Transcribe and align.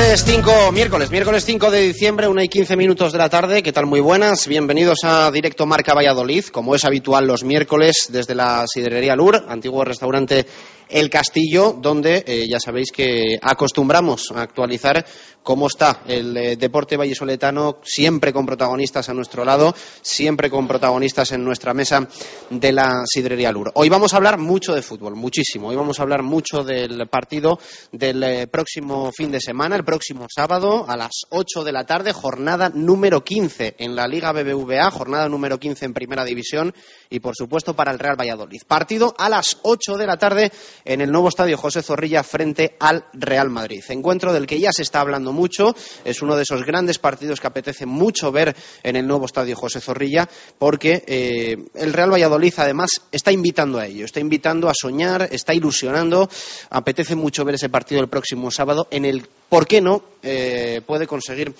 Martes 0.00 0.24
5, 0.24 0.72
miércoles, 0.72 1.10
miércoles 1.10 1.44
5 1.44 1.70
de 1.70 1.82
diciembre, 1.82 2.26
una 2.26 2.42
y 2.42 2.48
15 2.48 2.74
minutos 2.74 3.12
de 3.12 3.18
la 3.18 3.28
tarde. 3.28 3.62
¿Qué 3.62 3.70
tal? 3.70 3.84
Muy 3.84 4.00
buenas. 4.00 4.48
Bienvenidos 4.48 5.00
a 5.04 5.30
Directo 5.30 5.66
Marca 5.66 5.92
Valladolid, 5.92 6.46
como 6.46 6.74
es 6.74 6.86
habitual 6.86 7.26
los 7.26 7.44
miércoles 7.44 8.08
desde 8.08 8.34
la 8.34 8.64
Sidrería 8.66 9.14
Lur, 9.14 9.44
antiguo 9.46 9.84
restaurante 9.84 10.46
El 10.88 11.10
Castillo, 11.10 11.76
donde 11.78 12.24
eh, 12.26 12.46
ya 12.48 12.58
sabéis 12.58 12.92
que 12.92 13.38
acostumbramos 13.42 14.32
a 14.34 14.40
actualizar 14.40 15.04
cómo 15.42 15.66
está 15.66 16.02
el 16.06 16.36
eh, 16.36 16.56
deporte 16.56 16.96
vallisoletano, 16.96 17.78
siempre 17.82 18.32
con 18.32 18.46
protagonistas 18.46 19.08
a 19.08 19.14
nuestro 19.14 19.44
lado, 19.44 19.74
siempre 20.02 20.50
con 20.50 20.68
protagonistas 20.68 21.32
en 21.32 21.44
nuestra 21.44 21.74
mesa 21.74 22.06
de 22.50 22.72
la 22.72 23.02
Sidrería 23.06 23.52
Lur. 23.52 23.72
Hoy 23.74 23.88
vamos 23.88 24.12
a 24.12 24.16
hablar 24.16 24.38
mucho 24.38 24.74
de 24.74 24.82
fútbol, 24.82 25.16
muchísimo. 25.16 25.68
Hoy 25.68 25.76
vamos 25.76 25.98
a 25.98 26.02
hablar 26.02 26.22
mucho 26.22 26.62
del 26.62 27.08
partido 27.08 27.58
del 27.92 28.22
eh, 28.22 28.46
próximo 28.46 29.12
fin 29.12 29.30
de 29.30 29.40
semana, 29.40 29.76
el 29.76 29.84
próximo 29.84 30.26
sábado 30.34 30.84
a 30.88 30.96
las 30.96 31.26
8 31.30 31.64
de 31.64 31.72
la 31.72 31.84
tarde, 31.84 32.12
jornada 32.12 32.70
número 32.72 33.24
15 33.24 33.76
en 33.78 33.96
la 33.96 34.06
Liga 34.06 34.32
BBVA, 34.32 34.90
jornada 34.90 35.28
número 35.28 35.58
15 35.58 35.86
en 35.86 35.94
Primera 35.94 36.24
División 36.24 36.74
y, 37.08 37.20
por 37.20 37.34
supuesto, 37.34 37.74
para 37.74 37.92
el 37.92 37.98
Real 37.98 38.18
Valladolid. 38.18 38.62
Partido 38.66 39.14
a 39.18 39.28
las 39.28 39.58
8 39.62 39.96
de 39.96 40.06
la 40.06 40.18
tarde 40.18 40.52
en 40.84 41.00
el 41.00 41.10
nuevo 41.10 41.28
estadio 41.28 41.56
José 41.56 41.82
Zorrilla 41.82 42.22
frente 42.22 42.76
al 42.78 43.06
Real 43.12 43.50
Madrid. 43.50 43.82
Encuentro 43.88 44.32
del 44.32 44.46
que 44.46 44.60
ya 44.60 44.70
se 44.72 44.82
está 44.82 45.00
hablando 45.00 45.29
mucho. 45.32 45.74
Es 46.04 46.22
uno 46.22 46.36
de 46.36 46.42
esos 46.42 46.64
grandes 46.64 46.98
partidos 46.98 47.40
que 47.40 47.46
apetece 47.46 47.86
mucho 47.86 48.32
ver 48.32 48.54
en 48.82 48.96
el 48.96 49.06
nuevo 49.06 49.26
estadio 49.26 49.56
José 49.56 49.80
Zorrilla 49.80 50.28
porque 50.58 51.04
eh, 51.06 51.56
el 51.74 51.92
Real 51.92 52.12
Valladolid, 52.12 52.54
además, 52.56 52.90
está 53.12 53.32
invitando 53.32 53.78
a 53.78 53.86
ello. 53.86 54.04
Está 54.04 54.20
invitando 54.20 54.68
a 54.68 54.72
soñar, 54.74 55.28
está 55.32 55.54
ilusionando. 55.54 56.28
Apetece 56.70 57.14
mucho 57.14 57.44
ver 57.44 57.54
ese 57.54 57.68
partido 57.68 58.00
el 58.00 58.08
próximo 58.08 58.50
sábado 58.50 58.88
en 58.90 59.04
el, 59.04 59.26
¿por 59.48 59.66
qué 59.66 59.80
no?, 59.80 60.02
eh, 60.22 60.82
puede 60.86 61.06
conseguir 61.06 61.54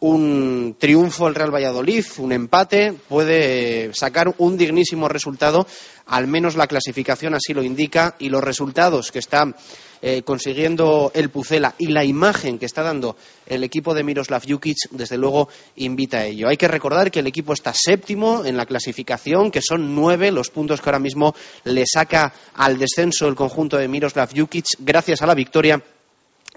un 0.00 0.76
triunfo 0.78 1.26
el 1.26 1.34
Real 1.34 1.54
Valladolid, 1.54 2.04
un 2.18 2.32
empate, 2.32 2.94
puede 3.08 3.94
sacar 3.94 4.34
un 4.38 4.56
dignísimo 4.58 5.08
resultado, 5.08 5.66
al 6.06 6.26
menos 6.26 6.54
la 6.54 6.66
clasificación 6.66 7.34
así 7.34 7.54
lo 7.54 7.62
indica, 7.62 8.14
y 8.18 8.28
los 8.28 8.44
resultados 8.44 9.10
que 9.10 9.18
está 9.18 9.54
eh, 10.02 10.22
consiguiendo 10.22 11.10
el 11.14 11.30
Pucela 11.30 11.74
y 11.78 11.86
la 11.86 12.04
imagen 12.04 12.58
que 12.58 12.66
está 12.66 12.82
dando 12.82 13.16
el 13.46 13.64
equipo 13.64 13.94
de 13.94 14.04
Miroslav 14.04 14.42
Jukic, 14.46 14.76
desde 14.90 15.16
luego 15.16 15.48
invita 15.76 16.18
a 16.18 16.26
ello. 16.26 16.48
Hay 16.48 16.58
que 16.58 16.68
recordar 16.68 17.10
que 17.10 17.20
el 17.20 17.26
equipo 17.26 17.54
está 17.54 17.72
séptimo 17.74 18.44
en 18.44 18.58
la 18.58 18.66
clasificación, 18.66 19.50
que 19.50 19.62
son 19.62 19.94
nueve 19.94 20.30
los 20.30 20.50
puntos 20.50 20.82
que 20.82 20.90
ahora 20.90 20.98
mismo 20.98 21.34
le 21.64 21.84
saca 21.86 22.34
al 22.54 22.78
descenso 22.78 23.26
el 23.28 23.34
conjunto 23.34 23.78
de 23.78 23.88
Miroslav 23.88 24.28
Jukic 24.36 24.66
gracias 24.80 25.22
a 25.22 25.26
la 25.26 25.34
victoria 25.34 25.82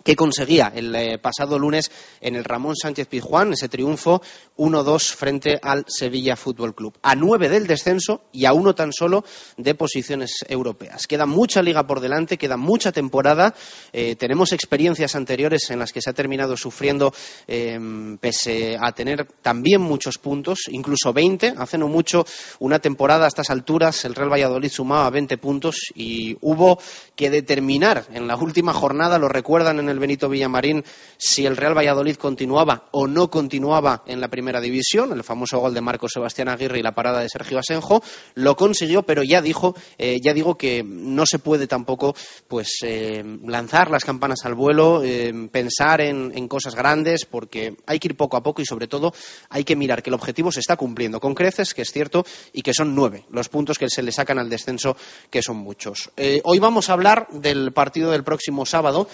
que 0.03 0.15
conseguía 0.15 0.71
el 0.75 0.95
eh, 0.95 1.17
pasado 1.19 1.59
lunes 1.59 1.91
en 2.21 2.35
el 2.35 2.43
Ramón 2.43 2.75
Sánchez 2.75 3.07
Pizjuán, 3.07 3.53
ese 3.53 3.69
triunfo 3.69 4.21
1-2 4.57 5.13
frente 5.13 5.59
al 5.61 5.85
Sevilla 5.87 6.35
Fútbol 6.35 6.75
Club. 6.75 6.97
A 7.01 7.15
nueve 7.15 7.49
del 7.49 7.67
descenso 7.67 8.23
y 8.31 8.45
a 8.45 8.53
uno 8.53 8.75
tan 8.75 8.91
solo 8.91 9.23
de 9.57 9.75
posiciones 9.75 10.37
europeas. 10.47 11.07
Queda 11.07 11.25
mucha 11.25 11.61
liga 11.61 11.87
por 11.87 11.99
delante, 11.99 12.37
queda 12.37 12.57
mucha 12.57 12.91
temporada. 12.91 13.53
Eh, 13.93 14.15
tenemos 14.15 14.51
experiencias 14.51 15.15
anteriores 15.15 15.69
en 15.69 15.79
las 15.79 15.91
que 15.91 16.01
se 16.01 16.09
ha 16.09 16.13
terminado 16.13 16.57
sufriendo 16.57 17.13
em, 17.47 18.17
pese 18.17 18.77
a 18.79 18.91
tener 18.91 19.27
también 19.41 19.81
muchos 19.81 20.17
puntos, 20.17 20.61
incluso 20.69 21.13
20. 21.13 21.53
Hace 21.57 21.77
no 21.77 21.87
mucho, 21.87 22.25
una 22.59 22.79
temporada 22.79 23.25
a 23.25 23.27
estas 23.27 23.49
alturas, 23.49 24.05
el 24.05 24.15
Real 24.15 24.31
Valladolid 24.31 24.69
sumaba 24.69 25.09
20 25.09 25.37
puntos 25.37 25.77
y 25.95 26.37
hubo 26.41 26.79
que 27.15 27.29
determinar 27.29 28.05
en 28.13 28.27
la 28.27 28.35
última 28.35 28.73
jornada, 28.73 29.17
lo 29.17 29.27
recuerdan 29.27 29.79
en 29.79 29.88
el 29.89 29.99
Benito 29.99 30.29
Villamarín 30.29 30.83
si 31.17 31.45
el 31.45 31.57
Real 31.57 31.77
Valladolid 31.77 32.15
continuaba 32.15 32.89
o 32.91 33.07
no 33.07 33.29
continuaba 33.29 34.03
en 34.05 34.21
la 34.21 34.29
primera 34.29 34.61
división, 34.61 35.11
el 35.11 35.23
famoso 35.23 35.59
gol 35.59 35.73
de 35.73 35.81
Marco 35.81 36.07
Sebastián 36.07 36.49
Aguirre 36.49 36.79
y 36.79 36.81
la 36.83 36.95
parada 36.95 37.19
de 37.19 37.29
Sergio 37.29 37.59
Asenjo, 37.59 38.01
lo 38.35 38.55
consiguió, 38.55 39.03
pero 39.03 39.23
ya 39.23 39.41
dijo, 39.41 39.75
eh, 39.97 40.17
ya 40.23 40.33
digo 40.33 40.57
que 40.57 40.83
no 40.83 41.25
se 41.25 41.39
puede 41.39 41.67
tampoco 41.67 42.15
pues 42.47 42.79
eh, 42.83 43.23
lanzar 43.45 43.91
las 43.91 44.05
campanas 44.05 44.45
al 44.45 44.55
vuelo, 44.55 45.03
eh, 45.03 45.33
pensar 45.51 46.01
en, 46.01 46.47
cosas 46.47 46.73
grandes, 46.73 47.25
porque 47.25 47.75
hay 47.85 47.99
que 47.99 48.07
ir 48.07 48.17
poco 48.17 48.37
a 48.37 48.41
poco 48.41 48.61
y 48.61 48.65
sobre 48.65 48.87
todo 48.87 49.13
hay 49.49 49.63
que 49.63 49.75
mirar 49.75 50.01
que 50.01 50.09
el 50.09 50.15
objetivo 50.15 50.51
se 50.51 50.61
está 50.61 50.77
cumpliendo 50.77 51.19
con 51.19 51.35
creces, 51.35 51.73
que 51.73 51.83
es 51.83 51.91
cierto, 51.91 52.25
y 52.53 52.61
que 52.61 52.73
son 52.73 52.95
nueve 52.95 53.25
los 53.29 53.49
puntos 53.49 53.77
que 53.77 53.89
se 53.89 54.01
le 54.01 54.11
sacan 54.11 54.39
al 54.39 54.49
descenso, 54.49 54.95
que 55.29 55.41
son 55.41 55.57
muchos. 55.57 56.09
hoy 56.43 56.59
vamos 56.59 56.89
a 56.89 56.93
hablar 56.93 57.27
del 57.31 57.71
partido 57.73 58.11
del 58.11 58.23
próximo 58.23 58.65
sábado. 58.65 59.07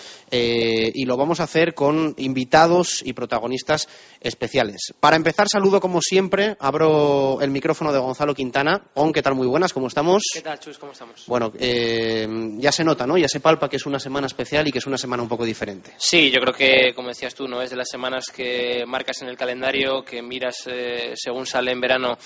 Y 0.93 1.05
lo 1.05 1.17
vamos 1.17 1.39
a 1.39 1.43
hacer 1.43 1.73
con 1.73 2.13
invitados 2.17 3.01
y 3.05 3.13
protagonistas 3.13 3.87
especiales. 4.19 4.93
Para 4.99 5.15
empezar, 5.15 5.47
saludo 5.47 5.79
como 5.79 6.01
siempre, 6.01 6.55
abro 6.59 7.39
el 7.41 7.51
micrófono 7.51 7.91
de 7.91 7.99
Gonzalo 7.99 8.33
Quintana. 8.33 8.81
On, 8.95 9.11
¿qué 9.11 9.21
tal? 9.21 9.35
Muy 9.35 9.47
buenas, 9.47 9.73
¿cómo 9.73 9.87
estamos? 9.87 10.23
¿Qué 10.33 10.41
tal, 10.41 10.59
Chus? 10.59 10.77
¿Cómo 10.77 10.91
estamos? 10.91 11.25
Bueno, 11.27 11.51
eh, 11.59 12.27
ya 12.57 12.71
se 12.71 12.83
nota, 12.83 13.05
¿no? 13.05 13.17
Ya 13.17 13.27
se 13.27 13.39
palpa 13.39 13.69
que 13.69 13.77
es 13.77 13.85
una 13.85 13.99
semana 13.99 14.27
especial 14.27 14.67
y 14.67 14.71
que 14.71 14.79
es 14.79 14.87
una 14.87 14.97
semana 14.97 15.23
un 15.23 15.29
poco 15.29 15.45
diferente. 15.45 15.93
Sí, 15.97 16.31
yo 16.31 16.39
creo 16.39 16.53
que, 16.53 16.93
como 16.95 17.09
decías 17.09 17.35
tú, 17.35 17.47
¿no? 17.47 17.61
Es 17.61 17.69
de 17.69 17.75
las 17.75 17.89
semanas 17.89 18.25
que 18.35 18.83
marcas 18.87 19.21
en 19.21 19.29
el 19.29 19.37
calendario, 19.37 20.03
que 20.03 20.21
miras 20.21 20.67
eh, 20.67 21.13
según 21.15 21.45
sale 21.45 21.71
en 21.71 21.81
verano 21.81 22.17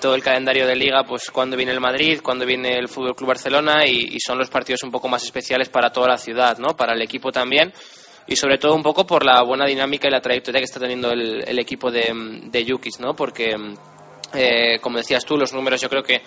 todo 0.00 0.14
el 0.14 0.22
calendario 0.22 0.66
de 0.66 0.76
liga, 0.76 1.02
pues 1.04 1.30
cuando 1.30 1.56
viene 1.56 1.72
el 1.72 1.80
Madrid, 1.80 2.20
cuando 2.22 2.46
viene 2.46 2.78
el 2.78 2.88
Fútbol 2.88 3.16
Club 3.16 3.28
Barcelona 3.28 3.84
y, 3.84 4.14
y, 4.14 4.20
son 4.20 4.38
los 4.38 4.48
partidos 4.48 4.84
un 4.84 4.92
poco 4.92 5.08
más 5.08 5.24
especiales 5.24 5.68
para 5.68 5.90
toda 5.90 6.08
la 6.08 6.16
ciudad, 6.16 6.58
¿no? 6.58 6.76
Para 6.76 6.94
el 6.94 7.02
equipo 7.02 7.32
también 7.32 7.72
y 8.26 8.36
sobre 8.36 8.58
todo 8.58 8.74
un 8.74 8.82
poco 8.82 9.06
por 9.06 9.24
la 9.24 9.42
buena 9.42 9.66
dinámica 9.66 10.08
y 10.08 10.10
la 10.10 10.20
trayectoria 10.20 10.60
que 10.60 10.64
está 10.64 10.80
teniendo 10.80 11.10
el, 11.10 11.46
el 11.46 11.58
equipo 11.58 11.90
de, 11.90 12.04
de 12.44 12.64
Yukis, 12.64 13.00
¿no? 13.00 13.14
Porque, 13.14 13.54
eh, 14.34 14.78
como 14.80 14.98
decías 14.98 15.24
tú, 15.24 15.36
los 15.36 15.52
números 15.52 15.80
yo 15.80 15.88
creo 15.88 16.02
que 16.02 16.22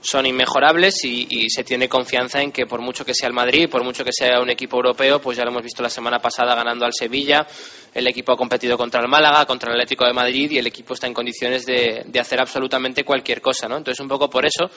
son 0.00 0.26
inmejorables 0.26 1.04
y, 1.04 1.48
se 1.48 1.64
tiene 1.64 1.88
confianza 1.88 2.42
en 2.42 2.52
que 2.52 2.66
por 2.66 2.80
mucho 2.80 3.04
que 3.04 3.14
sea 3.14 3.28
el 3.28 3.34
Madrid, 3.34 3.68
por 3.68 3.82
mucho 3.82 4.04
que 4.04 4.12
sea 4.12 4.40
un 4.40 4.50
equipo 4.50 4.76
europeo, 4.76 5.20
pues 5.20 5.36
ya 5.36 5.44
lo 5.44 5.50
hemos 5.50 5.62
visto 5.62 5.82
la 5.82 5.88
semana 5.88 6.18
pasada 6.18 6.54
ganando 6.54 6.84
al 6.84 6.92
Sevilla, 6.92 7.46
el 7.94 8.06
equipo 8.06 8.32
ha 8.32 8.36
competido 8.36 8.76
contra 8.76 9.00
el 9.00 9.08
Málaga, 9.08 9.46
contra 9.46 9.70
el 9.70 9.76
Atlético 9.76 10.04
de 10.04 10.12
Madrid 10.12 10.50
y 10.50 10.58
el 10.58 10.66
equipo 10.66 10.94
está 10.94 11.06
en 11.06 11.14
condiciones 11.14 11.64
de, 11.64 12.04
de 12.06 12.20
hacer 12.20 12.40
absolutamente 12.40 13.02
cualquier 13.04 13.40
cosa, 13.40 13.66
¿no? 13.66 13.78
Entonces 13.78 14.00
un 14.00 14.08
poco 14.08 14.28
por 14.28 14.44
eso, 14.44 14.70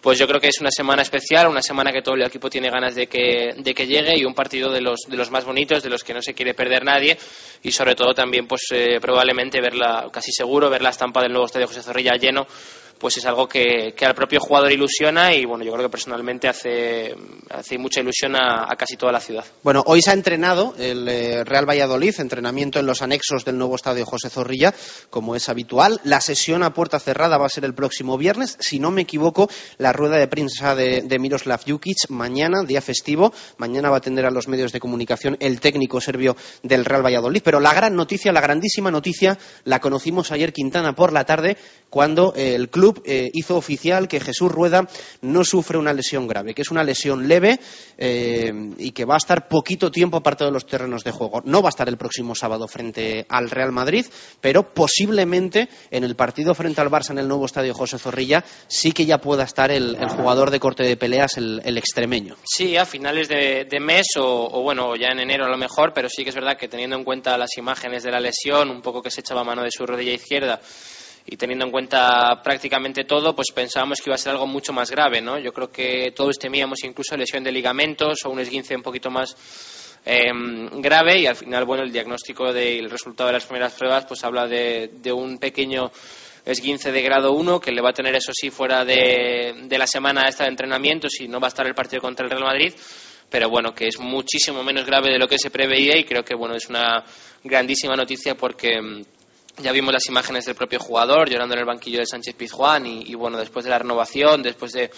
pues 0.00 0.18
yo 0.18 0.26
creo 0.26 0.40
que 0.40 0.48
es 0.48 0.60
una 0.60 0.70
semana 0.70 1.02
especial, 1.02 1.48
una 1.48 1.62
semana 1.62 1.92
que 1.92 2.02
todo 2.02 2.14
el 2.14 2.22
equipo 2.22 2.48
tiene 2.48 2.70
ganas 2.70 2.94
de 2.94 3.06
que, 3.06 3.54
de 3.56 3.74
que 3.74 3.86
llegue 3.86 4.18
y 4.18 4.24
un 4.24 4.34
partido 4.34 4.70
de 4.70 4.80
los, 4.80 5.00
de 5.08 5.16
los 5.16 5.30
más 5.30 5.44
bonitos, 5.44 5.82
de 5.82 5.90
los 5.90 6.02
que 6.02 6.14
no 6.14 6.22
se 6.22 6.34
quiere 6.34 6.54
perder 6.54 6.84
nadie 6.84 7.18
y 7.62 7.72
sobre 7.72 7.94
todo 7.94 8.14
también 8.14 8.46
pues 8.46 8.62
eh, 8.70 8.98
probablemente 9.00 9.60
verla, 9.60 10.08
casi 10.12 10.32
seguro, 10.32 10.70
ver 10.70 10.82
la 10.82 10.90
estampa 10.90 11.20
del 11.20 11.32
nuevo 11.32 11.46
Estadio 11.46 11.66
José 11.66 11.82
Zorrilla 11.82 12.12
lleno 12.16 12.46
pues 13.02 13.16
es 13.16 13.26
algo 13.26 13.48
que, 13.48 13.94
que, 13.96 14.06
al 14.06 14.14
propio 14.14 14.38
jugador 14.38 14.70
ilusiona 14.70 15.34
y 15.34 15.44
bueno, 15.44 15.64
yo 15.64 15.72
creo 15.72 15.86
que 15.86 15.90
personalmente 15.90 16.46
hace, 16.46 17.12
hace 17.50 17.76
mucha 17.76 18.00
ilusión 18.00 18.36
a, 18.36 18.68
casi 18.78 18.96
toda 18.96 19.10
la 19.10 19.18
ciudad. 19.18 19.44
Bueno, 19.64 19.82
hoy 19.86 20.00
se 20.00 20.10
ha 20.10 20.12
entrenado 20.12 20.72
el 20.78 21.08
eh, 21.08 21.42
Real 21.42 21.68
Valladolid, 21.68 22.14
entrenamiento 22.20 22.78
en 22.78 22.86
los 22.86 23.02
anexos 23.02 23.44
del 23.44 23.58
nuevo 23.58 23.74
estadio 23.74 24.06
José 24.06 24.30
Zorrilla, 24.30 24.72
como 25.10 25.34
es 25.34 25.48
habitual. 25.48 26.00
La 26.04 26.20
sesión 26.20 26.62
a 26.62 26.74
puerta 26.74 27.00
cerrada 27.00 27.38
va 27.38 27.46
a 27.46 27.48
ser 27.48 27.64
el 27.64 27.74
próximo 27.74 28.16
viernes, 28.16 28.56
si 28.60 28.78
no 28.78 28.92
me 28.92 29.02
equivoco, 29.02 29.50
la 29.78 29.92
rueda 29.92 30.18
de 30.18 30.28
prensa 30.28 30.76
de, 30.76 31.02
de 31.02 31.18
Miroslav 31.18 31.60
Jukic 31.66 32.08
mañana, 32.08 32.62
día 32.62 32.80
festivo. 32.80 33.32
Mañana 33.56 33.90
va 33.90 33.96
a 33.96 33.98
atender 33.98 34.26
a 34.26 34.30
los 34.30 34.46
medios 34.46 34.70
de 34.70 34.78
comunicación 34.78 35.36
el 35.40 35.58
técnico 35.58 36.00
serbio 36.00 36.36
del 36.62 36.84
Real 36.84 37.04
Valladolid. 37.04 37.42
Pero 37.44 37.58
la 37.58 37.74
gran 37.74 37.96
noticia, 37.96 38.30
la 38.30 38.40
grandísima 38.40 38.92
noticia, 38.92 39.36
la 39.64 39.80
conocimos 39.80 40.30
ayer 40.30 40.52
Quintana 40.52 40.94
por 40.94 41.12
la 41.12 41.24
tarde, 41.24 41.56
cuando 41.90 42.32
el 42.36 42.68
club 42.70 42.91
eh, 43.04 43.30
hizo 43.32 43.56
oficial 43.56 44.08
que 44.08 44.20
Jesús 44.20 44.50
Rueda 44.50 44.88
no 45.22 45.44
sufre 45.44 45.78
una 45.78 45.92
lesión 45.92 46.26
grave, 46.26 46.54
que 46.54 46.62
es 46.62 46.70
una 46.70 46.84
lesión 46.84 47.28
leve 47.28 47.58
eh, 47.98 48.52
y 48.78 48.92
que 48.92 49.04
va 49.04 49.14
a 49.14 49.18
estar 49.18 49.48
poquito 49.48 49.90
tiempo 49.90 50.16
aparte 50.16 50.44
de 50.44 50.50
los 50.50 50.66
terrenos 50.66 51.04
de 51.04 51.12
juego. 51.12 51.42
No 51.44 51.62
va 51.62 51.68
a 51.68 51.70
estar 51.70 51.88
el 51.88 51.96
próximo 51.96 52.34
sábado 52.34 52.68
frente 52.68 53.26
al 53.28 53.50
Real 53.50 53.72
Madrid, 53.72 54.06
pero 54.40 54.72
posiblemente 54.74 55.68
en 55.90 56.04
el 56.04 56.16
partido 56.16 56.54
frente 56.54 56.80
al 56.80 56.90
Barça 56.90 57.10
en 57.10 57.18
el 57.18 57.28
nuevo 57.28 57.46
estadio 57.46 57.74
José 57.74 57.98
Zorrilla 57.98 58.44
sí 58.66 58.92
que 58.92 59.06
ya 59.06 59.18
pueda 59.18 59.44
estar 59.44 59.70
el, 59.70 59.96
jugador 60.08 60.50
de 60.50 60.60
corte 60.60 60.82
de 60.82 60.96
peleas, 60.96 61.36
el, 61.36 61.78
extremeño. 61.78 62.36
Sí, 62.44 62.76
a 62.76 62.84
finales 62.84 63.28
de, 63.28 63.66
de 63.68 63.80
mes 63.80 64.16
o, 64.16 64.48
o, 64.52 64.62
bueno, 64.62 64.94
ya 64.96 65.08
en 65.08 65.20
enero 65.20 65.46
a 65.46 65.48
lo 65.48 65.56
mejor, 65.56 65.92
pero 65.94 66.08
sí 66.08 66.22
que 66.22 66.30
es 66.30 66.34
verdad 66.34 66.56
que 66.56 66.68
teniendo 66.68 66.96
en 66.96 67.04
cuenta 67.04 67.36
las 67.38 67.56
imágenes 67.56 68.02
de 68.02 68.10
la 68.10 68.20
lesión, 68.20 68.70
un 68.70 68.82
poco 68.82 69.02
que 69.02 69.10
se 69.10 69.20
echaba 69.20 69.44
mano 69.44 69.62
de 69.62 69.70
su 69.70 69.86
rodilla 69.86 70.12
izquierda, 70.12 70.60
y 71.26 71.36
teniendo 71.36 71.64
en 71.64 71.70
cuenta 71.70 72.40
prácticamente 72.42 73.04
todo, 73.04 73.34
pues 73.34 73.48
pensábamos 73.54 74.00
que 74.00 74.10
iba 74.10 74.14
a 74.14 74.18
ser 74.18 74.32
algo 74.32 74.46
mucho 74.46 74.72
más 74.72 74.90
grave, 74.90 75.20
¿no? 75.20 75.38
Yo 75.38 75.52
creo 75.52 75.70
que 75.70 76.12
todos 76.14 76.38
temíamos 76.38 76.82
incluso 76.84 77.16
lesión 77.16 77.44
de 77.44 77.52
ligamentos 77.52 78.18
o 78.24 78.30
un 78.30 78.40
esguince 78.40 78.74
un 78.74 78.82
poquito 78.82 79.10
más 79.10 79.36
eh, 80.04 80.30
grave 80.72 81.20
y 81.20 81.26
al 81.26 81.36
final, 81.36 81.64
bueno, 81.64 81.84
el 81.84 81.92
diagnóstico 81.92 82.52
del 82.52 82.90
resultado 82.90 83.28
de 83.28 83.34
las 83.34 83.46
primeras 83.46 83.74
pruebas 83.74 84.04
pues 84.06 84.24
habla 84.24 84.46
de, 84.48 84.90
de 85.00 85.12
un 85.12 85.38
pequeño 85.38 85.92
esguince 86.44 86.90
de 86.90 87.02
grado 87.02 87.32
1 87.32 87.60
que 87.60 87.70
le 87.70 87.80
va 87.80 87.90
a 87.90 87.94
tener 87.94 88.16
eso 88.16 88.32
sí 88.34 88.50
fuera 88.50 88.84
de, 88.84 89.54
de 89.62 89.78
la 89.78 89.86
semana 89.86 90.22
esta 90.28 90.42
de 90.42 90.50
entrenamiento 90.50 91.08
si 91.08 91.28
no 91.28 91.38
va 91.38 91.46
a 91.46 91.50
estar 91.50 91.64
el 91.68 91.74
partido 91.74 92.02
contra 92.02 92.24
el 92.24 92.32
Real 92.32 92.42
Madrid 92.42 92.74
pero 93.32 93.48
bueno, 93.48 93.74
que 93.74 93.86
es 93.86 93.98
muchísimo 93.98 94.62
menos 94.62 94.84
grave 94.84 95.10
de 95.10 95.18
lo 95.18 95.26
que 95.26 95.38
se 95.38 95.50
preveía 95.50 95.96
y 95.96 96.04
creo 96.04 96.22
que 96.22 96.34
bueno, 96.34 96.54
es 96.54 96.68
una 96.68 97.02
grandísima 97.42 97.96
noticia 97.96 98.34
porque 98.36 98.80
mm, 98.80 99.02
ya 99.58 99.72
vimos 99.72 99.92
las 99.92 100.06
imágenes 100.06 100.44
del 100.44 100.54
propio 100.54 100.80
jugador 100.80 101.28
llorando 101.28 101.54
en 101.54 101.60
el 101.60 101.66
banquillo 101.66 101.98
de 101.98 102.06
Sánchez 102.06 102.34
Pizjuán 102.34 102.86
y, 102.86 103.02
y 103.06 103.14
bueno, 103.14 103.38
después 103.38 103.64
de 103.64 103.70
la 103.70 103.78
renovación, 103.78 104.42
después 104.42 104.72
de 104.72 104.90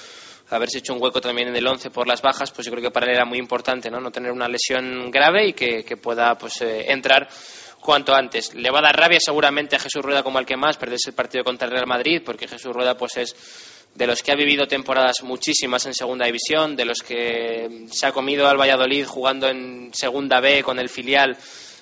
haberse 0.51 0.79
hecho 0.79 0.95
un 0.95 1.03
hueco 1.03 1.21
también 1.21 1.49
en 1.49 1.57
el 1.57 1.67
11 1.67 1.91
por 1.91 2.07
las 2.07 2.23
bajas, 2.23 2.51
pues 2.53 2.67
yo 2.67 2.73
creo 2.73 2.83
que 2.83 2.91
para 2.91 3.07
él 3.07 3.17
era 3.17 3.25
muy 3.25 3.39
importante 3.39 3.91
no, 3.91 4.01
no 4.01 4.11
tener 4.11 4.31
una 4.31 4.49
lesión 4.49 5.11
grave 5.11 5.49
y 5.49 5.53
que, 5.53 5.85
que 5.85 5.97
pueda 5.97 6.37
pues 6.37 6.61
eh, 6.63 6.93
entrar 6.93 7.29
cuanto 7.81 8.15
antes. 8.15 8.55
Le 8.55 8.71
va 8.71 8.79
a 8.79 8.83
dar 8.83 8.97
rabia 8.97 9.19
seguramente 9.21 9.77
a 9.77 9.79
Jesús 9.79 10.03
Rueda 10.03 10.23
como 10.23 10.39
al 10.39 10.47
que 10.47 10.57
más 10.57 10.77
perderse 10.77 11.11
el 11.11 11.15
partido 11.15 11.45
contra 11.45 11.67
el 11.67 11.73
Real 11.73 11.87
Madrid, 11.87 12.23
porque 12.25 12.49
Jesús 12.49 12.73
Rueda 12.73 12.97
pues 12.97 13.17
es 13.17 13.37
de 13.95 14.07
los 14.07 14.23
que 14.23 14.33
ha 14.33 14.37
vivido 14.37 14.67
temporadas 14.67 15.23
muchísimas 15.23 15.87
en 15.87 15.95
segunda 15.95 16.27
división, 16.27 16.75
de 16.77 16.85
los 16.85 16.99
que 16.99 17.87
se 17.91 18.07
ha 18.07 18.13
comido 18.13 18.49
al 18.49 18.59
Valladolid 18.59 19.07
jugando 19.07 19.49
en 19.49 19.93
segunda 19.95 20.41
B 20.41 20.63
con 20.63 20.79
el 20.79 20.89
filial 20.89 21.37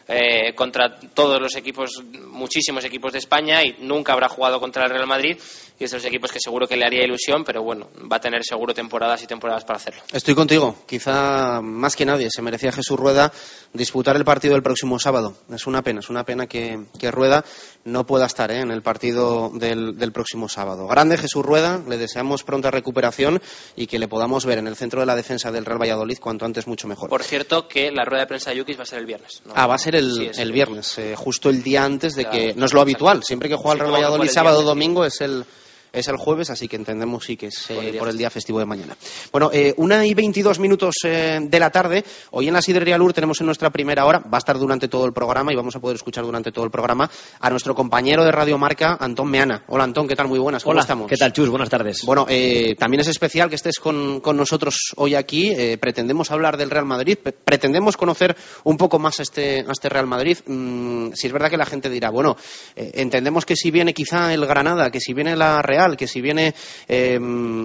eh, 0.09 0.55
contra 0.55 0.99
todos 0.99 1.41
los 1.41 1.55
equipos, 1.57 2.03
muchísimos 2.27 2.85
equipos 2.85 3.13
de 3.13 3.19
España 3.19 3.63
y 3.65 3.77
nunca 3.81 4.13
habrá 4.13 4.29
jugado 4.29 4.61
contra 4.61 4.85
el 4.85 4.91
Real 4.91 5.07
Madrid 5.07 5.37
y 5.79 5.85
es 5.85 5.91
de 5.91 5.97
los 5.97 6.05
equipos 6.05 6.31
que 6.31 6.39
seguro 6.39 6.69
que 6.69 6.77
le 6.77 6.85
haría 6.85 7.05
ilusión, 7.05 7.45
pero 7.45 7.63
bueno, 7.63 7.89
va 8.11 8.17
a 8.17 8.21
tener 8.21 8.45
seguro 8.45 8.73
temporadas 8.73 9.23
y 9.23 9.27
temporadas 9.27 9.65
para 9.65 9.79
hacerlo. 9.79 10.03
Estoy 10.13 10.35
contigo. 10.35 10.77
Quizá 10.87 11.61
más 11.61 11.97
que 11.97 12.07
nadie 12.07 12.29
se 12.31 12.43
merecía 12.43 12.71
Jesús 12.71 12.99
Rueda 12.99 13.33
disputar 13.73 14.17
el 14.17 14.25
partido 14.25 14.55
el 14.55 14.63
próximo 14.63 14.99
sábado. 14.99 15.37
Es 15.53 15.67
una 15.67 15.83
pena, 15.83 16.01
es 16.01 16.09
una 16.09 16.25
pena 16.25 16.47
que, 16.47 16.85
que 16.99 17.11
Rueda 17.11 17.45
no 17.85 18.07
pueda 18.07 18.27
estar 18.27 18.51
¿eh? 18.51 18.61
en 18.61 18.71
el 18.71 18.83
partido 18.83 19.51
del, 19.55 19.99
del, 19.99 20.13
próximo 20.13 20.49
sábado. 20.49 20.87
Grande 20.87 21.19
Jesús 21.19 21.45
Rueda, 21.45 21.83
le 21.89 21.97
deseamos 21.97 22.45
pronta 22.45 22.71
recuperación 22.71 23.43
y 23.75 23.87
que 23.87 23.99
le 23.99 24.09
podamos 24.09 24.47
ver 24.47 24.59
en 24.59 24.69
el 24.69 24.77
centro 24.77 25.01
de 25.01 25.07
la 25.07 25.17
defensa 25.17 25.51
del 25.51 25.65
Real 25.65 25.81
Valladolid 25.81 26.19
cuanto 26.19 26.45
antes 26.45 26.67
mucho 26.67 26.87
mejor. 26.87 27.09
Por 27.09 27.25
cierto, 27.25 27.67
que 27.67 27.91
la 27.91 28.05
rueda 28.05 28.23
de 28.23 28.29
prensa 28.29 28.51
de 28.51 28.59
Yukis 28.59 28.79
va 28.79 28.83
a 28.83 28.87
ser 28.87 29.01
el 29.01 29.07
viernes. 29.07 29.43
¿no? 29.45 29.53
Ah, 29.57 29.67
va 29.67 29.75
a 29.75 29.79
ser 29.79 29.92
el, 29.99 30.13
sí, 30.13 30.41
el, 30.41 30.53
viernes, 30.53 30.99
eh, 30.99 31.15
justo 31.17 31.51
el 31.51 31.63
día 31.63 31.85
antes 31.85 32.15
de 32.15 32.25
claro, 32.25 32.39
que. 32.39 32.55
No 32.55 32.67
es 32.67 32.73
lo 32.73 32.81
habitual, 32.81 33.23
siempre 33.23 33.49
que 33.49 33.57
juega 33.57 33.75
el 33.75 33.81
Real 33.81 33.93
Valladolid 33.93 34.31
sábado 34.31 34.61
o 34.61 34.63
domingo 34.63 35.05
es 35.05 35.21
el 35.21 35.45
es 35.93 36.09
el 36.09 36.17
jueves, 36.17 36.51
así 36.51 36.69
que 36.69 36.77
entendemos 36.77 37.25
sí 37.25 37.37
que 37.37 37.47
es 37.47 37.67
por, 37.69 37.85
el 37.85 37.97
por, 37.97 38.09
el 38.09 38.17
día 38.17 38.31
festivo 38.31 38.59
de 38.59 38.65
mañana. 38.65 38.97
Bueno, 39.31 39.51
eh, 39.53 39.75
una 39.77 40.07
y 40.07 40.15
veintidós 40.15 40.59
minutos 40.59 40.95
eh, 41.05 41.39
de 41.43 41.61
la 41.61 41.71
tarde. 41.71 42.05
Hoy 42.31 42.49
en 42.49 42.55
la 42.55 42.63
Sidrería 42.63 42.97
Lur 42.97 43.13
tenemos 43.13 43.41
en 43.41 43.47
nuestra 43.47 43.71
primera 43.71 44.07
hora, 44.07 44.21
va 44.21 44.39
a 44.39 44.39
estar 44.39 44.59
durante 44.59 44.89
todo 44.89 45.05
el 45.05 45.13
programa 45.13 45.53
y 45.53 45.57
vamos 45.57 45.77
a 45.77 45.81
poder 45.81 45.97
escuchar 45.97 46.25
durante 46.25 46.51
todo 46.51 46.65
el 46.65 46.71
programa 46.71 47.11
a 47.41 47.51
nuestro 47.51 47.75
compañero 47.75 48.25
de 48.25 48.33
Radio 48.33 48.57
Marca, 48.57 48.97
Antón 48.99 49.31
Meana. 49.31 49.65
Hola 49.69 49.85
Antón, 49.85 50.09
¿qué 50.09 50.17
tal? 50.17 50.29
Muy 50.29 50.39
buenas, 50.39 50.65
¿cómo 50.65 50.73
Hola, 50.73 50.81
estamos? 50.81 51.09
¿Qué 51.09 51.17
tal, 51.17 51.33
Chus? 51.33 51.51
Buenas 51.51 51.69
tardes. 51.69 52.03
Bueno, 52.05 52.27
eh, 52.29 52.75
también 52.79 53.01
es 53.03 53.09
especial 53.09 53.51
que 53.51 53.57
estés 53.57 53.79
con, 53.79 54.21
con 54.21 54.37
nosotros 54.37 54.95
hoy 54.97 55.15
aquí. 55.15 55.51
Eh, 55.51 55.77
pretendemos 55.79 56.31
hablar 56.31 56.57
del 56.57 56.71
Real 56.71 56.87
Madrid, 56.87 57.19
pretendemos 57.19 57.97
conocer 57.97 58.35
un 58.65 58.79
poco 58.79 58.99
más 58.99 59.21
este, 59.21 59.61
a 59.61 59.73
este 59.73 59.91
Real 59.91 60.07
Madrid. 60.07 60.39
Mm, 60.47 61.13
si 61.13 61.27
es 61.27 61.33
verdad 61.33 61.51
que 61.51 61.59
la 61.59 61.67
gente 61.67 61.91
dirá, 61.91 62.11
bueno, 62.11 62.37
entendemos 62.77 63.45
que 63.45 63.57
si 63.57 63.71
viene 63.71 63.93
quizá 63.93 64.33
el 64.33 64.47
Granada, 64.47 64.91
que 64.91 65.01
si 65.01 65.13
viene 65.13 65.37
la 65.37 65.61
Real, 65.61 65.82
que 65.97 66.07
si 66.07 66.21
viene 66.21 66.55
eh, 66.89 67.19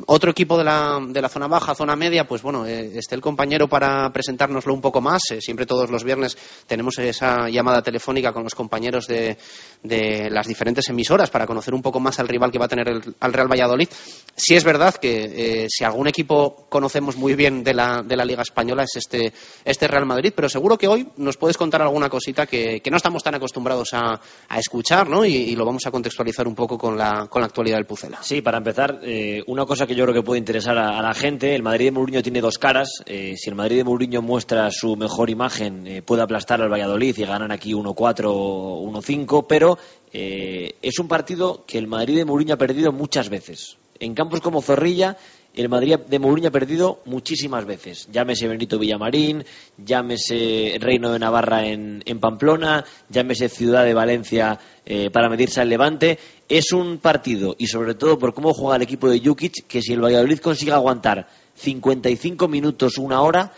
otro 0.08 0.32
equipo 0.32 0.58
de 0.58 0.64
la, 0.64 1.00
de 1.08 1.22
la, 1.22 1.30
zona 1.30 1.48
baja, 1.48 1.76
zona 1.76 1.96
media, 1.96 2.28
pues 2.28 2.42
bueno, 2.42 2.66
eh, 2.66 2.98
esté 2.98 3.16
el 3.16 3.22
compañero 3.22 3.68
para 3.68 4.12
presentárnoslo 4.12 4.74
un 4.74 4.82
poco 4.82 5.02
más. 5.02 5.22
Eh, 5.32 5.42
siempre 5.42 5.66
todos 5.66 5.90
los 5.90 6.04
viernes 6.04 6.38
tenemos 6.66 6.98
esa 7.00 7.50
llamada 7.50 7.82
telefónica 7.82 8.34
con 8.34 8.44
los 8.44 8.56
compañeros 8.56 9.08
de, 9.08 9.38
de, 9.84 10.30
las 10.30 10.48
diferentes 10.48 10.88
emisoras 10.90 11.30
para 11.30 11.46
conocer 11.46 11.74
un 11.74 11.82
poco 11.82 12.00
más 12.00 12.20
al 12.20 12.28
rival 12.28 12.52
que 12.52 12.60
va 12.60 12.66
a 12.66 12.70
tener 12.70 12.88
el, 12.90 13.16
al 13.20 13.34
Real 13.34 13.52
Valladolid. 13.52 13.88
Sí 14.36 14.56
es 14.56 14.64
verdad 14.64 14.96
que 14.96 15.64
eh, 15.64 15.68
si 15.70 15.84
algún 15.84 16.08
equipo 16.08 16.68
conocemos 16.70 17.18
muy 17.18 17.36
bien 17.36 17.64
de 17.64 17.74
la, 17.74 18.02
de 18.04 18.16
la 18.16 18.26
Liga 18.26 18.42
Española 18.42 18.84
es 18.84 18.96
este, 18.96 19.34
este 19.66 19.88
Real 19.88 20.06
Madrid, 20.06 20.34
pero 20.36 20.50
seguro 20.50 20.78
que 20.78 20.88
hoy 20.88 21.08
nos 21.18 21.38
puedes 21.38 21.58
contar 21.58 21.82
alguna 21.82 22.10
cosita 22.10 22.46
que, 22.46 22.82
que 22.82 22.92
no 22.92 22.98
estamos 22.98 23.24
tan 23.24 23.36
acostumbrados 23.36 23.90
a, 23.94 24.20
escuchar, 24.58 25.10
¿no? 25.10 25.26
Y, 25.26 25.56
lo 25.56 25.66
vamos 25.66 25.86
a 25.86 25.92
contextualizar 25.92 26.48
un 26.48 26.56
poco 26.56 26.78
con 26.78 26.98
la, 26.98 27.28
con 27.30 27.42
la 27.42 27.48
actualidad 27.48 27.78
del 27.78 27.86
Pucela. 27.86 28.20
Sí, 28.22 28.42
para 28.42 28.58
empezar, 28.58 29.00
eh, 29.04 29.44
una 29.48 29.66
cosa 29.66 29.88
que 29.88 29.96
yo 29.96 30.04
creo 30.04 30.16
que 30.16 30.24
puede 30.24 30.40
interesar 30.40 30.78
a, 30.78 31.02
la 31.02 31.14
gente, 31.14 31.56
el 31.56 31.64
Madrid 31.64 31.86
de 31.86 31.92
Mourinho 31.92 32.22
tiene 32.22 32.42
dos 32.42 32.58
caras. 32.58 33.02
Eh, 33.06 33.36
si 33.38 33.50
el 33.50 33.56
Madrid 33.56 33.78
de 33.78 33.84
Mourinho 33.84 34.22
muestra 34.22 34.70
su 34.72 34.96
mejor 34.96 35.30
imagen, 35.30 36.04
puede 36.06 36.22
aplastar 36.22 36.62
al 36.62 36.72
Valladolid 36.72 37.18
y 37.18 37.24
ganar 37.24 37.52
aquí 37.52 37.74
1-4 37.74 38.26
o 38.28 38.82
1-5, 38.92 39.46
pero 39.48 39.67
eh, 40.14 40.76
es 40.82 41.00
un 41.00 41.08
partido 41.08 41.64
que 41.66 41.78
el 41.78 41.88
Madrid 41.88 42.16
de 42.16 42.26
Mourinho 42.26 42.54
ha 42.54 42.58
perdido 42.58 42.92
muchas 42.92 43.30
veces. 43.30 43.78
En 44.00 44.14
campos 44.14 44.42
como 44.42 44.62
Zorrilla, 44.62 45.18
el 45.54 45.70
Madrid 45.70 45.98
de 46.08 46.20
Mourinho 46.20 46.50
ha 46.50 46.52
perdido 46.52 47.02
muchísimas 47.06 47.66
veces. 47.66 48.08
Llámese 48.12 48.48
Benito 48.48 48.78
Villamarín, 48.78 49.44
llámese 49.78 50.78
Reino 50.80 51.12
de 51.12 51.20
Navarra 51.20 51.66
en, 51.66 52.04
en 52.06 52.20
Pamplona, 52.20 52.86
llámese 53.10 53.50
Ciudad 53.50 53.84
de 53.84 53.96
Valencia 53.96 54.60
eh, 54.86 55.10
para 55.10 55.30
medirse 55.30 55.60
al 55.60 55.70
Levante. 55.70 56.20
Es 56.48 56.72
un 56.74 57.00
partido, 57.00 57.56
y 57.58 57.68
sobre 57.68 57.96
todo 57.96 58.20
por 58.20 58.36
cómo 58.36 58.54
juega 58.54 58.76
el 58.76 58.84
equipo 58.84 59.10
de 59.10 59.20
Jukic, 59.20 59.66
que 59.68 59.82
si 59.82 59.94
el 59.94 60.04
Valladolid 60.04 60.40
consigue 60.40 60.74
aguantar 60.74 61.28
55 61.56 62.48
minutos, 62.48 63.00
una 63.00 63.22
hora, 63.22 63.52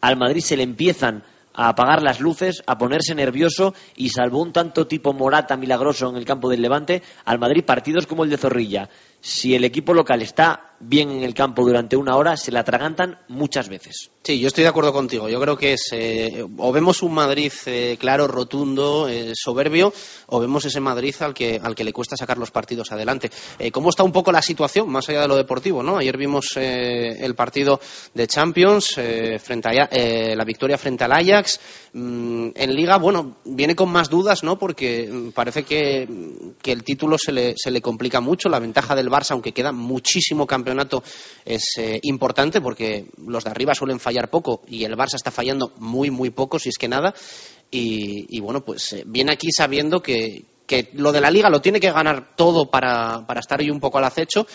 al 0.00 0.16
Madrid 0.16 0.40
se 0.40 0.56
le 0.56 0.64
empiezan 0.64 1.22
a 1.56 1.68
apagar 1.68 2.02
las 2.02 2.20
luces, 2.20 2.62
a 2.66 2.78
ponerse 2.78 3.14
nervioso 3.14 3.74
y 3.96 4.10
salvo 4.10 4.40
un 4.40 4.52
tanto 4.52 4.86
tipo 4.86 5.12
Morata 5.12 5.56
milagroso 5.56 6.08
en 6.08 6.16
el 6.16 6.24
campo 6.24 6.48
del 6.48 6.62
Levante, 6.62 7.02
al 7.24 7.38
Madrid 7.38 7.64
partidos 7.64 8.06
como 8.06 8.24
el 8.24 8.30
de 8.30 8.36
Zorrilla, 8.36 8.88
si 9.26 9.56
el 9.56 9.64
equipo 9.64 9.92
local 9.92 10.22
está 10.22 10.76
bien 10.78 11.10
en 11.10 11.22
el 11.22 11.34
campo 11.34 11.62
durante 11.62 11.96
una 11.96 12.16
hora, 12.16 12.36
se 12.36 12.52
la 12.52 12.60
atragantan 12.60 13.18
muchas 13.28 13.68
veces. 13.68 14.10
Sí, 14.22 14.40
yo 14.40 14.48
estoy 14.48 14.62
de 14.62 14.68
acuerdo 14.68 14.92
contigo. 14.92 15.28
Yo 15.28 15.40
creo 15.40 15.56
que 15.56 15.74
es 15.74 15.88
eh, 15.92 16.44
o 16.58 16.72
vemos 16.72 17.02
un 17.02 17.14
Madrid 17.14 17.52
eh, 17.66 17.96
claro, 17.98 18.26
rotundo, 18.26 19.08
eh, 19.08 19.32
soberbio, 19.34 19.92
o 20.26 20.40
vemos 20.40 20.64
ese 20.64 20.80
Madrid 20.80 21.14
al 21.20 21.32
que, 21.32 21.60
al 21.62 21.74
que 21.74 21.84
le 21.84 21.92
cuesta 21.92 22.16
sacar 22.16 22.36
los 22.36 22.50
partidos 22.50 22.92
adelante. 22.92 23.30
¿Cómo 23.72 23.90
está 23.90 24.02
un 24.02 24.12
poco 24.12 24.32
la 24.32 24.42
situación, 24.42 24.88
más 24.90 25.08
allá 25.08 25.22
de 25.22 25.28
lo 25.28 25.36
deportivo? 25.36 25.82
¿no? 25.82 25.98
Ayer 25.98 26.16
vimos 26.16 26.56
el 26.56 27.34
partido 27.34 27.80
de 28.14 28.26
Champions, 28.26 28.98
frente 29.40 29.68
a, 29.68 30.34
la 30.34 30.44
victoria 30.44 30.78
frente 30.78 31.04
al 31.04 31.12
Ajax. 31.12 31.60
Mm, 31.92 32.48
en 32.54 32.74
Liga, 32.74 32.98
bueno, 32.98 33.38
viene 33.44 33.74
con 33.74 33.90
más 33.90 34.10
dudas, 34.10 34.42
¿no? 34.42 34.58
porque 34.58 35.08
mm, 35.10 35.30
parece 35.30 35.62
que, 35.62 36.08
que 36.60 36.72
el 36.72 36.82
título 36.84 37.16
se 37.16 37.32
le, 37.32 37.54
se 37.56 37.70
le 37.70 37.80
complica 37.80 38.20
mucho. 38.20 38.48
La 38.48 38.58
ventaja 38.58 38.94
del 38.94 39.08
Barça, 39.16 39.32
aunque 39.32 39.52
queda 39.52 39.72
muchísimo 39.72 40.46
campeonato, 40.46 41.02
es 41.44 41.64
eh, 41.78 41.98
importante 42.02 42.60
porque 42.60 43.06
los 43.16 43.44
de 43.44 43.50
arriba 43.50 43.74
suelen 43.74 44.00
fallar 44.00 44.30
poco 44.30 44.62
y 44.68 44.84
el 44.84 44.96
Barça 44.96 45.14
está 45.14 45.30
fallando 45.30 45.72
muy, 45.78 46.10
muy 46.10 46.30
poco, 46.30 46.58
si 46.58 46.68
es 46.68 46.78
que 46.78 46.88
nada. 46.88 47.14
Y, 47.70 48.40
bueno, 48.40 48.64
pues 48.64 48.92
eh, 48.92 49.04
viene 49.06 49.32
aquí 49.32 49.50
sabiendo 49.50 50.00
que, 50.00 50.44
que, 50.66 50.90
lo 50.94 51.12
de 51.12 51.20
la 51.20 51.30
liga 51.30 51.50
lo 51.50 51.60
tiene 51.60 51.80
que 51.80 51.90
ganar 51.90 52.36
todo 52.36 52.70
para, 52.70 53.26
para 53.26 53.40
estar 53.40 53.60
ahí 53.60 53.70
un 53.70 53.80
poco 53.80 53.98
al 53.98 54.04
acecho, 54.04 54.46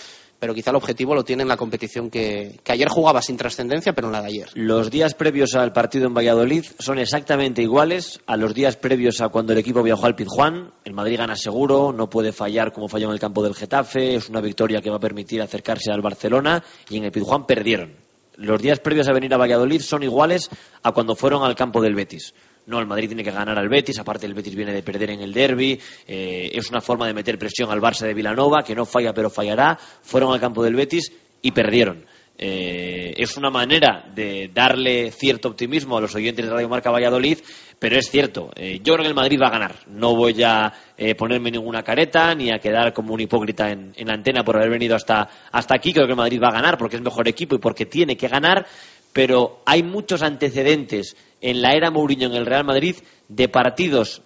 pero 0.42 0.56
quizá 0.56 0.72
el 0.72 0.78
objetivo 0.78 1.14
lo 1.14 1.24
tiene 1.24 1.44
en 1.44 1.50
la 1.50 1.56
competición 1.56 2.10
que, 2.10 2.60
ayer 2.68 2.90
jugaba 2.90 3.22
sin 3.22 3.38
trascendencia, 3.38 3.94
pero 3.94 4.08
en 4.08 4.14
la 4.14 4.22
de 4.24 4.28
ayer. 4.30 4.50
Los 4.56 4.90
días 4.90 5.14
previos 5.14 5.54
al 5.54 5.72
partido 5.72 6.08
en 6.08 6.16
Valladolid 6.16 6.66
son 6.80 6.98
exactamente 6.98 7.62
iguales 7.62 8.20
a 8.26 8.38
los 8.38 8.56
días 8.56 8.76
previos 8.76 9.22
a 9.22 9.30
cuando 9.30 9.54
el 9.54 9.60
equipo 9.60 9.84
viajó 9.84 10.08
al 10.08 10.16
Pizjuán. 10.16 10.74
El 10.84 10.94
Madrid 10.96 11.20
gana 11.20 11.36
seguro, 11.36 11.94
no 11.94 12.10
puede 12.10 12.32
fallar 12.32 12.74
como 12.74 12.88
falló 12.88 13.06
en 13.10 13.14
el 13.14 13.20
campo 13.20 13.44
del 13.44 13.54
Getafe, 13.54 14.16
es 14.16 14.30
una 14.30 14.42
victoria 14.42 14.82
que 14.82 14.90
va 14.90 14.96
a 14.96 15.00
permitir 15.00 15.44
acercarse 15.44 15.92
al 15.92 16.02
Barcelona 16.02 16.64
y 16.90 16.98
en 16.98 17.04
el 17.04 17.12
Pizjuán 17.12 17.46
perdieron. 17.46 17.98
Los 18.38 18.60
días 18.64 18.80
previos 18.80 19.08
a 19.10 19.14
venir 19.14 19.32
a 19.36 19.38
Valladolid 19.38 19.82
son 19.82 20.02
iguales 20.02 20.50
a 20.82 20.92
cuando 20.92 21.16
fueron 21.16 21.44
al 21.44 21.54
campo 21.54 21.84
del 21.84 21.94
Betis. 21.94 22.34
No, 22.68 22.80
el 22.80 22.86
Madrid 22.86 23.08
tiene 23.08 23.24
que 23.24 23.32
ganar 23.32 23.58
al 23.58 23.70
Betis, 23.70 23.98
aparte 24.00 24.28
el 24.28 24.36
Betis 24.36 24.56
viene 24.56 24.72
de 24.72 24.84
perder 24.84 25.12
en 25.12 25.22
el 25.22 25.34
derby, 25.34 25.80
eh, 26.08 26.52
es 26.54 26.70
una 26.70 26.80
forma 26.80 27.08
de 27.08 27.14
meter 27.14 27.40
presión 27.40 27.72
al 27.72 27.82
Barça 27.82 28.06
de 28.06 28.14
Vilanova, 28.14 28.64
que 28.64 28.76
no 28.76 28.86
falla 28.86 29.14
pero 29.14 29.32
fallará, 29.32 29.78
fueron 30.02 30.32
al 30.32 30.40
campo 30.40 30.64
del 30.64 30.76
Betis 30.76 31.12
y 31.42 31.52
perdieron. 31.52 32.06
Eh, 32.38 33.14
es 33.18 33.36
una 33.38 33.50
manera 33.50 34.06
de 34.16 34.50
darle 34.54 35.12
cierto 35.12 35.50
optimismo 35.50 35.98
a 35.98 36.02
los 36.02 36.16
oyentes 36.16 36.46
de 36.46 36.52
Radio 36.52 36.70
Marca 36.70 36.92
Valladolid, 36.92 37.40
pero 37.78 37.98
es 37.98 38.10
cierto, 38.10 38.52
eh, 38.56 38.80
yo 38.84 38.94
creo 38.94 39.04
que 39.04 39.10
el 39.10 39.16
Madrid 39.16 39.40
va 39.42 39.48
a 39.48 39.52
ganar. 39.52 39.76
No 39.88 40.16
voy 40.16 40.42
a 40.44 40.72
ponerme 41.18 41.50
ninguna 41.50 41.82
careta 41.82 42.34
ni 42.36 42.52
a 42.52 42.60
quedar 42.60 42.94
como 42.94 43.16
un 43.16 43.22
hipócrita 43.22 43.72
en, 43.72 43.92
en 43.96 44.08
la 44.08 44.14
antena 44.14 44.44
por 44.44 44.56
haber 44.56 44.70
venido 44.70 44.96
hasta, 44.96 45.28
hasta 45.52 45.76
aquí. 45.76 45.94
Creo 45.94 46.06
que 46.06 46.14
el 46.14 46.18
Madrid 46.18 46.40
va 46.42 46.50
a 46.50 46.54
ganar 46.54 46.78
porque 46.78 46.96
es 46.96 47.02
mejor 47.02 47.28
equipo 47.28 47.56
y 47.56 47.60
porque 47.60 47.88
tiene 47.88 48.16
que 48.16 48.28
ganar, 48.28 48.68
pero 49.14 49.62
hay 49.66 49.84
muchos 49.84 50.22
antecedentes 50.22 51.16
en 51.42 51.62
la 51.62 51.74
era 51.74 51.92
Mourinho 51.92 52.28
en 52.28 52.36
el 52.36 52.46
Real 52.46 52.64
Madrid 52.64 52.96
de 53.28 53.50
partidos 53.50 54.22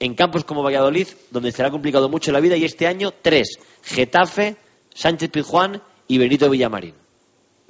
en 0.00 0.14
campos 0.14 0.44
como 0.44 0.62
Valladolid 0.62 1.06
donde 1.30 1.52
será 1.52 1.70
complicado 1.70 2.08
mucho 2.08 2.32
la 2.32 2.40
vida 2.40 2.56
y 2.56 2.64
este 2.64 2.86
año 2.86 3.12
tres, 3.22 3.58
Getafe, 3.82 4.56
Sánchez 4.94 5.30
Pizjuán 5.30 5.82
y 6.08 6.18
Benito 6.18 6.50
Villamarín. 6.50 7.01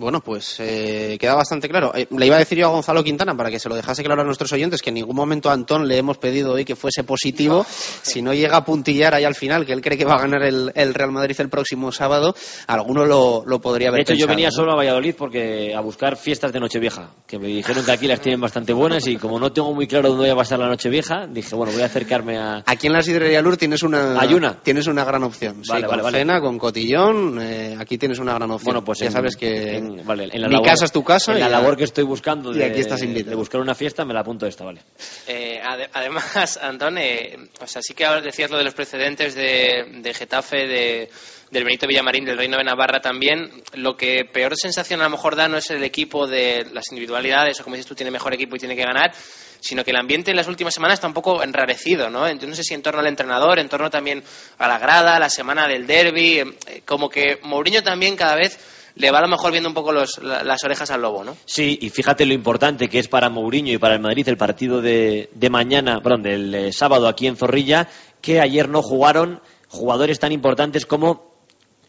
Bueno, 0.02 0.20
pues 0.20 0.56
eh, 0.58 1.16
queda 1.20 1.36
bastante 1.36 1.68
claro. 1.68 1.92
Eh, 1.94 2.08
le 2.10 2.26
iba 2.26 2.34
a 2.34 2.40
decir 2.40 2.58
yo 2.58 2.66
a 2.66 2.70
Gonzalo 2.70 3.04
Quintana, 3.04 3.36
para 3.36 3.52
que 3.52 3.60
se 3.60 3.68
lo 3.68 3.76
dejase 3.76 4.02
claro 4.02 4.22
a 4.22 4.24
nuestros 4.24 4.52
oyentes, 4.52 4.82
que 4.82 4.90
en 4.90 4.94
ningún 4.94 5.14
momento 5.14 5.48
a 5.48 5.52
Antón 5.52 5.86
le 5.86 5.96
hemos 5.96 6.18
pedido 6.18 6.54
hoy 6.54 6.64
que 6.64 6.74
fuese 6.74 7.04
positivo. 7.04 7.64
Si 8.02 8.20
no 8.20 8.34
llega 8.34 8.56
a 8.56 8.64
puntillar 8.64 9.14
ahí 9.14 9.22
al 9.22 9.36
final, 9.36 9.64
que 9.64 9.72
él 9.72 9.80
cree 9.80 9.96
que 9.96 10.04
va 10.04 10.14
a 10.14 10.22
ganar 10.22 10.42
el, 10.42 10.72
Real 10.92 11.12
Madrid 11.12 11.36
el 11.38 11.48
próximo 11.48 11.92
sábado, 11.92 12.34
alguno 12.66 13.06
lo, 13.06 13.44
lo 13.46 13.60
podría 13.60 13.90
haber 13.90 14.04
De 14.04 14.12
hecho, 14.12 14.20
yo 14.20 14.26
venía 14.26 14.50
solo 14.50 14.72
a 14.72 14.74
Valladolid 14.74 15.14
porque 15.16 15.72
a 15.72 15.80
buscar 15.80 16.16
fiestas 16.16 16.52
de 16.52 16.58
Nochevieja, 16.58 17.10
que 17.28 17.38
me 17.38 17.46
dijeron 17.46 17.84
que 17.84 17.92
aquí 17.92 18.08
las 18.08 18.20
tienen 18.20 18.40
bastante 18.40 18.72
buenas 18.72 19.06
y 19.06 19.18
como 19.18 19.38
no 19.38 19.52
tengo 19.52 19.72
muy 19.72 19.86
claro 19.86 20.08
dónde 20.08 20.24
voy 20.24 20.32
a 20.32 20.36
pasar 20.36 20.58
la 20.58 20.66
Nochevieja, 20.66 21.28
dije, 21.28 21.54
bueno, 21.54 21.72
voy 21.72 21.82
a 21.82 21.86
acercarme 21.86 22.38
a... 22.38 22.64
Aquí 22.66 22.88
en 22.88 22.92
la 22.92 23.02
Sidrería 23.02 23.40
Lur 23.40 23.56
tienes 23.56 23.84
una... 23.84 24.20
Hay 24.20 24.34
una. 24.34 24.60
Tienes 24.64 24.88
una 24.88 25.04
gran 25.04 25.22
opción. 25.22 25.62
Vale, 25.68 25.86
con 25.86 26.02
vale, 26.02 26.18
cena, 26.18 26.40
con 26.40 26.58
cotillón, 26.58 27.38
eh, 27.40 27.76
aquí 27.78 27.98
tienes 27.98 28.18
una 28.18 28.34
gran 28.34 28.50
opción. 28.50 28.72
Bueno, 28.72 28.84
pues 28.84 28.98
ya 28.98 29.12
sabes 29.12 29.36
que 29.36 29.91
vale, 30.04 30.28
en 30.32 30.40
la 30.40 30.48
mi 30.48 30.62
casa 30.62 30.84
es 30.84 30.92
tu 30.92 31.02
casa. 31.04 31.32
En 31.32 31.40
la 31.40 31.48
labor 31.48 31.76
que 31.76 31.84
estoy 31.84 32.04
buscando 32.04 32.52
de, 32.52 32.64
aquí 32.64 32.80
estás 32.80 33.00
de 33.00 33.34
buscar 33.34 33.60
una 33.60 33.74
fiesta, 33.74 34.04
me 34.04 34.14
la 34.14 34.20
apunto 34.20 34.46
esta, 34.46 34.64
vale. 34.64 34.80
Eh, 35.26 35.60
además, 35.92 36.56
Antón, 36.62 36.98
eh, 36.98 37.36
o 37.60 37.66
sea, 37.66 37.82
sí 37.82 37.94
que 37.94 38.06
decías 38.22 38.50
lo 38.50 38.58
de 38.58 38.64
los 38.64 38.74
precedentes 38.74 39.34
de, 39.34 40.00
de 40.02 40.14
Getafe, 40.14 40.66
de, 40.66 41.10
del 41.52 41.64
Benito 41.64 41.86
Villamarín, 41.86 42.24
del 42.24 42.38
Reino 42.38 42.56
de 42.56 42.64
Navarra 42.64 43.00
también. 43.00 43.50
Lo 43.74 43.94
que 43.96 44.24
peor 44.24 44.54
sensación 44.56 45.00
a 45.00 45.04
lo 45.04 45.10
mejor 45.10 45.36
da 45.36 45.48
no 45.48 45.58
es 45.58 45.70
el 45.70 45.84
equipo 45.84 46.26
de 46.26 46.66
las 46.72 46.90
individualidades, 46.90 47.60
o 47.60 47.64
como 47.64 47.76
dices 47.76 47.88
tú, 47.88 47.94
tiene 47.94 48.10
mejor 48.10 48.32
equipo 48.32 48.56
y 48.56 48.58
tiene 48.58 48.74
que 48.74 48.84
ganar, 48.84 49.12
sino 49.60 49.84
que 49.84 49.90
el 49.90 49.98
ambiente 49.98 50.30
en 50.30 50.36
las 50.38 50.48
últimas 50.48 50.72
semanas 50.72 50.94
está 50.94 51.06
un 51.06 51.12
poco 51.12 51.42
enrarecido, 51.42 52.08
¿no? 52.08 52.26
Yo 52.32 52.48
no 52.48 52.54
sé 52.54 52.62
si 52.64 52.72
en 52.72 52.82
torno 52.82 53.00
al 53.00 53.06
entrenador, 53.06 53.58
en 53.58 53.68
torno 53.68 53.90
también 53.90 54.24
a 54.58 54.66
la 54.66 54.78
grada, 54.78 55.18
la 55.18 55.28
semana 55.28 55.68
del 55.68 55.86
derby, 55.86 56.38
eh, 56.38 56.82
como 56.86 57.10
que 57.10 57.38
Mourinho 57.42 57.82
también 57.82 58.16
cada 58.16 58.34
vez 58.34 58.58
le 58.94 59.10
va 59.10 59.18
a 59.18 59.22
lo 59.22 59.28
mejor 59.28 59.52
viendo 59.52 59.68
un 59.68 59.74
poco 59.74 59.92
las 59.92 60.64
orejas 60.64 60.90
al 60.90 61.02
lobo, 61.02 61.24
¿no? 61.24 61.36
Sí, 61.44 61.78
y 61.80 61.90
fíjate 61.90 62.26
lo 62.26 62.34
importante 62.34 62.88
que 62.88 62.98
es 62.98 63.08
para 63.08 63.30
Mourinho 63.30 63.72
y 63.72 63.78
para 63.78 63.94
el 63.94 64.00
Madrid 64.00 64.28
el 64.28 64.36
partido 64.36 64.80
de, 64.80 65.28
mañana, 65.50 66.00
perdón, 66.02 66.22
del 66.22 66.54
eh, 66.54 66.72
sábado 66.72 67.08
aquí 67.08 67.26
en 67.26 67.36
Zorrilla, 67.36 67.88
que 68.20 68.40
ayer 68.40 68.68
no 68.68 68.82
jugaron 68.82 69.40
jugadores 69.68 70.18
tan 70.18 70.32
importantes 70.32 70.86
como 70.86 71.32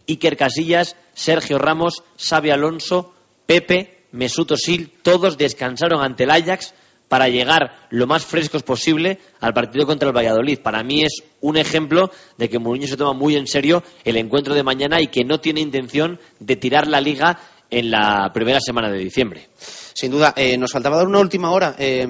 Iker 0.07 0.38
Casillas, 0.38 0.95
Sergio 1.13 1.57
Ramos, 1.57 2.03
Xavi 2.17 2.51
Alonso, 2.51 3.13
Pepe, 3.45 4.05
Mesut 4.12 4.51
Özil, 4.51 4.91
todos 5.01 5.38
descansaron 5.38 6.01
ante 6.01 6.24
el 6.24 6.31
Ajax 6.31 6.74
para 7.13 7.29
llegar 7.29 7.86
lo 7.91 8.08
más 8.08 8.25
frescos 8.25 8.63
posible 8.63 9.20
al 9.39 9.53
partido 9.53 9.86
contra 9.86 10.10
el 10.10 10.17
Valladolid. 10.17 10.58
Para 10.63 10.82
mí 10.82 11.03
es 11.03 11.22
un 11.41 11.58
ejemplo 11.58 12.10
de 12.39 12.50
que 12.50 12.58
Mourinho 12.58 12.88
se 12.88 12.98
toma 12.98 13.13
muy 13.13 13.36
en 13.36 13.46
serio 13.46 13.84
el 14.03 14.17
encuentro 14.17 14.55
de 14.55 14.63
mañana 14.63 15.00
y 15.00 15.10
que 15.10 15.24
no 15.24 15.39
tiene 15.39 15.62
intención 15.62 16.20
de 16.39 16.55
tirar 16.55 16.88
la 16.88 17.00
liga 17.00 17.38
en 17.70 17.91
la 17.91 18.32
primera 18.34 18.60
semana 18.60 18.89
de 18.89 18.98
diciembre. 18.98 19.48
Sin 19.93 20.10
duda, 20.10 20.34
eh, 20.36 20.58
nos 20.58 20.72
faltaba 20.72 20.98
dar 20.98 21.05
una 21.05 21.20
última 21.20 21.51
hora. 21.51 21.75
Eh, 21.77 22.08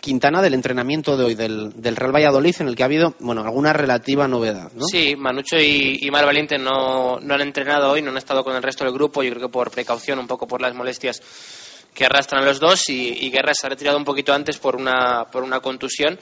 Quintana 0.00 0.42
del 0.42 0.52
entrenamiento 0.52 1.16
de 1.16 1.24
hoy 1.24 1.34
del, 1.34 1.72
Real 1.96 2.14
Valladolid 2.14 2.56
en 2.60 2.68
el 2.68 2.76
que 2.76 2.82
ha 2.82 2.86
habido 2.86 3.14
bueno 3.20 3.42
alguna 3.42 3.72
relativa 3.72 4.28
novedad 4.28 4.70
¿no? 4.74 4.84
sí 4.84 5.16
Manucho 5.16 5.56
y, 5.56 5.98
y 6.02 6.10
Mar 6.10 6.26
Valiente 6.26 6.58
no, 6.58 7.20
no 7.20 7.34
han 7.34 7.40
entrenado 7.40 7.90
hoy 7.90 8.02
no 8.02 8.10
han 8.10 8.18
estado 8.18 8.44
con 8.44 8.54
el 8.54 8.62
resto 8.62 8.84
del 8.84 8.92
grupo 8.92 9.22
yo 9.22 9.30
creo 9.30 9.46
que 9.46 9.52
por 9.52 9.70
precaución 9.70 10.18
un 10.18 10.26
poco 10.26 10.46
por 10.46 10.60
las 10.60 10.74
molestias 10.74 11.22
que 11.94 12.04
arrastran 12.04 12.44
los 12.44 12.58
dos 12.60 12.88
y, 12.88 13.30
Guerra 13.30 13.52
se 13.54 13.66
ha 13.66 13.70
retirado 13.70 13.96
un 13.96 14.04
poquito 14.04 14.34
antes 14.34 14.58
por 14.58 14.76
una, 14.76 15.26
por 15.30 15.42
una 15.44 15.60
contusión. 15.60 16.18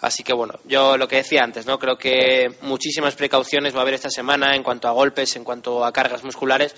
Así 0.00 0.22
que 0.22 0.32
bueno, 0.32 0.54
yo 0.64 0.96
lo 0.96 1.06
que 1.06 1.16
decía 1.16 1.42
antes, 1.44 1.66
¿no? 1.66 1.78
Creo 1.78 1.98
que 1.98 2.48
muchísimas 2.62 3.14
precauciones 3.14 3.74
va 3.74 3.80
a 3.80 3.82
haber 3.82 3.94
esta 3.94 4.08
semana 4.08 4.56
en 4.56 4.62
cuanto 4.62 4.88
a 4.88 4.92
golpes, 4.92 5.36
en 5.36 5.44
cuanto 5.44 5.84
a 5.84 5.92
cargas 5.92 6.24
musculares, 6.24 6.74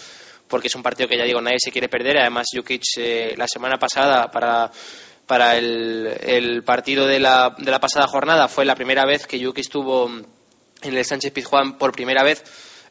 porque 0.49 0.66
es 0.66 0.75
un 0.75 0.82
partido 0.82 1.08
que 1.08 1.16
ya 1.16 1.25
digo 1.25 1.40
nadie 1.40 1.58
se 1.61 1.70
quiere 1.70 1.88
perder. 1.88 2.18
Además, 2.18 2.49
Jukic 2.52 2.82
eh, 2.96 3.34
la 3.37 3.46
semana 3.46 3.78
pasada 3.78 4.28
para 4.28 4.72
para 5.26 5.56
el, 5.56 6.06
el 6.20 6.64
partido 6.64 7.06
de 7.06 7.20
la, 7.20 7.54
de 7.56 7.70
la 7.70 7.78
pasada 7.78 8.08
jornada 8.08 8.49
fue 8.49 8.64
la 8.64 8.75
primera 8.75 9.06
vez 9.06 9.26
que 9.26 9.42
Jukic 9.42 9.64
estuvo 9.64 10.11
en 10.11 10.96
el 10.96 11.04
Sánchez 11.04 11.32
Pizjuán 11.32 11.78
por 11.78 11.92
primera 11.92 12.25
vez 12.25 12.42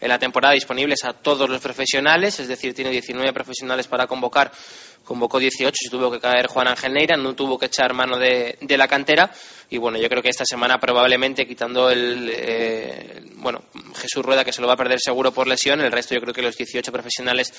en 0.01 0.09
la 0.09 0.17
temporada 0.17 0.55
disponibles 0.55 1.03
a 1.05 1.13
todos 1.13 1.47
los 1.47 1.61
profesionales, 1.61 2.39
es 2.39 2.47
decir, 2.47 2.73
tiene 2.73 2.89
19 2.89 3.31
profesionales 3.33 3.87
para 3.87 4.07
convocar 4.07 4.51
convocó 5.03 5.39
18 5.39 5.73
y 5.87 5.89
tuvo 5.89 6.11
que 6.11 6.19
caer 6.19 6.47
Juan 6.47 6.67
Ángel 6.67 6.93
Neira, 6.93 7.17
no 7.17 7.33
tuvo 7.35 7.57
que 7.57 7.65
echar 7.65 7.93
mano 7.93 8.17
de, 8.17 8.57
de 8.61 8.77
la 8.77 8.87
cantera. 8.87 9.31
Y 9.69 9.77
bueno, 9.77 9.97
yo 9.97 10.09
creo 10.09 10.21
que 10.21 10.27
esta 10.27 10.43
semana 10.43 10.77
probablemente 10.79 11.47
quitando 11.47 11.89
el, 11.89 12.29
eh, 12.29 13.23
bueno, 13.37 13.63
Jesús 13.95 14.23
Rueda 14.23 14.43
que 14.43 14.51
se 14.51 14.59
lo 14.61 14.67
va 14.67 14.73
a 14.73 14.77
perder 14.77 14.99
seguro 14.99 15.31
por 15.31 15.47
lesión, 15.47 15.79
el 15.79 15.93
resto 15.93 16.13
yo 16.13 16.19
creo 16.19 16.33
que 16.33 16.41
los 16.41 16.57
18 16.57 16.91
profesionales 16.91 17.53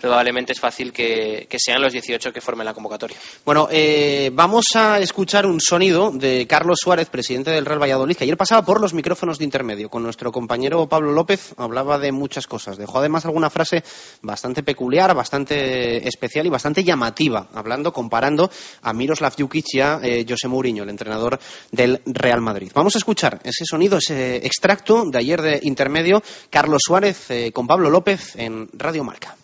probablemente 0.00 0.52
es 0.52 0.60
fácil 0.60 0.92
que, 0.92 1.48
que 1.50 1.58
sean 1.58 1.82
los 1.82 1.92
18 1.92 2.32
que 2.32 2.40
formen 2.40 2.66
la 2.66 2.72
convocatoria. 2.72 3.16
Bueno, 3.44 3.66
eh, 3.70 4.30
vamos 4.32 4.66
a 4.76 5.00
escuchar 5.00 5.44
un 5.44 5.60
sonido 5.60 6.12
de 6.12 6.46
Carlos 6.46 6.78
Suárez, 6.80 7.08
presidente 7.08 7.50
del 7.50 7.66
Real 7.66 7.82
Valladolid, 7.82 8.16
ayer 8.20 8.36
pasaba 8.36 8.64
por 8.64 8.80
los 8.80 8.94
micrófonos 8.94 9.38
de 9.38 9.44
intermedio. 9.44 9.88
Con 9.88 10.04
nuestro 10.04 10.30
compañero 10.30 10.88
Pablo 10.88 11.10
López, 11.10 11.52
hablaba 11.56 11.98
de 11.98 12.12
muchas 12.12 12.46
cosas, 12.46 12.78
dejó 12.78 13.00
además 13.00 13.24
alguna 13.24 13.50
frase 13.50 13.82
bastante 14.22 14.62
peculiar, 14.62 15.12
bastante 15.16 16.06
especial 16.06 16.46
y 16.46 16.50
bastante 16.50 16.84
llamativa, 16.86 17.48
hablando, 17.52 17.92
comparando 17.92 18.50
a 18.80 18.92
Miroslav 18.92 19.34
Jukic 19.36 19.66
y 19.74 19.80
a 19.80 20.00
eh, 20.02 20.24
José 20.26 20.48
Mourinho, 20.48 20.84
el 20.84 20.90
entrenador 20.90 21.38
del 21.70 22.00
Real 22.06 22.40
Madrid. 22.40 22.70
Vamos 22.74 22.94
a 22.94 22.98
escuchar 22.98 23.40
ese 23.44 23.64
sonido, 23.64 23.98
ese 23.98 24.36
extracto 24.36 25.04
de 25.04 25.18
ayer 25.18 25.42
de 25.42 25.60
intermedio, 25.62 26.22
Carlos 26.48 26.82
Suárez 26.86 27.30
eh, 27.30 27.52
con 27.52 27.66
Pablo 27.66 27.90
López 27.90 28.36
en 28.36 28.68
Radio 28.72 29.04
Marca. 29.04 29.36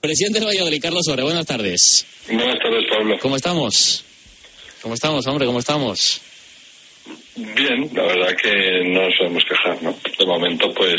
Presidente 0.00 0.40
de 0.40 0.46
Valladolid, 0.46 0.80
Carlos 0.82 1.02
Suárez, 1.04 1.24
buenas 1.24 1.46
tardes. 1.46 2.06
Buenas 2.26 2.58
tardes, 2.58 2.86
Pablo. 2.90 3.16
¿Cómo 3.20 3.36
estamos? 3.36 4.04
¿Cómo 4.82 4.94
estamos, 4.94 5.26
hombre? 5.26 5.46
¿Cómo 5.46 5.58
estamos? 5.58 6.22
Bien, 7.36 7.90
la 7.94 8.02
verdad 8.02 8.36
que 8.42 8.84
no 8.84 9.02
nos 9.02 9.14
podemos 9.18 9.44
quejar, 9.44 9.82
¿no? 9.82 9.94
De 10.18 10.26
momento, 10.26 10.72
pues, 10.74 10.96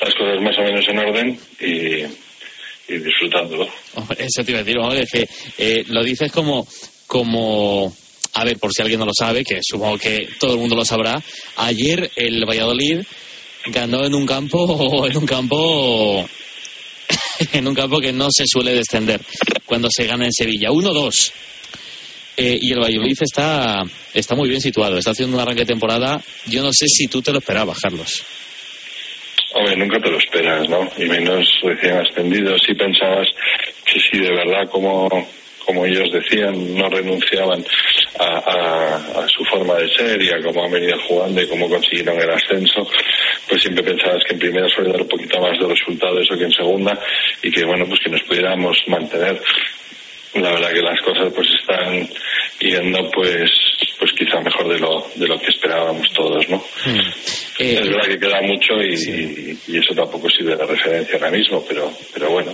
las 0.00 0.14
cosas 0.14 0.40
más 0.40 0.58
o 0.58 0.62
menos 0.62 0.88
en 0.88 0.98
orden 0.98 1.38
y 1.60 2.25
y 2.88 2.98
disfrutándolo. 2.98 3.68
Eso 4.16 4.44
te 4.44 4.50
iba 4.50 4.60
a 4.60 4.62
decir, 4.62 4.78
es 5.00 5.10
que 5.10 5.28
eh, 5.58 5.84
lo 5.88 6.02
dices 6.02 6.30
como, 6.30 6.66
como, 7.06 7.94
a 8.34 8.44
ver, 8.44 8.58
por 8.58 8.72
si 8.72 8.82
alguien 8.82 9.00
no 9.00 9.06
lo 9.06 9.14
sabe, 9.18 9.44
que 9.44 9.60
supongo 9.62 9.98
que 9.98 10.28
todo 10.38 10.54
el 10.54 10.60
mundo 10.60 10.76
lo 10.76 10.84
sabrá, 10.84 11.22
ayer 11.56 12.10
el 12.16 12.44
Valladolid 12.46 13.02
ganó 13.66 14.04
en 14.04 14.14
un 14.14 14.26
campo, 14.26 15.06
en 15.10 15.16
un 15.16 15.26
campo, 15.26 16.28
en 17.52 17.68
un 17.68 17.74
campo 17.74 18.00
que 18.00 18.12
no 18.12 18.28
se 18.30 18.44
suele 18.46 18.74
descender 18.74 19.20
cuando 19.64 19.88
se 19.90 20.06
gana 20.06 20.26
en 20.26 20.32
Sevilla. 20.32 20.68
1-2. 20.70 21.32
Eh, 22.38 22.58
y 22.60 22.72
el 22.72 22.80
Valladolid 22.80 23.16
está, 23.18 23.82
está 24.12 24.34
muy 24.34 24.48
bien 24.48 24.60
situado, 24.60 24.98
está 24.98 25.12
haciendo 25.12 25.36
un 25.36 25.42
arranque 25.42 25.62
de 25.62 25.72
temporada. 25.72 26.22
Yo 26.46 26.62
no 26.62 26.70
sé 26.70 26.86
si 26.86 27.06
tú 27.06 27.22
te 27.22 27.32
lo 27.32 27.38
esperabas, 27.38 27.78
Carlos. 27.80 28.22
Hombre, 29.54 29.74
nunca 29.76 29.98
te 29.98 30.10
lo 30.10 30.15
¿no? 30.42 30.88
Y 30.96 31.06
menos 31.06 31.46
recién 31.62 31.98
ascendidos. 31.98 32.60
Si 32.66 32.74
pensabas 32.74 33.28
que 33.84 34.00
si 34.00 34.18
de 34.18 34.30
verdad, 34.30 34.68
como, 34.70 35.08
como 35.64 35.86
ellos 35.86 36.10
decían, 36.12 36.74
no 36.74 36.88
renunciaban 36.88 37.64
a, 38.18 39.26
su 39.28 39.44
forma 39.44 39.74
de 39.74 39.88
ser 39.94 40.22
y 40.22 40.30
a 40.30 40.40
cómo 40.42 40.64
han 40.64 40.72
venido 40.72 40.98
jugando 41.08 41.42
y 41.42 41.46
cómo 41.46 41.68
consiguieron 41.68 42.18
el 42.20 42.30
ascenso, 42.30 42.88
pues 43.48 43.60
siempre 43.60 43.84
pensabas 43.84 44.22
que 44.24 44.34
en 44.34 44.38
primera 44.38 44.68
suele 44.68 44.92
dar 44.92 45.02
un 45.02 45.08
poquito 45.08 45.40
más 45.40 45.58
de 45.58 45.66
resultados 45.66 46.20
eso 46.22 46.38
que 46.38 46.44
en 46.44 46.52
segunda 46.52 46.98
y 47.42 47.50
que, 47.50 47.64
bueno, 47.64 47.86
pues 47.86 48.00
que 48.00 48.10
nos 48.10 48.22
pudiéramos 48.22 48.76
mantener. 48.86 49.40
La 50.40 50.52
verdad 50.52 50.72
que 50.72 50.82
las 50.82 51.00
cosas 51.02 51.32
pues 51.34 51.48
están 51.60 52.08
yendo 52.60 53.10
pues 53.10 53.50
pues 53.98 54.12
quizá 54.12 54.40
mejor 54.40 54.68
de 54.68 54.78
lo, 54.78 55.06
de 55.14 55.26
lo 55.26 55.38
que 55.38 55.50
esperábamos 55.50 56.12
todos, 56.12 56.48
¿no? 56.48 56.58
Hmm. 56.84 56.98
es 57.58 57.78
eh, 57.78 57.80
verdad 57.82 58.06
que 58.06 58.18
queda 58.18 58.42
mucho 58.42 58.74
y, 58.82 59.58
y, 59.66 59.78
eso 59.78 59.94
tampoco 59.94 60.28
sirve 60.28 60.56
de 60.56 60.66
referencia 60.66 61.14
ahora 61.14 61.30
mismo, 61.30 61.64
pero, 61.66 61.90
pero 62.12 62.30
bueno, 62.30 62.52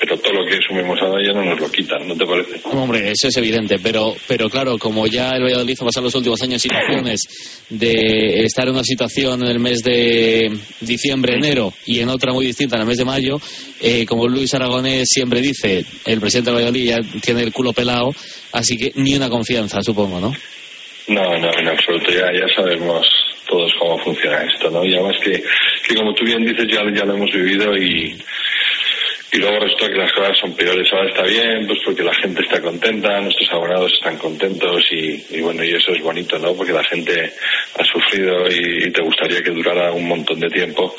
pero 0.00 0.16
todo 0.16 0.32
lo 0.32 0.46
que 0.46 0.58
sumimos 0.66 0.98
a 1.02 1.22
ya 1.22 1.34
no 1.34 1.44
nos 1.44 1.60
lo 1.60 1.70
quitan, 1.70 2.08
¿no 2.08 2.16
te 2.16 2.24
parece? 2.24 2.58
Hombre, 2.64 3.10
eso 3.10 3.28
es 3.28 3.36
evidente, 3.36 3.76
pero, 3.82 4.14
pero 4.26 4.48
claro, 4.48 4.78
como 4.78 5.06
ya 5.06 5.32
el 5.32 5.42
Valladolid 5.42 5.76
ha 5.78 5.84
pasado 5.84 6.04
los 6.04 6.14
últimos 6.14 6.40
años 6.40 6.62
situaciones 6.62 7.20
de 7.68 8.44
estar 8.44 8.66
en 8.66 8.74
una 8.74 8.82
situación 8.82 9.42
en 9.42 9.50
el 9.50 9.58
mes 9.58 9.82
de 9.82 10.50
diciembre, 10.80 11.34
enero 11.34 11.74
y 11.84 12.00
en 12.00 12.08
otra 12.08 12.32
muy 12.32 12.46
distinta 12.46 12.76
en 12.76 12.82
el 12.82 12.88
mes 12.88 12.96
de 12.96 13.04
mayo, 13.04 13.38
eh, 13.82 14.06
como 14.06 14.26
Luis 14.26 14.54
Aragonés 14.54 15.06
siempre 15.06 15.42
dice, 15.42 15.84
el 16.06 16.18
presidente 16.18 16.50
del 16.50 16.60
Valladolid 16.60 16.88
ya 16.88 17.20
tiene 17.20 17.42
el 17.42 17.52
culo 17.52 17.74
pelado, 17.74 18.08
así 18.52 18.78
que 18.78 18.92
ni 18.94 19.14
una 19.14 19.28
confianza, 19.28 19.82
supongo, 19.82 20.18
¿no? 20.18 20.32
No, 21.08 21.38
no, 21.38 21.58
en 21.58 21.68
absoluto, 21.68 22.10
ya, 22.10 22.32
ya 22.32 22.46
sabemos 22.56 23.06
todos 23.46 23.70
cómo 23.78 23.98
funciona 23.98 24.44
esto, 24.44 24.70
¿no? 24.70 24.82
Y 24.82 24.94
además 24.94 25.16
que, 25.22 25.42
que 25.86 25.94
como 25.94 26.14
tú 26.14 26.24
bien 26.24 26.42
dices, 26.42 26.66
ya, 26.72 26.80
ya 26.94 27.04
lo 27.04 27.16
hemos 27.16 27.30
vivido 27.32 27.76
y 27.76 28.16
y 29.32 29.38
luego 29.38 29.60
resulta 29.60 29.88
que 29.88 29.98
las 29.98 30.12
cosas 30.12 30.38
son 30.38 30.54
peores. 30.54 30.92
Ahora 30.92 31.08
está 31.08 31.22
bien, 31.22 31.66
pues 31.66 31.78
porque 31.84 32.02
la 32.02 32.14
gente 32.14 32.42
está 32.42 32.60
contenta, 32.60 33.20
nuestros 33.20 33.48
abonados 33.52 33.92
están 33.92 34.18
contentos 34.18 34.82
y, 34.90 35.40
bueno, 35.40 35.62
y 35.62 35.70
eso 35.70 35.92
es 35.92 36.02
bonito, 36.02 36.38
¿no? 36.38 36.54
Porque 36.54 36.72
la 36.72 36.82
gente 36.82 37.32
ha 37.78 37.84
sufrido 37.84 38.48
y, 38.48 38.90
te 38.90 39.02
gustaría 39.02 39.42
que 39.42 39.52
durara 39.52 39.92
un 39.92 40.08
montón 40.08 40.40
de 40.40 40.48
tiempo, 40.48 40.96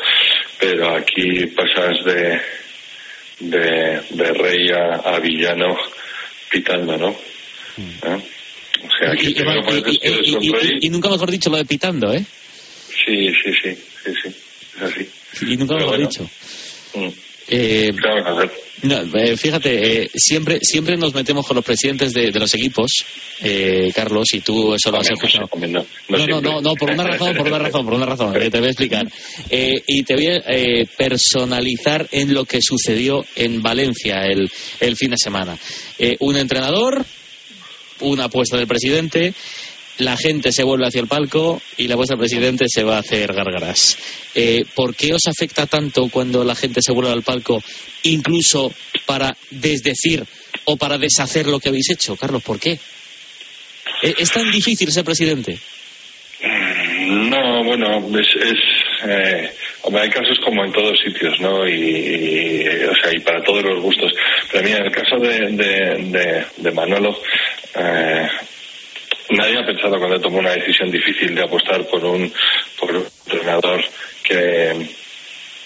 pero 0.57 0.95
aquí 0.95 1.45
pasas 1.47 2.05
de, 2.05 2.41
de, 3.39 4.01
de 4.11 4.33
rey 4.33 4.69
a, 4.71 5.19
villano 5.19 5.75
pitando, 6.49 6.97
¿no? 6.97 7.09
Mm. 7.11 8.07
¿Eh? 8.07 8.21
O 8.83 8.97
sea, 8.97 9.13
y, 9.13 9.35
y, 10.39 10.85
y, 10.85 10.89
nunca 10.89 11.09
mejor 11.09 11.29
dicho 11.29 11.49
lo 11.49 11.57
de 11.57 11.65
pitando, 11.65 12.13
¿eh? 12.13 12.23
Sí, 13.05 13.29
sí, 13.43 13.51
sí, 13.61 13.77
sí, 14.03 14.13
sí, 14.23 14.35
es 14.77 14.81
así. 14.81 15.09
Y 15.51 15.57
nunca 15.57 15.75
mejor 15.75 15.97
dicho. 15.97 16.23
Mm. 16.93 17.09
Eh, 17.47 17.91
eh, 18.83 19.37
fíjate, 19.37 20.03
eh, 20.03 20.09
siempre 20.13 20.59
siempre 20.61 20.97
nos 20.97 21.13
metemos 21.13 21.45
con 21.45 21.55
los 21.55 21.63
presidentes 21.63 22.13
de, 22.13 22.31
los 22.31 22.53
equipos, 22.55 23.05
eh, 23.41 23.91
Carlos, 23.93 24.27
y 24.33 24.39
tú 24.39 24.73
eso 24.73 24.89
lo 24.91 24.99
has 24.99 25.09
escuchado. 25.09 25.49
No, 25.55 25.85
no, 26.27 26.41
no, 26.41 26.61
no, 26.61 26.73
por 26.75 26.91
una 26.91 27.03
razón, 27.03 27.35
por 27.35 27.47
una 27.47 27.59
razón, 27.59 27.85
por 27.85 27.93
una 27.93 28.05
razón, 28.05 28.33
te 28.33 28.49
voy 28.49 28.67
a 28.67 28.71
explicar. 28.71 29.07
y 29.49 30.03
te 30.03 30.15
voy 30.15 30.27
a 30.27 30.41
personalizar 30.97 32.07
en 32.11 32.33
lo 32.33 32.45
que 32.45 32.61
sucedió 32.61 33.23
en 33.35 33.61
Valencia 33.61 34.25
el, 34.25 34.49
el 34.79 34.95
fin 34.95 35.11
de 35.11 35.17
semana. 35.17 35.57
un 36.19 36.37
entrenador, 36.37 37.05
una 37.99 38.25
apuesta 38.25 38.57
del 38.57 38.67
presidente 38.67 39.33
la 39.97 40.17
gente 40.17 40.51
se 40.51 40.63
vuelve 40.63 40.87
hacia 40.87 41.01
el 41.01 41.07
palco 41.07 41.61
y 41.77 41.87
la 41.87 41.95
vuestra 41.95 42.17
presidente 42.17 42.65
se 42.67 42.83
va 42.83 42.97
a 42.97 43.01
hacer 43.01 43.33
gárgaras. 43.33 43.97
Eh, 44.35 44.65
¿Por 44.75 44.95
qué 44.95 45.13
os 45.13 45.27
afecta 45.27 45.67
tanto 45.67 46.09
cuando 46.09 46.43
la 46.43 46.55
gente 46.55 46.81
se 46.81 46.91
vuelve 46.91 47.11
al 47.11 47.23
palco, 47.23 47.61
incluso 48.03 48.73
para 49.05 49.35
desdecir 49.49 50.23
o 50.65 50.77
para 50.77 50.97
deshacer 50.97 51.47
lo 51.47 51.59
que 51.59 51.69
habéis 51.69 51.89
hecho? 51.91 52.15
Carlos, 52.15 52.43
¿por 52.43 52.59
qué? 52.59 52.79
¿E-, 54.01 54.15
¿Es 54.17 54.31
tan 54.31 54.51
difícil 54.51 54.91
ser 54.91 55.03
presidente? 55.03 55.57
No, 56.41 57.63
bueno, 57.63 58.07
es, 58.19 58.27
es 58.41 58.57
eh, 59.07 59.51
hay 59.99 60.09
casos 60.09 60.39
como 60.43 60.63
en 60.63 60.71
todos 60.71 60.97
sitios, 60.99 61.39
¿no? 61.39 61.67
Y, 61.67 62.63
o 62.89 62.95
sea, 62.95 63.13
y 63.13 63.19
para 63.19 63.43
todos 63.43 63.63
los 63.63 63.81
gustos. 63.81 64.11
Pero 64.51 64.63
mira, 64.63 64.77
en 64.77 64.85
el 64.85 64.91
caso 64.91 65.17
de, 65.17 65.39
de, 65.51 66.45
de, 66.57 66.71
Manolo, 66.71 67.17
eh, 67.75 68.27
nadie 69.31 69.59
ha 69.59 69.65
pensado 69.65 69.97
cuando 69.97 70.19
tomó 70.19 70.39
una 70.39 70.51
decisión 70.51 70.91
difícil 70.91 71.35
de 71.35 71.43
apostar 71.43 71.85
por 71.87 72.03
un, 72.03 72.31
por 72.79 72.95
un 72.95 73.05
entrenador 73.25 73.83
que, 74.23 74.87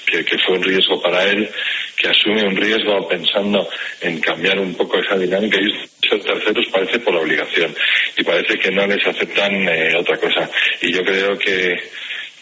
que, 0.05 0.38
fue 0.45 0.57
un 0.57 0.63
riesgo 0.63 1.01
para 1.01 1.24
él, 1.25 1.50
que 1.98 2.07
asume 2.07 2.43
un 2.43 2.55
riesgo 2.55 3.07
pensando 3.07 3.67
en 4.01 4.19
cambiar 4.19 4.60
un 4.60 4.75
poco 4.75 5.00
esa 5.00 5.17
dinámica 5.17 5.60
y 5.60 6.07
ser 6.07 6.22
terceros 6.22 6.67
parece 6.72 7.00
por 7.00 7.15
obligación 7.15 7.75
y 8.17 8.24
parece 8.24 8.57
que 8.57 8.72
no 8.72 8.86
les 8.88 9.05
aceptan 9.05 9.67
eh, 9.67 9.95
otra 9.98 10.17
cosa. 10.17 10.50
Y 10.81 10.93
yo 10.93 11.03
creo 11.03 11.38
que 11.38 11.75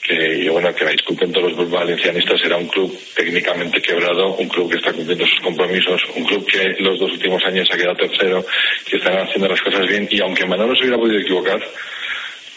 que 0.04 0.50
bueno 0.50 0.74
que 0.76 0.84
la 0.84 0.92
disculpen 0.92 1.32
todos 1.32 1.54
los 1.54 1.70
valencianistas 1.70 2.42
era 2.44 2.58
un 2.58 2.68
club 2.68 2.94
técnicamente 3.16 3.82
quebrado 3.82 4.36
un 4.36 4.50
club 4.50 4.70
que 4.70 4.78
está 4.78 4.92
cumpliendo 4.92 5.26
sus 5.26 5.40
compromisos 5.40 6.02
un 6.16 6.26
club 6.26 6.46
que 6.46 6.76
los 6.84 7.00
dos 7.00 7.12
últimos 7.12 7.42
años 7.46 7.68
ha 7.72 7.78
quedado 7.78 7.96
tercero 7.96 8.46
que 8.86 8.98
están 8.98 9.18
haciendo 9.18 9.48
las 9.48 9.62
cosas 9.62 9.88
bien. 9.88 10.08
Y 10.12 10.20
aunque 10.20 10.46
Manolo 10.46 10.76
se 10.76 10.82
hubiera 10.82 10.98
podido 10.98 11.20
equivocar 11.20 11.60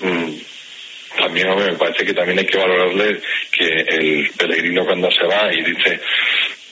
mmm, 0.00 0.32
también 1.16 1.48
me 1.56 1.72
parece 1.74 2.04
que 2.04 2.14
también 2.14 2.38
hay 2.40 2.46
que 2.46 2.58
valorarle 2.58 3.20
que 3.50 3.66
el 3.66 4.30
peregrino 4.36 4.84
cuando 4.84 5.08
se 5.10 5.24
va 5.24 5.52
y 5.52 5.62
dice 5.62 6.00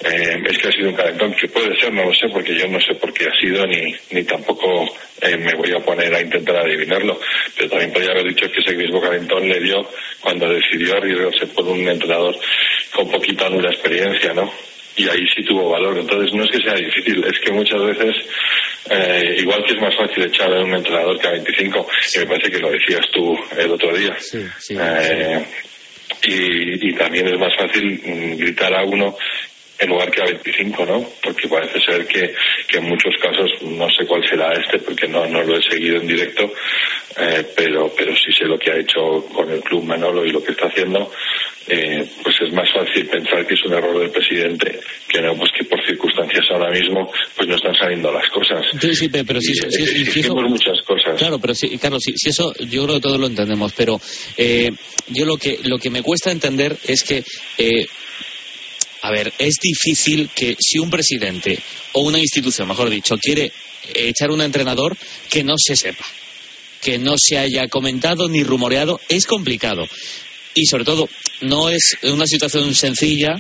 eh, 0.05 0.43
es 0.45 0.59
que 0.59 0.69
ha 0.69 0.73
sido 0.73 0.91
un 0.91 0.95
calentón, 0.95 1.35
que 1.35 1.49
puede 1.49 1.75
ser, 1.81 1.93
no 1.93 2.05
lo 2.05 2.13
sé, 2.13 2.29
porque 2.31 2.55
yo 2.55 2.69
no 2.69 2.79
sé 2.79 2.95
por 3.01 3.13
qué 3.13 3.25
ha 3.25 3.41
sido, 3.41 3.67
ni, 3.67 3.95
ni 4.11 4.23
tampoco 4.25 4.85
eh, 5.23 5.37
me 5.39 5.55
voy 5.55 5.73
a 5.73 5.83
poner 5.83 6.15
a 6.15 6.21
intentar 6.21 6.57
adivinarlo, 6.57 7.19
pero 7.57 7.71
también 7.71 7.93
podría 7.93 8.13
haber 8.13 8.27
dicho 8.27 8.51
que 8.51 8.61
ese 8.61 8.77
mismo 8.77 9.01
calentón 9.01 9.49
le 9.49 9.61
dio 9.61 9.81
cuando 10.21 10.47
decidió 10.49 10.97
arriesgarse 10.97 11.47
por 11.49 11.67
un 11.67 11.89
entrenador 11.89 12.37
con 12.95 13.11
poquita 13.11 13.49
nula 13.49 13.71
experiencia, 13.71 14.35
¿no? 14.35 14.53
Y 14.97 15.09
ahí 15.09 15.27
sí 15.35 15.43
tuvo 15.45 15.71
valor. 15.71 15.99
Entonces 15.99 16.35
no 16.35 16.45
es 16.45 16.51
que 16.51 16.63
sea 16.63 16.75
difícil, 16.75 17.25
es 17.25 17.41
que 17.41 17.53
muchas 17.53 17.83
veces, 17.83 18.15
eh, 18.91 19.37
igual 19.39 19.65
que 19.65 19.73
es 19.73 19.81
más 19.81 19.97
fácil 19.97 20.25
echar 20.25 20.53
a 20.53 20.61
un 20.61 20.75
entrenador 20.75 21.19
que 21.19 21.27
a 21.27 21.33
25, 21.33 21.87
y 22.15 22.19
me 22.19 22.27
parece 22.27 22.51
que 22.51 22.59
lo 22.59 22.71
decías 22.71 23.07
tú 23.11 23.37
el 23.59 23.71
otro 23.71 23.97
día. 23.97 24.15
y, 26.27 26.89
y, 26.89 26.93
también 26.95 27.27
es 27.27 27.39
más 27.39 27.55
fácil 27.57 28.01
mm, 28.05 28.37
gritar 28.37 28.73
a 28.75 28.85
uno 28.85 29.17
en 29.79 29.89
lugar 29.89 30.11
que 30.11 30.23
a 30.23 30.27
25, 30.27 30.87
¿no? 30.87 31.05
Porque 31.23 31.49
parece 31.49 31.81
ser 31.81 32.07
que, 32.07 32.35
que 32.69 32.79
en 32.79 32.85
muchos 32.85 33.15
casos, 33.21 33.51
no 33.63 33.89
sé 33.91 34.07
cuál 34.07 34.27
será 34.29 34.53
este, 34.53 34.79
porque 34.79 35.09
no, 35.09 35.27
no 35.27 35.43
lo 35.43 35.59
he 35.59 35.63
seguido 35.63 35.97
en 35.97 36.07
directo, 36.07 36.53
eh, 37.17 37.45
pero, 37.57 37.93
pero 37.97 38.15
sí 38.15 38.33
sé 38.37 38.45
lo 38.45 38.59
que 38.59 38.71
ha 38.71 38.77
hecho 38.77 39.27
con 39.33 39.51
el 39.51 39.61
club 39.61 39.85
Manolo 39.85 40.25
y 40.25 40.31
lo 40.31 40.43
que 40.43 40.53
está 40.53 40.67
haciendo, 40.67 41.11
eh, 41.67 42.07
pues 42.23 42.37
es 42.43 42.53
más 42.53 42.69
fácil 42.73 43.07
pensar 43.07 43.47
que 43.47 43.55
es 43.55 43.65
un 43.65 43.73
error 43.73 43.99
del 43.99 44.11
presidente 44.11 44.81
que 45.09 45.23
no, 45.23 45.35
pues 45.37 45.51
que 45.57 45.65
por 45.65 45.83
circunstancias 45.87 46.45
ahora 46.51 46.71
mismo 46.71 47.11
pues 47.37 47.49
no 47.49 47.57
están 47.57 47.75
saliendo 47.75 48.13
las 48.13 48.29
cosas. 48.31 48.67
Sí, 48.81 48.95
sí, 48.95 49.09
pero 49.09 49.41
sí, 49.41 49.55
sí, 49.55 50.31
muchas 50.31 50.83
cosas. 50.83 51.17
Claro, 51.17 51.39
pero 51.39 51.55
sí, 51.55 51.79
Carlos, 51.79 52.03
si, 52.03 52.29
eso 52.29 52.53
yo 52.69 52.85
creo 52.85 52.97
que 52.97 53.01
todos 53.01 53.19
lo 53.19 53.27
entendemos, 53.27 53.73
pero 53.73 54.01
eh, 54.37 54.71
yo 55.09 55.25
lo 55.25 55.37
que, 55.37 55.59
lo 55.65 55.79
que 55.79 55.91
me 55.91 56.03
cuesta 56.03 56.31
entender 56.31 56.77
es 56.87 57.03
que 57.03 57.25
eh, 57.59 57.87
a 59.05 59.11
ver, 59.11 59.35
es 59.37 59.57
difícil 59.61 60.31
que 60.35 60.57
si 60.59 60.79
un 60.79 60.89
presidente 60.89 61.59
o 61.93 62.01
una 62.01 62.19
institución, 62.19 62.67
mejor 62.67 62.89
dicho, 62.89 63.19
quiere 63.19 63.53
echar 63.93 64.31
un 64.31 64.41
entrenador, 64.41 64.97
que 65.29 65.45
no 65.45 65.57
se 65.59 65.77
sepa, 65.77 66.07
que 66.81 66.99
no 66.99 67.17
se 67.19 67.37
haya 67.37 67.69
comentado 67.69 68.31
ni 68.31 68.43
rumoreado, 68.43 68.99
es 69.11 69.27
complicado. 69.27 69.87
Y 70.55 70.65
sobre 70.65 70.87
todo, 70.87 71.07
no 71.43 71.69
es 71.69 71.99
una 72.05 72.27
situación 72.27 72.75
sencilla 72.75 73.35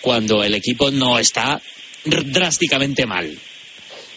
cuando 0.00 0.42
el 0.42 0.52
equipo 0.52 0.90
no 0.90 1.16
está 1.16 1.62
drásticamente 2.04 3.06
mal. 3.06 3.38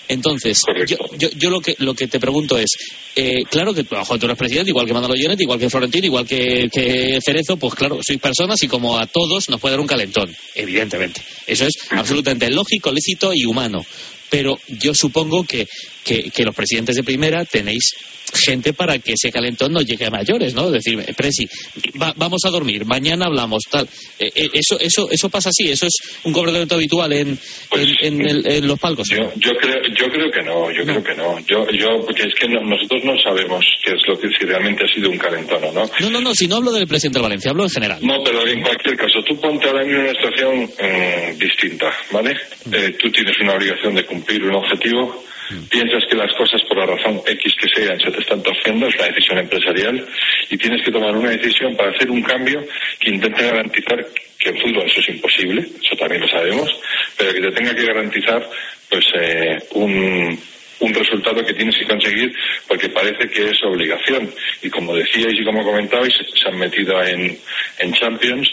Entonces, 0.07 0.61
yo, 0.87 0.97
yo, 1.17 1.29
yo, 1.31 1.49
lo 1.49 1.59
que 1.59 1.75
lo 1.79 1.93
que 1.93 2.07
te 2.07 2.19
pregunto 2.19 2.57
es, 2.57 2.69
eh, 3.15 3.43
claro 3.49 3.73
que 3.73 3.83
bajo 3.83 4.17
tú 4.17 4.25
eres 4.25 4.37
presidente, 4.37 4.69
igual 4.69 4.85
que 4.85 4.93
Manolo 4.93 5.15
Lloret, 5.15 5.39
igual 5.39 5.59
que 5.59 5.69
Florentino, 5.69 6.05
igual 6.05 6.25
que, 6.25 6.69
que, 6.71 7.19
Cerezo, 7.23 7.57
pues 7.57 7.73
claro, 7.75 7.99
sois 8.05 8.19
personas 8.19 8.61
y 8.63 8.67
como 8.67 8.97
a 8.97 9.05
todos 9.05 9.49
nos 9.49 9.59
puede 9.59 9.73
dar 9.73 9.81
un 9.81 9.87
calentón, 9.87 10.33
evidentemente. 10.55 11.21
Eso 11.45 11.65
es 11.65 11.73
absolutamente 11.91 12.49
lógico, 12.49 12.91
lícito 12.91 13.33
y 13.33 13.45
humano 13.45 13.85
pero 14.29 14.57
yo 14.67 14.93
supongo 14.93 15.43
que, 15.43 15.67
que, 16.03 16.43
los 16.43 16.55
presidentes 16.55 16.95
de 16.95 17.03
primera 17.03 17.43
tenéis 17.45 17.91
gente 18.33 18.73
para 18.73 18.99
que 18.99 19.13
ese 19.13 19.31
calentón 19.31 19.71
no 19.71 19.81
llegue 19.81 20.05
a 20.05 20.09
mayores, 20.09 20.53
¿no? 20.53 20.69
Decir, 20.69 21.01
Presi, 21.15 21.47
vamos 21.93 22.41
a 22.45 22.49
dormir, 22.49 22.85
mañana 22.85 23.25
hablamos, 23.25 23.63
tal. 23.69 23.87
Eh, 24.19 24.29
eh, 24.35 24.49
eso, 24.53 24.77
eso, 24.79 25.09
eso 25.09 25.29
pasa 25.29 25.49
así, 25.49 25.71
eso 25.71 25.85
es 25.85 25.93
un 26.25 26.33
comportamiento 26.33 26.75
habitual 26.75 27.13
en, 27.13 27.39
pues, 27.69 27.87
en, 28.01 28.67
los 28.67 28.77
palcos. 28.79 29.07
Yo, 29.09 29.31
yo, 29.37 29.51
creo, 29.61 29.81
yo 29.95 30.07
creo 30.07 30.29
que 30.29 30.43
no, 30.43 30.69
yo 30.71 30.83
creo 30.83 31.03
que 31.03 31.15
no. 31.15 31.39
Yo, 31.47 31.67
yo, 31.71 32.05
porque 32.05 32.23
es 32.23 32.33
que 32.35 32.47
nosotros 32.49 33.03
no 33.05 33.17
sabemos 33.23 33.65
qué 33.83 33.93
es 33.93 34.07
lo 34.07 34.19
que 34.19 34.27
si 34.37 34.45
realmente 34.45 34.83
ha 34.83 34.93
sido 34.93 35.09
un 35.09 35.17
calentón 35.17 35.63
o 35.63 35.71
no. 35.71 35.89
No, 36.01 36.09
no, 36.09 36.19
no, 36.19 36.35
si 36.35 36.47
no 36.47 36.57
hablo 36.57 36.73
del 36.73 36.87
presidente 36.87 37.19
de 37.19 37.23
Valencia, 37.23 37.51
hablo 37.51 37.63
en 37.63 37.69
general. 37.69 37.99
No, 38.01 38.23
pero 38.25 38.45
en 38.45 38.61
cualquier 38.61 38.97
caso, 38.97 39.23
tú 39.25 39.39
ponte 39.39 39.67
ahora 39.67 39.83
en 39.83 39.95
una 39.95 40.11
situación 40.11 40.69
eh, 40.79 41.35
distinta, 41.39 41.93
¿vale? 42.11 42.35
Mm. 42.65 42.97
tú 42.99 43.09
tienes 43.09 43.35
una 43.41 43.53
obligación 43.53 43.95
de 43.95 44.05
cumplir 44.05 44.16
un 44.43 44.55
objetivo, 44.55 45.23
piensas 45.69 46.03
que 46.09 46.15
las 46.15 46.33
cosas 46.33 46.61
por 46.63 46.77
la 46.77 46.85
razón 46.85 47.21
X 47.25 47.55
que 47.59 47.69
sean 47.69 47.99
se 47.99 48.11
te 48.11 48.21
están 48.21 48.43
torciendo, 48.43 48.87
es 48.87 48.97
la 48.97 49.07
decisión 49.07 49.37
empresarial, 49.37 50.05
y 50.49 50.57
tienes 50.57 50.83
que 50.83 50.91
tomar 50.91 51.15
una 51.15 51.29
decisión 51.29 51.75
para 51.75 51.91
hacer 51.91 52.09
un 52.11 52.21
cambio 52.21 52.65
que 52.99 53.09
intente 53.09 53.43
garantizar 53.43 54.05
que 54.39 54.49
en 54.49 54.57
fútbol 54.57 54.85
eso 54.85 54.99
es 54.99 55.09
imposible, 55.09 55.61
eso 55.61 55.95
también 55.97 56.21
lo 56.21 56.27
sabemos, 56.27 56.69
pero 57.17 57.33
que 57.33 57.41
te 57.41 57.51
tenga 57.51 57.75
que 57.75 57.85
garantizar 57.85 58.49
pues 58.89 59.05
eh, 59.15 59.57
un, 59.71 60.39
un 60.79 60.93
resultado 60.93 61.43
que 61.45 61.53
tienes 61.53 61.75
que 61.77 61.85
conseguir 61.85 62.33
porque 62.67 62.89
parece 62.89 63.27
que 63.29 63.49
es 63.49 63.63
obligación. 63.63 64.29
Y 64.61 64.69
como 64.69 64.95
decíais 64.95 65.39
y 65.39 65.43
como 65.43 65.63
comentabais, 65.63 66.13
se 66.13 66.47
han 66.47 66.59
metido 66.59 67.01
en, 67.03 67.37
en 67.79 67.93
Champions. 67.93 68.47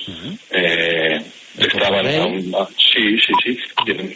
eh, 0.51 1.21
estaban 1.59 2.07
aún, 2.07 2.55
sí, 2.79 3.17
sí, 3.19 3.33
sí, 3.45 3.59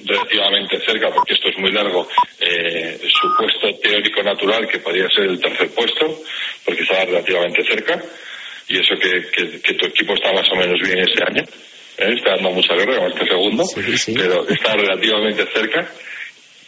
relativamente 0.04 0.80
cerca, 0.84 1.10
porque 1.10 1.34
esto 1.34 1.48
es 1.48 1.58
muy 1.58 1.72
largo, 1.72 2.08
eh, 2.40 2.98
su 3.08 3.28
puesto 3.36 3.78
teórico 3.80 4.22
natural, 4.22 4.66
que 4.66 4.78
podría 4.78 5.08
ser 5.08 5.26
el 5.26 5.40
tercer 5.40 5.70
puesto, 5.70 6.20
porque 6.64 6.82
estaba 6.82 7.04
relativamente 7.04 7.62
cerca, 7.64 8.02
y 8.68 8.74
eso 8.78 8.94
que, 9.00 9.60
que, 9.60 9.74
tu 9.74 9.86
equipo 9.86 10.14
está 10.14 10.32
más 10.32 10.50
o 10.52 10.56
menos 10.56 10.80
bien 10.80 10.98
ese 10.98 11.22
año, 11.24 11.42
¿eh? 11.98 12.14
está 12.16 12.30
dando 12.32 12.50
mucha 12.50 12.74
guerra 12.74 13.06
este 13.06 13.26
segundo, 13.26 13.64
pero 14.14 14.48
está 14.48 14.74
relativamente 14.74 15.44
cerca, 15.54 15.90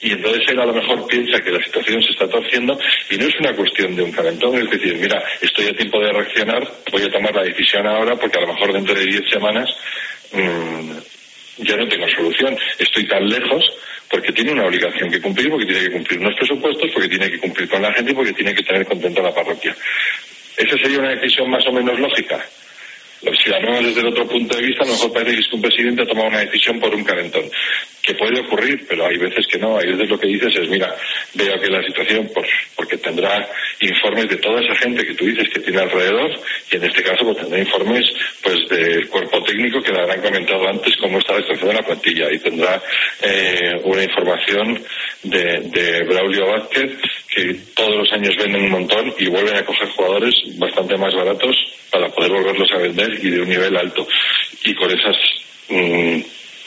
y 0.03 0.13
entonces 0.13 0.43
él 0.49 0.61
a 0.61 0.67
lo 0.67 0.75
mejor 0.75 1.07
piensa 1.07 1.41
que 1.41 1.51
la 1.51 1.63
situación 1.63 2.03
se 2.03 2.13
está 2.13 2.29
torciendo 2.29 2.79
y 3.11 3.17
no 3.17 3.27
es 3.27 3.35
una 3.41 3.55
cuestión 3.55 3.95
de 3.95 4.03
un 4.03 4.13
calentón, 4.13 4.57
es 4.57 4.71
decir, 4.71 4.97
mira, 4.97 5.23
estoy 5.41 5.67
a 5.67 5.75
tiempo 5.75 6.01
de 6.01 6.13
reaccionar, 6.13 6.67
voy 6.91 7.03
a 7.03 7.11
tomar 7.11 7.35
la 7.35 7.43
decisión 7.43 7.87
ahora 7.87 8.17
porque 8.17 8.39
a 8.39 8.43
lo 8.43 8.55
mejor 8.55 8.73
dentro 8.73 8.95
de 8.95 9.05
diez 9.05 9.29
semanas 9.31 9.69
Mm, 10.33 10.99
ya 11.59 11.77
no 11.77 11.89
tengo 11.89 12.09
solución. 12.09 12.57
Estoy 12.79 13.07
tan 13.07 13.29
lejos 13.29 13.65
porque 14.09 14.33
tiene 14.33 14.53
una 14.53 14.67
obligación 14.67 15.11
que 15.11 15.21
cumplir, 15.21 15.51
porque 15.51 15.67
tiene 15.67 15.87
que 15.87 15.93
cumplir 15.93 16.21
unos 16.21 16.35
presupuestos, 16.37 16.91
porque 16.93 17.09
tiene 17.09 17.31
que 17.31 17.39
cumplir 17.39 17.69
con 17.69 17.83
la 17.83 17.93
gente 17.93 18.13
y 18.13 18.15
porque 18.15 18.33
tiene 18.33 18.55
que 18.55 18.63
tener 18.63 18.87
contenta 18.87 19.23
la 19.23 19.35
parroquia. 19.35 19.75
Esa 20.57 20.77
sería 20.79 20.99
una 20.99 21.15
decisión 21.15 21.51
más 21.51 21.67
o 21.67 21.73
menos 21.73 21.99
lógica. 21.99 22.45
Si 23.21 23.51
la 23.51 23.59
vemos 23.59 23.85
desde 23.85 24.01
el 24.01 24.09
otro 24.09 24.27
punto 24.27 24.57
de 24.57 24.63
vista, 24.63 24.83
a 24.83 24.87
lo 24.87 24.93
mejor 24.93 25.13
parece 25.13 25.37
que 25.37 25.57
un 25.57 25.63
presidente 25.63 26.03
ha 26.03 26.07
tomado 26.07 26.29
una 26.29 26.41
decisión 26.41 26.81
por 26.81 26.95
un 26.95 27.05
calentón. 27.05 27.45
Que 28.11 28.19
puede 28.19 28.41
ocurrir, 28.41 28.85
pero 28.89 29.07
hay 29.07 29.17
veces 29.17 29.47
que 29.47 29.59
no. 29.59 29.79
Hay 29.79 29.87
veces 29.87 30.09
lo 30.09 30.19
que 30.19 30.27
dices 30.27 30.55
es, 30.57 30.69
mira, 30.69 30.95
veo 31.35 31.61
que 31.61 31.69
la 31.69 31.83
situación, 31.83 32.29
pues, 32.35 32.49
porque 32.75 32.97
tendrá 32.97 33.49
informes 33.81 34.29
de 34.29 34.37
toda 34.37 34.61
esa 34.61 34.75
gente 34.77 35.07
que 35.07 35.15
tú 35.15 35.27
dices 35.27 35.49
que 35.49 35.61
tiene 35.61 35.81
alrededor, 35.81 36.31
y 36.71 36.77
en 36.77 36.85
este 36.85 37.03
caso 37.03 37.25
pues, 37.25 37.37
tendrá 37.39 37.59
informes 37.59 38.05
pues 38.43 38.69
del 38.69 39.09
cuerpo 39.09 39.43
técnico 39.45 39.81
que 39.81 39.93
le 39.93 40.01
habrán 40.01 40.21
comentado 40.21 40.69
antes 40.69 40.97
cómo 40.97 41.19
está 41.19 41.35
la 41.35 41.43
situación 41.43 41.69
de 41.69 41.75
la 41.75 41.83
plantilla, 41.83 42.33
y 42.33 42.39
tendrá 42.39 42.83
eh, 43.23 43.81
una 43.85 44.03
información 44.03 44.83
de, 45.23 45.61
de 45.71 46.05
Braulio 46.05 46.47
Vázquez 46.47 46.93
que 47.33 47.55
todos 47.75 47.95
los 47.95 48.13
años 48.13 48.35
venden 48.37 48.65
un 48.65 48.71
montón 48.71 49.15
y 49.19 49.29
vuelven 49.29 49.57
a 49.57 49.65
coger 49.65 49.89
jugadores 49.91 50.35
bastante 50.59 50.97
más 50.97 51.15
baratos 51.15 51.57
para 51.91 52.09
poder 52.09 52.33
volverlos 52.33 52.71
a 52.73 52.79
vender 52.79 53.11
y 53.23 53.31
de 53.31 53.41
un 53.41 53.49
nivel 53.49 53.77
alto. 53.77 54.07
Y 54.65 54.75
con 54.75 54.91
esas 54.91 55.17
mm, 55.69 56.21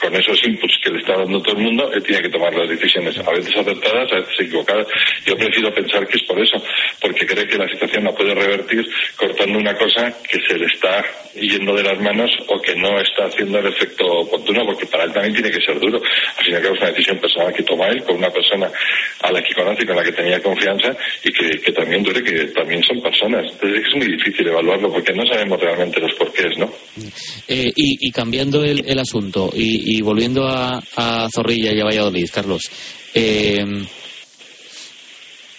con 0.03 0.13
esos 0.15 0.37
inputs 0.45 0.79
que 0.83 0.91
le 0.91 0.99
está 0.99 1.15
dando 1.15 1.41
todo 1.41 1.55
el 1.55 1.63
mundo, 1.63 1.89
él 1.93 2.03
tiene 2.03 2.21
que 2.23 2.29
tomar 2.29 2.53
las 2.53 2.67
decisiones, 2.67 3.17
a 3.17 3.31
veces 3.31 3.55
acertadas, 3.55 4.11
a 4.11 4.19
veces 4.19 4.35
equivocadas. 4.41 4.87
Yo 5.25 5.35
prefiero 5.37 5.73
pensar 5.73 6.05
que 6.05 6.17
es 6.17 6.23
por 6.23 6.39
eso, 6.41 6.61
porque 6.99 7.25
cree 7.25 7.47
que 7.47 7.57
la 7.57 7.69
situación 7.69 8.03
la 8.03 8.11
puede 8.11 8.35
revertir 8.35 8.85
cortando 9.15 9.59
una 9.59 9.73
cosa 9.75 10.13
que 10.29 10.39
se 10.45 10.57
le 10.57 10.65
está 10.65 11.03
yendo 11.35 11.73
de 11.73 11.83
las 11.83 11.99
manos 12.01 12.29
o 12.47 12.61
que 12.61 12.75
no 12.75 12.99
está 12.99 13.25
haciendo 13.25 13.59
el 13.59 13.67
efecto 13.67 14.05
oportuno, 14.05 14.65
porque 14.65 14.85
para 14.87 15.05
él 15.05 15.13
también 15.13 15.33
tiene 15.35 15.51
que 15.51 15.65
ser 15.65 15.79
duro. 15.79 16.01
Al 16.37 16.45
final, 16.45 16.65
es 16.65 16.71
una 16.71 16.89
decisión 16.89 17.17
personal 17.19 17.53
que 17.53 17.63
toma 17.63 17.87
él 17.87 18.03
con 18.03 18.17
una 18.17 18.29
persona 18.29 18.69
a 19.21 19.31
la 19.31 19.41
que 19.41 19.53
conoce 19.53 19.83
y 19.83 19.85
con 19.85 19.95
la 19.95 20.03
que 20.03 20.11
tenía 20.11 20.41
confianza 20.41 20.95
y 21.23 21.31
que, 21.31 21.71
también 21.71 22.03
duele 22.03 22.21
que 22.23 22.45
también 22.47 22.83
son 22.83 23.01
personas. 23.01 23.45
Entonces 23.53 23.83
es 23.87 23.95
muy 23.95 24.07
difícil 24.17 24.47
evaluarlo 24.47 24.91
porque 24.91 25.13
no 25.13 25.25
sabemos 25.25 25.59
realmente 25.59 25.99
los 26.01 26.13
porqués, 26.15 26.57
¿no? 26.57 26.69
Eh, 27.47 27.71
y, 27.75 28.11
cambiando 28.11 28.63
el, 28.63 28.99
asunto 28.99 29.49
y, 29.53 29.92
volviendo 30.01 30.47
a, 30.47 30.81
Zorrilla 31.33 31.73
y 31.73 31.79
a 31.79 31.85
Valladolid, 31.85 32.29
Carlos. 32.33 32.61
Eh, 33.13 33.63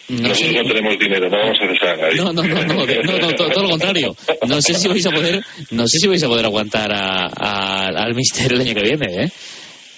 no 0.06 0.28
Nosotros 0.28 0.52
no 0.52 0.64
tenemos 0.64 0.98
dinero, 0.98 1.30
no 1.30 1.38
vamos 1.38 1.58
a 1.60 1.90
a 1.90 2.10
No, 2.14 2.32
no, 2.32 2.42
no, 2.42 2.62
no, 2.64 3.34
todo, 3.34 3.62
lo 3.62 3.70
contrario. 3.70 4.14
No 4.46 4.60
sé 4.60 4.74
si 4.74 4.86
vais 4.86 5.06
a 5.06 5.10
poder, 5.10 5.42
no 5.70 5.86
sé 5.86 5.98
si 5.98 6.06
vais 6.08 6.22
a 6.22 6.28
poder 6.28 6.44
aguantar 6.44 6.92
a, 6.92 7.86
al 7.86 8.14
Mister 8.14 8.52
el 8.52 8.60
año 8.60 8.74
que 8.74 8.82
viene, 8.82 9.24
¿eh? 9.24 9.30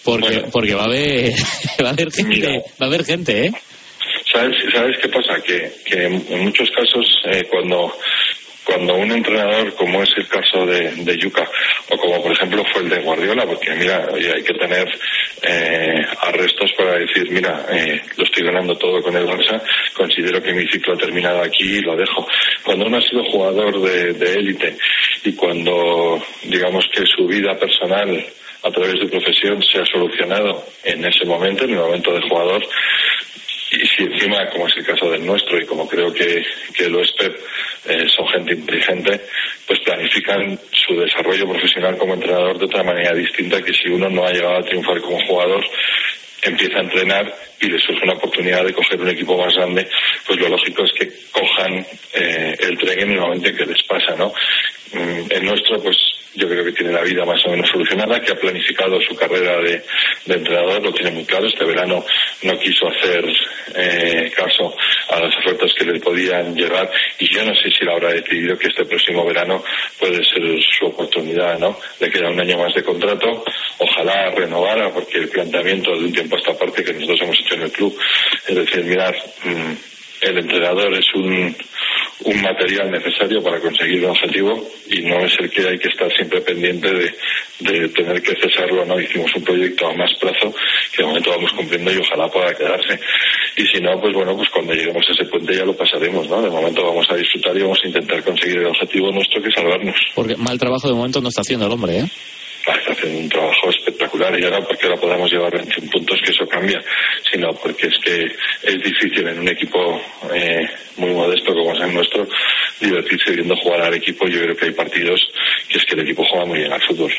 Porque, 0.05 0.45
porque 0.53 0.75
va 0.75 0.83
a 0.83 0.87
haber, 0.87 1.33
va 1.85 1.89
a 1.89 1.93
haber 1.93 2.13
gente, 2.13 2.63
va 2.81 2.87
a 2.87 2.89
haber 2.89 3.05
gente, 3.05 3.47
¿eh? 3.47 3.53
¿Sabes, 4.33 4.57
¿Sabes 4.73 4.97
qué 5.03 5.09
pasa? 5.09 5.41
Que, 5.43 5.73
que 5.85 6.05
en 6.05 6.45
muchos 6.45 6.71
casos, 6.71 7.05
eh, 7.33 7.45
cuando 7.51 7.93
cuando 8.67 8.97
un 8.97 9.13
entrenador, 9.13 9.73
como 9.77 10.03
es 10.03 10.11
el 10.17 10.27
caso 10.27 10.67
de, 10.67 10.91
de 10.91 11.33
o 11.89 11.97
como 11.97 12.21
por 12.21 12.33
ejemplo 12.33 12.65
fue 12.73 12.83
el 12.83 12.89
de 12.89 13.01
Guardiola, 13.01 13.47
porque 13.47 13.75
mira, 13.77 14.09
hay 14.13 14.43
que 14.43 14.55
tener 14.55 14.89
eh, 15.43 16.05
arrestos 16.21 16.73
para 16.77 16.99
decir, 16.99 17.31
mira, 17.31 17.65
eh, 17.71 18.03
lo 18.17 18.25
estoy 18.25 18.45
ganando 18.45 18.77
todo 18.77 19.01
con 19.03 19.17
el 19.17 19.25
Barça, 19.25 19.63
considero 19.95 20.43
que 20.43 20.53
mi 20.53 20.67
ciclo 20.67 20.95
ha 20.95 20.99
terminado 20.99 21.43
aquí 21.43 21.77
y 21.77 21.81
lo 21.81 21.97
dejo. 21.97 22.27
Cuando 22.65 22.87
uno 22.87 22.99
ha 22.99 23.03
sido 23.03 23.23
jugador 23.25 23.81
de 23.81 24.35
élite 24.35 24.77
y 25.25 25.33
cuando, 25.35 26.21
digamos 26.43 26.85
que 26.93 27.05
su 27.07 27.27
vida 27.27 27.57
personal 27.57 28.27
a 28.65 28.71
través 28.71 28.95
de 29.01 29.07
profesión 29.07 29.63
se 29.63 29.79
ha 29.79 29.87
solucionado 29.87 30.65
en 30.83 31.05
ese 31.05 31.25
momento, 31.25 31.65
en 31.65 31.71
el 31.71 31.77
momento 31.77 32.13
del 32.13 32.29
jugador, 32.29 32.67
y 33.71 33.87
si 33.87 34.05
encima, 34.05 34.49
como 34.51 34.69
es 34.69 34.77
el 34.77 34.85
caso 34.85 35.11
del 35.11 35.27
nuestro 35.27 35.61
y 35.61 35.67
como 35.67 35.89
creo 35.89 36.13
que, 36.13 36.45
que 36.75 36.89
lo 36.89 37.03
es 37.03 37.13
Pep, 37.13 37.37
eh, 37.89 38.07
son 38.09 38.29
gente 38.29 38.55
inteligente, 38.55 39.21
pues 39.67 39.81
planifican 39.81 40.59
su 40.71 40.95
desarrollo 40.99 41.49
profesional 41.49 41.97
como 41.97 42.15
entrenador 42.15 42.59
de 42.59 42.67
otra 42.67 42.85
manera 42.85 43.13
distinta 43.15 43.63
que 43.63 43.73
si 43.73 43.89
uno 43.89 44.09
no 44.09 44.25
ha 44.25 44.33
llegado 44.33 44.59
a 44.59 44.63
triunfar 44.63 45.01
como 45.01 45.19
jugador, 45.27 45.65
empieza 46.43 46.79
a 46.79 46.83
entrenar 46.83 47.35
y 47.61 47.67
le 47.69 47.79
surge 47.79 48.05
una 48.05 48.15
oportunidad 48.15 48.65
de 48.65 48.73
coger 48.73 49.01
un 49.01 49.09
equipo 49.09 49.37
más 49.37 49.55
grande, 49.55 49.89
pues 50.27 50.39
lo 50.39 50.49
lógico 50.49 50.85
es 50.85 50.93
que 50.93 51.13
cojan 51.33 51.85
eh, 52.15 52.57
el 52.61 52.79
tren 52.79 53.01
en 53.01 53.11
el 53.13 53.21
momento 53.21 53.49
en 53.49 53.57
que 53.57 53.67
les 53.67 53.83
pasa, 53.85 54.15
¿no? 54.17 54.33
Mm, 54.93 55.31
el 55.31 55.45
nuestro, 55.45 55.83
pues 55.83 55.97
yo 56.37 56.49
creo 56.49 56.65
que 56.65 56.73
tiene 56.73 56.93
la 56.93 57.03
vida 57.03 57.25
más 57.25 57.45
o 57.47 57.51
menos 57.51 57.69
solucionada, 57.69 58.21
que 58.21 58.33
ha 58.33 58.37
planificado 58.37 59.01
su 59.01 59.17
carrera 59.17 59.57
de, 59.59 59.83
entrenador, 60.27 60.83
lo 60.83 60.93
tiene 60.93 61.11
muy 61.11 61.25
claro. 61.25 61.47
Este 61.47 61.65
verano 61.65 62.05
no 62.43 62.59
quiso 62.59 62.89
hacer 62.89 63.25
eh, 63.75 64.33
caso 64.35 64.75
a 65.11 65.21
las 65.21 65.37
ofertas 65.39 65.73
que 65.77 65.85
le 65.85 66.01
podían 66.01 66.55
llegar 66.55 66.91
y 67.19 67.33
yo 67.33 67.45
no 67.45 67.55
sé 67.55 67.71
si 67.71 67.85
le 67.85 67.93
habrá 67.93 68.13
decidido 68.13 68.57
que 68.59 68.69
este 68.69 68.85
próximo 68.85 69.25
verano 69.25 69.63
puede 69.99 70.23
ser 70.25 70.43
su 70.79 70.87
oportunidad, 70.87 71.59
¿no? 71.59 71.79
Le 72.01 72.11
queda 72.11 72.31
un 72.31 72.41
año 72.41 72.59
más 72.59 72.75
de 72.75 72.83
contrato, 72.83 73.45
ojalá 73.79 74.31
renovara, 74.31 74.91
porque 74.93 75.19
el 75.19 75.29
planteamiento 75.29 75.93
de 75.93 76.05
un 76.05 76.13
tiempo 76.13 76.37
a 76.37 76.39
esta 76.39 76.59
parte 76.59 76.85
que 76.85 76.93
nosotros 76.93 77.21
hemos 77.23 77.41
hecho 77.41 77.55
en 77.55 77.63
el 77.63 77.73
club 77.73 77.97
es 78.47 78.55
decir, 78.55 78.85
mirar, 78.85 79.15
mm, 79.45 79.73
el 80.21 80.39
entrenador 80.39 80.95
es 80.95 81.07
un 81.15 81.55
un 82.25 82.41
material 82.41 82.91
necesario 82.91 83.43
para 83.43 83.61
conseguir 83.61 84.05
un 84.05 84.11
objetivo 84.11 84.67
y 84.91 85.03
no 85.03 85.21
es 85.21 85.33
el 85.39 85.51
que 85.51 85.69
hay 85.69 85.79
que 85.79 85.89
estar 85.89 86.11
siempre 86.13 86.41
pendiente 86.41 86.89
de, 86.93 87.89
tener 87.89 88.23
que 88.23 88.35
cesarlo. 88.41 88.85
No 88.85 89.01
hicimos 89.01 89.31
un 89.35 89.45
proyecto 89.45 89.87
a 89.87 89.95
más 89.95 90.11
plazo 90.19 90.55
que 90.93 91.03
de 91.03 91.09
momento 91.09 91.31
vamos 91.31 91.53
cumpliendo 91.53 91.93
y 91.93 91.99
ojalá 91.99 92.29
pueda 92.29 92.55
quedarse. 92.55 92.99
Y 93.57 93.67
si 93.67 93.81
no, 93.81 94.01
pues 94.01 94.15
bueno, 94.15 94.37
pues 94.37 94.49
cuando 94.51 94.73
lleguemos 94.73 95.05
a 95.09 95.13
ese 95.13 95.25
puente 95.27 95.55
ya 95.55 95.65
lo 95.65 95.77
pasaremos, 95.77 96.29
¿no? 96.29 96.43
De 96.43 96.51
momento 96.51 96.85
vamos 96.85 97.07
a 97.11 97.17
disfrutar 97.17 97.57
y 97.57 97.63
vamos 97.63 97.79
a 97.83 97.87
intentar 97.87 98.23
conseguir 98.23 98.59
el 98.59 98.67
objetivo 98.67 99.13
nuestro 99.13 99.43
que 99.43 99.49
es 99.49 99.55
salvarnos. 99.55 99.97
Porque 100.15 100.37
mal 100.37 100.59
trabajo 100.59 100.89
de 100.89 100.95
momento 100.95 101.21
no 101.21 101.29
está 101.29 101.43
haciendo 101.43 101.67
el 101.67 101.73
hombre, 101.73 102.01
¿eh? 102.01 102.05
Está 102.75 102.93
haciendo 102.93 103.19
un 103.19 103.29
trabajo 103.29 103.71
espectacular 103.71 104.39
y 104.39 104.43
no 104.43 104.63
porque 104.65 104.89
lo 104.89 104.99
podamos 104.99 105.31
llevar 105.31 105.53
21 105.53 105.91
puntos 105.91 106.21
que 106.25 106.33
eso 106.33 106.47
cambia, 106.47 106.83
sino 107.31 107.53
porque 107.55 107.87
es 107.87 107.99
que 108.03 108.25
es 108.63 108.83
difícil 108.83 109.27
en 109.29 109.41
un 109.41 109.49
equipo 109.49 110.01
eh, 110.35 110.67
muy 110.97 111.11
modesto 111.13 111.53
como 111.53 111.73
es 111.73 111.81
el 111.81 111.95
nuestro 111.95 112.27
divertirse 112.81 113.33
viendo 113.33 113.57
jugar 113.57 113.83
al 113.83 113.95
equipo. 113.95 114.27
Yo 114.29 114.41
creo 114.43 114.57
que 114.57 114.67
hay 114.67 114.73
partidos 114.73 115.21
que 115.69 115.79
es 115.79 115.85
que 115.85 115.95
el 115.95 116.01
equipo 116.01 116.25
juega 116.25 116.47
muy 116.47 116.59
bien 116.59 116.73
al 116.73 116.83
fútbol. 116.83 117.13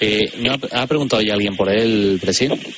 Eh, 0.00 0.30
¿no 0.36 0.56
ha, 0.72 0.86
preguntado 0.86 1.22
ya 1.22 1.34
alguien 1.34 1.56
por 1.56 1.68
él, 1.68 2.18
presidente? 2.20 2.70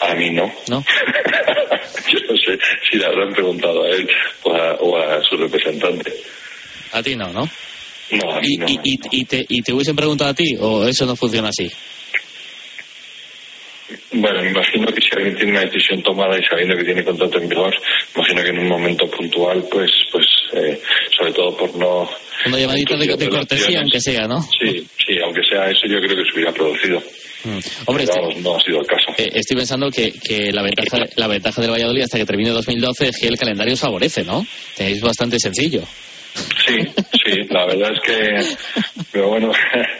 A 0.00 0.14
mí 0.14 0.30
no. 0.30 0.52
¿No? 0.68 0.84
Yo 2.08 2.18
no 2.28 2.36
sé 2.36 2.58
si 2.90 2.98
le 2.98 3.06
habrán 3.06 3.32
preguntado 3.32 3.84
a 3.84 3.88
él 3.88 4.08
o 4.44 4.96
a 4.96 5.22
su 5.22 5.36
representante. 5.36 6.12
A 6.92 7.02
ti 7.02 7.16
no, 7.16 7.32
¿no? 7.32 7.48
No, 8.10 8.40
¿Y, 8.42 8.54
y, 8.72 8.98
y, 9.10 9.24
te, 9.24 9.44
¿Y 9.48 9.62
te 9.62 9.72
hubiesen 9.72 9.94
preguntado 9.94 10.30
a 10.30 10.34
ti 10.34 10.56
o 10.58 10.86
eso 10.86 11.04
no 11.04 11.14
funciona 11.14 11.48
así? 11.48 11.70
Bueno, 14.12 14.42
me 14.42 14.50
imagino 14.50 14.86
que 14.86 15.00
si 15.00 15.08
alguien 15.16 15.36
tiene 15.36 15.52
una 15.52 15.62
decisión 15.62 16.02
tomada 16.02 16.38
y 16.38 16.44
sabiendo 16.44 16.76
que 16.76 16.84
tiene 16.84 17.04
contrato 17.04 17.38
en 17.38 17.48
vigor, 17.48 17.74
imagino 18.14 18.42
que 18.42 18.48
en 18.50 18.58
un 18.58 18.68
momento 18.68 19.06
puntual, 19.10 19.64
pues, 19.70 19.90
pues, 20.12 20.26
eh, 20.52 20.80
sobre 21.16 21.32
todo 21.32 21.56
por 21.56 21.74
no. 21.76 22.08
Una 22.46 22.58
llamadita 22.58 22.96
de, 22.96 23.28
cortesía, 23.28 23.80
aunque 23.80 24.00
sea, 24.00 24.26
¿no? 24.26 24.42
Sí, 24.42 24.86
sí, 25.06 25.18
aunque 25.22 25.40
sea 25.48 25.70
eso, 25.70 25.86
yo 25.86 26.00
creo 26.00 26.16
que 26.16 26.30
se 26.30 26.34
hubiera 26.34 26.52
producido. 26.52 27.02
Mm. 27.44 27.58
Hombre, 27.86 28.04
no 28.42 28.56
ha 28.56 28.60
sido 28.60 28.80
el 28.80 28.86
caso. 28.86 29.12
Eh, 29.16 29.30
estoy 29.34 29.56
pensando 29.56 29.90
que, 29.90 30.12
que 30.12 30.52
la 30.52 30.62
ventaja 30.62 30.98
la 31.16 31.28
ventaja 31.28 31.62
del 31.62 31.70
Valladolid 31.70 32.02
hasta 32.02 32.18
que 32.18 32.26
termine 32.26 32.50
2012 32.50 33.08
es 33.08 33.18
que 33.18 33.28
el 33.28 33.38
calendario 33.38 33.74
os 33.74 33.80
favorece, 33.80 34.24
¿no? 34.24 34.44
Tenéis 34.76 35.00
bastante 35.00 35.38
sencillo. 35.38 35.82
Sí, 36.66 36.78
sí, 37.24 37.46
la 37.50 37.66
verdad 37.66 37.92
es 37.94 38.00
que, 38.00 39.02
pero 39.12 39.28
bueno, 39.28 39.52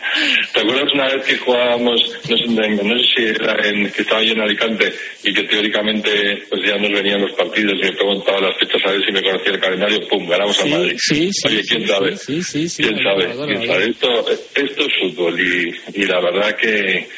¿te 0.52 0.60
acuerdas 0.60 0.92
una 0.92 1.06
vez 1.06 1.24
que 1.24 1.36
jugábamos, 1.38 2.00
no 2.28 2.36
sé, 2.36 2.46
no 2.46 2.98
sé 2.98 3.04
si 3.14 3.24
era 3.24 3.68
en, 3.68 3.90
que 3.90 4.02
estaba 4.02 4.22
yo 4.22 4.32
en 4.32 4.40
Alicante 4.42 4.92
y 5.24 5.32
que 5.32 5.42
teóricamente 5.44 6.44
pues 6.48 6.62
ya 6.66 6.76
nos 6.76 6.90
venían 6.90 7.22
los 7.22 7.32
partidos 7.32 7.74
y 7.74 7.86
me 7.86 7.92
preguntaba 7.92 8.40
las 8.40 8.58
fechas 8.58 8.82
a 8.86 8.92
ver 8.92 9.04
si 9.04 9.12
me 9.12 9.22
conocía 9.22 9.52
el 9.52 9.60
calendario, 9.60 10.08
pum, 10.08 10.28
ganamos 10.28 10.60
a 10.60 10.66
Madrid. 10.66 10.96
Sí, 10.98 11.30
sí, 11.32 11.48
Oye, 11.48 11.62
¿quién 11.62 11.86
sabe? 11.86 12.16
Sí, 12.16 12.42
sí, 12.42 12.68
sí. 12.68 12.82
¿Quién 12.82 12.98
sabe? 13.02 13.34
¿Quién 13.46 13.66
sabe? 13.66 13.90
Esto, 13.90 14.30
esto 14.30 14.84
es 14.84 14.92
fútbol 15.00 15.40
y, 15.40 15.74
y 15.94 16.06
la 16.06 16.20
verdad 16.20 16.56
que 16.56 17.08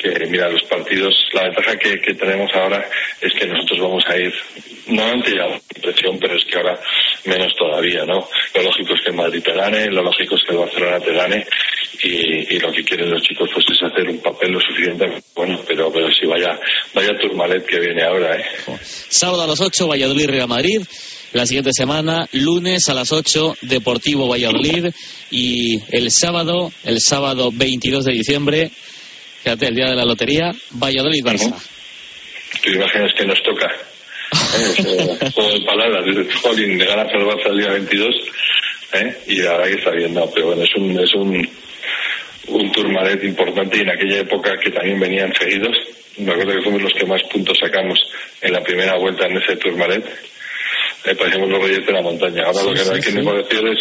que 0.00 0.26
mira 0.26 0.48
los 0.48 0.62
partidos 0.64 1.14
la 1.32 1.44
ventaja 1.44 1.76
que, 1.76 2.14
tenemos 2.14 2.50
ahora 2.54 2.88
es 3.20 3.32
que 3.34 3.46
nosotros 3.46 3.80
vamos 3.80 4.04
a 4.06 4.16
ir 4.16 4.32
no 4.88 5.04
ante 5.04 5.36
ya 5.36 5.46
presión 5.80 6.18
pero 6.18 6.36
es 6.36 6.44
que 6.44 6.56
ahora 6.56 6.78
menos 7.24 7.52
todavía 7.56 8.04
no 8.04 8.28
lo 8.54 8.62
lógico 8.62 8.94
es 8.94 9.00
que 9.04 9.12
Madrid 9.12 9.42
te 9.42 9.52
gane 9.52 9.86
lo 9.86 10.02
lógico 10.02 10.36
es 10.36 10.42
que 10.44 10.52
el 10.52 10.58
Barcelona 10.58 11.00
te 11.00 11.12
gane 11.12 11.46
y, 12.02 12.58
lo 12.58 12.72
que 12.72 12.84
quieren 12.84 13.10
los 13.10 13.22
chicos 13.22 13.50
pues 13.52 13.66
es 13.70 13.82
hacer 13.82 14.08
un 14.08 14.18
papel 14.20 14.52
lo 14.52 14.60
suficiente 14.60 15.22
bueno 15.34 15.60
pero 15.66 15.92
pero 15.92 16.10
si 16.12 16.26
vaya 16.26 16.58
vaya 16.94 17.18
turmalet 17.18 17.64
que 17.66 17.78
viene 17.78 18.02
ahora 18.02 18.36
eh 18.36 18.44
sábado 19.10 19.42
a 19.42 19.46
las 19.46 19.60
8 19.60 19.86
Valladolid 19.86 20.28
Real 20.28 20.48
Madrid. 20.48 20.82
La 21.32 21.46
siguiente 21.46 21.70
semana, 21.72 22.28
lunes 22.32 22.88
a 22.88 22.94
las 22.94 23.12
8, 23.12 23.58
Deportivo 23.62 24.28
Valladolid. 24.28 24.86
Y 25.30 25.80
el 25.90 26.10
sábado, 26.10 26.72
el 26.84 27.00
sábado 27.00 27.50
22 27.52 28.04
de 28.04 28.12
diciembre, 28.12 28.70
Fíjate, 29.42 29.68
el 29.68 29.74
día 29.74 29.86
de 29.86 29.96
la 29.96 30.04
lotería, 30.04 30.50
Valladolid-Barça. 30.72 31.54
¿Tú 32.62 32.70
imaginas 32.70 33.12
que 33.16 33.24
nos 33.24 33.42
toca? 33.42 33.66
¿Eh? 33.66 35.18
De 35.20 35.64
palabras, 35.64 36.04
Jolín, 36.42 36.78
de 36.78 36.84
ganas 36.84 37.12
al 37.12 37.24
Barça 37.24 37.50
el 37.50 37.58
día 37.58 37.70
22, 37.70 38.14
¿eh? 38.92 39.16
y 39.26 39.46
ahora 39.46 39.66
que 39.66 39.74
está 39.74 39.90
bien, 39.90 40.14
no, 40.14 40.28
pero 40.30 40.46
bueno, 40.46 40.62
es 40.62 40.74
un, 40.76 40.98
es 41.00 41.14
un, 41.14 41.48
un 42.48 42.72
Tourmalet 42.72 43.24
importante 43.24 43.78
y 43.78 43.80
en 43.80 43.90
aquella 43.90 44.20
época 44.20 44.58
que 44.58 44.70
también 44.70 45.00
venían 45.00 45.32
seguidos. 45.34 45.76
Me 46.18 46.32
acuerdo 46.32 46.52
que 46.52 46.62
fuimos 46.62 46.82
los 46.82 46.92
que 46.92 47.06
más 47.06 47.22
puntos 47.24 47.58
sacamos 47.58 47.98
en 48.40 48.52
la 48.52 48.62
primera 48.62 48.96
vuelta 48.96 49.26
en 49.26 49.38
ese 49.38 49.56
Tourmalet. 49.56 50.04
Eh, 51.04 51.14
parecíamos 51.14 51.48
los 51.48 51.62
reyes 51.62 51.86
de 51.86 51.92
la 51.92 52.02
montaña. 52.02 52.42
Ahora 52.44 52.62
lo 52.62 52.74
que 52.74 52.84
no 52.84 52.92
hay 52.92 53.00
que 53.00 53.12
negociar 53.12 53.64
es, 53.68 53.78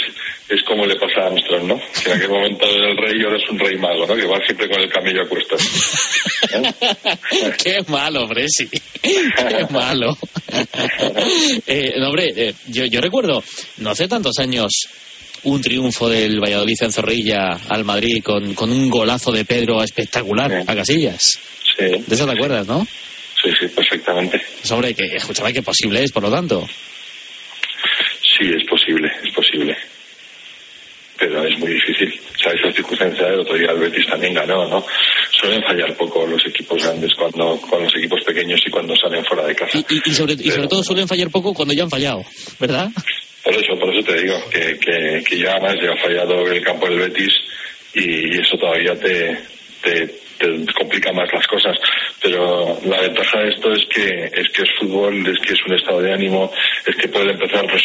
es 0.50 0.64
como 0.66 0.86
le 0.86 0.96
pasa 0.96 1.22
a 1.22 1.26
Armstrong, 1.28 1.64
¿no? 1.68 1.82
Que 2.02 2.12
en 2.12 2.18
aquel 2.18 2.30
momento 2.30 2.66
era 2.66 2.92
el 2.92 2.98
rey 2.98 3.20
y 3.20 3.24
ahora 3.26 3.38
es 3.44 3.50
un 3.50 3.60
rey 3.60 3.78
mago, 3.78 4.06
¿no? 4.08 4.16
Que 4.16 4.26
va 4.26 4.38
siempre 4.46 4.70
con 4.70 4.80
el 4.82 4.90
camello 4.90 5.24
a 5.24 5.28
cuestas. 5.28 5.62
Qué 7.64 7.78
malo, 7.88 8.28
Bresi. 8.28 8.68
Qué 9.02 9.68
malo. 9.70 10.18
Eh, 11.68 11.94
no, 12.00 12.08
hombre, 12.08 12.34
eh, 12.36 12.54
yo, 12.68 12.86
yo 12.86 13.02
recuerdo, 13.02 13.44
no 13.78 13.90
hace 13.92 14.08
tantos 14.08 14.38
años, 14.40 14.88
un 15.44 15.62
triunfo 15.62 16.10
del 16.10 16.40
Valladolid 16.40 16.76
en 16.82 16.92
Zorrilla 16.92 17.60
al 17.70 17.86
Madrid 17.86 18.24
con, 18.24 18.54
con 18.56 18.72
un 18.72 18.90
golazo 18.90 19.32
de 19.32 19.46
Pedro 19.46 19.84
espectacular 19.84 20.50
Sí. 20.52 20.64
a 20.68 20.76
Casillas. 20.76 21.40
Sí, 21.78 21.86
De 22.08 22.16
eso 22.16 22.26
te 22.26 22.32
acuerdas, 22.32 22.68
¿no? 22.68 22.86
sí, 23.42 23.50
sí, 23.60 23.68
perfectamente. 23.68 24.42
Sobre 24.64 24.94
que, 24.94 25.06
escúchame, 25.16 25.54
que 25.54 25.62
posible 25.62 26.04
es, 26.04 26.12
por 26.12 26.24
lo 26.24 26.32
tanto. 26.32 26.68
Sí, 28.40 28.50
es 28.56 28.64
posible, 28.68 29.12
es 29.24 29.34
posible. 29.34 29.78
Pero 31.18 31.44
es 31.46 31.60
muy 31.60 31.74
difícil. 31.74 32.18
O 32.34 32.40
sea, 32.42 32.54
esas 32.54 32.74
circunstancias, 32.74 33.28
el 33.30 33.40
otro 33.42 33.56
día 33.58 33.72
el 33.72 33.80
Betis 33.80 34.08
también 34.08 34.34
ganó, 34.34 34.66
¿no? 34.70 34.86
Suelen 35.32 35.62
fallar 35.64 35.94
poco 35.98 36.26
los 36.26 36.42
equipos 36.48 36.82
grandes 36.82 37.12
cuando 37.16 37.60
con 37.60 37.84
los 37.84 37.94
equipos 37.98 38.24
pequeños 38.24 38.62
y 38.66 38.70
cuando 38.72 38.96
salen 38.96 39.26
fuera 39.26 39.46
de 39.46 39.54
casa. 39.56 39.78
Y, 39.78 39.96
y- 39.96 40.02
y 40.06 40.14
sobre, 40.14 40.34
y 40.36 40.50
todo 40.70 40.82
suelen 40.82 41.08
fallar 41.10 41.30
poco 41.30 41.54
cuando 41.54 41.74
ya 41.74 41.84
han 41.84 41.90
fallado, 41.90 42.24
¿verdad? 42.60 42.90
Por 43.44 43.54
eso, 43.54 43.78
por 43.78 43.94
eso 43.94 44.04
te 44.06 44.22
digo 44.22 44.36
que, 44.50 44.80
que, 44.80 45.24
que 45.28 45.38
ya 45.38 45.52
además 45.52 45.76
ya 45.82 45.92
ha 45.92 45.98
fallado 45.98 46.48
el 46.50 46.62
campo 46.64 46.88
del 46.88 47.00
Betis 47.00 47.34
y 47.94 48.40
eso 48.40 48.58
todavía 48.58 48.96
te, 48.96 49.38
te, 49.84 50.16
te 50.40 50.74
complica 50.74 51.12
más 51.12 51.32
las 51.32 51.46
cosas. 51.48 51.78
Pero 52.22 52.80
la 52.86 53.02
ventaja 53.02 53.40
de 53.40 53.50
esto 53.50 53.74
es 53.74 53.86
que 53.86 54.32
es 54.34 54.50
que 54.50 54.64
es 54.64 54.70
fútbol, 54.80 55.28
es 55.28 55.40
que 55.46 55.54
es 55.54 55.66
un 55.66 55.74
estado 55.76 56.02
de 56.02 56.14
ánimo, 56.14 56.52
es 56.86 56.96
que 56.96 57.08
puede 57.08 57.32
empezar, 57.32 57.66
pues, 57.68 57.84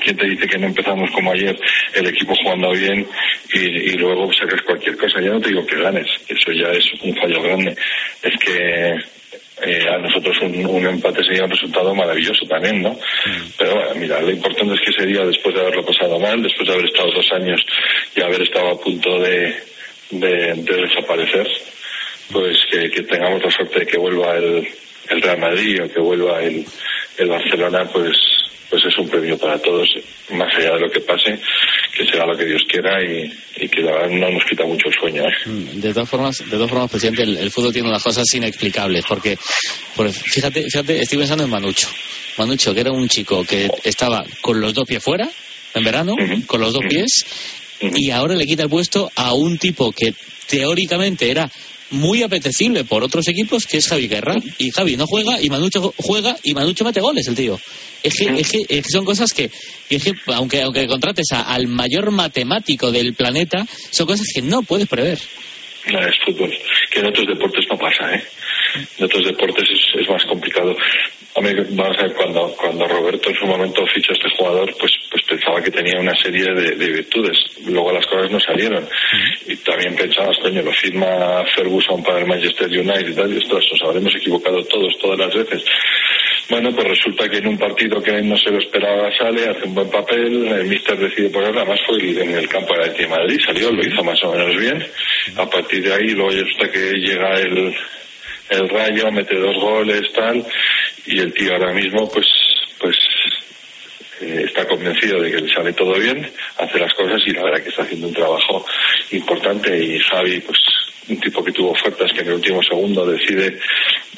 ¿quién 0.00 0.16
te 0.16 0.26
dice 0.26 0.46
que 0.46 0.58
no 0.58 0.66
empezamos 0.66 1.10
como 1.10 1.32
ayer, 1.32 1.56
el 1.94 2.06
equipo 2.06 2.34
jugando 2.36 2.70
bien 2.72 3.06
y, 3.52 3.58
y 3.58 3.92
luego 3.94 4.32
sacas 4.32 4.62
cualquier 4.62 4.96
cosa? 4.96 5.20
Ya 5.20 5.30
no 5.30 5.40
te 5.40 5.48
digo 5.48 5.66
que 5.66 5.80
ganes, 5.80 6.06
eso 6.28 6.52
ya 6.52 6.70
es 6.70 6.84
un 7.02 7.14
fallo 7.16 7.42
grande. 7.42 7.76
Es 8.22 8.38
que 8.38 8.96
eh, 9.62 9.88
a 9.88 9.98
nosotros 9.98 10.36
un, 10.42 10.66
un 10.66 10.86
empate 10.86 11.24
sería 11.24 11.44
un 11.44 11.50
resultado 11.50 11.94
maravilloso 11.94 12.44
también, 12.46 12.82
¿no? 12.82 12.98
Pero 13.56 13.74
bueno, 13.74 13.90
mira, 13.96 14.20
lo 14.20 14.30
importante 14.30 14.74
es 14.74 14.80
que 14.80 14.90
ese 14.90 15.06
día, 15.06 15.24
después 15.24 15.54
de 15.54 15.62
haberlo 15.62 15.84
pasado 15.84 16.20
mal, 16.20 16.42
después 16.42 16.68
de 16.68 16.74
haber 16.74 16.86
estado 16.86 17.10
dos 17.10 17.32
años 17.32 17.60
y 18.14 18.20
haber 18.20 18.42
estado 18.42 18.68
a 18.68 18.80
punto 18.80 19.18
de, 19.18 19.56
de, 20.10 20.54
de 20.56 20.76
desaparecer, 20.82 21.48
pues 22.32 22.56
que, 22.70 22.90
que 22.90 23.02
tengamos 23.02 23.42
la 23.42 23.50
suerte 23.50 23.80
de 23.80 23.86
que 23.86 23.98
vuelva 23.98 24.36
el, 24.36 24.66
el 25.10 25.22
Real 25.22 25.38
Madrid 25.38 25.82
o 25.84 25.92
que 25.92 26.00
vuelva 26.00 26.42
el, 26.42 26.64
el 27.18 27.28
Barcelona, 27.28 27.88
pues 27.92 28.12
pues 28.68 28.84
es 28.84 28.98
un 28.98 29.08
premio 29.08 29.38
para 29.38 29.56
todos, 29.62 29.88
más 30.32 30.52
allá 30.56 30.74
de 30.74 30.80
lo 30.80 30.90
que 30.90 30.98
pase, 31.00 31.38
que 31.96 32.04
será 32.04 32.26
lo 32.26 32.36
que 32.36 32.46
Dios 32.46 32.62
quiera 32.68 33.00
y, 33.00 33.32
y 33.58 33.68
que 33.68 33.80
la 33.80 33.92
verdad 33.92 34.10
no 34.10 34.28
nos 34.28 34.44
quita 34.44 34.64
mucho 34.64 34.88
el 34.88 34.94
sueño. 34.94 35.22
¿eh? 35.22 35.32
Mm, 35.46 35.80
De 35.80 35.92
todas 35.94 36.08
formas, 36.08 36.38
de 36.38 36.50
todas 36.50 36.68
formas, 36.68 36.90
presidente, 36.90 37.22
el, 37.22 37.36
el 37.36 37.50
fútbol 37.52 37.72
tiene 37.72 37.88
unas 37.88 38.02
cosas 38.02 38.24
inexplicables, 38.34 39.04
porque, 39.08 39.38
pues, 39.94 40.20
fíjate, 40.20 40.64
fíjate, 40.64 40.98
estoy 41.00 41.18
pensando 41.18 41.44
en 41.44 41.50
Manucho. 41.50 41.86
Manucho, 42.38 42.74
que 42.74 42.80
era 42.80 42.90
un 42.90 43.08
chico 43.08 43.44
que 43.44 43.70
estaba 43.84 44.24
con 44.40 44.60
los 44.60 44.74
dos 44.74 44.84
pies 44.84 45.02
fuera, 45.02 45.30
en 45.72 45.84
verano, 45.84 46.14
con 46.46 46.60
los 46.60 46.72
dos 46.72 46.82
pies, 46.88 47.24
y 47.80 48.10
ahora 48.10 48.34
le 48.34 48.46
quita 48.46 48.64
el 48.64 48.68
puesto 48.68 49.12
a 49.14 49.32
un 49.32 49.58
tipo 49.58 49.92
que 49.92 50.12
teóricamente 50.48 51.30
era 51.30 51.48
muy 51.90 52.22
apetecible 52.22 52.84
por 52.84 53.02
otros 53.04 53.28
equipos, 53.28 53.66
que 53.66 53.76
es 53.78 53.88
Javi 53.88 54.08
Guerra. 54.08 54.34
Y 54.58 54.70
Javi 54.70 54.96
no 54.96 55.06
juega, 55.06 55.40
y 55.40 55.48
Manucho 55.50 55.94
juega, 55.96 56.36
y 56.42 56.54
Manucho 56.54 56.84
mete 56.84 57.00
goles, 57.00 57.26
el 57.28 57.34
tío. 57.34 57.58
Es 58.02 58.14
que, 58.16 58.82
son 58.88 59.04
cosas 59.04 59.32
que 59.32 59.50
aunque, 60.26 60.62
aunque 60.62 60.86
contrates 60.86 61.26
a- 61.32 61.42
al 61.42 61.66
mayor 61.68 62.10
matemático 62.10 62.90
del 62.92 63.14
planeta, 63.14 63.66
son 63.90 64.06
cosas 64.06 64.26
que 64.34 64.42
no 64.42 64.62
puedes 64.62 64.88
prever. 64.88 65.18
No, 65.92 66.00
es 66.00 66.14
fútbol. 66.24 66.52
Que 66.90 66.98
en 67.00 67.06
otros 67.06 67.26
deportes 67.28 67.64
no 67.70 67.78
pasa, 67.78 68.14
¿eh? 68.14 68.24
En 68.98 69.04
otros 69.04 69.24
deportes 69.24 69.64
es, 69.70 70.00
es 70.02 70.08
más 70.08 70.24
complicado. 70.24 70.76
A 71.36 71.40
mí, 71.42 71.50
vamos 71.70 71.98
a 71.98 72.02
ver, 72.02 72.14
cuando, 72.14 72.54
cuando 72.56 72.88
Roberto 72.88 73.28
en 73.28 73.36
su 73.36 73.46
momento 73.46 73.84
fichó 73.94 74.12
a 74.12 74.14
este 74.14 74.30
jugador, 74.38 74.74
pues, 74.78 74.92
pues 75.10 75.22
pensaba 75.24 75.62
que 75.62 75.70
tenía 75.70 76.00
una 76.00 76.14
serie 76.16 76.44
de, 76.54 76.76
de 76.76 76.92
virtudes. 76.92 77.36
Luego 77.66 77.92
las 77.92 78.06
cosas 78.06 78.30
no 78.30 78.40
salieron. 78.40 78.88
Y 79.46 79.56
también 79.56 79.94
pensabas, 79.96 80.38
coño, 80.40 80.62
lo 80.62 80.72
firma 80.72 81.44
Ferguson 81.54 82.02
para 82.02 82.20
el 82.20 82.26
Manchester 82.26 82.68
United 82.68 83.08
y 83.08 83.14
tal, 83.14 83.34
y 83.34 83.36
ostras, 83.36 83.64
nos 83.70 83.82
habremos 83.82 84.14
equivocado 84.16 84.64
todos, 84.64 84.98
todas 84.98 85.18
las 85.18 85.34
veces. 85.34 85.62
Bueno, 86.48 86.70
pues 86.72 86.88
resulta 86.88 87.28
que 87.28 87.38
en 87.38 87.48
un 87.48 87.58
partido 87.58 88.00
que 88.02 88.22
no 88.22 88.36
se 88.38 88.50
lo 88.50 88.58
esperaba 88.58 89.10
sale, 89.18 89.48
hace 89.48 89.64
un 89.66 89.74
buen 89.74 89.90
papel, 89.90 90.46
el 90.46 90.64
míster 90.64 90.96
decide 90.96 91.28
ponerlo, 91.28 91.60
además 91.60 91.80
fue 91.86 91.98
en 91.98 92.30
el 92.30 92.48
campo 92.48 92.72
de 92.78 92.90
de 92.90 93.08
Madrid, 93.08 93.40
salió, 93.44 93.72
lo 93.72 93.84
hizo 93.84 94.02
más 94.04 94.22
o 94.24 94.32
menos 94.32 94.56
bien. 94.56 94.82
A 95.36 95.50
partir 95.50 95.82
de 95.82 95.92
ahí, 95.92 96.08
luego 96.10 96.30
resulta 96.30 96.70
que 96.70 96.92
llega 96.92 97.40
el, 97.40 97.74
el 98.50 98.68
Rayo, 98.68 99.10
mete 99.10 99.36
dos 99.36 99.56
goles, 99.56 100.12
tal, 100.12 100.44
y 101.06 101.18
el 101.18 101.32
tío 101.32 101.52
ahora 101.52 101.72
mismo, 101.72 102.08
pues, 102.10 102.26
pues 102.78 102.96
eh, 104.20 104.44
está 104.46 104.66
convencido 104.66 105.20
de 105.20 105.30
que 105.30 105.40
le 105.40 105.52
sale 105.52 105.72
todo 105.72 105.94
bien, 105.98 106.30
hace 106.58 106.78
las 106.78 106.92
cosas 106.94 107.20
y 107.26 107.32
la 107.32 107.44
verdad 107.44 107.62
que 107.62 107.68
está 107.68 107.82
haciendo 107.82 108.08
un 108.08 108.14
trabajo 108.14 108.64
importante. 109.10 109.76
Y 109.76 109.98
Javi, 109.98 110.40
pues 110.40 110.58
un 111.08 111.20
tipo 111.20 111.44
que 111.44 111.52
tuvo 111.52 111.70
ofertas 111.70 112.12
que 112.12 112.20
en 112.20 112.28
el 112.28 112.34
último 112.34 112.62
segundo 112.62 113.06
decide 113.06 113.58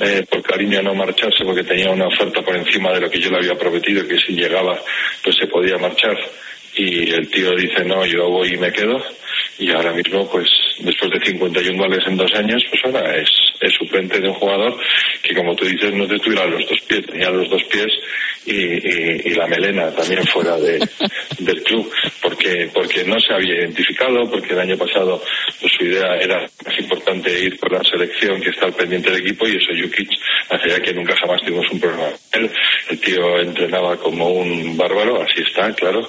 eh, 0.01 0.25
por 0.31 0.43
cariño 0.43 0.83
no 0.83 0.95
marcharse 0.95 1.45
porque 1.45 1.64
tenía 1.64 1.91
una 1.91 2.07
oferta 2.07 2.41
por 2.43 2.57
encima 2.57 2.93
de 2.93 3.01
lo 3.01 3.11
que 3.11 3.21
yo 3.21 3.31
le 3.31 3.38
había 3.38 3.59
prometido 3.59 4.07
que 4.07 4.19
si 4.19 4.33
llegaba 4.33 4.81
pues 5.23 5.37
se 5.37 5.47
podía 5.47 5.77
marchar. 5.79 6.17
Y 6.75 7.11
el 7.11 7.29
tío 7.29 7.51
dice 7.57 7.85
no, 7.85 8.07
yo 8.07 8.29
voy 8.29 8.55
y 8.55 8.57
me 8.57 8.73
quedo 8.73 9.03
y 9.59 9.71
ahora 9.73 9.92
mismo 9.92 10.29
pues 10.31 10.49
después 10.81 11.11
de 11.11 11.27
51 11.27 11.77
goles 11.79 12.07
en 12.07 12.16
dos 12.16 12.33
años 12.35 12.62
pues 12.71 12.81
ahora 12.85 13.16
es, 13.16 13.29
es 13.61 13.73
suplente 13.75 14.21
de 14.21 14.29
un 14.29 14.35
jugador 14.35 14.79
que 15.23 15.35
como 15.35 15.55
tú 15.57 15.64
dices 15.64 15.92
no 15.94 16.07
te 16.07 16.18
tuviera 16.18 16.47
los 16.47 16.66
dos 16.68 16.81
pies, 16.83 17.07
tenía 17.07 17.31
los 17.31 17.49
dos 17.51 17.62
pies 17.64 17.88
y, 18.47 18.53
y- 18.55 19.21
y 19.25 19.35
la 19.35 19.47
melena 19.49 19.90
también 19.94 20.25
fuera 20.27 20.57
de, 20.57 20.79
del 21.40 21.62
club 21.64 21.90
porque 22.23 22.71
porque 22.73 23.05
no 23.05 23.18
se 23.21 23.35
había 23.35 23.57
identificado 23.57 24.31
porque 24.31 24.53
el 24.53 24.61
año 24.61 24.77
pasado 24.79 25.23
pues, 25.61 25.73
su 25.77 25.85
idea 25.85 26.16
era 26.21 26.40
más 26.64 26.79
importante 26.79 27.40
ir 27.40 27.59
por 27.59 27.73
la 27.73 27.83
selección 27.83 28.40
que 28.40 28.51
estar 28.51 28.73
pendiente 28.73 29.11
del 29.11 29.23
equipo 29.23 29.47
y 29.49 29.57
eso 29.57 29.73
Jukic 29.79 30.09
hacía 30.51 30.81
que 30.81 30.94
nunca 30.94 31.14
jamás 31.16 31.42
tuvimos 31.42 31.66
un 31.73 31.81
problema 31.81 32.09
él. 32.33 32.51
El 32.90 33.01
tío 33.01 33.38
entrenaba 33.40 33.97
como 33.99 34.29
un 34.31 34.77
bárbaro 34.77 35.21
así 35.21 35.42
está 35.42 35.73
claro 35.75 36.09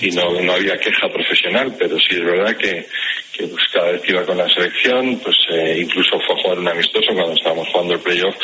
y 0.00 0.10
no, 0.10 0.40
no 0.42 0.52
había 0.52 0.76
queja 0.78 1.08
profesional 1.12 1.74
pero 1.78 1.96
sí 1.98 2.14
es 2.16 2.24
verdad 2.24 2.56
que, 2.56 2.86
que 3.32 3.46
pues, 3.46 3.62
cada 3.72 3.92
vez 3.92 4.02
que 4.02 4.12
iba 4.12 4.24
con 4.24 4.38
la 4.38 4.48
selección 4.48 5.18
pues 5.20 5.36
eh, 5.50 5.80
incluso 5.82 6.18
fue 6.26 6.36
a 6.36 6.42
jugar 6.42 6.58
un 6.58 6.68
amistoso 6.68 7.12
cuando 7.12 7.32
estábamos 7.32 7.68
jugando 7.68 7.94
el 7.94 8.00
playoff 8.00 8.36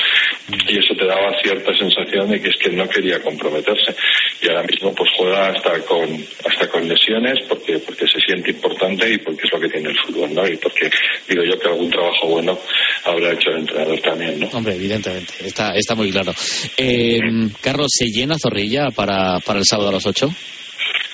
y 0.68 0.78
eso 0.78 0.94
te 0.94 1.06
daba 1.06 1.40
cierta 1.42 1.72
sensación 1.76 2.30
de 2.30 2.40
que 2.40 2.48
es 2.48 2.56
que 2.56 2.70
no 2.70 2.88
quería 2.88 3.22
comprometerse 3.22 3.94
y 4.42 4.48
ahora 4.48 4.64
mismo 4.64 4.94
pues 4.94 5.10
juega 5.16 5.48
hasta 5.48 5.80
con 5.82 6.08
hasta 6.44 6.68
con 6.68 6.88
lesiones 6.88 7.38
porque 7.48 7.78
porque 7.78 8.06
se 8.06 8.20
siente 8.20 8.50
importante 8.50 9.12
y 9.12 9.18
porque 9.18 9.42
es 9.44 9.52
lo 9.52 9.60
que 9.60 9.68
tiene 9.68 9.90
el 9.90 9.98
fútbol 9.98 10.34
no 10.34 10.46
y 10.46 10.56
porque 10.56 10.90
digo 11.28 11.42
yo 11.44 11.58
que 11.58 11.68
algún 11.68 11.90
trabajo 11.90 12.26
bueno 12.28 12.58
habrá 13.04 13.32
hecho 13.32 13.50
el 13.50 13.58
entrenador 13.58 14.00
también 14.00 14.40
no 14.40 14.46
Hombre, 14.56 14.74
evidentemente, 14.74 15.34
está, 15.44 15.76
está 15.76 15.94
muy 15.94 16.10
claro. 16.10 16.32
Eh, 16.78 17.20
Carlos, 17.60 17.88
¿se 17.90 18.06
llena 18.06 18.38
Zorrilla 18.38 18.86
para, 18.90 19.38
para 19.40 19.58
el 19.58 19.66
sábado 19.66 19.90
a 19.90 19.92
las 19.92 20.06
8? 20.06 20.28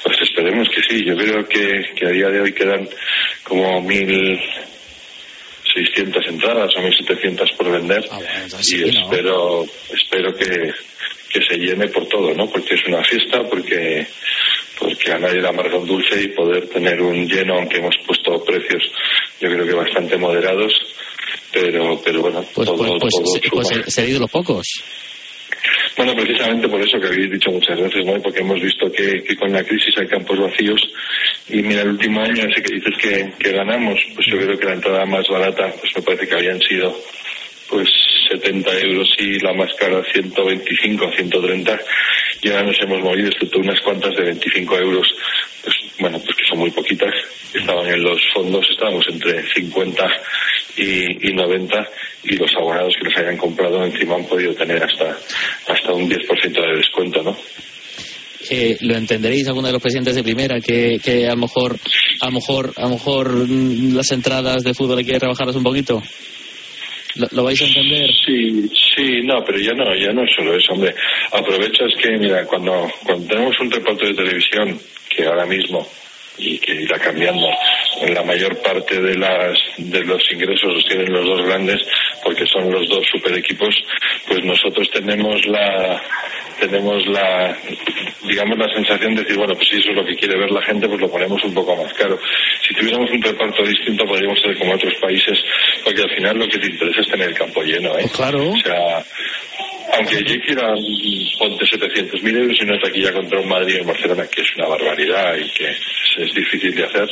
Pues 0.05 0.17
sí. 0.99 1.05
Yo 1.05 1.17
creo 1.17 1.47
que, 1.49 1.85
que 1.95 2.07
a 2.07 2.11
día 2.11 2.29
de 2.29 2.41
hoy 2.41 2.53
quedan 2.53 2.89
como 3.45 3.81
mil 3.83 4.41
seiscientas 5.73 6.27
entradas 6.27 6.71
o 6.77 6.81
mil 6.83 6.95
setecientas 6.95 7.51
por 7.53 7.71
vender 7.71 8.05
Ah, 8.11 8.17
bueno, 8.19 8.57
y 8.63 8.89
espero 8.89 9.65
espero 9.91 10.35
que, 10.37 10.73
que 11.31 11.41
se 11.49 11.57
llene 11.57 11.89
por 11.89 12.07
todo, 12.09 12.35
¿no? 12.35 12.47
Porque 12.49 12.75
es 12.75 12.85
una 12.87 13.03
fiesta, 13.05 13.43
porque 13.49 14.07
porque 14.79 15.13
a 15.13 15.19
nadie 15.19 15.41
le 15.41 15.49
amarga 15.49 15.77
un 15.79 15.87
dulce 15.87 16.21
y 16.21 16.29
poder 16.29 16.67
tener 16.69 17.01
un 17.01 17.27
lleno, 17.29 17.55
aunque 17.55 17.79
hemos 17.79 17.95
puesto 18.05 18.43
precios, 18.45 18.83
yo 19.41 19.49
creo 19.49 19.65
que 19.65 19.75
bastante 19.75 20.17
moderados, 20.17 20.73
pero 21.53 22.01
pero 22.05 22.21
bueno, 22.23 22.45
Pues, 22.53 22.67
todo, 22.69 22.77
pues, 22.77 22.91
pues, 23.01 23.15
todo 23.15 23.35
se- 23.35 23.49
pues 23.51 23.69
suma. 23.69 23.85
se- 23.85 23.91
seréis 23.91 24.15
de 24.15 24.21
los 24.21 24.31
pocos. 24.31 24.67
Bueno, 25.97 26.15
precisamente 26.15 26.69
por 26.69 26.81
eso 26.81 26.99
que 27.01 27.07
habéis 27.07 27.31
dicho 27.31 27.51
muchas 27.51 27.81
veces, 27.81 28.05
¿no? 28.05 28.21
Porque 28.21 28.41
hemos 28.41 28.61
visto 28.61 28.91
que, 28.91 29.37
con 29.37 29.53
la 29.53 29.63
crisis 29.65 29.97
hay 29.99 30.07
campos 30.07 30.39
vacíos. 30.39 30.81
Y 31.49 31.63
mira, 31.63 31.83
el 31.83 31.91
último 31.91 32.21
año 32.21 32.45
ese 32.45 32.63
que 32.63 32.75
dices 32.75 32.97
que, 32.99 33.33
que 33.39 33.53
ganamos, 33.53 33.99
pues 34.15 34.27
yo 34.27 34.39
creo 34.39 34.59
que 34.59 34.67
la 34.67 34.75
entrada 34.75 35.05
más 35.07 35.27
barata, 35.29 35.73
pues 35.81 35.95
me 35.97 36.03
parece 36.03 36.29
que 36.29 36.35
habían 36.35 36.61
sido 36.61 36.97
pues 37.69 37.89
70 38.31 38.81
euros 38.81 39.09
y 39.19 39.39
la 39.41 39.53
más 39.55 39.73
cara 39.75 40.03
125, 40.13 41.11
130 41.11 41.81
y 42.43 42.51
ahora 42.51 42.65
nos 42.65 42.81
hemos 42.83 43.01
movido 43.01 43.29
excepto 43.29 43.61
unas 43.61 43.81
cuantas 43.81 44.15
de 44.17 44.25
25 44.25 44.79
euros, 44.79 45.15
pues 45.63 45.77
bueno, 45.99 46.19
pues 46.19 46.37
que 46.37 46.45
son 46.45 46.59
muy 46.59 46.71
poquitas, 46.71 47.15
estaban 47.55 47.87
en 47.87 48.03
los 48.03 48.21
fondos, 48.35 48.67
estábamos 48.71 49.05
entre 49.09 49.43
50 49.55 50.07
y, 50.77 51.29
y 51.29 51.33
90 51.35 51.89
y 52.25 52.37
los 52.37 52.55
abonados 52.57 52.95
que 52.99 53.09
los 53.09 53.19
hayan 53.19 53.37
comprado 53.37 53.85
encima 53.85 54.15
han 54.15 54.25
podido 54.25 54.55
tener 54.55 54.83
hasta, 54.83 55.17
hasta 55.69 55.93
un 55.93 56.09
10% 56.09 56.53
de 56.53 56.77
descuento, 56.77 57.23
¿no? 57.23 57.37
Eh, 58.51 58.77
lo 58.81 58.97
entenderéis 58.97 59.47
alguno 59.47 59.69
de 59.69 59.73
los 59.73 59.83
presidentes 59.83 60.17
de 60.17 60.25
primera 60.25 60.59
que, 60.61 60.99
que 61.03 61.27
a 61.27 61.31
lo 61.31 61.43
mejor 61.43 61.79
a 62.21 62.27
lo 62.27 62.33
mejor 62.33 62.73
a 62.77 62.83
lo 62.83 62.89
mejor 62.91 63.29
mm, 63.31 63.95
las 63.95 64.11
entradas 64.11 64.65
de 64.65 64.75
fútbol 64.75 64.99
hay 64.99 65.05
que 65.05 65.19
rebajarlas 65.19 65.55
un 65.55 65.63
poquito 65.63 66.03
¿Lo, 67.15 67.29
lo 67.33 67.45
vais 67.45 67.61
a 67.61 67.67
entender? 67.67 68.11
Sí, 68.25 68.69
sí, 68.97 69.21
no, 69.23 69.45
pero 69.45 69.59
ya 69.59 69.73
no, 69.73 69.95
ya 69.95 70.13
no 70.13 70.23
solo 70.35 70.57
eso, 70.57 70.73
hombre. 70.73 70.95
Aprovecho 71.31 71.85
es 71.85 71.95
que, 72.01 72.17
mira, 72.17 72.47
cuando, 72.47 72.91
cuando 73.05 73.27
tenemos 73.27 73.59
un 73.61 73.71
reparto 73.71 74.07
de 74.07 74.15
televisión, 74.15 74.79
que 75.09 75.27
ahora 75.27 75.45
mismo, 75.45 75.87
y 76.39 76.59
que 76.59 76.73
irá 76.73 76.99
cambiando, 76.99 77.49
en 78.01 78.15
la 78.15 78.23
mayor 78.23 78.57
parte 78.63 79.01
de 79.01 79.17
las 79.17 79.59
de 79.77 80.05
los 80.05 80.23
ingresos 80.33 80.75
los 80.75 80.87
tienen 80.87 81.13
los 81.13 81.25
dos 81.27 81.47
grandes, 81.47 81.81
porque 82.23 82.47
son 82.47 82.71
los 82.71 82.89
dos 82.89 83.07
super 83.11 83.37
equipos, 83.37 83.75
pues 84.27 84.45
nosotros 84.45 84.91
tenemos 84.91 85.45
la 85.47 86.01
tenemos 86.59 87.07
la 87.07 87.57
digamos 88.27 88.59
la 88.59 88.73
sensación 88.73 89.15
de 89.15 89.23
decir 89.23 89.37
bueno 89.37 89.55
pues 89.55 89.69
si 89.69 89.79
eso 89.79 89.91
es 89.91 89.97
lo 89.97 90.05
que 90.05 90.17
quiere 90.17 90.39
ver 90.39 90.51
la 90.51 90.63
gente 90.63 90.89
pues 90.89 91.01
lo 91.01 91.11
ponemos 91.11 91.43
un 91.45 91.55
poco 91.55 91.77
más 91.77 91.93
caro. 91.95 92.19
Si 92.67 92.75
tuviéramos 92.75 93.11
un 93.11 93.23
reparto 93.23 93.63
distinto 93.65 94.05
podríamos 94.05 94.41
ser 94.41 94.57
como 94.59 94.75
otros 94.75 94.95
países 95.01 95.39
porque 95.85 96.03
al 96.03 96.11
final 96.15 96.39
lo 96.39 96.49
que 96.49 96.59
te 96.59 96.67
interesa 96.67 97.01
es 97.01 97.09
tener 97.09 97.29
el 97.29 97.35
campo 97.35 97.63
lleno 97.63 97.99
¿eh? 97.99 98.09
claro. 98.15 98.51
O 98.51 98.57
sea 98.59 99.05
aunque 99.93 100.23
yo 100.25 100.41
quiera 100.41 100.75
ponte 101.39 101.65
700.000 101.65 102.37
euros 102.37 102.59
y 102.61 102.65
una 102.65 102.81
taquilla 102.81 103.13
contra 103.13 103.41
un 103.41 103.49
Madrid 103.49 103.77
en 103.77 103.87
Barcelona 103.87 104.27
que 104.29 104.43
es 104.43 104.57
una 104.57 104.69
barbaridad 104.69 105.37
y 105.37 105.49
que 105.51 105.69
es, 105.69 106.35
difícil 106.35 106.75
de 106.75 106.85
hacer 106.85 107.09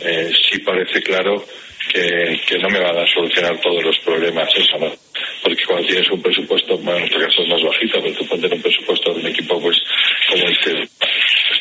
eh, 0.00 0.30
sí 0.50 0.58
parece 0.60 1.02
claro 1.02 1.44
que, 1.92 2.40
que, 2.46 2.58
no 2.58 2.68
me 2.68 2.80
va 2.80 2.90
a 2.90 3.06
solucionar 3.06 3.58
todos 3.60 3.82
los 3.82 3.98
problemas 4.00 4.48
eso, 4.54 4.78
¿no? 4.78 4.92
Porque 5.42 5.64
cuando 5.66 5.88
tienes 5.88 6.08
un 6.10 6.22
presupuesto, 6.22 6.76
bueno, 6.78 6.98
en 6.98 7.00
nuestro 7.00 7.20
caso 7.20 7.42
es 7.42 7.48
más 7.48 7.62
bajito, 7.62 8.00
pero 8.00 8.14
tú 8.14 8.26
pones 8.26 8.52
un 8.52 8.62
presupuesto 8.62 9.12
de 9.12 9.20
un 9.20 9.26
equipo 9.26 9.60
pues 9.60 9.76
como 10.28 10.44
este, 10.44 10.88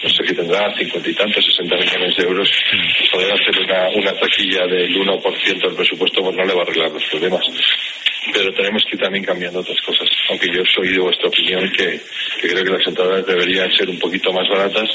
no 0.04 0.10
sé 0.10 0.28
si 0.28 0.34
tendrá 0.34 0.74
cincuenta 0.78 1.10
y 1.10 1.14
tantos, 1.14 1.46
sesenta 1.46 1.76
millones 1.76 2.16
de 2.16 2.24
euros, 2.24 2.50
pues 2.98 3.10
poder 3.12 3.32
hacer 3.34 3.60
una, 3.60 3.90
una 3.90 4.14
taquilla 4.20 4.66
del 4.68 4.96
1% 4.96 5.62
del 5.62 5.76
presupuesto 5.76 6.22
pues 6.22 6.36
no 6.36 6.46
le 6.46 6.54
va 6.54 6.62
a 6.62 6.64
arreglar 6.64 6.92
los 6.92 7.04
problemas. 7.06 7.44
Pero 8.32 8.54
tenemos 8.54 8.84
que 8.86 8.96
ir 8.96 9.02
también 9.02 9.24
cambiando 9.24 9.60
otras 9.60 9.78
cosas. 9.86 10.08
Aunque 10.30 10.48
yo 10.48 10.62
soy 10.74 10.90
de 10.90 11.00
vuestra 11.00 11.28
opinión 11.28 11.70
que, 11.72 12.00
que 12.42 12.48
creo 12.48 12.64
que 12.64 12.72
las 12.72 12.88
entradas 12.88 13.26
deberían 13.26 13.72
ser 13.72 13.90
un 13.90 14.00
poquito 14.00 14.32
más 14.32 14.48
baratas, 14.50 14.90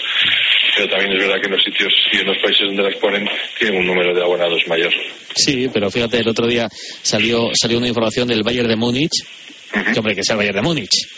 pero 0.76 0.88
también 0.88 1.12
es 1.12 1.26
verdad 1.26 1.40
que 1.40 1.46
en 1.46 1.52
los 1.52 1.64
sitios 1.64 1.92
y 2.12 2.16
en 2.18 2.26
los 2.26 2.38
países 2.38 2.66
donde 2.66 2.82
las 2.82 2.96
ponen 2.96 3.28
tienen 3.58 3.80
un 3.80 3.86
número 3.86 4.14
de 4.14 4.22
abonados 4.22 4.62
mayor. 4.68 4.92
Sí, 5.34 5.68
pero 5.72 5.90
fíjate, 5.90 6.18
el 6.18 6.28
otro 6.28 6.46
día 6.46 6.68
salió, 7.02 7.50
salió 7.60 7.78
una 7.78 7.88
información 7.88 8.28
del 8.28 8.42
Bayern 8.42 8.68
de 8.68 8.76
Múnich, 8.76 9.24
que 9.72 9.98
hombre, 9.98 10.14
que 10.14 10.22
sea 10.22 10.34
el 10.34 10.38
Bayern 10.38 10.56
de 10.56 10.62
Múnich, 10.62 11.08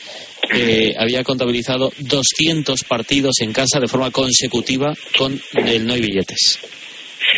eh, 0.50 0.94
había 0.98 1.24
contabilizado 1.24 1.92
200 1.98 2.84
partidos 2.84 3.40
en 3.40 3.52
casa 3.52 3.80
de 3.80 3.88
forma 3.88 4.10
consecutiva 4.10 4.92
con 5.16 5.40
el 5.54 5.86
no 5.86 5.94
hay 5.94 6.00
billetes. 6.00 6.58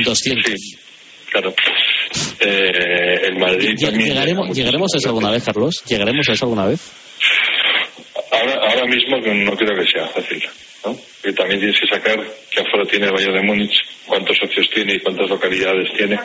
200. 0.05 0.53
Sí, 0.53 0.79
claro. 1.31 1.55
Eh, 2.41 3.27
el 3.29 3.39
Madrid 3.39 3.75
también... 3.81 4.11
¿Llegaremos, 4.11 4.57
¿Llegaremos 4.57 4.95
a 4.95 4.99
eso 4.99 5.09
alguna 5.09 5.31
vez, 5.31 5.45
Carlos? 5.45 5.83
¿Llegaremos 5.87 6.29
a 6.29 6.33
eso 6.33 6.45
alguna 6.45 6.67
vez? 6.67 6.81
Ahora, 8.31 8.55
ahora 8.71 8.87
mismo 8.87 9.17
no 9.19 9.57
creo 9.57 9.75
que 9.79 9.91
sea 9.91 10.07
fácil, 10.09 10.43
¿no? 10.85 10.99
Que 11.23 11.33
también 11.33 11.61
tienes 11.61 11.81
que 11.81 11.89
sacar 11.89 12.21
qué 12.51 12.61
aforo 12.61 12.87
tiene 12.87 13.07
el 13.07 13.13
Bayern 13.13 13.35
de 13.35 13.43
Múnich, 13.43 13.85
cuántos 14.07 14.37
socios 14.37 14.69
tiene 14.71 14.95
y 14.95 15.01
cuántas 15.01 15.29
localidades 15.29 15.93
tiene, 15.93 16.19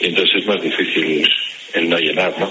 y 0.00 0.06
entonces 0.06 0.36
es 0.40 0.46
más 0.46 0.62
difícil 0.62 1.28
el 1.74 1.88
no 1.88 1.98
llenar, 1.98 2.34
¿no? 2.38 2.50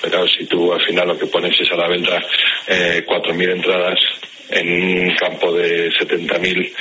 Pero 0.00 0.26
si 0.28 0.46
tú 0.46 0.72
al 0.72 0.82
final 0.82 1.08
lo 1.08 1.18
que 1.18 1.26
pones 1.26 1.60
es 1.60 1.70
a 1.70 1.76
la 1.76 1.88
venta 1.88 2.20
eh, 2.66 3.04
4.000 3.06 3.52
entradas 3.52 3.98
en 4.50 4.68
un 4.70 5.14
campo 5.16 5.52
de 5.52 5.90
70.000, 5.90 6.72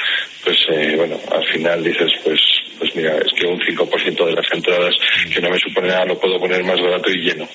pues 0.44 0.58
eh, 0.70 0.94
bueno, 0.96 1.20
al 1.32 1.46
final 1.46 1.84
dices, 1.84 2.12
pues 2.24 2.40
pues 2.84 2.96
mira, 2.98 3.16
es 3.16 3.32
que 3.34 3.48
un 3.48 3.58
5% 3.58 4.26
de 4.26 4.34
las 4.34 4.46
entradas 4.52 4.94
que 5.34 5.40
no 5.40 5.50
me 5.50 5.58
supone 5.58 5.88
nada 5.88 6.06
lo 6.06 6.20
puedo 6.20 6.38
poner 6.38 6.62
más 6.66 6.82
barato 6.82 7.10
y 7.10 7.22
lleno. 7.22 7.48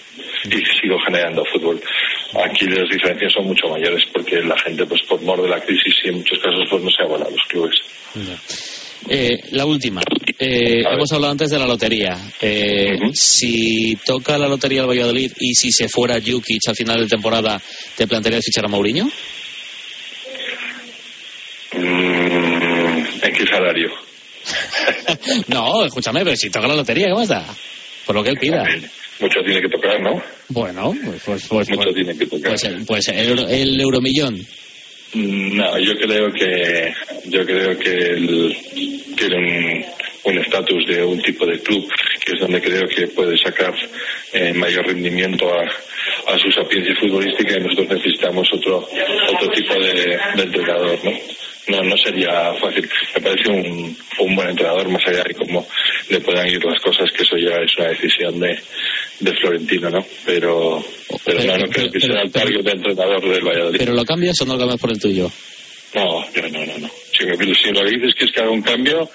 Y 0.44 0.80
sigo 0.80 0.98
generando 1.04 1.44
fútbol. 1.52 1.78
Aquí 2.46 2.64
las 2.64 2.88
diferencias 2.88 3.34
son 3.34 3.46
mucho 3.46 3.68
mayores 3.68 4.04
porque 4.10 4.40
la 4.40 4.58
gente, 4.58 4.86
pues 4.86 5.02
por 5.06 5.20
mor 5.20 5.42
de 5.42 5.50
la 5.50 5.60
crisis 5.60 5.94
y 6.04 6.08
en 6.08 6.14
muchos 6.16 6.38
casos, 6.38 6.66
pues 6.70 6.82
no 6.82 6.90
se 6.90 7.02
abona 7.02 7.26
a 7.26 7.30
los 7.30 7.42
clubes. 7.46 7.74
Eh, 9.06 9.38
la 9.50 9.66
última. 9.66 10.00
Eh, 10.38 10.82
hemos 10.90 11.12
hablado 11.12 11.32
antes 11.32 11.50
de 11.50 11.58
la 11.58 11.66
lotería. 11.66 12.16
Eh. 12.40 12.98
Si 13.12 13.98
toca 14.06 14.38
la 14.38 14.48
lotería 14.48 14.80
del 14.80 14.88
Valladolid 14.88 15.32
y 15.38 15.54
si 15.54 15.72
se 15.72 15.90
fuera 15.90 16.22
Jukic 16.24 16.68
al 16.68 16.76
final 16.76 17.00
de 17.00 17.06
temporada, 17.06 17.60
¿te 17.96 18.06
plantearías 18.06 18.46
fichar 18.46 18.64
a 18.64 18.68
Mourinho? 18.68 19.04
Mm, 21.74 23.04
¿En 23.22 23.32
qué 23.34 23.46
salario? 23.46 24.07
no, 25.48 25.84
escúchame, 25.84 26.24
pero 26.24 26.36
si 26.36 26.50
toca 26.50 26.68
la 26.68 26.74
lotería, 26.74 27.10
¿cómo 27.10 27.22
está? 27.22 27.44
Por 28.06 28.14
lo 28.14 28.22
que 28.22 28.30
él 28.30 28.38
pida. 28.38 28.64
Mucho 29.20 29.40
tiene 29.44 29.60
que 29.60 29.68
tocar, 29.68 30.00
¿no? 30.00 30.22
Bueno, 30.48 30.94
pues, 31.04 31.22
pues, 31.24 31.46
pues, 31.48 31.68
Mucho 31.70 31.82
pues, 31.82 31.94
tiene 31.94 32.16
que 32.16 32.26
tocar. 32.26 32.50
pues, 32.52 32.64
el- 32.64 32.84
pues 32.86 33.08
el, 33.08 33.38
el 33.50 33.80
euromillón. 33.80 34.34
Mm, 35.14 35.56
No, 35.56 35.78
yo 35.78 35.96
creo 35.96 36.30
que 36.32 36.92
yo 37.24 37.44
creo 37.44 37.78
que 37.78 37.90
el, 37.90 38.56
tiene 39.16 39.36
un 39.36 39.84
un 40.24 40.36
estatus 40.38 40.84
de 40.86 41.02
un 41.02 41.22
tipo 41.22 41.46
de 41.46 41.58
club 41.60 41.88
que 42.22 42.32
es 42.34 42.40
donde 42.40 42.60
creo 42.60 42.86
que 42.88 43.06
puede 43.08 43.38
sacar 43.38 43.72
eh, 44.34 44.52
mayor 44.52 44.84
rendimiento 44.86 45.48
a, 45.48 45.62
a 46.34 46.38
su 46.38 46.50
sapiencia 46.52 46.94
futbolística 47.00 47.56
y 47.56 47.60
nosotros 47.62 47.88
necesitamos 47.88 48.46
otro 48.52 48.86
otro 49.32 49.50
tipo 49.52 49.74
de, 49.74 50.18
de 50.36 50.42
entrenador, 50.42 50.98
¿no? 51.04 51.12
No, 51.68 51.82
no 51.82 51.96
sería 51.98 52.54
fácil. 52.54 52.88
Me 53.14 53.20
parece 53.20 53.50
un, 53.50 53.96
un 54.20 54.36
buen 54.36 54.48
entrenador, 54.50 54.88
más 54.88 55.06
allá 55.06 55.22
de 55.24 55.34
cómo 55.34 55.66
le 56.08 56.20
puedan 56.20 56.46
ir 56.48 56.64
las 56.64 56.80
cosas, 56.82 57.10
que 57.12 57.22
eso 57.22 57.36
ya 57.36 57.56
es 57.56 57.76
una 57.76 57.88
decisión 57.88 58.40
de, 58.40 58.58
de 59.20 59.32
Florentino, 59.34 59.90
¿no? 59.90 60.04
Pero, 60.24 60.82
pero, 61.24 61.44
no, 61.44 61.58
no 61.58 61.66
creo 61.70 61.90
que 61.90 61.98
pero- 62.00 62.14
sea 62.14 62.22
el 62.22 62.30
pero- 62.30 62.44
target 62.46 62.62
de 62.64 62.70
entrenador 62.70 63.20
del 63.28 63.44
Valladolid. 63.44 63.78
¿Pero 63.78 63.92
lo 63.92 64.04
cambias 64.04 64.36
o 64.40 64.46
no 64.46 64.54
lo 64.54 64.58
cambias 64.60 64.80
por 64.80 64.90
el 64.90 64.98
tuyo? 64.98 65.30
No, 65.94 66.20
no, 66.20 66.48
no, 66.48 66.66
no. 66.66 66.78
no. 66.78 66.90
Si, 67.18 67.24
me, 67.26 67.36
si 67.54 67.70
lo 67.72 67.84
que 67.84 67.90
dices 67.90 68.14
que 68.14 68.24
es 68.24 68.32
que 68.32 68.40
haga 68.40 68.50
un 68.50 68.62
cambio, 68.62 69.10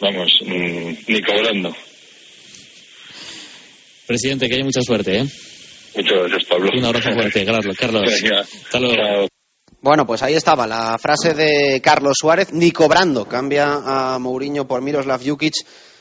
vamos, 0.00 0.32
mm, 0.44 0.92
ni 1.08 1.22
cobrando. 1.22 1.74
Presidente, 4.06 4.48
que 4.48 4.54
haya 4.54 4.64
mucha 4.64 4.82
suerte, 4.82 5.18
¿eh? 5.18 5.24
Muchas 5.96 6.18
gracias, 6.18 6.44
Pablo. 6.44 6.70
Un 6.76 6.84
abrazo 6.84 7.10
fuerte, 7.12 7.44
Carlos. 7.44 7.76
Carlos. 7.76 8.04
Hasta 8.12 8.78
luego. 8.80 8.94
chao. 8.94 9.28
Bueno, 9.82 10.06
pues 10.06 10.22
ahí 10.22 10.34
estaba 10.34 10.66
la 10.66 10.96
frase 10.98 11.34
de 11.34 11.80
Carlos 11.82 12.16
Suárez, 12.20 12.52
ni 12.52 12.72
cobrando. 12.72 13.26
Cambia 13.26 13.82
a 13.84 14.18
Mourinho 14.18 14.66
por 14.66 14.82
Miroslav 14.82 15.20
Jukic, 15.24 15.54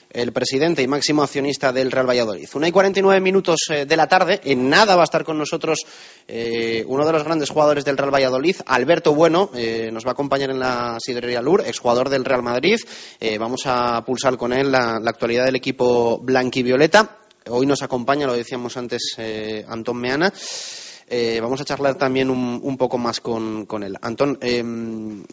el 0.10 0.32
presidente 0.32 0.82
y 0.82 0.88
máximo 0.88 1.22
accionista 1.22 1.72
del 1.72 1.92
Real 1.92 2.08
Valladolid. 2.10 2.48
Una 2.56 2.68
y 2.70 2.72
49 2.72 3.20
minutos 3.22 3.60
eh, 3.70 3.86
de 3.86 3.98
la 3.98 4.08
tarde. 4.08 4.40
En 4.46 4.70
nada 4.70 4.96
va 4.96 5.02
a 5.02 5.04
estar 5.04 5.24
con 5.24 5.38
nosotros 5.38 5.80
eh, 6.28 6.84
uno 6.88 7.06
de 7.06 7.12
los 7.12 7.24
grandes 7.26 7.50
jugadores 7.50 7.86
del 7.86 7.98
Real 7.98 8.14
Valladolid, 8.14 8.56
Alberto 8.66 9.14
Bueno. 9.14 9.52
eh, 9.54 9.90
nos 9.92 10.06
va 10.06 10.12
a 10.12 10.14
acompañar 10.14 10.50
en 10.50 10.60
la 10.60 10.98
sidrería 11.00 11.42
Lur, 11.42 11.62
exjugador 11.68 12.10
del 12.10 12.26
Real 12.26 12.42
Madrid. 12.42 12.78
Eh, 13.20 13.38
vamos 13.38 13.62
a 13.66 14.04
pulsar 14.06 14.38
con 14.38 14.54
él 14.54 14.72
la, 14.72 15.00
la 15.02 15.10
actualidad 15.12 15.46
del 15.46 15.58
equipo 15.58 16.18
blanquivioleta. 16.20 17.18
Hoy 17.50 17.68
nos 17.68 17.84
acompaña, 17.84 18.26
lo 18.26 18.34
decíamos 18.34 18.76
antes, 18.78 19.16
Antón 19.68 19.98
Meana. 19.98 20.34
Eh, 21.08 21.40
vamos 21.40 21.62
a 21.62 21.66
charlar 21.66 21.96
también 21.96 22.32
un, 22.32 22.78
poco 22.78 22.98
más 22.98 23.20
con, 23.22 23.66
con 23.68 23.84
él. 23.84 23.96
Antón, 24.02 24.40
eh, 24.42 24.64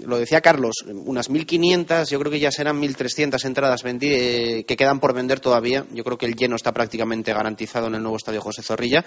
lo 0.04 0.18
decía 0.18 0.42
Carlos, 0.42 0.76
unas 0.86 1.30
1.500, 1.30 2.10
yo 2.10 2.18
creo 2.18 2.30
que 2.30 2.38
ya 2.40 2.50
serán 2.50 2.78
1.300 2.80 3.42
entradas 3.46 3.82
eh, 3.84 4.64
que 4.66 4.76
quedan 4.76 5.00
por 5.00 5.14
vender 5.14 5.40
todavía. 5.40 5.86
Yo 5.92 6.04
creo 6.04 6.18
que 6.18 6.26
el 6.26 6.36
lleno 6.36 6.56
está 6.56 6.72
prácticamente 6.72 7.32
garantizado 7.32 7.86
en 7.86 7.94
el 7.94 8.02
nuevo 8.02 8.18
estadio 8.18 8.42
José 8.42 8.62
Zorrilla. 8.62 9.02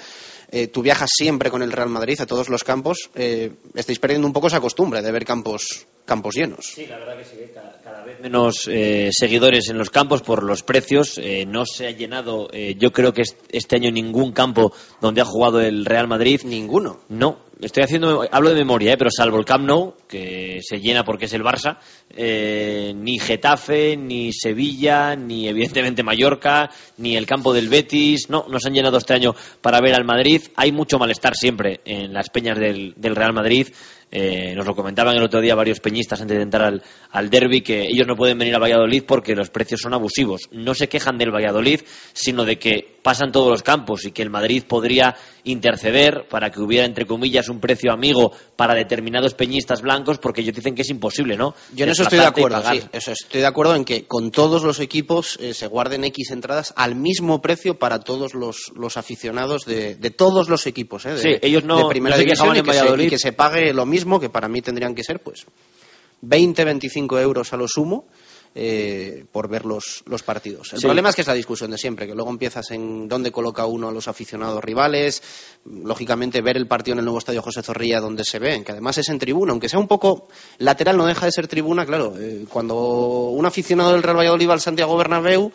Eh, 0.51 0.67
tú 0.67 0.81
viajas 0.81 1.11
siempre 1.13 1.51
con 1.51 1.61
el 1.61 1.71
Real 1.71 1.89
Madrid 1.89 2.19
a 2.19 2.25
todos 2.25 2.49
los 2.49 2.63
campos. 2.63 3.09
Eh, 3.13 3.51
estáis 3.75 3.99
perdiendo 3.99 4.25
un 4.25 4.33
poco 4.33 4.47
esa 4.47 4.59
costumbre 4.59 5.03
de 5.03 5.11
ver 5.11 5.23
campos, 5.23 5.85
campos 6.05 6.33
llenos. 6.35 6.65
Sí, 6.65 6.87
la 6.87 6.97
verdad 6.97 7.17
que 7.19 7.25
sí, 7.25 7.35
cada, 7.53 7.79
cada 7.83 8.03
vez 8.03 8.19
menos 8.19 8.67
seguidores 9.11 9.69
en 9.69 9.77
los 9.77 9.91
campos 9.91 10.23
por 10.23 10.41
los 10.43 10.63
precios. 10.63 11.21
No 11.47 11.65
se 11.67 11.85
ha 11.87 11.91
llenado, 11.91 12.49
yo 12.51 12.91
creo 12.91 13.13
que 13.13 13.21
est- 13.21 13.37
este 13.49 13.75
año 13.77 13.91
ningún 13.91 14.31
campo 14.31 14.73
donde 14.99 15.21
ha 15.21 15.25
jugado 15.25 15.61
el 15.61 15.85
Real 15.85 16.07
Madrid. 16.07 16.41
Ninguno. 16.55 17.01
No, 17.09 17.39
estoy 17.59 17.83
haciendo, 17.83 18.25
hablo 18.31 18.49
de 18.49 18.55
memoria, 18.55 18.93
¿eh? 18.93 18.97
pero 18.97 19.09
salvo 19.11 19.37
el 19.37 19.43
Camp 19.43 19.65
Nou, 19.65 19.93
que 20.07 20.59
se 20.61 20.79
llena 20.79 21.03
porque 21.03 21.25
es 21.25 21.33
el 21.33 21.43
Barça, 21.43 21.79
eh, 22.15 22.93
ni 22.95 23.19
Getafe, 23.19 23.97
ni 23.97 24.31
Sevilla, 24.31 25.17
ni 25.17 25.49
evidentemente 25.49 26.01
Mallorca, 26.01 26.69
ni 26.97 27.17
el 27.17 27.25
campo 27.25 27.53
del 27.53 27.67
Betis, 27.67 28.29
no, 28.29 28.45
no 28.47 28.57
se 28.59 28.69
han 28.69 28.73
llenado 28.73 28.97
este 28.97 29.13
año 29.13 29.35
para 29.61 29.81
ver 29.81 29.95
al 29.95 30.05
Madrid. 30.05 30.43
Hay 30.55 30.71
mucho 30.71 30.97
malestar 30.97 31.35
siempre 31.35 31.81
en 31.83 32.13
las 32.13 32.29
peñas 32.29 32.57
del, 32.57 32.93
del 32.95 33.15
Real 33.17 33.33
Madrid. 33.33 33.67
Eh, 34.11 34.53
nos 34.55 34.65
lo 34.65 34.75
comentaban 34.75 35.15
el 35.17 35.23
otro 35.23 35.41
día 35.41 35.55
varios 35.55 35.79
peñistas 35.79 36.21
antes 36.21 36.37
de 36.37 36.43
entrar 36.43 36.63
al, 36.63 36.83
al 37.11 37.29
derby 37.29 37.61
que 37.61 37.81
ellos 37.81 38.07
no 38.07 38.15
pueden 38.15 38.37
venir 38.37 38.55
a 38.55 38.59
Valladolid 38.59 39.03
porque 39.05 39.35
los 39.35 39.49
precios 39.49 39.81
son 39.81 39.93
abusivos. 39.93 40.43
No 40.51 40.73
se 40.73 40.87
quejan 40.87 41.17
del 41.17 41.33
Valladolid, 41.33 41.81
sino 42.13 42.45
de 42.45 42.57
que 42.57 42.95
pasan 43.05 43.31
todos 43.31 43.49
los 43.49 43.61
campos 43.61 44.05
y 44.05 44.11
que 44.11 44.23
el 44.23 44.29
Madrid 44.31 44.63
podría 44.67 45.15
interceder 45.43 46.27
para 46.27 46.49
que 46.49 46.59
hubiera, 46.59 46.85
entre 46.85 47.05
comillas, 47.05 47.49
un 47.49 47.59
precio 47.59 47.91
amigo 47.91 48.31
para 48.55 48.73
determinados 48.73 49.35
peñistas 49.35 49.81
blancos 49.81 50.17
porque 50.17 50.41
ellos 50.41 50.55
dicen 50.55 50.73
que 50.73 50.81
es 50.81 50.89
imposible, 50.89 51.37
¿no? 51.37 51.53
Yo 51.75 51.85
en 51.85 51.91
eso 51.91 52.01
estoy 52.01 52.17
de 52.17 52.25
acuerdo, 52.25 52.63
sí, 52.67 52.81
eso 52.91 53.11
estoy 53.11 53.41
de 53.41 53.47
acuerdo 53.47 53.75
en 53.75 53.85
que 53.85 54.05
con 54.05 54.31
todos 54.31 54.63
los 54.63 54.79
equipos 54.79 55.37
eh, 55.39 55.53
se 55.53 55.67
guarden 55.67 56.03
X 56.05 56.31
entradas 56.31 56.73
al 56.75 56.95
mismo 56.95 57.41
precio 57.41 57.77
para 57.77 57.99
todos 57.99 58.33
los, 58.33 58.71
los 58.75 58.97
aficionados 58.97 59.65
de, 59.65 59.95
de, 59.95 60.09
todos 60.09 60.49
los 60.49 60.65
equipos, 60.65 61.05
¿eh? 61.05 61.13
De, 61.13 61.21
sí, 61.21 61.29
ellos 61.43 61.63
no, 61.63 61.77
de 61.77 61.85
primera 61.85 62.15
no 62.15 62.19
se 62.19 62.25
división 62.25 62.53
quejaban 62.53 62.55
y 62.55 62.59
en 62.59 62.65
que, 62.65 62.73
se, 62.73 62.79
Valladolid. 62.79 63.05
y 63.05 63.09
que 63.09 63.19
se 63.19 63.33
pague 63.33 63.73
lo 63.73 63.85
mismo, 63.85 63.94
que 64.19 64.29
para 64.29 64.47
mí 64.47 64.61
tendrían 64.61 64.93
que 64.95 65.03
ser, 65.03 65.19
pues, 65.21 65.45
20, 66.21 66.63
25 66.65 67.19
euros 67.19 67.53
a 67.53 67.57
lo 67.57 67.67
sumo. 67.67 68.05
eh, 68.57 69.25
por 69.33 69.49
ver 69.49 69.65
los, 69.65 70.01
los 70.05 70.23
partidos. 70.23 70.71
El 70.71 70.79
Sí. 70.79 70.85
problema 70.85 71.09
es 71.09 71.15
que 71.15 71.23
es 71.23 71.27
la 71.27 71.33
discusión 71.33 71.71
de 71.71 71.77
siempre, 71.77 72.07
que 72.07 72.15
luego 72.15 72.29
empiezas 72.29 72.71
en 72.71 73.09
dónde 73.09 73.29
coloca 73.29 73.65
uno 73.65 73.89
a 73.89 73.91
los 73.91 74.07
aficionados 74.07 74.63
rivales, 74.63 75.21
lógicamente 75.65 76.41
ver 76.41 76.55
el 76.55 76.65
partido 76.65 76.93
en 76.93 76.99
el 76.99 77.03
nuevo 77.03 77.17
estadio 77.19 77.41
José 77.41 77.61
Zorrilla 77.63 77.99
donde 77.99 78.23
se 78.23 78.39
ve, 78.39 78.63
que 78.63 78.71
además 78.71 78.97
es 78.97 79.09
en 79.09 79.19
tribuna, 79.19 79.51
aunque 79.51 79.67
sea 79.67 79.77
un 79.77 79.89
poco 79.89 80.29
lateral, 80.59 80.95
no 80.95 81.05
deja 81.05 81.25
de 81.25 81.33
ser 81.33 81.49
tribuna, 81.49 81.85
claro, 81.85 82.13
eh, 82.17 82.45
cuando 82.49 82.75
un 82.77 83.45
aficionado 83.45 83.91
del 83.91 84.03
Real 84.03 84.15
Valladolid 84.19 84.47
va 84.47 84.53
al 84.53 84.61
Santiago 84.61 84.95
Bernabéu, 84.95 85.51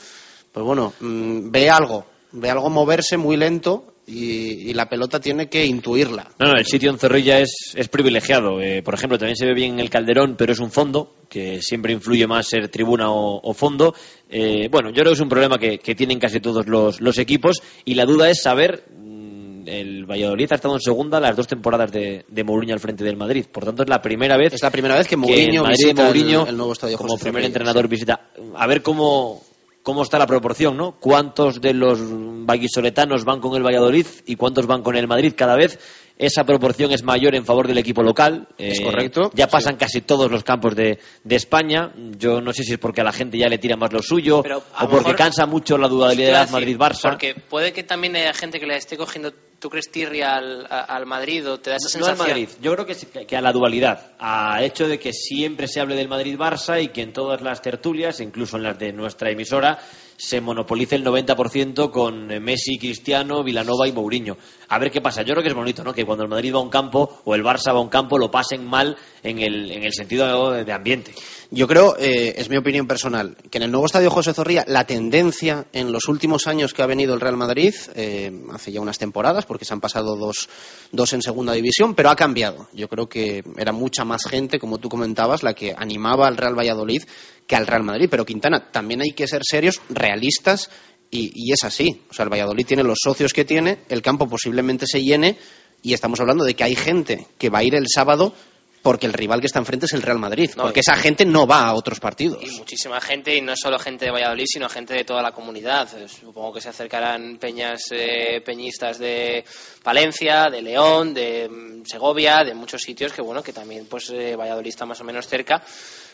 pues 0.53 0.67
bueno, 0.67 0.93
mm, 1.01 1.51
ve 1.51 1.71
algo, 1.71 2.05
ve 2.33 2.51
algo 2.51 2.69
moverse 2.69 3.17
muy 3.17 3.39
lento 3.39 3.95
y, 4.11 4.71
y 4.71 4.75
la 4.75 4.89
pelota 4.89 5.21
tiene 5.21 5.49
que 5.49 5.65
intuirla. 5.65 6.29
No, 6.39 6.49
no, 6.49 6.55
el 6.59 6.67
sitio 6.67 6.91
en 6.91 6.99
Zorrilla 6.99 7.39
es, 7.39 7.73
es 7.75 7.89
privilegiado. 7.89 8.61
Eh, 8.61 8.83
por 8.83 8.95
ejemplo, 8.95 9.19
también 9.19 9.37
se 9.37 9.47
ve 9.47 9.55
bien 9.55 9.75
en 9.75 9.81
el 9.81 9.91
Calderón, 9.91 10.35
pero 10.37 10.53
es 10.53 10.59
un 10.59 10.71
fondo, 10.71 11.15
que 11.29 11.63
siempre 11.63 11.93
influye 11.93 12.27
más 12.27 12.49
ser 12.49 12.69
tribuna 12.69 13.11
o, 13.11 13.41
o 13.43 13.55
fondo. 13.55 13.95
Eh, 14.29 14.69
bueno, 14.71 14.89
yo 14.91 14.97
creo 14.97 15.07
que 15.13 15.15
es 15.15 15.21
un 15.21 15.29
problema 15.29 15.59
que, 15.59 15.79
que 15.79 15.95
tienen 15.95 16.19
casi 16.19 16.41
todos 16.41 16.67
los, 16.67 17.01
los 17.01 17.19
equipos 17.19 17.63
y 17.85 17.95
la 17.95 18.05
duda 18.05 18.29
es 18.31 18.43
saber. 18.43 18.85
mm, 18.97 19.69
El 19.69 20.05
Valladolid 20.07 20.49
ha 20.51 20.55
estado 20.57 20.75
en 20.75 20.81
segunda 20.81 21.21
las 21.21 21.37
dos 21.37 21.47
temporadas 21.47 21.93
de, 21.93 22.25
de 22.29 22.45
Mourinho 22.45 22.75
al 22.75 22.81
frente 22.81 23.05
del 23.05 23.17
Madrid. 23.17 23.45
Por 23.53 23.65
tanto, 23.65 23.83
es 23.85 23.89
la 23.89 24.01
primera 24.01 24.37
vez 24.37 24.55
Es 24.55 24.63
la 24.63 24.71
primera 24.71 24.97
vez 24.97 25.07
que 25.07 25.17
Mourinho 25.17 25.63
Madrid 25.63 25.77
visita 25.79 26.03
el- 26.03 26.07
Mourinho, 26.09 26.47
el, 26.47 26.57
nuevo 26.57 26.73
estadio 26.73 26.97
como 26.97 27.11
José 27.11 27.25
primer 27.25 27.43
Zorrilla, 27.43 27.47
entrenador 27.47 27.89
visita. 27.89 28.31
A 28.57 28.67
ver 28.67 28.83
cómo, 28.83 29.43
cómo 29.83 30.03
está 30.03 30.19
la 30.19 30.27
proporción, 30.27 30.77
¿no? 30.77 30.93
¿Cuántos 30.93 31.61
de 31.61 31.75
los 31.75 31.99
vallisoletanos 32.03 33.25
van 33.25 33.41
con 33.41 33.57
el 33.57 33.65
Valladolid 33.65 34.07
y 34.27 34.37
cuántos 34.37 34.67
van 34.67 34.83
con 34.83 34.97
el 34.97 35.09
Madrid 35.09 35.35
cada 35.37 35.57
vez? 35.57 35.79
Esa 36.21 36.45
proporción 36.45 36.93
es 36.93 37.03
mayor 37.03 37.35
en 37.35 37.47
favor 37.47 37.67
del 37.67 37.79
equipo 37.79 38.03
local. 38.03 38.47
Es 38.59 38.79
Eh, 38.79 38.85
correcto, 38.85 39.31
Ya 39.35 39.47
pasan 39.49 39.77
casi 39.77 40.03
todos 40.03 40.31
los 40.31 40.45
campos 40.45 40.77
de, 40.77 40.99
de 41.25 41.35
España. 41.37 41.93
Yo 42.19 42.43
no 42.43 42.53
sé 42.53 42.63
si 42.63 42.75
es 42.75 42.79
porque 42.79 43.01
a 43.01 43.05
la 43.05 43.13
gente 43.13 43.39
ya 43.39 43.49
le 43.49 43.57
tira 43.57 43.77
más 43.77 43.91
lo 43.93 44.03
suyo 44.03 44.43
Pero 44.43 44.63
a 44.75 44.85
o 44.85 44.89
porque 44.91 45.05
mejor- 45.13 45.17
cansa 45.17 45.47
mucho 45.47 45.79
la 45.79 45.87
a 45.87 45.89
dualidad 45.91 46.41
decir, 46.49 46.53
Madrid-Barça. 46.77 47.09
Porque 47.09 47.35
puede 47.35 47.73
que 47.73 47.83
también 47.85 48.15
haya 48.17 48.35
gente 48.35 48.61
que 48.61 48.67
le 48.67 48.77
esté 48.77 48.99
cogiendo, 48.99 49.33
¿tú 49.59 49.71
crees 49.71 49.91
tirria 49.91 50.37
al, 50.37 50.67
a- 50.69 50.81
al 50.95 51.07
Madrid 51.07 51.49
o 51.49 51.59
te 51.59 51.71
da 51.71 51.77
esa 51.77 51.99
No 51.99 52.05
al 52.05 52.11
sensación? 52.17 52.29
Madrid, 52.29 52.49
yo 52.61 52.73
creo 52.75 52.85
que, 52.85 52.95
sí- 52.95 53.07
que 53.07 53.37
a 53.37 53.41
la 53.41 53.53
dualidad, 53.53 54.13
al 54.19 54.63
hecho 54.65 54.87
de 54.89 54.99
que 54.99 55.15
siempre 55.15 55.69
se 55.69 55.81
hable 55.81 55.95
del 55.97 56.09
Madrid-Barça 56.09 56.83
y 56.83 56.89
que 56.89 57.01
en 57.01 57.15
todas 57.15 57.41
las 57.41 57.63
tertulias, 57.63 58.21
incluso 58.21 58.59
en 58.59 58.65
las 58.65 58.79
de 58.79 58.93
nuestra 58.93 59.31
emisora, 59.31 59.79
se 60.21 60.43
monopolice 60.43 60.97
el 60.97 61.05
90% 61.05 61.91
con 61.91 62.31
eh, 62.31 62.41
Messi, 62.41 62.79
Cristiano, 62.79 63.43
Vilanova 63.43 63.89
y 63.89 63.93
Mourinho. 63.93 64.37
A 64.69 64.79
ver 64.79 64.91
qué 64.91 65.01
pasa. 65.01 65.23
Yo 65.23 65.33
creo 65.33 65.43
que 65.43 65.49
es 65.49 65.55
bonito, 65.55 65.83
¿no? 65.83 65.95
Que 65.95 66.05
cuando 66.05 66.25
el 66.25 66.31
Madrid 66.31 66.55
va 66.55 66.59
a 66.59 66.63
un 66.63 66.69
campo 66.69 67.23
o 67.25 67.35
el 67.35 67.43
Barça 67.43 67.73
va 67.73 67.79
a 67.79 67.81
un 67.81 67.89
campo 67.89 68.19
lo 68.19 68.31
pasen 68.31 68.67
mal 68.67 68.99
en 69.23 69.39
el, 69.39 69.71
en 69.71 69.83
el 69.83 69.95
sentido 69.95 70.53
de 70.53 70.73
ambiente. 70.73 71.15
Yo 71.53 71.67
creo, 71.67 71.97
eh, 71.99 72.35
es 72.37 72.49
mi 72.49 72.57
opinión 72.57 72.87
personal, 72.87 73.37
que 73.51 73.59
en 73.59 73.65
el 73.65 73.73
nuevo 73.73 73.87
estadio 73.87 74.09
José 74.09 74.33
Zorrilla 74.33 74.65
la 74.69 74.87
tendencia 74.87 75.67
en 75.73 75.91
los 75.91 76.07
últimos 76.07 76.47
años 76.47 76.73
que 76.73 76.83
ha 76.83 76.87
venido 76.87 77.13
el 77.13 77.21
Real 77.21 77.37
Madrid, 77.37 77.75
eh, 77.97 78.31
hace 78.53 78.71
ya 78.71 78.81
unas 78.81 78.99
temporadas, 78.99 79.47
porque 79.47 79.65
se 79.65 79.73
han 79.73 79.81
pasado 79.81 80.17
dos, 80.17 80.49
dos 80.93 81.13
en 81.13 81.23
segunda 81.23 81.53
división, 81.53 81.97
pero 81.97 82.11
ha 82.11 82.15
cambiado. 82.15 82.69
Yo 82.73 82.89
creo 82.89 83.09
que 83.09 83.43
era 83.57 83.73
mucha 83.73 84.05
más 84.05 84.27
gente, 84.29 84.61
como 84.61 84.79
tú 84.79 84.89
comentabas, 84.89 85.43
la 85.43 85.55
que 85.55 85.75
animaba 85.77 86.29
al 86.29 86.37
Real 86.37 86.57
Valladolid 86.57 87.03
que 87.51 87.57
al 87.57 87.67
Real 87.67 87.83
Madrid. 87.83 88.07
Pero 88.09 88.25
Quintana, 88.25 88.71
también 88.71 89.01
hay 89.03 89.11
que 89.11 89.27
ser 89.27 89.43
serios, 89.45 89.83
realistas, 89.89 90.71
y, 91.11 91.33
y 91.35 91.53
es 91.53 91.65
así. 91.65 92.03
O 92.09 92.15
sea, 92.15 92.23
el 92.23 92.31
Valladolid 92.33 92.65
tiene 92.65 92.85
los 92.85 92.99
socios 93.03 93.33
que 93.33 93.45
tiene, 93.45 93.81
el 93.89 94.03
campo 94.03 94.29
posiblemente 94.29 94.87
se 94.87 95.03
llene, 95.03 95.37
y 95.83 95.93
estamos 95.93 96.21
hablando 96.21 96.45
de 96.45 96.55
que 96.55 96.63
hay 96.63 96.77
gente 96.77 97.27
que 97.39 97.51
va 97.51 97.59
a 97.59 97.65
ir 97.65 97.75
el 97.75 97.87
sábado 97.93 98.35
porque 98.83 99.07
el 99.07 99.13
rival 99.13 99.41
que 99.41 99.47
está 99.47 99.59
enfrente 99.59 99.87
es 99.87 99.93
el 99.93 100.03
Real 100.03 100.19
Madrid. 100.19 100.51
No, 100.57 100.63
porque 100.63 100.81
esa 100.81 100.95
gente 100.95 101.25
no 101.27 101.47
va 101.47 101.67
a 101.67 101.75
otros 101.75 102.01
partidos. 102.01 102.43
Y 102.43 102.57
muchísima 102.57 103.01
gente, 103.01 103.37
y 103.37 103.43
no 103.43 103.55
solo 103.57 103.79
gente 103.79 104.07
de 104.07 104.11
Valladolid, 104.11 104.47
sino 104.47 104.69
gente 104.69 104.95
de 104.95 105.05
toda 105.05 105.23
la 105.23 105.33
comunidad. 105.33 105.89
Supongo 106.09 106.55
que 106.55 106.61
se 106.61 106.71
acercarán 106.71 107.39
peñas, 107.39 107.83
eh, 107.91 108.41
peñistas 108.45 108.99
de 108.99 109.45
Valencia, 109.85 110.49
de 110.51 110.63
León, 110.63 111.13
de 111.13 111.49
mm, 111.49 111.85
Segovia, 111.85 112.45
de 112.45 112.55
muchos 112.55 112.81
sitios 112.81 113.13
que, 113.13 113.23
bueno, 113.23 113.43
que 113.43 113.53
también, 113.53 113.87
pues, 113.87 114.11
eh, 114.11 114.37
Valladolid 114.37 114.71
está 114.71 114.87
más 114.87 115.01
o 115.01 115.05
menos 115.05 115.27
cerca 115.27 115.63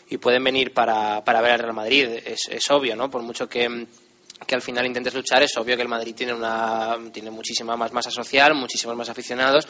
y 0.09 0.17
pueden 0.17 0.43
venir 0.43 0.73
para, 0.73 1.23
para 1.23 1.41
ver 1.41 1.51
al 1.51 1.59
Real 1.59 1.73
Madrid. 1.73 2.07
Es, 2.25 2.41
es 2.49 2.71
obvio, 2.71 2.95
¿no? 2.95 3.09
Por 3.09 3.21
mucho 3.21 3.47
que 3.47 3.67
mm, 3.67 3.85
que 4.45 4.55
al 4.55 4.61
final 4.61 4.85
intentes 4.85 5.13
luchar, 5.13 5.41
es 5.41 5.57
obvio 5.57 5.75
que 5.75 5.81
el 5.81 5.87
Madrid 5.87 6.13
tiene 6.15 6.33
una 6.33 6.97
tiene 7.11 7.31
muchísima 7.31 7.75
más 7.75 7.91
masa 7.91 8.11
social, 8.11 8.53
muchísimos 8.53 8.95
más 8.95 9.09
aficionados, 9.09 9.67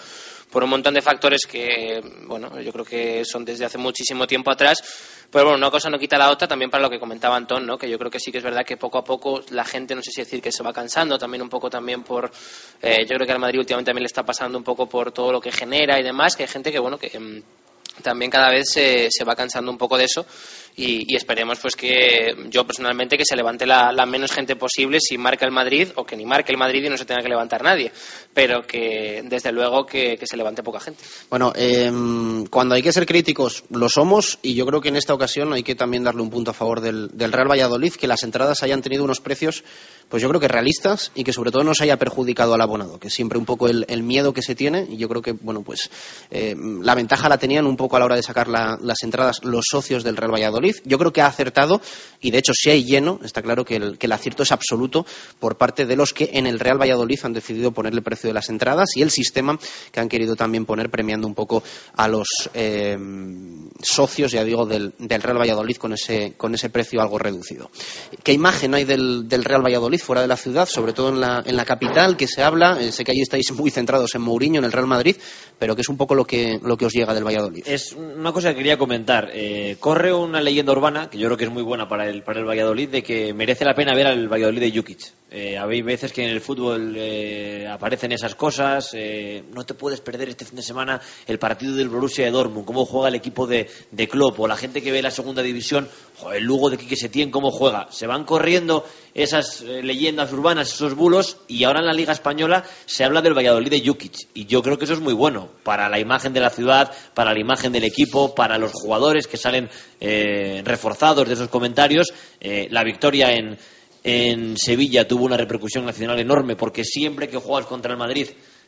por 0.51 0.63
un 0.63 0.69
montón 0.69 0.93
de 0.93 1.01
factores 1.01 1.45
que, 1.49 2.01
bueno, 2.25 2.59
yo 2.59 2.71
creo 2.73 2.83
que 2.83 3.23
son 3.23 3.45
desde 3.45 3.65
hace 3.65 3.77
muchísimo 3.77 4.27
tiempo 4.27 4.51
atrás. 4.51 4.83
Pero 5.29 5.45
bueno, 5.45 5.57
una 5.57 5.69
cosa 5.69 5.89
no 5.89 5.99
quita 5.99 6.17
la 6.17 6.31
otra, 6.31 6.47
también 6.47 6.71
para 6.71 6.83
lo 6.83 6.89
que 6.89 6.99
comentaba 6.99 7.35
Antón, 7.35 7.65
¿no? 7.65 7.77
que 7.77 7.89
yo 7.89 7.97
creo 7.97 8.09
que 8.09 8.19
sí 8.19 8.31
que 8.31 8.37
es 8.37 8.43
verdad 8.43 8.65
que 8.65 8.77
poco 8.77 8.97
a 8.97 9.03
poco 9.03 9.41
la 9.49 9.65
gente, 9.65 9.93
no 9.93 10.01
sé 10.01 10.11
si 10.11 10.21
decir 10.21 10.41
que 10.41 10.53
se 10.53 10.63
va 10.63 10.71
cansando, 10.71 11.17
también 11.17 11.41
un 11.41 11.49
poco 11.49 11.69
también 11.69 12.03
por, 12.03 12.31
eh, 12.81 13.05
yo 13.05 13.15
creo 13.15 13.25
que 13.25 13.33
al 13.33 13.39
Madrid 13.39 13.59
últimamente 13.59 13.89
también 13.89 14.03
le 14.03 14.07
está 14.07 14.23
pasando 14.23 14.57
un 14.57 14.63
poco 14.63 14.87
por 14.87 15.11
todo 15.11 15.33
lo 15.33 15.41
que 15.41 15.51
genera 15.51 15.99
y 15.99 16.03
demás, 16.03 16.35
que 16.35 16.43
hay 16.43 16.49
gente 16.49 16.71
que, 16.71 16.79
bueno, 16.79 16.97
que... 16.97 17.07
em, 17.13 17.43
también 18.03 18.31
cada 18.31 18.49
vez 18.49 18.69
se, 18.71 19.07
se 19.09 19.23
va 19.23 19.35
cansando 19.35 19.71
un 19.71 19.77
poco 19.77 19.97
de 19.97 20.05
eso 20.05 20.25
y, 20.77 21.11
y 21.11 21.15
esperemos 21.15 21.59
pues 21.59 21.75
que 21.75 22.47
yo 22.49 22.65
personalmente 22.65 23.17
que 23.17 23.25
se 23.25 23.35
levante 23.35 23.65
la, 23.65 23.91
menos 24.05 24.31
gente 24.31 24.55
posible 24.55 24.99
si 25.01 25.17
marca 25.17 25.45
el 25.45 25.51
Madrid 25.51 25.89
o 25.95 26.05
que 26.05 26.15
ni 26.15 26.23
marque 26.25 26.53
el 26.53 26.57
Madrid 26.57 26.85
y 26.85 26.89
no 26.89 26.97
se 26.97 27.03
tenga 27.03 27.21
que 27.21 27.29
levantar 27.29 27.63
nadie 27.63 27.91
pero 28.33 28.61
que 28.61 29.23
desde 29.25 29.51
luego 29.51 29.85
que, 29.85 30.17
se 30.23 30.37
levante 30.37 30.63
poca 30.63 30.79
gente 30.79 31.03
Bueno, 31.29 31.51
eh, 31.55 31.91
cuando 32.49 32.75
hay 32.75 32.81
que 32.81 32.93
ser 32.93 33.05
críticos 33.05 33.63
lo 33.69 33.89
somos 33.89 34.39
y 34.41 34.53
yo 34.53 34.65
creo 34.65 34.79
que 34.79 34.89
en 34.89 34.95
esta 34.95 35.13
ocasión 35.13 35.51
hay 35.53 35.63
que 35.63 35.75
también 35.75 36.03
darle 36.03 36.21
un 36.21 36.29
punto 36.29 36.51
a 36.51 36.53
favor 36.53 36.81
del, 36.81 37.09
Real 37.13 37.49
Valladolid, 37.49 37.93
que 37.93 38.07
las 38.07 38.23
entradas 38.23 38.63
hayan 38.63 38.81
tenido 38.81 39.03
unos 39.03 39.19
precios, 39.19 39.63
pues 40.09 40.21
yo 40.21 40.29
creo 40.29 40.39
que 40.39 40.47
realistas 40.47 41.11
y 41.15 41.23
que 41.23 41.33
sobre 41.33 41.51
todo 41.51 41.63
no 41.63 41.73
se 41.73 41.83
haya 41.83 41.97
perjudicado 41.97 42.53
al 42.53 42.61
abonado, 42.61 42.99
que 42.99 43.09
siempre 43.09 43.37
un 43.37 43.45
poco 43.45 43.67
el, 43.67 44.03
miedo 44.03 44.33
que 44.33 44.41
se 44.41 44.55
tiene 44.55 44.85
y 44.89 44.97
yo 44.97 45.09
creo 45.09 45.21
que, 45.21 45.31
bueno, 45.33 45.63
pues 45.63 45.89
eh, 46.31 46.55
la 46.81 46.95
ventaja 46.95 47.27
la 47.27 47.37
tenían 47.37 47.65
un 47.65 47.75
poco 47.75 47.95
a 47.95 47.99
la 47.99 48.05
hora 48.05 48.15
de 48.15 48.23
sacar 48.23 48.47
la- 48.47 48.77
las 48.81 49.03
entradas 49.03 49.43
los 49.43 49.65
socios 49.69 50.03
del 50.03 50.15
Real 50.15 50.31
Valladolid. 50.33 50.66
Yo 50.85 50.97
creo 50.97 51.13
que 51.13 51.21
ha 51.21 51.27
acertado 51.27 51.81
y 52.21 52.31
de 52.31 52.39
hecho 52.39 52.53
si 52.53 52.69
hay 52.69 52.83
lleno, 52.83 53.19
está 53.23 53.41
claro 53.41 53.65
que 53.65 53.75
el, 53.75 54.11
acierto 54.11 54.43
es 54.43 54.51
absoluto 54.51 55.05
por 55.39 55.57
parte 55.57 55.85
de 55.85 55.95
los 55.95 56.13
que 56.13 56.31
en 56.33 56.47
el 56.47 56.59
Real 56.59 56.79
Valladolid 56.79 57.19
han 57.23 57.33
decidido 57.33 57.71
ponerle 57.71 58.01
precio 58.01 58.29
de 58.29 58.33
las 58.33 58.49
entradas 58.49 58.89
y 58.95 59.01
el 59.01 59.11
sistema 59.11 59.59
que 59.91 59.99
han 59.99 60.09
querido 60.09 60.35
también 60.35 60.65
poner 60.65 60.89
premiando 60.89 61.27
un 61.27 61.35
poco 61.35 61.63
a 61.95 62.07
los 62.07 62.27
eh, 62.53 62.97
socios, 63.81 64.31
ya 64.31 64.43
digo, 64.43 64.65
del, 64.65 64.93
del 64.97 65.21
Real 65.21 65.39
Valladolid 65.39 65.77
con 65.77 65.93
ese, 65.93 66.33
con 66.37 66.55
ese 66.55 66.69
precio 66.69 67.01
algo 67.01 67.17
reducido. 67.19 67.69
¿Qué 68.23 68.33
imagen 68.33 68.73
hay 68.73 68.83
del, 68.83 69.27
del 69.27 69.43
Real 69.43 69.63
Valladolid 69.63 69.99
fuera 69.99 70.21
de 70.21 70.27
la 70.27 70.37
ciudad, 70.37 70.67
sobre 70.67 70.93
todo 70.93 71.09
en 71.09 71.19
la, 71.19 71.43
en 71.45 71.55
la 71.55 71.65
capital, 71.65 72.17
que 72.17 72.27
se 72.27 72.41
habla? 72.43 72.77
Eh, 72.81 72.91
sé 72.91 73.03
que 73.03 73.11
allí 73.11 73.21
estáis 73.21 73.51
muy 73.51 73.69
centrados 73.69 74.15
en 74.15 74.21
Mourinho, 74.21 74.59
en 74.59 74.65
el 74.65 74.71
Real 74.71 74.87
Madrid, 74.87 75.17
pero 75.59 75.75
que 75.75 75.81
es 75.81 75.89
un 75.89 75.97
poco 75.97 76.15
lo 76.15 76.25
que, 76.25 76.59
lo 76.63 76.77
que 76.77 76.85
os 76.85 76.93
llega 76.93 77.13
del 77.13 77.25
Valladolid. 77.25 77.63
Es 77.65 77.93
una 77.93 78.31
cosa 78.31 78.49
que 78.49 78.57
quería 78.57 78.77
comentar. 78.77 79.29
Eh, 79.33 79.77
corre 79.79 80.13
una 80.13 80.41
leyenda 80.57 80.71
urbana, 80.71 81.07
que 81.07 81.19
yo 81.19 81.27
creo 81.27 81.37
que 81.37 81.43
es 81.43 81.51
muy 81.51 81.61
buena 81.61 81.87
para 81.87 82.09
el, 82.09 82.23
para 82.23 82.39
el 82.39 82.45
Valladolid, 82.47 82.89
de 82.89 83.03
que 83.03 83.31
merece 83.31 83.63
la 83.63 83.75
pena 83.75 83.93
ver 83.93 84.07
al 84.07 84.27
Valladolid 84.27 84.61
de 84.61 84.71
Jukic. 84.71 85.13
Eh, 85.29 85.55
hay 85.55 85.81
veces 85.83 86.11
que 86.11 86.23
en 86.23 86.31
el 86.31 86.41
fútbol 86.41 86.95
eh, 86.97 87.67
aparecen 87.69 88.11
esas 88.11 88.33
cosas. 88.33 88.89
eh, 88.93 89.43
no 89.53 89.65
te 89.67 89.75
puedes 89.75 90.01
perder 90.01 90.29
este 90.29 90.45
fin 90.45 90.55
de 90.55 90.63
semana 90.63 90.99
el 91.27 91.37
partido 91.37 91.75
del 91.75 91.89
Borussia 91.89 92.25
de 92.25 92.31
Dortmund, 92.31 92.65
cómo 92.65 92.85
juega 92.85 93.09
el 93.09 93.15
equipo 93.15 93.45
de, 93.45 93.69
de 93.91 94.07
Klopp, 94.07 94.39
o 94.39 94.47
la 94.47 94.55
gente 94.55 94.81
que 94.81 94.91
ve 94.91 95.03
la 95.03 95.11
segunda 95.11 95.43
división, 95.43 95.87
el 96.33 96.43
Lugo 96.43 96.69
de 96.69 96.77
Quique 96.77 96.95
Setién, 96.95 97.31
cómo 97.31 97.51
juega. 97.51 97.87
Se 97.91 98.07
van 98.07 98.23
corriendo 98.23 98.85
esas 99.13 99.61
eh, 99.61 99.81
leyendas 99.83 100.31
urbanas, 100.33 100.73
esos 100.73 100.95
bulos, 100.95 101.37
y 101.47 101.63
ahora 101.63 101.79
en 101.79 101.85
la 101.85 101.93
Liga 101.93 102.13
Española 102.13 102.63
se 102.85 103.03
habla 103.03 103.21
del 103.21 103.37
Valladolid 103.37 103.69
de 103.69 103.85
Jukic. 103.85 104.29
Y 104.33 104.45
yo 104.45 104.61
creo 104.61 104.77
que 104.77 104.85
eso 104.85 104.93
es 104.93 104.99
muy 104.99 105.13
bueno 105.13 105.49
para 105.63 105.89
la 105.89 105.99
imagen 105.99 106.33
de 106.33 106.39
la 106.39 106.49
ciudad, 106.49 106.91
para 107.13 107.33
la 107.33 107.39
imagen 107.39 107.71
del 107.71 107.83
equipo, 107.83 108.33
para 108.33 108.57
los 108.57 108.71
jugadores 108.71 109.27
que 109.27 109.37
salen 109.37 109.69
eh, 109.99 110.61
reforzados 110.65 111.27
de 111.27 111.35
esos 111.35 111.49
comentarios. 111.49 112.13
Eh, 112.39 112.67
la 112.71 112.83
victoria 112.83 113.33
en, 113.33 113.57
en 114.03 114.57
Sevilla 114.57 115.07
tuvo 115.07 115.25
una 115.25 115.37
repercusión 115.37 115.85
nacional 115.85 116.19
enorme 116.19 116.55
porque 116.55 116.83
siempre 116.83 117.29
que 117.29 117.37
juegas 117.37 117.67
contra 117.67 117.91
el 117.91 117.97
Madrid 117.97 118.27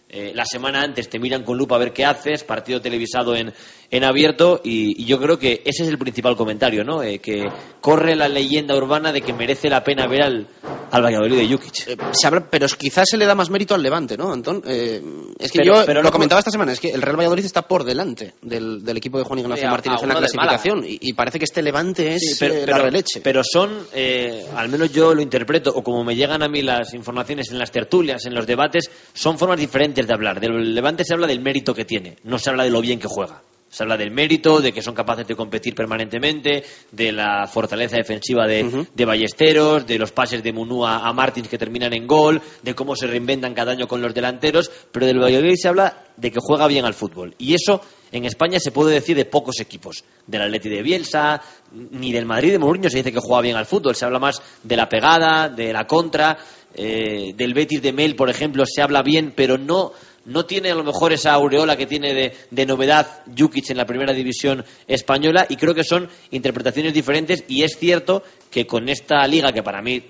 eh, 0.10 0.32
la 0.34 0.46
semana 0.46 0.82
antes 0.82 1.08
te 1.10 1.20
miran 1.20 1.44
con 1.44 1.58
lupa 1.58 1.76
a 1.76 1.80
ver 1.80 1.94
qué 1.94 2.04
haces, 2.06 2.44
partido 2.44 2.82
televisado 2.82 3.36
en, 3.36 3.54
en 3.92 4.04
abierto 4.04 4.60
y, 4.64 5.02
y 5.02 5.06
yo 5.06 5.20
creo 5.20 5.38
que 5.38 5.62
ese 5.66 5.84
es 5.84 5.90
el 5.90 5.98
principal 5.98 6.36
comentario, 6.36 6.84
¿no? 6.84 7.04
Eh, 7.04 7.20
que 7.20 7.46
corre 7.80 8.16
la 8.16 8.28
leyenda 8.28 8.76
urbana 8.76 9.12
de 9.12 9.22
que 9.22 9.34
merece 9.34 9.70
la 9.70 9.84
pena 9.84 10.08
ver 10.08 10.24
al, 10.24 10.48
al 10.92 11.04
Valladolid 11.04 11.38
de 11.38 11.48
Jukic. 11.48 11.88
Eh, 11.88 11.98
se 12.12 12.28
habla- 12.28 12.48
pero 12.50 12.68
quizás 12.78 13.08
se 13.10 13.18
le 13.18 13.26
da 13.26 13.36
más 13.36 13.50
mérito 13.50 13.76
al 13.76 13.84
Levante, 13.84 14.18
¿no, 14.18 14.32
Antón? 14.34 14.64
Eh, 14.66 15.02
es 15.40 15.52
que 15.52 15.60
Pero- 15.60 15.76
yo 15.80 15.86
pero 15.86 16.00
lo 16.02 16.08
no 16.10 16.12
comentaba 16.12 16.40
esta 16.40 16.52
semana, 16.52 16.72
es 16.72 16.80
que 16.80 16.90
el 16.92 17.02
Real 17.02 17.18
Valladolid 17.18 17.46
está 17.46 17.62
por 17.68 17.84
delante 17.84 18.34
del, 18.42 18.84
del 18.84 18.98
equipo 18.98 19.18
de 19.20 19.24
Juan 19.26 19.40
Ignacio 19.40 19.68
a- 19.68 19.72
Martínez 19.72 20.00
a 20.02 20.04
en 20.04 20.10
la 20.10 20.16
clasificación 20.18 20.84
y, 20.86 20.98
y 21.02 21.14
parece 21.14 21.38
que 21.40 21.46
este 21.46 21.62
Levante 21.62 22.16
es 22.16 22.22
Sí, 22.22 22.36
pero, 22.40 22.54
pero- 22.66 22.78
la 22.78 22.84
releche. 22.84 23.22
pero 23.22 23.42
son, 23.44 23.70
eh, 23.94 24.46
al 24.56 24.70
menos 24.70 24.92
yo 24.92 25.14
lo 25.14 25.22
interpreto, 25.22 25.72
o 25.74 25.84
como 25.84 26.04
me 26.04 26.16
llegan 26.16 26.42
a 26.42 26.48
mí 26.50 26.62
las 26.64 26.94
informaciones 26.94 27.52
en 27.52 27.60
las 27.60 27.72
tertulias, 27.72 28.26
en 28.26 28.34
los 28.34 28.48
debates, 28.48 28.90
son 29.14 29.38
formas 29.38 29.60
diferentes 29.60 29.99
de 30.08 30.14
hablar. 30.14 30.40
Del 30.40 30.74
Levante 30.74 31.04
se 31.04 31.14
habla 31.14 31.28
del 31.28 31.42
mérito 31.42 31.74
que 31.74 31.86
tiene, 31.86 32.18
no 32.24 32.40
se 32.40 32.50
habla 32.50 32.64
de 32.64 32.70
lo 32.70 32.82
bien 32.82 33.00
que 33.00 33.08
juega. 33.08 33.42
Se 33.70 33.84
habla 33.84 33.98
del 33.98 34.10
mérito, 34.10 34.62
de 34.62 34.72
que 34.72 34.82
son 34.82 34.96
capaces 34.96 35.28
de 35.28 35.36
competir 35.36 35.76
permanentemente, 35.76 36.64
de 36.92 37.12
la 37.12 37.46
fortaleza 37.46 37.98
defensiva 37.98 38.48
de, 38.48 38.88
de 38.92 39.06
Ballesteros, 39.06 39.86
de 39.86 40.00
los 40.00 40.12
pases 40.12 40.42
de 40.42 40.52
Munúa 40.52 41.08
a 41.08 41.14
Martins 41.14 41.48
que 41.48 41.58
terminan 41.60 41.94
en 41.94 42.08
gol, 42.08 42.42
de 42.64 42.74
cómo 42.74 42.96
se 42.96 43.06
reinventan 43.06 43.54
cada 43.54 43.74
año 43.74 43.88
con 43.88 44.02
los 44.02 44.12
delanteros, 44.12 44.72
pero 44.92 45.06
del 45.06 45.20
Valladolid 45.20 45.56
se 45.56 45.68
habla 45.68 46.04
de 46.18 46.32
que 46.32 46.40
juega 46.42 46.66
bien 46.66 46.86
al 46.86 46.96
fútbol. 46.96 47.36
Y 47.38 47.54
eso 47.54 47.82
en 48.12 48.26
España 48.26 48.60
se 48.60 48.72
puede 48.72 48.94
decir 48.94 49.16
de 49.16 49.26
pocos 49.26 49.60
equipos. 49.60 50.04
Del 50.26 50.42
Atleti 50.42 50.70
de 50.70 50.82
Bielsa, 50.82 51.42
ni 51.72 52.12
del 52.12 52.26
Madrid 52.26 52.52
de 52.52 52.60
Mourinho 52.60 52.90
se 52.90 52.98
dice 52.98 53.14
que 53.14 53.20
juega 53.20 53.42
bien 53.42 53.56
al 53.56 53.68
fútbol. 53.68 53.96
Se 53.96 54.06
habla 54.06 54.20
más 54.20 54.42
de 54.64 54.76
la 54.76 54.90
pegada, 54.90 55.48
de 55.48 55.72
la 55.72 55.86
contra, 55.86 56.38
eh, 56.76 57.34
del 57.36 57.54
Betis 57.54 57.82
de 57.82 57.94
Mel, 57.94 58.16
por 58.16 58.30
ejemplo, 58.30 58.64
se 58.66 58.82
habla 58.82 59.02
bien, 59.02 59.34
pero 59.36 59.58
no 59.58 59.92
no 60.26 60.46
tiene 60.46 60.70
a 60.70 60.76
lo 60.76 60.84
mejor 60.84 61.12
esa 61.12 61.34
aureola 61.34 61.76
que 61.76 61.88
tiene 61.88 62.14
de, 62.14 62.34
de 62.52 62.66
novedad 62.66 63.24
Jukic 63.36 63.70
en 63.72 63.78
la 63.78 63.86
primera 63.86 64.14
división 64.14 64.64
española 64.88 65.48
y 65.50 65.56
creo 65.56 65.74
que 65.74 65.84
son 65.84 66.08
interpretaciones 66.30 66.94
diferentes 66.94 67.46
y 67.48 67.64
es 67.64 67.78
cierto 67.80 68.22
que 68.52 68.68
con 68.68 68.90
esta 68.90 69.26
liga 69.28 69.52
que 69.52 69.64
para 69.64 69.82
mí 69.82 70.04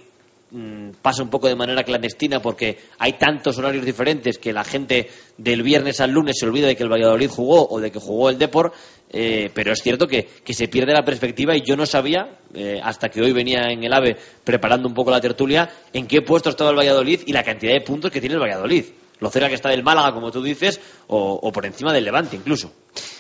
mm, 0.52 0.92
pasa 1.02 1.24
un 1.24 1.30
poco 1.30 1.48
de 1.48 1.56
manera 1.56 1.84
clandestina 1.84 2.42
porque 2.42 2.78
hay 2.98 3.14
tantos 3.14 3.58
horarios 3.58 3.86
diferentes 3.86 4.38
que 4.38 4.54
la 4.54 4.64
gente 4.64 5.10
del 5.38 5.64
viernes 5.64 6.00
al 6.00 6.12
lunes 6.12 6.38
se 6.40 6.46
olvida 6.46 6.68
de 6.68 6.76
que 6.76 6.84
el 6.84 6.92
Valladolid 6.92 7.30
jugó 7.30 7.68
o 7.68 7.80
de 7.80 7.92
que 7.92 8.00
jugó 8.00 8.30
el 8.30 8.38
Depor, 8.38 8.74
eh, 9.12 9.50
pero 9.54 9.74
es 9.74 9.82
cierto 9.82 10.08
que, 10.08 10.28
que 10.44 10.54
se 10.54 10.68
pierde 10.68 10.94
la 10.94 11.04
perspectiva 11.04 11.56
y 11.56 11.62
yo 11.62 11.76
no 11.76 11.86
sabía, 11.86 12.40
eh, 12.54 12.80
hasta 12.84 13.10
que 13.10 13.22
hoy 13.22 13.32
venía 13.32 13.72
en 13.72 13.84
el 13.84 13.94
AVE 13.94 14.18
preparando 14.44 14.88
un 14.88 14.94
poco 14.94 15.12
la 15.12 15.22
tertulia, 15.22 15.70
en 15.94 16.08
qué 16.08 16.22
puesto 16.22 16.50
estaba 16.50 16.72
el 16.72 16.78
Valladolid 16.78 17.22
y 17.26 17.34
la 17.34 17.44
cantidad 17.44 17.74
de 17.74 17.82
puntos 17.82 18.12
que 18.12 18.20
tiene 18.20 18.36
el 18.36 18.42
Valladolid. 18.42 18.86
Lo 19.20 19.30
cerca 19.30 19.50
que 19.50 19.56
está 19.56 19.70
del 19.70 19.84
Málaga, 19.84 20.14
como 20.14 20.32
tú 20.32 20.42
dices, 20.42 20.80
o 21.08 21.52
por 21.52 21.66
encima 21.66 21.92
del 21.92 22.06
Levante 22.06 22.38
incluso. 22.38 22.72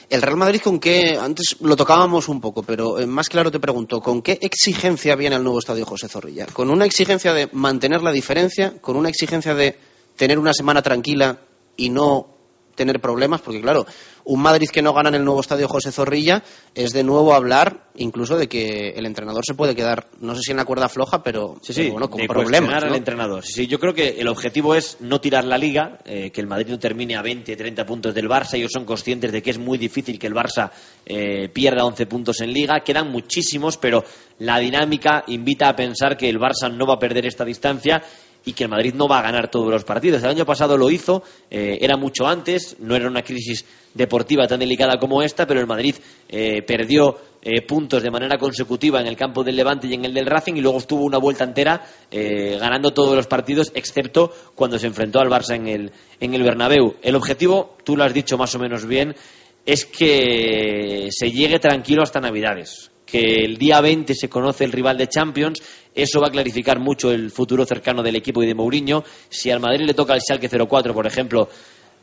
El 0.10 0.24
Real 0.24 0.38
Madrid 0.38 0.62
con 0.62 0.80
qué, 0.80 1.18
antes 1.22 1.57
lo 1.62 1.76
tocábamos 1.76 2.30
un 2.30 2.41
poco, 2.41 2.64
pero 2.64 2.99
eh, 2.99 3.05
más 3.05 3.30
claro 3.30 3.51
te 3.51 3.60
pregunto, 3.60 4.01
¿con 4.01 4.24
qué 4.24 4.39
exigencia 4.41 5.16
viene 5.16 5.36
al 5.36 5.43
nuevo 5.43 5.60
estadio 5.60 5.86
José 5.86 6.07
Zorrilla? 6.07 6.47
¿Con 6.47 6.72
una 6.72 6.86
exigencia 6.86 7.32
de 7.34 7.47
mantener 7.53 8.01
la 8.01 8.12
diferencia? 8.12 8.74
¿Con 8.82 8.95
una 8.95 9.10
exigencia 9.10 9.53
de 9.53 9.78
tener 10.16 10.39
una 10.39 10.53
semana 10.53 10.82
tranquila 10.82 11.41
y 11.78 11.89
no 11.89 12.38
tener 12.80 12.99
problemas? 12.99 13.41
Porque 13.41 13.61
claro, 13.61 13.86
un 14.23 14.41
Madrid 14.41 14.69
que 14.71 14.82
no 14.82 14.93
gana 14.93 15.09
en 15.09 15.15
el 15.15 15.25
nuevo 15.25 15.41
estadio 15.41 15.67
José 15.67 15.91
Zorrilla 15.91 16.41
es 16.73 16.93
de 16.93 17.03
nuevo 17.03 17.34
hablar 17.34 17.89
incluso 17.95 18.38
de 18.38 18.47
que 18.47 18.91
el 18.91 19.05
entrenador 19.05 19.43
se 19.45 19.53
puede 19.53 19.75
quedar, 19.75 20.07
no 20.21 20.34
sé 20.34 20.41
si 20.41 20.51
en 20.51 20.57
la 20.57 20.65
cuerda 20.65 20.88
floja, 20.88 21.21
pero, 21.21 21.57
Sí, 21.61 21.73
pero 21.75 21.91
bueno, 21.91 22.09
con 22.09 22.21
de 22.21 22.27
problemas. 22.27 22.84
¿no? 22.84 22.89
al 22.89 22.95
entrenador. 22.95 23.43
Sí, 23.43 23.53
sí, 23.53 23.67
yo 23.67 23.80
creo 23.80 23.93
que 23.93 24.21
el 24.21 24.27
objetivo 24.30 24.73
es 24.73 24.97
no 25.01 25.19
tirar 25.19 25.43
la 25.43 25.57
liga, 25.57 25.99
eh, 26.05 26.32
que 26.32 26.39
el 26.39 26.47
Madrid 26.47 26.69
no 26.69 26.80
termine 26.80 27.17
a 27.17 27.21
20, 27.21 27.55
30 27.55 27.86
puntos 27.86 28.13
del 28.13 28.30
Barça. 28.30 28.53
Ellos 28.53 28.71
son 28.73 28.86
conscientes 28.86 29.32
de 29.32 29.41
que 29.41 29.49
es 29.49 29.57
muy 29.57 29.77
difícil 29.77 30.17
que 30.17 30.27
el 30.27 30.34
Barça 30.34 30.71
eh, 31.05 31.49
pierda 31.49 31.84
11 31.84 32.05
puntos 32.05 32.39
en 32.39 32.53
liga. 32.53 32.80
Quedan 32.86 33.11
muchísimos, 33.11 33.77
pero 33.77 34.05
la 34.39 34.59
dinámica 34.59 35.25
invita 35.27 35.67
a 35.67 35.75
pensar 35.75 36.15
que 36.15 36.30
el 36.30 36.39
Barça 36.39 36.73
no 36.73 36.88
va 36.88 36.95
a 36.95 36.99
perder 36.99 37.25
esta 37.25 37.43
distancia 37.43 38.01
y 38.45 38.53
que 38.53 38.63
el 38.63 38.69
Madrid 38.69 38.93
no 38.93 39.07
va 39.07 39.19
a 39.19 39.23
ganar 39.23 39.51
todos 39.51 39.69
los 39.69 39.83
partidos. 39.83 40.23
El 40.23 40.29
año 40.29 40.45
pasado 40.45 40.77
lo 40.77 40.89
hizo, 40.89 41.23
eh, 41.49 41.77
era 41.81 41.97
mucho 41.97 42.27
antes, 42.27 42.77
no 42.79 42.95
era 42.95 43.07
una 43.07 43.21
crisis 43.21 43.65
deportiva 43.93 44.47
tan 44.47 44.59
delicada 44.59 44.97
como 44.99 45.21
esta, 45.21 45.45
pero 45.45 45.59
el 45.59 45.67
Madrid 45.67 45.95
eh, 46.27 46.61
perdió 46.61 47.17
eh, 47.41 47.61
puntos 47.61 48.03
de 48.03 48.11
manera 48.11 48.37
consecutiva 48.37 48.99
en 48.99 49.07
el 49.07 49.15
campo 49.15 49.43
del 49.43 49.55
Levante 49.55 49.87
y 49.87 49.93
en 49.93 50.05
el 50.05 50.13
del 50.13 50.25
Racing 50.25 50.55
y 50.55 50.61
luego 50.61 50.77
estuvo 50.77 51.03
una 51.03 51.17
vuelta 51.17 51.43
entera 51.43 51.85
eh, 52.11 52.57
ganando 52.59 52.91
todos 52.91 53.15
los 53.15 53.27
partidos, 53.27 53.71
excepto 53.75 54.31
cuando 54.55 54.77
se 54.77 54.87
enfrentó 54.87 55.19
al 55.19 55.29
Barça 55.29 55.55
en 55.55 55.67
el, 55.67 55.91
en 56.19 56.33
el 56.33 56.43
Bernabéu. 56.43 56.95
El 57.01 57.15
objetivo, 57.15 57.77
tú 57.83 57.95
lo 57.95 58.03
has 58.03 58.13
dicho 58.13 58.37
más 58.37 58.53
o 58.55 58.59
menos 58.59 58.85
bien, 58.85 59.15
es 59.65 59.85
que 59.85 61.07
se 61.11 61.31
llegue 61.31 61.59
tranquilo 61.59 62.03
hasta 62.03 62.19
Navidades. 62.19 62.91
Que 63.05 63.43
el 63.43 63.57
día 63.57 63.81
20 63.81 64.13
se 64.13 64.29
conoce 64.29 64.65
el 64.65 64.71
rival 64.71 64.97
de 64.97 65.07
Champions, 65.07 65.63
eso 65.93 66.21
va 66.21 66.27
a 66.27 66.31
clarificar 66.31 66.79
mucho 66.79 67.11
el 67.11 67.31
futuro 67.31 67.65
cercano 67.65 68.03
del 68.03 68.15
equipo 68.15 68.43
y 68.43 68.47
de 68.47 68.55
Mourinho. 68.55 69.03
Si 69.29 69.49
al 69.51 69.59
Madrid 69.59 69.85
le 69.85 69.93
toca 69.93 70.13
el 70.13 70.21
Schalke 70.21 70.49
04, 70.49 70.93
por 70.93 71.07
ejemplo, 71.07 71.49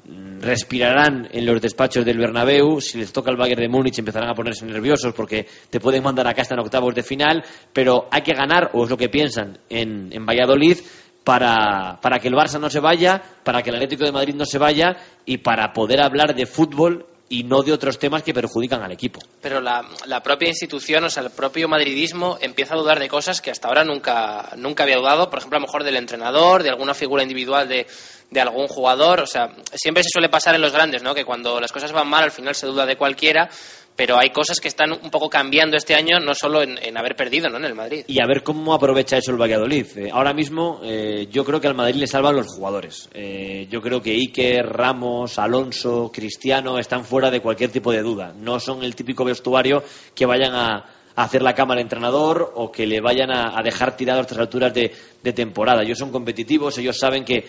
mm, 0.05 0.41
respirarán 0.41 1.29
en 1.31 1.47
los 1.47 1.61
despachos 1.61 2.05
del 2.05 2.19
Bernabéu. 2.19 2.81
Si 2.81 2.99
les 2.99 3.13
toca 3.13 3.31
el 3.31 3.37
Bayern 3.37 3.63
de 3.63 3.69
Múnich 3.69 3.99
empezarán 3.99 4.31
a 4.31 4.35
ponerse 4.35 4.67
nerviosos 4.67 5.15
porque 5.15 5.47
te 5.71 5.81
pueden 5.81 6.03
mandar 6.03 6.27
a 6.27 6.35
casa 6.35 6.55
en 6.55 6.61
octavos 6.61 6.95
de 6.95 7.03
final. 7.03 7.45
Pero 7.73 8.09
hay 8.11 8.23
que 8.23 8.33
ganar, 8.33 8.71
o 8.75 8.85
es 8.85 8.91
lo 8.91 8.97
que 8.97 9.09
piensan, 9.09 9.59
en, 9.69 10.13
en 10.13 10.27
Valladolid 10.27 10.79
para, 11.25 11.99
para 12.01 12.21
que 12.21 12.29
el 12.29 12.35
Barça 12.35 12.61
no 12.61 12.71
se 12.71 12.79
vaya, 12.79 13.21
para 13.43 13.61
que 13.61 13.71
el 13.71 13.77
Atlético 13.77 14.05
de 14.05 14.13
Madrid 14.13 14.35
no 14.37 14.45
se 14.45 14.59
vaya 14.59 14.97
y 15.25 15.39
para 15.39 15.73
poder 15.73 16.01
hablar 16.01 16.37
de 16.37 16.47
fútbol 16.47 17.05
y 17.29 17.43
no 17.43 17.63
de 17.63 17.73
otros 17.73 17.99
temas 17.99 18.23
que 18.23 18.33
perjudican 18.33 18.83
al 18.83 18.93
equipo. 18.93 19.21
Pero 19.41 19.61
la, 19.61 19.83
propia 20.23 20.49
institución, 20.49 21.05
o 21.05 21.11
sea, 21.11 21.25
el 21.25 21.31
propio 21.31 21.69
madridismo 21.69 22.39
empieza 22.41 22.75
a 22.75 22.79
dudar 22.79 23.01
de 23.01 23.09
cosas 23.09 23.41
que 23.41 23.51
hasta 23.51 23.69
ahora 23.69 23.85
nunca, 23.85 24.53
nunca 24.57 24.85
había 24.85 24.97
dudado. 24.97 25.29
Por 25.29 25.41
ejemplo, 25.41 25.57
a 25.57 25.61
lo 25.61 25.67
mejor 25.67 25.85
del 25.85 25.97
entrenador, 25.97 26.63
de 26.63 26.71
alguna 26.71 26.95
figura 26.95 27.23
individual 27.23 27.69
de, 27.69 27.87
de 28.31 28.41
algún 28.41 28.69
jugador. 28.69 29.21
O 29.21 29.27
sea, 29.27 29.51
siempre 29.75 30.03
se 30.05 30.11
suele 30.11 30.29
pasar 30.29 30.55
en 30.55 30.61
los 30.61 30.73
grandes, 30.73 31.03
¿no? 31.03 31.15
Que 31.15 31.25
cuando 31.25 31.61
las 31.61 31.73
cosas 31.73 31.93
van 31.93 32.09
mal, 32.09 32.25
al 32.25 32.33
final 32.33 32.55
se 32.55 32.67
duda 32.67 32.87
de 32.87 32.97
cualquiera. 32.97 33.49
Pero 33.97 34.19
hay 34.19 34.29
cosas 34.29 34.61
que 34.61 34.69
están 34.69 34.93
un 34.93 35.11
poco 35.11 35.31
cambiando 35.31 35.77
este 35.77 35.95
año, 35.95 36.21
no 36.21 36.35
solo 36.35 36.63
en, 36.63 36.97
haber 36.97 37.17
perdido, 37.17 37.49
¿no? 37.49 37.57
En 37.57 37.65
el 37.65 37.75
Madrid. 37.75 38.05
Y 38.07 38.21
a 38.21 38.27
ver 38.27 38.43
cómo 38.43 38.75
aprovecha 38.75 39.17
eso 39.17 39.31
el 39.31 39.41
Valladolid. 39.41 39.87
Eh, 39.97 40.11
ahora 40.13 40.35
mismo 40.35 40.81
eh, 40.85 41.27
yo 41.31 41.45
creo 41.45 41.61
que 41.61 41.67
al 41.67 41.75
Madrid 41.75 41.97
le 41.97 42.07
salvan 42.07 42.37
los 42.37 42.47
jugadores. 42.47 43.09
Eh, 43.15 43.67
yo 43.71 43.81
creo 43.81 44.03
que 44.03 44.13
Iker, 44.13 44.67
Ramos, 44.67 45.39
Alonso, 45.39 46.11
Cristiano 46.13 46.79
están 46.79 47.05
fuera 47.05 47.31
de 47.31 47.41
cualquier 47.41 47.71
tipo 47.71 47.91
de 47.91 48.03
duda. 48.03 48.35
No 48.37 48.61
son 48.61 48.85
el 48.85 48.95
típico 48.95 49.25
vestuario 49.25 49.83
que 50.15 50.27
vayan 50.27 50.55
a, 50.55 50.85
hacer 51.17 51.41
la 51.41 51.55
cama 51.55 51.73
al 51.73 51.81
entrenador 51.81 52.53
o 52.57 52.71
que 52.71 52.87
le 52.87 53.01
vayan 53.01 53.31
a, 53.31 53.59
a 53.59 53.63
dejar 53.63 53.97
tirado 53.97 54.19
a 54.19 54.23
estas 54.23 54.37
alturas 54.37 54.75
de, 54.75 54.93
de 55.23 55.33
temporada. 55.33 55.83
Ellos 55.83 55.99
son 55.99 56.13
competitivos, 56.13 56.77
ellos 56.77 56.99
saben 56.99 57.25
que 57.25 57.47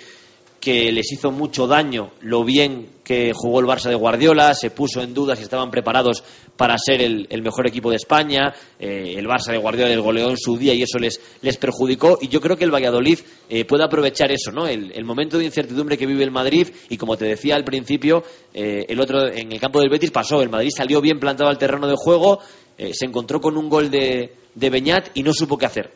que 0.59 0.91
les 0.91 1.11
hizo 1.11 1.31
mucho 1.31 1.67
daño 1.67 2.11
lo 2.21 2.43
bien 2.43 2.97
que 3.03 3.31
jugó 3.33 3.59
el 3.61 3.65
Barça 3.65 3.89
de 3.89 3.95
Guardiola, 3.95 4.53
se 4.53 4.69
puso 4.69 5.01
en 5.01 5.13
duda 5.13 5.35
si 5.35 5.43
estaban 5.43 5.71
preparados 5.71 6.23
para 6.57 6.77
ser 6.77 7.01
el, 7.01 7.41
mejor 7.41 7.67
equipo 7.67 7.89
de 7.89 7.95
España, 7.95 8.53
eh, 8.79 9.13
el 9.15 9.27
Barça 9.27 9.51
de 9.51 9.57
Guardiola 9.57 9.89
les 9.89 9.99
goleó 9.99 10.29
en 10.29 10.37
su 10.37 10.57
día 10.57 10.73
y 10.73 10.81
eso 10.81 10.97
les, 10.99 11.21
les 11.41 11.57
perjudicó 11.57 12.17
y 12.21 12.27
yo 12.27 12.41
creo 12.41 12.57
que 12.57 12.65
el 12.65 12.73
Valladolid 12.73 13.19
eh, 13.49 13.63
puede 13.63 13.85
aprovechar 13.85 14.31
eso, 14.31 14.51
¿no? 14.51 14.67
El, 14.67 15.05
momento 15.05 15.37
de 15.37 15.45
incertidumbre 15.45 15.97
que 15.97 16.05
vive 16.05 16.23
el 16.23 16.31
Madrid 16.31 16.67
y 16.89 16.97
como 16.97 17.15
te 17.15 17.23
decía 17.23 17.55
al 17.55 17.63
principio, 17.63 18.23
eh, 18.53 18.85
el 18.89 18.99
otro 18.99 19.27
en 19.27 19.53
el 19.53 19.59
campo 19.61 19.79
del 19.79 19.89
Betis 19.89 20.11
pasó, 20.11 20.41
el 20.41 20.49
Madrid 20.49 20.71
salió 20.75 20.99
bien 20.99 21.19
plantado 21.19 21.49
al 21.49 21.57
terreno 21.57 21.87
de 21.87 21.95
juego, 21.95 22.39
se 22.77 23.05
encontró 23.05 23.39
con 23.39 23.57
un 23.57 23.69
gol 23.69 23.89
de, 23.89 24.33
de 24.53 24.69
Beñat 24.69 25.09
y 25.15 25.23
no 25.23 25.33
supo 25.33 25.57
qué 25.57 25.65
hacer. 25.65 25.91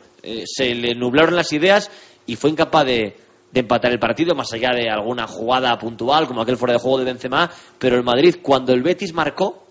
Se 0.46 0.74
le 0.74 0.96
nublaron 0.96 1.36
las 1.36 1.54
ideas 1.54 1.92
y 2.26 2.38
fue 2.38 2.50
incapaz 2.50 2.86
de, 2.86 3.16
de 3.52 3.60
empatar 3.60 3.92
el 3.92 4.00
partido, 4.00 4.36
más 4.36 4.52
allá 4.54 4.72
de 4.74 4.90
alguna 4.90 5.28
jugada 5.28 5.78
puntual, 5.78 6.28
como 6.28 6.42
aquel 6.42 6.58
fuera 6.58 6.74
de 6.74 6.80
juego 6.80 7.00
de 7.00 7.06
Benzema, 7.06 7.52
pero 7.78 7.98
el 7.98 8.04
Madrid, 8.04 8.38
cuando 8.42 8.74
el 8.74 8.82
Betis 8.82 9.14
marcó, 9.14 9.66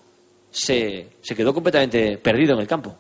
se, 0.50 1.08
se 1.20 1.34
quedó 1.34 1.54
completamente 1.54 2.18
perdido 2.18 2.54
en 2.54 2.60
el 2.60 2.66
campo. 2.66 2.96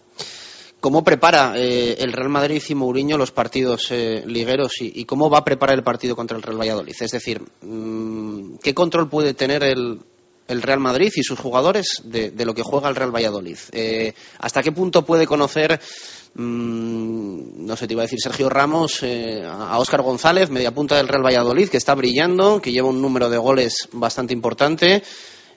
¿Cómo 0.80 1.04
prepara 1.04 1.52
eh, 1.56 1.96
el 1.98 2.12
Real 2.12 2.30
Madrid 2.30 2.62
y 2.66 2.74
Mourinho 2.74 3.18
los 3.18 3.32
partidos 3.32 3.90
eh, 3.90 4.22
ligueros 4.26 4.72
y, 4.80 5.04
cómo 5.04 5.28
va 5.28 5.38
a 5.38 5.44
preparar 5.44 5.76
el 5.76 5.84
partido 5.84 6.16
contra 6.16 6.38
el 6.38 6.42
Real 6.42 6.58
Valladolid? 6.58 6.94
Es 6.98 7.10
decir, 7.10 7.42
mm, 7.60 8.56
¿qué 8.62 8.72
control 8.72 9.10
puede 9.10 9.34
tener 9.34 9.62
el, 9.62 10.00
el 10.48 10.62
Real 10.62 10.80
Madrid 10.80 11.12
y 11.14 11.22
sus 11.22 11.38
jugadores 11.38 12.00
de, 12.04 12.30
de 12.30 12.44
lo 12.46 12.54
que 12.54 12.62
juega 12.62 12.88
el 12.88 12.96
Real 12.96 13.14
Valladolid? 13.14 13.58
Eh, 13.72 14.14
¿Hasta 14.38 14.62
qué 14.62 14.72
punto 14.72 15.04
puede 15.04 15.26
conocer, 15.26 15.78
mm, 16.34 17.66
no 17.66 17.76
sé, 17.76 17.86
te 17.86 17.94
iba 17.94 18.02
a 18.02 18.06
decir 18.06 18.20
Sergio 18.20 18.48
Ramos, 18.48 19.02
eh, 19.02 19.42
a 19.44 19.78
Óscar 19.78 20.02
González, 20.02 20.50
media 20.50 20.72
punta 20.72 20.96
del 20.96 21.08
Real 21.08 21.24
Valladolid, 21.24 21.68
que 21.68 21.76
está 21.76 21.94
brillando, 21.94 22.60
que 22.60 22.72
lleva 22.72 22.88
un 22.88 23.00
número 23.00 23.28
de 23.28 23.38
goles 23.38 23.88
bastante 23.92 24.32
importante? 24.32 25.02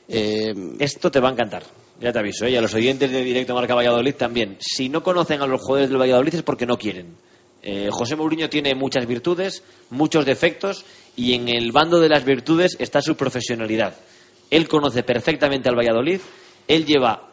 Eh, 0.08 0.54
Esto 0.80 1.10
te 1.10 1.20
va 1.20 1.30
a 1.30 1.32
encantar, 1.32 1.64
ya 2.00 2.12
te 2.12 2.20
aviso, 2.20 2.46
¿eh? 2.46 2.52
y 2.52 2.56
a 2.56 2.62
los 2.62 2.74
oyentes 2.74 3.12
de 3.12 3.24
Directo 3.24 3.56
Marca 3.56 3.76
Valladolid 3.76 4.16
también. 4.16 4.58
Si 4.60 4.90
no 4.90 5.04
conocen 5.04 5.42
a 5.42 5.48
los 5.48 5.62
jugadores 5.62 5.90
del 5.90 6.02
Valladolid 6.02 6.36
es 6.36 6.44
porque 6.44 6.66
no 6.66 6.78
quieren. 6.78 7.16
José 7.92 8.18
Mourinho 8.18 8.50
tiene 8.50 8.76
muchas 8.76 9.08
virtudes, 9.08 9.64
muchos 9.90 10.26
defectos 10.26 10.84
y 11.16 11.34
en 11.34 11.48
el 11.48 11.72
bando 11.72 12.02
de 12.02 12.10
las 12.10 12.26
virtudes 12.26 12.76
está 12.78 13.02
su 13.02 13.16
profesionalidad. 13.16 13.96
Él 14.50 14.68
conoce 14.68 15.02
perfectamente 15.04 15.70
al 15.70 15.78
Valladolid, 15.78 16.20
él 16.68 16.86
lleva 16.86 17.33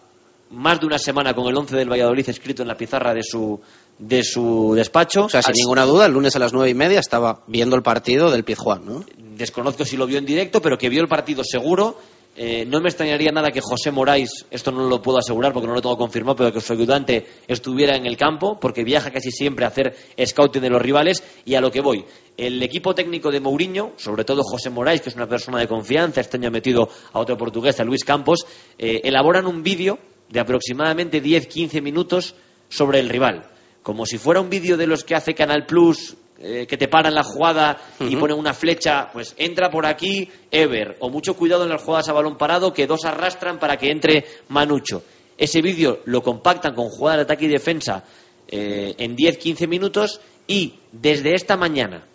más 0.51 0.81
de 0.81 0.87
una 0.87 0.99
semana 0.99 1.35
con 1.35 1.47
el 1.49 1.57
11 1.57 1.77
del 1.77 1.91
Valladolid 1.91 2.29
escrito 2.29 2.63
en 2.63 2.69
la 2.69 2.77
pizarra 2.77 3.15
de 3.15 3.23
su, 3.23 3.61
de 3.99 4.23
su 4.25 4.73
despacho. 4.75 5.25
O 5.25 5.29
sea, 5.29 5.43
sin 5.43 5.53
Así- 5.53 5.61
ninguna 5.63 5.85
duda, 5.85 6.07
el 6.07 6.13
lunes 6.13 6.35
a 6.37 6.39
las 6.39 6.53
nueve 6.53 6.71
y 6.71 6.75
media 6.75 7.01
estaba 7.01 7.43
viendo 7.47 7.77
el 7.77 7.83
partido 7.83 8.31
del 8.31 8.45
Pizjuán, 8.45 8.85
¿no? 8.85 9.05
desconozco 9.41 9.85
si 9.87 9.97
lo 9.97 10.07
vio 10.07 10.19
en 10.19 10.27
directo, 10.27 10.61
pero 10.61 10.77
que 10.77 10.89
vio 10.91 11.01
el 11.01 11.09
partido 11.09 11.43
seguro. 11.45 11.97
Eh, 12.37 12.65
no 12.67 12.81
me 12.81 12.89
extrañaría 12.89 13.33
nada 13.33 13.51
que 13.51 13.61
José 13.61 13.91
Moráis, 13.91 14.47
esto 14.51 14.71
no 14.71 14.89
lo 14.89 15.03
puedo 15.03 15.19
asegurar 15.19 15.53
porque 15.53 15.67
no 15.67 15.75
lo 15.75 15.83
tengo 15.83 15.97
confirmado, 15.97 16.37
pero 16.37 16.53
que 16.53 16.61
su 16.61 16.73
ayudante 16.75 17.27
estuviera 17.49 17.97
en 17.97 18.07
el 18.07 18.17
campo, 18.17 18.59
porque 18.61 18.85
viaja 18.85 19.11
casi 19.11 19.31
siempre 19.33 19.65
a 19.65 19.69
hacer 19.69 19.97
scouting 20.25 20.63
de 20.63 20.71
los 20.71 20.81
rivales. 20.81 21.23
Y 21.45 21.55
a 21.55 21.61
lo 21.61 21.71
que 21.71 21.81
voy, 21.81 22.05
el 22.37 22.63
equipo 22.63 22.95
técnico 22.95 23.31
de 23.31 23.41
Mourinho, 23.41 23.93
sobre 23.97 24.25
todo 24.25 24.43
José 24.45 24.71
Moráis, 24.71 25.01
que 25.01 25.09
es 25.09 25.17
una 25.17 25.27
persona 25.29 25.59
de 25.59 25.67
confianza, 25.69 26.21
este 26.21 26.37
año 26.37 26.49
ha 26.49 26.53
metido 26.53 26.89
a 27.13 27.19
otro 27.19 27.37
portugués, 27.37 27.81
a 27.81 27.85
Luis 27.85 28.05
Campos, 28.05 28.47
eh, 28.79 29.01
elaboran 29.05 29.47
un 29.47 29.63
vídeo 29.63 29.99
de 30.31 30.41
aproximadamente 30.41 31.23
10-15 31.23 31.83
minutos 31.83 32.35
sobre 32.69 33.01
el 33.01 33.09
rival. 33.09 33.45
Como 33.83 34.07
si 34.07 34.19
fuera 34.19 34.41
un 34.41 34.51
vídeo 34.51 34.77
de 34.77 34.87
los 34.87 35.05
que 35.05 35.15
hace 35.15 35.35
Canal 35.35 35.67
Plus, 35.67 36.17
eh, 36.39 36.67
que 36.67 36.77
te 36.77 36.89
paran 36.89 37.15
la 37.15 37.23
jugada 37.23 37.79
y 37.99 38.17
ponen 38.17 38.39
una 38.39 38.55
flecha, 38.55 39.11
pues 39.13 39.35
entra 39.37 39.71
por 39.71 39.85
aquí 39.85 40.29
Ever, 40.51 40.97
o 41.01 41.11
mucho 41.11 41.35
cuidado 41.35 41.65
en 41.65 41.71
las 41.71 41.83
jugadas 41.83 42.09
a 42.09 42.13
balón 42.13 42.39
parado, 42.39 42.73
que 42.73 42.87
dos 42.87 43.05
arrastran 43.05 43.59
para 43.59 43.77
que 43.77 43.91
entre 43.91 44.25
Manucho. 44.49 45.03
Ese 45.37 45.61
vídeo 45.61 46.01
lo 46.07 46.23
compactan 46.23 46.75
con 46.75 46.89
jugadas 46.89 47.19
de 47.19 47.23
ataque 47.25 47.47
y 47.47 47.49
defensa 47.49 48.05
eh, 48.49 48.95
en 48.99 49.17
10-15 49.17 49.69
minutos 49.69 50.21
y 50.47 50.75
desde 50.93 51.35
esta 51.35 51.57
mañana 51.57 52.07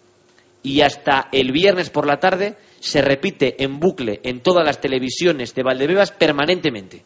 y 0.65 0.81
hasta 0.81 1.29
el 1.31 1.51
viernes 1.51 1.91
por 1.91 2.07
la 2.07 2.19
tarde 2.19 2.55
se 2.79 3.01
repite 3.01 3.63
en 3.63 3.79
bucle 3.79 4.19
en 4.23 4.41
todas 4.41 4.65
las 4.65 4.81
televisiones 4.81 5.53
de 5.53 5.63
Valdebebas 5.63 6.11
permanentemente. 6.11 7.03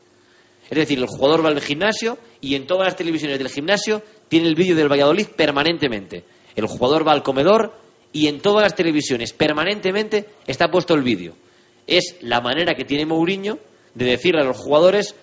Es 0.70 0.78
decir, 0.78 1.00
el 1.00 1.08
jugador 1.08 1.44
va 1.44 1.50
al 1.50 1.62
gimnasio 1.62 2.18
y 2.42 2.56
en 2.56 2.68
todas 2.68 2.86
las 2.86 2.96
televisiones 2.96 3.40
del 3.40 3.50
gimnasio 3.50 4.04
tiene 4.28 4.48
el 4.48 4.56
vídeo 4.56 4.76
del 4.76 4.92
Valladolid 4.92 5.28
permanentemente. 5.28 6.24
El 6.56 6.68
jugador 6.68 7.08
va 7.08 7.12
al 7.12 7.24
comedor 7.24 7.74
y 8.14 8.28
en 8.28 8.40
todas 8.40 8.64
las 8.64 8.76
televisiones 8.76 9.34
permanentemente 9.34 10.28
está 10.46 10.70
puesto 10.70 10.94
el 10.94 11.02
vídeo. 11.02 11.36
Es 11.88 12.18
la 12.22 12.40
manera 12.40 12.76
que 12.76 12.86
tiene 12.86 13.06
Mourinho 13.06 13.58
de 13.96 14.06
decirle 14.06 14.42
a 14.42 14.46
los 14.46 14.58
jugadores 14.58 15.16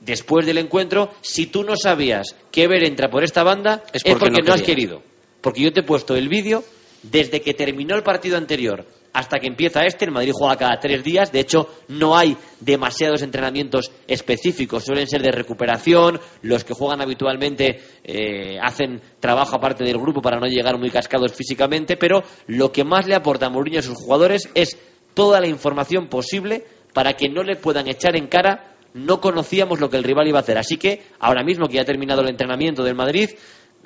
después 0.00 0.44
del 0.46 0.58
encuentro, 0.58 1.10
si 1.20 1.46
tú 1.46 1.62
no 1.62 1.76
sabías 1.76 2.34
que 2.50 2.64
Ever 2.64 2.84
entra 2.84 3.08
por 3.08 3.22
esta 3.22 3.44
banda, 3.44 3.84
Es 3.92 4.02
es 4.04 4.12
porque 4.12 4.30
no 4.30 4.38
no 4.46 4.52
has 4.52 4.62
querido. 4.62 5.02
Porque 5.40 5.62
yo 5.62 5.72
te 5.72 5.80
he 5.80 5.84
puesto 5.84 6.16
el 6.16 6.28
vídeo 6.28 6.64
desde 7.02 7.40
que 7.40 7.54
terminó 7.54 7.94
el 7.94 8.02
partido 8.02 8.36
anterior 8.36 8.84
hasta 9.14 9.38
que 9.38 9.46
empieza 9.46 9.84
este. 9.84 10.04
El 10.04 10.10
Madrid 10.10 10.32
juega 10.34 10.56
cada 10.56 10.78
tres 10.78 11.02
días. 11.02 11.32
De 11.32 11.40
hecho, 11.40 11.68
no 11.88 12.16
hay 12.16 12.36
demasiados 12.60 13.22
entrenamientos 13.22 13.90
específicos. 14.06 14.84
Suelen 14.84 15.06
ser 15.06 15.22
de 15.22 15.30
recuperación. 15.30 16.20
Los 16.42 16.64
que 16.64 16.74
juegan 16.74 17.00
habitualmente 17.00 17.80
eh, 18.02 18.58
hacen 18.60 19.00
trabajo 19.20 19.56
aparte 19.56 19.84
del 19.84 19.98
grupo 19.98 20.20
para 20.20 20.38
no 20.38 20.46
llegar 20.46 20.78
muy 20.78 20.90
cascados 20.90 21.32
físicamente. 21.32 21.96
Pero 21.96 22.22
lo 22.48 22.72
que 22.72 22.84
más 22.84 23.06
le 23.06 23.14
aporta 23.14 23.46
a 23.46 23.50
Mourinho 23.50 23.78
a 23.78 23.82
sus 23.82 23.96
jugadores 23.96 24.50
es 24.54 24.76
toda 25.14 25.40
la 25.40 25.46
información 25.46 26.08
posible 26.08 26.66
para 26.92 27.14
que 27.14 27.28
no 27.28 27.44
le 27.44 27.56
puedan 27.56 27.86
echar 27.88 28.16
en 28.16 28.26
cara 28.26 28.74
no 28.94 29.20
conocíamos 29.20 29.80
lo 29.80 29.90
que 29.90 29.96
el 29.96 30.04
rival 30.04 30.28
iba 30.28 30.38
a 30.38 30.42
hacer. 30.42 30.56
Así 30.56 30.76
que 30.76 31.02
ahora 31.18 31.42
mismo 31.42 31.66
que 31.66 31.74
ya 31.74 31.82
ha 31.82 31.84
terminado 31.84 32.22
el 32.22 32.28
entrenamiento 32.28 32.84
del 32.84 32.94
Madrid, 32.94 33.30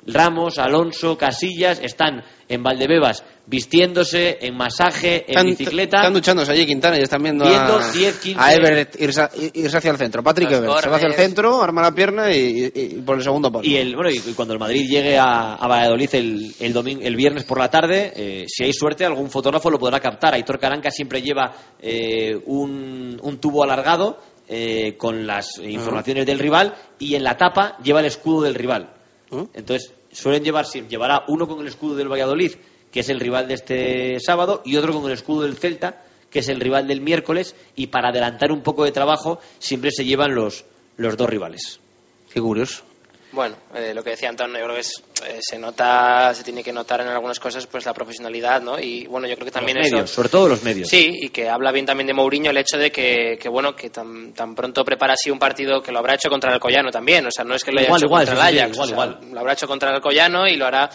Ramos, 0.07 0.57
Alonso, 0.57 1.17
Casillas 1.17 1.79
están 1.83 2.23
en 2.47 2.63
Valdebebas 2.63 3.23
vistiéndose, 3.45 4.37
en 4.41 4.55
masaje, 4.55 5.23
en 5.23 5.29
Están- 5.29 5.45
bicicleta. 5.47 5.97
Están 5.97 6.13
duchándose 6.13 6.51
allí 6.51 6.65
Quintana 6.65 6.97
y 6.97 7.01
están 7.01 7.21
viendo, 7.21 7.45
Viendo 7.45 7.77
a, 7.79 7.91
10, 7.91 8.19
15. 8.19 8.39
a 8.41 8.53
Everett 8.53 9.01
irse, 9.01 9.27
irse 9.53 9.77
hacia 9.77 9.91
el 9.91 9.97
centro. 9.97 10.23
Patrick 10.23 10.49
Los 10.51 10.59
Everett 10.59 10.81
se 10.83 10.89
va 10.89 10.95
hacia 10.97 11.07
el 11.07 11.13
centro, 11.15 11.61
arma 11.61 11.81
la 11.81 11.93
pierna 11.93 12.31
y, 12.33 12.71
y- 12.73 12.81
y 12.97 13.01
por 13.01 13.17
el 13.17 13.23
segundo 13.23 13.51
palo. 13.51 13.65
Y, 13.65 13.75
el, 13.77 13.95
bueno, 13.95 14.09
y 14.11 14.19
cuando 14.33 14.53
el 14.53 14.59
Madrid 14.59 14.87
llegue 14.87 15.17
a, 15.17 15.55
a 15.55 15.67
Valladolid 15.67 16.09
el, 16.13 16.53
el, 16.59 16.73
domingo, 16.73 17.01
el 17.03 17.15
viernes 17.15 17.43
por 17.43 17.59
la 17.59 17.69
tarde, 17.69 18.13
eh, 18.15 18.45
si 18.47 18.63
hay 18.63 18.73
suerte, 18.73 19.05
algún 19.05 19.29
fotógrafo 19.29 19.69
lo 19.69 19.79
podrá 19.79 19.99
captar. 19.99 20.33
Aitor 20.33 20.59
Caranca 20.59 20.91
siempre 20.91 21.21
lleva 21.21 21.51
eh, 21.81 22.39
un, 22.45 23.19
un 23.21 23.37
tubo 23.39 23.63
alargado 23.63 24.19
eh, 24.47 24.95
con 24.97 25.25
las 25.27 25.57
informaciones 25.59 26.25
del 26.25 26.39
rival 26.39 26.73
y 26.99 27.15
en 27.15 27.23
la 27.23 27.35
tapa 27.37 27.77
lleva 27.83 27.99
el 27.99 28.05
escudo 28.07 28.43
del 28.43 28.55
rival. 28.55 28.93
¿Mm? 29.31 29.43
Entonces, 29.53 29.93
suelen 30.11 30.43
llevar, 30.43 30.65
llevará 30.65 31.23
uno 31.27 31.47
con 31.47 31.59
el 31.59 31.67
escudo 31.67 31.95
del 31.95 32.11
Valladolid, 32.11 32.53
que 32.91 33.01
es 33.01 33.09
el 33.09 33.19
rival 33.19 33.47
de 33.47 33.53
este 33.53 34.19
sábado, 34.19 34.61
y 34.65 34.75
otro 34.75 34.93
con 34.93 35.05
el 35.05 35.13
escudo 35.13 35.43
del 35.43 35.57
Celta, 35.57 36.03
que 36.29 36.39
es 36.39 36.49
el 36.49 36.59
rival 36.59 36.87
del 36.87 37.01
miércoles, 37.01 37.55
y 37.75 37.87
para 37.87 38.09
adelantar 38.09 38.51
un 38.51 38.61
poco 38.61 38.83
de 38.85 38.91
trabajo, 38.91 39.39
siempre 39.59 39.91
se 39.91 40.05
llevan 40.05 40.35
los, 40.35 40.65
los 40.97 41.17
dos 41.17 41.29
rivales. 41.29 41.79
Qué 42.33 42.41
curioso. 42.41 42.88
Bueno, 43.31 43.55
eh, 43.75 43.93
lo 43.93 44.03
que 44.03 44.11
decía 44.11 44.29
Antonio, 44.29 44.57
yo 44.57 44.63
creo 44.63 44.75
que 44.75 44.81
es, 44.81 45.03
eh, 45.27 45.37
se 45.39 45.59
nota, 45.59 46.33
se 46.33 46.43
tiene 46.43 46.63
que 46.63 46.73
notar 46.73 47.01
en 47.01 47.07
algunas 47.09 47.39
cosas 47.39 47.67
pues 47.67 47.85
la 47.85 47.93
profesionalidad, 47.93 48.59
¿no? 48.61 48.79
Y 48.79 49.05
bueno, 49.05 49.27
yo 49.27 49.35
creo 49.35 49.45
que 49.45 49.51
también 49.51 49.77
los 49.77 49.85
eso... 49.85 49.95
medios, 49.97 50.09
sobre 50.09 50.29
todo 50.29 50.49
los 50.49 50.63
medios. 50.63 50.89
Sí, 50.89 51.11
y 51.21 51.29
que 51.29 51.47
habla 51.47 51.71
bien 51.71 51.85
también 51.85 52.07
de 52.07 52.13
Mourinho 52.13 52.49
el 52.49 52.57
hecho 52.57 52.77
de 52.77 52.91
que, 52.91 53.37
que 53.39 53.47
bueno, 53.47 53.75
que 53.75 53.91
tan, 53.91 54.33
tan 54.33 54.55
pronto 54.55 54.83
prepara 54.83 55.13
así 55.13 55.29
un 55.29 55.37
partido 55.37 55.81
que 55.81 55.91
lo 55.91 55.99
habrá 55.99 56.15
hecho 56.15 56.29
contra 56.29 56.49
el 56.49 56.55
Alcoyano 56.55 56.89
también, 56.89 57.25
o 57.27 57.31
sea, 57.31 57.45
no 57.45 57.53
es 57.53 57.63
que 57.63 57.71
lo 57.71 57.79
haya 57.79 57.87
Igual, 57.87 57.99
hecho 57.99 58.07
igual, 58.07 58.25
contra 58.25 58.45
sí, 58.45 58.51
sí, 58.51 58.57
el 58.57 58.59
Ajax, 58.63 58.73
igual, 58.75 58.83
o 58.83 58.87
sea, 58.87 59.05
igual. 59.19 59.31
lo 59.33 59.39
habrá 59.39 59.53
hecho 59.53 59.67
contra 59.67 59.89
el 59.89 59.95
Alcoyano 59.95 60.47
y 60.47 60.55
lo 60.57 60.65
hará 60.65 60.89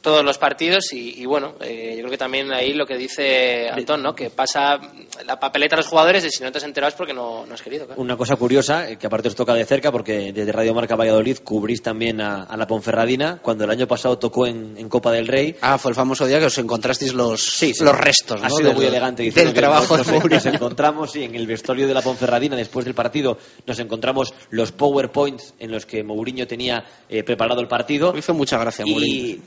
todos 0.00 0.24
los 0.24 0.38
partidos 0.38 0.92
y, 0.92 1.20
y 1.20 1.26
bueno, 1.26 1.54
eh, 1.60 1.90
yo 1.94 1.98
creo 2.02 2.10
que 2.10 2.18
también 2.18 2.52
ahí 2.52 2.72
lo 2.72 2.86
que 2.86 2.96
dice 2.96 3.68
Antón, 3.68 4.02
¿no? 4.02 4.14
Que 4.14 4.30
pasa 4.30 4.78
la 5.26 5.40
papeleta 5.40 5.74
a 5.74 5.78
los 5.78 5.86
jugadores 5.88 6.24
y 6.24 6.30
si 6.30 6.42
no 6.44 6.52
te 6.52 6.58
has 6.58 6.64
enterado 6.64 6.88
es 6.90 6.94
porque 6.94 7.12
no, 7.12 7.44
no 7.46 7.54
has 7.54 7.62
querido, 7.62 7.86
claro. 7.86 8.00
Una 8.00 8.16
cosa 8.16 8.36
curiosa, 8.36 8.88
eh, 8.88 8.96
que 8.96 9.06
aparte 9.08 9.28
os 9.28 9.34
toca 9.34 9.54
de 9.54 9.64
cerca, 9.64 9.90
porque 9.90 10.32
desde 10.32 10.52
Radio 10.52 10.72
Marca 10.74 10.94
Valladolid 10.96 11.38
cubrís 11.42 11.82
también 11.82 12.20
a, 12.20 12.44
a 12.44 12.56
la 12.56 12.66
Ponferradina, 12.66 13.38
cuando 13.42 13.64
el 13.64 13.70
año 13.70 13.88
pasado 13.88 14.18
tocó 14.18 14.46
en, 14.46 14.76
en 14.78 14.88
Copa 14.88 15.10
del 15.12 15.26
Rey. 15.26 15.56
Ah, 15.60 15.78
fue 15.78 15.90
el 15.90 15.96
famoso 15.96 16.26
día 16.26 16.38
que 16.38 16.46
os 16.46 16.58
encontrasteis 16.58 17.12
los, 17.12 17.42
Sí, 17.42 17.74
sí. 17.74 17.82
los 17.84 17.98
restos, 17.98 18.40
¿no? 18.40 18.46
Ha 18.46 18.50
sido 18.50 18.72
muy 18.74 18.84
elegante 18.86 19.24
diciendo 19.24 19.48
del 19.48 19.54
que 19.54 19.60
trabajo 19.60 19.96
nos, 19.96 20.06
de 20.06 20.12
nos- 20.12 20.22
Mourinho. 20.22 20.42
nos 20.44 20.54
encontramos 20.54 21.10
sí, 21.12 21.24
en 21.24 21.34
el 21.34 21.46
vestuario 21.46 21.88
de 21.88 21.94
la 21.94 22.02
Ponferradina 22.02 22.56
después 22.56 22.84
del 22.84 22.94
partido 22.94 23.36
nos 23.66 23.78
encontramos 23.80 24.32
los 24.50 24.70
powerpoints 24.72 25.54
en 25.58 25.72
los 25.72 25.86
que 25.86 26.04
Mourinho 26.04 26.46
tenía 26.46 26.84
eh, 27.08 27.22
preparado 27.24 27.60
el 27.60 27.68
partido 27.68 28.12
Me 28.12 28.20
hizo 28.20 28.32
mucha 28.34 28.58
gracia, 28.58 28.84
Mourinho. 28.86 29.06
y, 29.34 29.42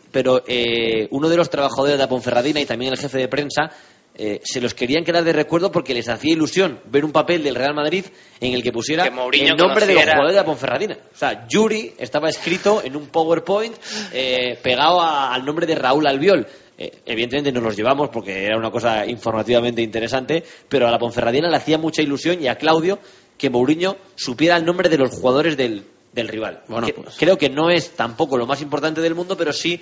eh, 0.47 1.07
uno 1.11 1.29
de 1.29 1.37
los 1.37 1.49
trabajadores 1.49 1.93
de 1.93 1.97
la 1.99 2.09
Ponferradina 2.09 2.59
y 2.59 2.65
también 2.65 2.91
el 2.93 2.99
jefe 2.99 3.17
de 3.17 3.27
prensa 3.27 3.71
eh, 4.13 4.41
se 4.43 4.59
los 4.59 4.73
querían 4.73 5.03
quedar 5.05 5.23
de 5.23 5.31
recuerdo 5.33 5.71
porque 5.71 5.93
les 5.93 6.09
hacía 6.09 6.33
ilusión 6.33 6.79
ver 6.85 7.05
un 7.05 7.11
papel 7.13 7.43
del 7.43 7.55
Real 7.55 7.73
Madrid 7.73 8.05
en 8.41 8.53
el 8.53 8.61
que 8.61 8.71
pusiera 8.71 9.03
Que 9.03 9.09
el 9.09 9.55
nombre 9.55 9.85
de 9.85 9.93
los 9.93 10.03
jugadores 10.03 10.33
de 10.33 10.39
la 10.41 10.45
Ponferradina. 10.45 10.97
O 11.13 11.17
sea, 11.17 11.47
Yuri 11.47 11.93
estaba 11.97 12.27
escrito 12.29 12.81
en 12.83 12.95
un 12.97 13.07
PowerPoint 13.07 13.73
eh, 14.11 14.59
pegado 14.61 14.99
a- 15.01 15.33
al 15.33 15.45
nombre 15.45 15.65
de 15.65 15.75
Raúl 15.75 16.05
Albiol. 16.07 16.45
Eh, 16.77 16.91
evidentemente 17.05 17.51
nos 17.51 17.63
los 17.63 17.75
llevamos 17.77 18.09
porque 18.09 18.45
era 18.45 18.57
una 18.57 18.69
cosa 18.71 19.05
informativamente 19.05 19.81
interesante, 19.81 20.43
pero 20.67 20.87
a 20.87 20.91
la 20.91 20.99
Ponferradina 20.99 21.49
le 21.49 21.55
hacía 21.57 21.77
mucha 21.77 22.01
ilusión 22.01 22.41
y 22.43 22.47
a 22.47 22.55
Claudio 22.55 22.99
que 23.37 23.49
Mourinho 23.49 23.95
supiera 24.15 24.57
el 24.57 24.65
nombre 24.65 24.89
de 24.89 24.97
los 24.97 25.11
jugadores 25.11 25.55
del, 25.57 25.85
del 26.11 26.27
rival. 26.27 26.63
Bueno, 26.67 26.87
Que- 26.87 26.93
pues. 26.93 27.15
Creo 27.17 27.37
que 27.37 27.49
no 27.49 27.69
es 27.69 27.91
tampoco 27.91 28.37
lo 28.37 28.45
más 28.45 28.61
importante 28.61 28.99
del 29.01 29.15
mundo, 29.15 29.37
pero 29.37 29.53
sí 29.53 29.79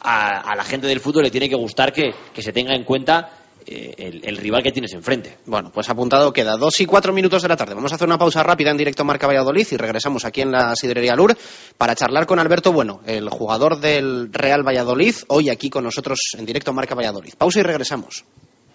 a, 0.00 0.52
a 0.52 0.56
la 0.56 0.64
gente 0.64 0.86
del 0.86 1.00
fútbol 1.00 1.24
le 1.24 1.30
tiene 1.30 1.48
que 1.48 1.56
gustar 1.56 1.92
que, 1.92 2.10
que 2.34 2.42
se 2.42 2.52
tenga 2.52 2.74
en 2.74 2.84
cuenta 2.84 3.30
eh, 3.68 3.94
el, 3.98 4.20
el 4.24 4.36
rival 4.36 4.62
que 4.62 4.70
tienes 4.70 4.92
enfrente. 4.92 5.38
Bueno, 5.44 5.72
pues 5.74 5.88
apuntado 5.88 6.32
queda. 6.32 6.56
Dos 6.56 6.80
y 6.80 6.86
cuatro 6.86 7.12
minutos 7.12 7.42
de 7.42 7.48
la 7.48 7.56
tarde. 7.56 7.74
Vamos 7.74 7.90
a 7.90 7.96
hacer 7.96 8.06
una 8.06 8.16
pausa 8.16 8.44
rápida 8.44 8.70
en 8.70 8.76
directo 8.76 9.04
Marca 9.04 9.26
Valladolid 9.26 9.66
y 9.72 9.76
regresamos 9.76 10.24
aquí 10.24 10.42
en 10.42 10.52
la 10.52 10.76
Sidrería 10.76 11.16
Lur 11.16 11.36
para 11.76 11.96
charlar 11.96 12.26
con 12.26 12.38
Alberto 12.38 12.72
Bueno, 12.72 13.00
el 13.06 13.28
jugador 13.28 13.80
del 13.80 14.32
Real 14.32 14.62
Valladolid, 14.64 15.16
hoy 15.26 15.48
aquí 15.50 15.68
con 15.68 15.82
nosotros 15.82 16.20
en 16.38 16.46
directo 16.46 16.72
Marca 16.72 16.94
Valladolid. 16.94 17.34
Pausa 17.36 17.58
y 17.58 17.62
regresamos. 17.64 18.24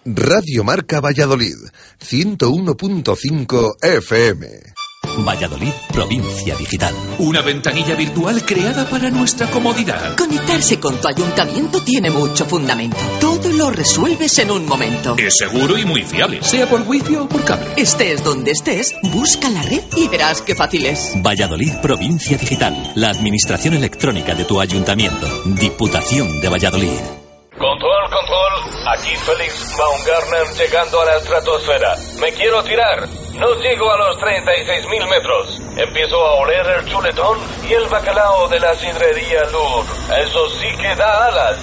Radio 0.04 0.62
Marca 0.62 1.00
Valladolid, 1.00 1.56
101.5 1.98 3.76
FM. 3.80 4.81
Valladolid, 5.18 5.72
provincia 5.92 6.56
digital. 6.56 6.94
Una 7.18 7.42
ventanilla 7.42 7.94
virtual 7.94 8.44
creada 8.44 8.88
para 8.88 9.10
nuestra 9.10 9.46
comodidad. 9.48 10.16
Conectarse 10.16 10.80
con 10.80 11.00
tu 11.00 11.08
ayuntamiento 11.08 11.82
tiene 11.82 12.10
mucho 12.10 12.44
fundamento. 12.46 12.96
Todo 13.20 13.50
lo 13.50 13.70
resuelves 13.70 14.38
en 14.38 14.50
un 14.50 14.66
momento. 14.66 15.16
Es 15.18 15.34
seguro 15.38 15.76
y 15.78 15.84
muy 15.84 16.02
fiable, 16.02 16.42
sea 16.42 16.68
por 16.68 16.82
wifi 16.82 17.16
o 17.16 17.28
por 17.28 17.44
cable. 17.44 17.66
Estés 17.76 18.24
donde 18.24 18.52
estés, 18.52 18.94
busca 19.02 19.48
la 19.50 19.62
red 19.62 19.82
y 19.96 20.08
verás 20.08 20.42
qué 20.42 20.54
fácil 20.54 20.86
es. 20.86 21.12
Valladolid, 21.22 21.72
provincia 21.82 22.36
digital. 22.36 22.92
La 22.94 23.10
administración 23.10 23.74
electrónica 23.74 24.34
de 24.34 24.44
tu 24.44 24.60
ayuntamiento. 24.60 25.26
Diputación 25.44 26.40
de 26.40 26.48
Valladolid. 26.48 26.90
Control, 27.58 28.10
control. 28.10 28.52
Aquí 28.94 29.14
Félix 29.14 29.76
Baumgartner 29.78 30.56
llegando 30.58 31.00
a 31.00 31.04
la 31.04 31.16
estratosfera. 31.18 31.96
Me 32.20 32.32
quiero 32.32 32.62
tirar. 32.64 33.21
No 33.34 33.54
llego 33.60 33.90
a 33.90 33.96
los 33.96 34.18
36.000 34.18 35.08
metros. 35.08 35.58
Empiezo 35.76 36.16
a 36.24 36.34
oler 36.34 36.66
el 36.78 36.84
chuletón 36.86 37.38
y 37.68 37.72
el 37.72 37.88
bacalao 37.88 38.46
de 38.48 38.60
la 38.60 38.74
sidrería 38.74 39.42
Lur. 39.50 39.84
Eso 40.20 40.48
sí 40.50 40.68
que 40.76 40.94
da 40.94 41.26
alas. 41.28 41.58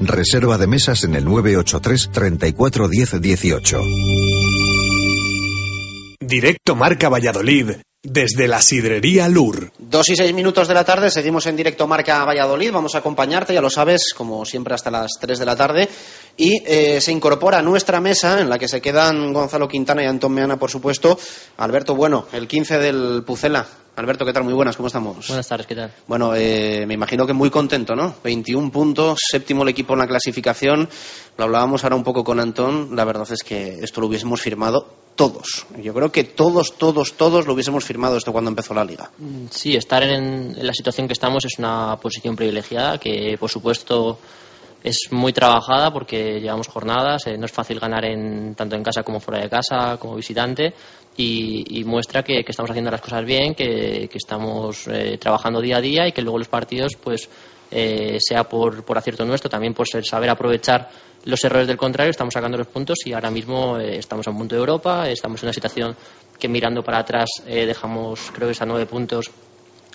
Reserva 0.00 0.58
de 0.58 0.66
mesas 0.68 1.02
en 1.02 1.16
el 1.16 1.24
983 1.24 2.10
34 2.12 2.88
10 2.88 3.20
18. 3.20 3.80
Directo 6.20 6.76
Marca 6.76 7.08
Valladolid, 7.08 7.72
desde 8.02 8.46
la 8.46 8.62
sidrería 8.62 9.28
Lur. 9.28 9.72
Dos 9.78 10.08
y 10.10 10.14
seis 10.14 10.32
minutos 10.32 10.68
de 10.68 10.74
la 10.74 10.84
tarde, 10.84 11.10
seguimos 11.10 11.46
en 11.46 11.56
directo 11.56 11.88
Marca 11.88 12.24
Valladolid. 12.24 12.70
Vamos 12.70 12.94
a 12.94 12.98
acompañarte, 12.98 13.54
ya 13.54 13.60
lo 13.60 13.70
sabes, 13.70 14.14
como 14.16 14.44
siempre 14.44 14.74
hasta 14.74 14.90
las 14.90 15.12
tres 15.20 15.40
de 15.40 15.46
la 15.46 15.56
tarde. 15.56 15.88
Y 16.36 16.62
eh, 16.64 17.00
se 17.00 17.10
incorpora 17.10 17.58
a 17.58 17.62
nuestra 17.62 18.00
mesa, 18.00 18.40
en 18.40 18.48
la 18.48 18.58
que 18.58 18.68
se 18.68 18.80
quedan 18.80 19.32
Gonzalo 19.32 19.66
Quintana 19.66 20.04
y 20.04 20.06
Antón 20.06 20.32
Meana, 20.32 20.58
por 20.58 20.70
supuesto, 20.70 21.18
Alberto 21.56 21.96
Bueno, 21.96 22.26
el 22.32 22.46
15 22.46 22.78
del 22.78 23.24
Pucela. 23.26 23.66
Alberto, 23.98 24.24
¿qué 24.24 24.32
tal? 24.32 24.44
Muy 24.44 24.54
buenas, 24.54 24.76
¿cómo 24.76 24.86
estamos? 24.86 25.26
Buenas 25.26 25.48
tardes, 25.48 25.66
¿qué 25.66 25.74
tal? 25.74 25.90
Bueno, 26.06 26.32
eh, 26.32 26.84
me 26.86 26.94
imagino 26.94 27.26
que 27.26 27.32
muy 27.32 27.50
contento, 27.50 27.96
¿no? 27.96 28.14
21 28.22 28.70
puntos, 28.70 29.18
séptimo 29.28 29.64
el 29.64 29.70
equipo 29.70 29.94
en 29.94 29.98
la 29.98 30.06
clasificación. 30.06 30.88
Lo 31.36 31.44
hablábamos 31.44 31.82
ahora 31.82 31.96
un 31.96 32.04
poco 32.04 32.22
con 32.22 32.38
Antón. 32.38 32.94
La 32.94 33.04
verdad 33.04 33.26
es 33.32 33.42
que 33.42 33.80
esto 33.82 34.00
lo 34.00 34.06
hubiésemos 34.06 34.40
firmado 34.40 34.86
todos. 35.16 35.66
Yo 35.82 35.92
creo 35.94 36.12
que 36.12 36.22
todos, 36.22 36.78
todos, 36.78 37.14
todos 37.14 37.48
lo 37.48 37.54
hubiésemos 37.54 37.84
firmado 37.84 38.16
esto 38.16 38.30
cuando 38.30 38.50
empezó 38.50 38.72
la 38.72 38.84
liga. 38.84 39.10
Sí, 39.50 39.74
estar 39.74 40.04
en, 40.04 40.54
en 40.56 40.64
la 40.64 40.72
situación 40.72 41.08
que 41.08 41.14
estamos 41.14 41.44
es 41.44 41.58
una 41.58 41.96
posición 42.00 42.36
privilegiada 42.36 42.98
que, 42.98 43.36
por 43.36 43.50
supuesto, 43.50 44.20
es 44.82 45.08
muy 45.10 45.32
trabajada 45.32 45.92
porque 45.92 46.40
llevamos 46.40 46.68
jornadas, 46.68 47.26
eh, 47.26 47.36
no 47.36 47.46
es 47.46 47.52
fácil 47.52 47.80
ganar 47.80 48.04
en, 48.04 48.54
tanto 48.54 48.76
en 48.76 48.82
casa 48.82 49.02
como 49.02 49.20
fuera 49.20 49.42
de 49.42 49.48
casa, 49.48 49.96
como 49.98 50.14
visitante, 50.14 50.72
y, 51.18 51.80
y 51.80 51.84
muestra 51.84 52.22
que, 52.22 52.44
que, 52.44 52.52
estamos 52.52 52.70
haciendo 52.70 52.90
las 52.92 53.00
cosas 53.00 53.24
bien, 53.24 53.54
que, 53.54 54.08
estamos 54.14 54.86
eh, 54.86 55.18
trabajando 55.18 55.60
día 55.60 55.78
a 55.78 55.80
día 55.80 56.06
y 56.06 56.12
que 56.12 56.22
luego 56.22 56.38
los 56.38 56.48
partidos, 56.48 56.96
pues, 56.96 57.28
eh, 57.70 58.18
sea 58.20 58.44
por, 58.44 58.84
por, 58.84 58.96
acierto 58.96 59.26
nuestro, 59.26 59.50
también 59.50 59.74
por 59.74 59.86
saber 59.88 60.30
aprovechar 60.30 60.88
los 61.24 61.42
errores 61.44 61.66
del 61.66 61.76
contrario, 61.76 62.10
estamos 62.10 62.32
sacando 62.32 62.56
los 62.56 62.68
puntos 62.68 62.98
y 63.04 63.12
ahora 63.12 63.30
mismo 63.30 63.78
eh, 63.78 63.98
estamos 63.98 64.26
a 64.28 64.30
un 64.30 64.38
punto 64.38 64.54
de 64.54 64.60
Europa, 64.60 65.10
estamos 65.10 65.42
en 65.42 65.48
una 65.48 65.52
situación 65.52 65.96
que 66.38 66.48
mirando 66.48 66.82
para 66.82 67.00
atrás 67.00 67.28
eh, 67.46 67.66
dejamos, 67.66 68.30
creo 68.32 68.48
que 68.48 68.52
es 68.52 68.62
a 68.62 68.66
nueve 68.66 68.86
puntos, 68.86 69.30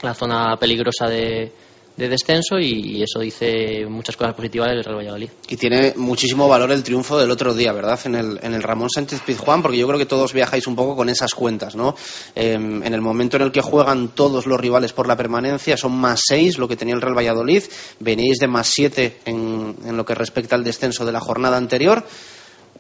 la 0.02 0.14
zona 0.14 0.58
peligrosa 0.58 1.08
de, 1.08 1.52
de 1.96 2.10
descenso 2.10 2.58
y, 2.60 3.04
eso 3.04 3.20
dice 3.20 3.86
muchas 3.88 4.18
cosas 4.18 4.34
positivas 4.34 4.70
del 4.70 4.84
Real 4.84 4.98
Valladolid. 4.98 5.30
Y 5.48 5.58
tiene 5.58 5.94
muchísimo 5.96 6.48
valor 6.48 6.72
el 6.72 6.84
triunfo 6.84 7.20
del 7.20 7.30
otro 7.32 7.54
día, 7.54 7.72
¿verdad? 7.72 8.00
En 8.06 8.16
el, 8.16 8.40
en 8.42 8.54
el 8.54 8.64
Ramón 8.64 8.90
Sánchez 8.90 9.22
Pizjuán, 9.22 9.62
porque 9.62 9.78
yo 9.78 9.88
creo 9.88 10.00
que 10.00 10.06
todos 10.06 10.34
viajáis 10.34 10.68
un 10.68 10.76
poco 10.76 10.96
con 10.96 11.10
esas 11.10 11.34
cuentas, 11.34 11.76
¿no? 11.76 11.96
Eh, 12.36 12.54
en 12.54 12.94
el 12.94 13.02
momento 13.02 13.38
en 13.38 13.44
el 13.44 13.52
que 13.52 13.62
juegan 13.62 14.10
todos 14.10 14.48
los 14.48 14.60
rivales 14.60 14.94
por 14.94 15.08
la 15.08 15.18
permanencia, 15.18 15.78
son 15.78 15.94
más 15.94 16.22
seis 16.26 16.58
lo 16.58 16.68
que 16.68 16.76
tenía 16.76 16.96
el 16.96 17.02
Real 17.02 17.18
Valladolid, 17.18 17.64
veníais 18.00 18.40
de 18.40 18.48
más 18.48 18.68
siete 18.68 19.20
en 19.26 19.98
lo 19.98 20.06
que 20.06 20.16
respecta 20.16 20.56
al 20.56 20.64
descenso 20.64 21.06
de 21.06 21.12
la 21.12 21.20
jornada 21.20 21.58
anterior 21.58 22.06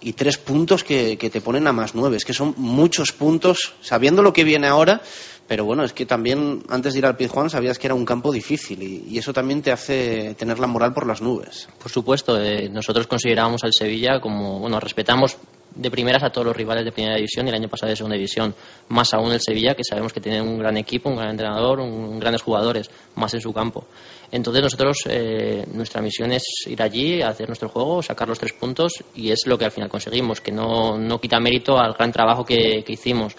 y 0.04 0.14
tres 0.14 0.38
puntos 0.38 0.84
que, 0.84 1.18
te 1.18 1.42
ponen 1.42 1.68
a 1.68 1.74
más 1.74 1.96
nueve. 1.96 2.18
Es 2.18 2.26
que 2.26 2.34
son 2.34 2.54
muchos 2.58 3.12
puntos, 3.12 3.74
sabiendo 3.82 4.22
lo 4.22 4.34
que 4.34 4.44
viene 4.44 4.68
ahora, 4.68 5.02
pero 5.48 5.66
bueno, 5.66 5.84
es 5.84 5.94
que 5.94 6.06
también 6.06 6.64
antes 6.70 6.94
de 6.94 7.00
ir 7.00 7.06
al 7.06 7.18
Pizjuán 7.18 7.50
sabías 7.50 7.80
que 7.80 7.88
era 7.88 7.96
un 7.96 8.06
campo 8.06 8.32
difícil 8.32 8.82
y, 8.82 9.06
y, 9.10 9.18
eso 9.18 9.34
también 9.34 9.62
te 9.62 9.72
hace 9.72 10.36
tener 10.36 10.60
la 10.60 10.68
moral 10.68 10.94
por 10.94 11.08
las 11.08 11.22
nubes. 11.22 11.68
Por 11.82 11.92
supuesto, 11.92 12.40
eh, 12.40 12.70
nosotros 12.70 13.08
considerábamos 13.08 13.64
al 13.64 13.74
Sevilla 13.74 14.20
como, 14.20 14.60
bueno, 14.60 14.80
respetamos 14.80 15.38
de 15.76 15.92
primeras 15.92 16.24
a 16.24 16.30
todos 16.30 16.48
los 16.48 16.56
rivales 16.56 16.86
de 16.86 16.92
primera 16.92 17.16
división 17.16 17.48
y 17.48 17.50
el 17.50 17.56
año 17.56 17.68
pasado 17.68 17.90
de 17.90 17.96
segunda 17.96 18.16
división. 18.16 18.54
Más 18.90 19.14
aún 19.14 19.32
el 19.32 19.42
Sevilla, 19.42 19.76
que 19.76 19.84
sabemos 19.84 20.14
que 20.14 20.22
tiene 20.22 20.42
un 20.42 20.58
gran 20.58 20.78
equipo, 20.78 21.10
un 21.10 21.18
gran 21.18 21.32
entrenador, 21.32 21.80
un, 21.80 22.20
grandes 22.20 22.42
jugadores, 22.42 22.90
más 23.16 23.34
en 23.34 23.42
su 23.42 23.54
campo. 23.54 23.86
Entonces 24.32 24.64
nosotros, 24.64 25.04
eh, 25.08 25.66
nuestra 25.74 26.02
misión 26.02 26.32
es 26.32 26.44
ir 26.68 26.82
allí, 26.82 27.22
hacer 27.22 27.48
nuestro 27.48 27.70
juego, 27.70 28.02
sacar 28.02 28.28
los 28.28 28.40
tres 28.40 28.54
puntos 28.54 29.04
y 29.16 29.32
es 29.32 29.46
lo 29.46 29.58
que 29.58 29.66
al 29.66 29.72
final 29.72 29.90
conseguimos, 29.90 30.42
que 30.42 30.52
no, 30.52 30.98
no 30.98 31.20
quita 31.20 31.40
mérito 31.40 31.78
al 31.78 31.94
gran 31.94 32.12
trabajo 32.12 32.44
que, 32.44 32.84
que 32.84 32.94
hicimos. 32.94 33.36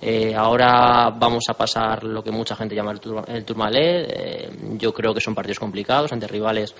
Eh, 0.00 0.34
ahora 0.36 1.10
vamos 1.10 1.44
a 1.48 1.54
pasar 1.54 2.04
lo 2.04 2.22
que 2.22 2.30
mucha 2.30 2.54
gente 2.54 2.74
llama 2.74 2.92
el, 2.92 3.00
tur 3.00 3.24
el 3.26 3.44
Tourmalet. 3.44 4.06
Eh, 4.08 4.50
yo 4.78 4.92
creo 4.92 5.14
que 5.14 5.20
son 5.20 5.34
partidos 5.34 5.58
complicados 5.58 6.12
ante 6.12 6.28
rivales 6.28 6.74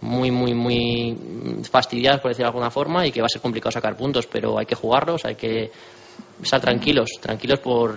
muy, 0.00 0.30
muy, 0.30 0.54
muy 0.54 1.16
fastidiados, 1.70 2.20
por 2.20 2.30
decirlo 2.30 2.46
de 2.46 2.50
alguna 2.50 2.70
forma, 2.70 3.06
y 3.06 3.12
que 3.12 3.20
va 3.20 3.26
a 3.26 3.28
ser 3.28 3.42
complicado 3.42 3.72
sacar 3.72 3.96
puntos, 3.96 4.26
pero 4.26 4.58
hay 4.58 4.66
que 4.66 4.74
jugarlos, 4.74 5.24
hay 5.24 5.34
que 5.34 5.70
estar 6.42 6.60
tranquilos, 6.60 7.10
tranquilos 7.20 7.58
por, 7.60 7.96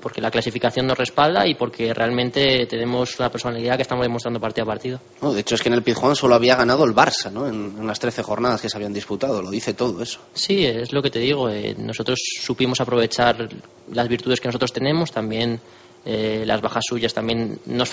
porque 0.00 0.20
la 0.20 0.30
clasificación 0.30 0.86
nos 0.86 0.96
respalda 0.96 1.46
y 1.46 1.54
porque 1.54 1.92
realmente 1.92 2.66
tenemos 2.66 3.18
la 3.18 3.30
personalidad 3.30 3.76
que 3.76 3.82
estamos 3.82 4.04
demostrando 4.04 4.40
partido 4.40 4.64
a 4.64 4.66
partido. 4.66 5.00
No, 5.20 5.32
de 5.32 5.40
hecho, 5.40 5.56
es 5.56 5.62
que 5.62 5.68
en 5.68 5.74
el 5.74 5.82
Pizjuán 5.82 6.14
solo 6.14 6.34
había 6.34 6.56
ganado 6.56 6.84
el 6.84 6.94
Barça, 6.94 7.32
¿no? 7.32 7.48
En, 7.48 7.74
en, 7.78 7.86
las 7.86 7.98
13 7.98 8.22
jornadas 8.22 8.60
que 8.60 8.68
se 8.68 8.76
habían 8.76 8.92
disputado, 8.92 9.42
lo 9.42 9.50
dice 9.50 9.74
todo 9.74 10.02
eso. 10.02 10.20
Sí, 10.34 10.64
es 10.64 10.92
lo 10.92 11.02
que 11.02 11.10
te 11.10 11.18
digo. 11.18 11.48
Eh, 11.48 11.74
nosotros 11.78 12.20
supimos 12.40 12.80
aprovechar 12.80 13.48
las 13.92 14.08
virtudes 14.08 14.40
que 14.40 14.48
nosotros 14.48 14.72
tenemos, 14.72 15.10
también 15.10 15.60
eh, 16.04 16.44
las 16.46 16.62
bajas 16.62 16.82
suyas 16.88 17.12
también 17.12 17.58
nos 17.66 17.90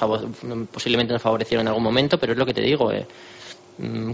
posiblemente 0.71 1.11
nos 1.11 1.21
favorecieron 1.21 1.63
en 1.63 1.67
algún 1.69 1.83
momento, 1.83 2.17
pero 2.17 2.33
es 2.33 2.39
lo 2.39 2.45
que 2.45 2.53
te 2.53 2.61
digo. 2.61 2.91
Eh, 2.91 3.05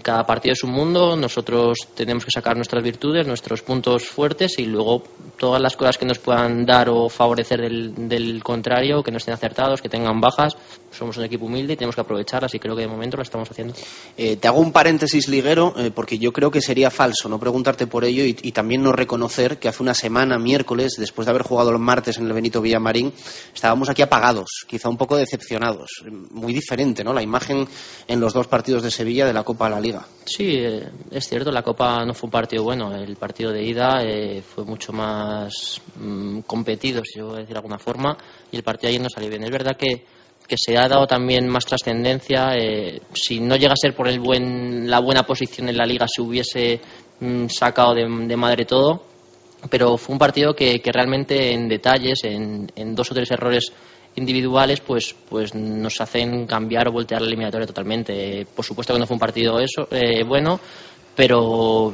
cada 0.02 0.26
partido 0.26 0.54
es 0.54 0.64
un 0.64 0.72
mundo, 0.72 1.16
nosotros 1.16 1.78
tenemos 1.96 2.26
que 2.26 2.32
sacar 2.32 2.56
nuestras 2.56 2.84
virtudes, 2.84 3.26
nuestros 3.26 3.62
puntos 3.62 4.06
fuertes 4.06 4.60
y 4.60 4.66
luego 4.66 5.04
todas 5.38 5.62
las 5.62 5.78
cosas 5.78 5.98
que 5.98 6.06
nos 6.06 6.20
puedan 6.20 6.66
dar 6.66 6.90
o 6.90 7.08
favorecer 7.08 7.62
del, 7.62 8.10
del 8.10 8.44
contrario, 8.44 9.02
que 9.04 9.12
no 9.12 9.18
estén 9.18 9.34
acertados, 9.34 9.82
que 9.82 9.90
tengan 9.90 10.20
bajas. 10.20 10.58
Somos 10.94 11.18
un 11.18 11.26
equipo 11.26 11.46
humilde 11.46 11.74
y 11.74 11.76
tenemos 11.76 11.96
que 11.96 12.02
aprovecharlas 12.02 12.54
y 12.54 12.60
creo 12.60 12.76
que 12.76 12.84
de 12.84 12.88
momento 12.88 13.18
lo 13.18 13.24
estamos 13.24 13.50
haciendo. 13.50 13.74
Eh, 14.18 14.38
te 14.38 14.48
hago 14.48 14.60
un 14.60 14.72
paréntesis 14.72 15.28
liguero 15.28 15.74
eh, 15.78 15.92
porque 15.94 16.18
yo 16.18 16.32
creo 16.32 16.52
que 16.52 16.62
sería 16.62 16.90
falso 16.90 17.28
no 17.30 17.40
preguntarte 17.40 17.88
por 17.88 18.06
ello 18.06 18.24
y, 18.24 18.38
y, 18.42 18.52
también 18.52 18.84
no 18.84 18.92
reconocer 18.92 19.58
que 19.58 19.68
hace 19.68 19.82
una 19.82 19.94
semana, 19.94 20.38
miércoles, 20.38 20.94
después 20.98 21.26
de 21.26 21.32
haber 21.32 21.44
jugado 21.44 21.72
los 21.72 21.82
martes 21.82 22.18
en 22.18 22.28
el 22.28 22.34
Benito 22.34 22.62
Villamarín, 22.62 23.12
estábamos 23.54 23.90
aquí 23.90 24.02
apagados, 24.02 24.66
quizá 24.68 24.90
un 24.90 24.98
poco 24.98 25.18
decepcionados. 25.18 26.04
Muy 26.32 26.54
diferente, 26.54 27.04
¿no? 27.04 27.14
La 27.14 27.22
imagen 27.22 27.68
en 28.08 28.20
los 28.20 28.34
dos 28.34 28.48
partidos 28.48 28.84
de 28.84 28.92
Sevilla 28.92 29.26
de 29.26 29.34
la 29.34 29.44
Copa 29.44 29.68
a 29.68 29.70
la 29.70 29.80
Liga. 29.80 30.06
Sí, 30.26 30.56
eh, 30.58 30.90
es 31.12 31.28
cierto, 31.28 31.52
la 31.52 31.64
Copa 31.64 32.06
no 32.06 32.14
fue 32.14 32.28
un 32.28 32.32
partido 32.32 32.64
bueno. 32.64 32.96
El 32.96 33.16
partido 33.16 33.52
de 33.52 33.64
ida 33.64 34.04
eh, 34.04 34.42
fue 34.42 34.64
mucho 34.64 34.94
más 34.94 35.82
mmm, 35.96 36.40
competido, 36.42 37.04
si 37.04 37.20
yo 37.20 37.28
voy 37.28 37.36
a 37.36 37.40
decir 37.40 37.54
de 37.54 37.60
alguna 37.60 37.80
forma, 37.80 38.18
y 38.52 38.56
el 38.56 38.64
partido 38.64 38.90
de 38.90 38.96
ayer 38.96 39.02
no 39.02 39.10
salió 39.10 39.30
bien. 39.30 39.44
Es 39.44 39.52
verdad 39.52 39.76
que, 39.78 40.06
que 40.48 40.56
se 40.58 40.78
ha 40.78 40.88
dado 40.88 41.08
también 41.08 41.48
más 41.48 41.66
trascendencia. 41.66 42.56
Eh, 42.56 43.02
si 43.14 43.40
no 43.40 43.56
llega 43.56 43.74
a 43.74 43.78
ser 43.78 43.96
por 43.96 44.08
el 44.08 44.20
buen, 44.20 44.90
la 44.90 45.00
buena 45.00 45.24
posición 45.24 45.70
en 45.70 45.78
la 45.78 45.86
Liga, 45.86 46.06
se 46.08 46.22
hubiese 46.22 46.82
mmm, 47.20 47.48
sacado 47.48 47.94
de, 47.94 48.38
madre 48.38 48.66
todo 48.66 49.14
pero 49.70 49.96
fue 49.96 50.12
un 50.12 50.20
partido 50.20 50.54
que, 50.54 50.82
que 50.82 50.92
realmente 50.92 51.54
en 51.54 51.70
detalles, 51.70 52.26
en, 52.26 52.70
en 52.76 52.96
dos 52.96 53.10
o 53.12 53.14
tres 53.14 53.32
errores 53.32 53.72
individuales 54.16 54.80
pues 54.82 55.16
pues 55.30 55.56
nos 55.56 56.00
hacen 56.02 56.46
cambiar 56.46 56.88
o 56.88 56.92
voltear 56.92 57.22
la 57.22 57.28
eliminatoria 57.28 57.68
totalmente. 57.68 58.46
Por 58.56 58.66
supuesto 58.66 58.94
que 58.94 59.00
no 59.00 59.08
fue 59.08 59.16
un 59.16 59.20
partido 59.20 59.60
eso 59.60 59.88
eh, 59.92 60.24
bueno, 60.24 60.60
pero 61.16 61.94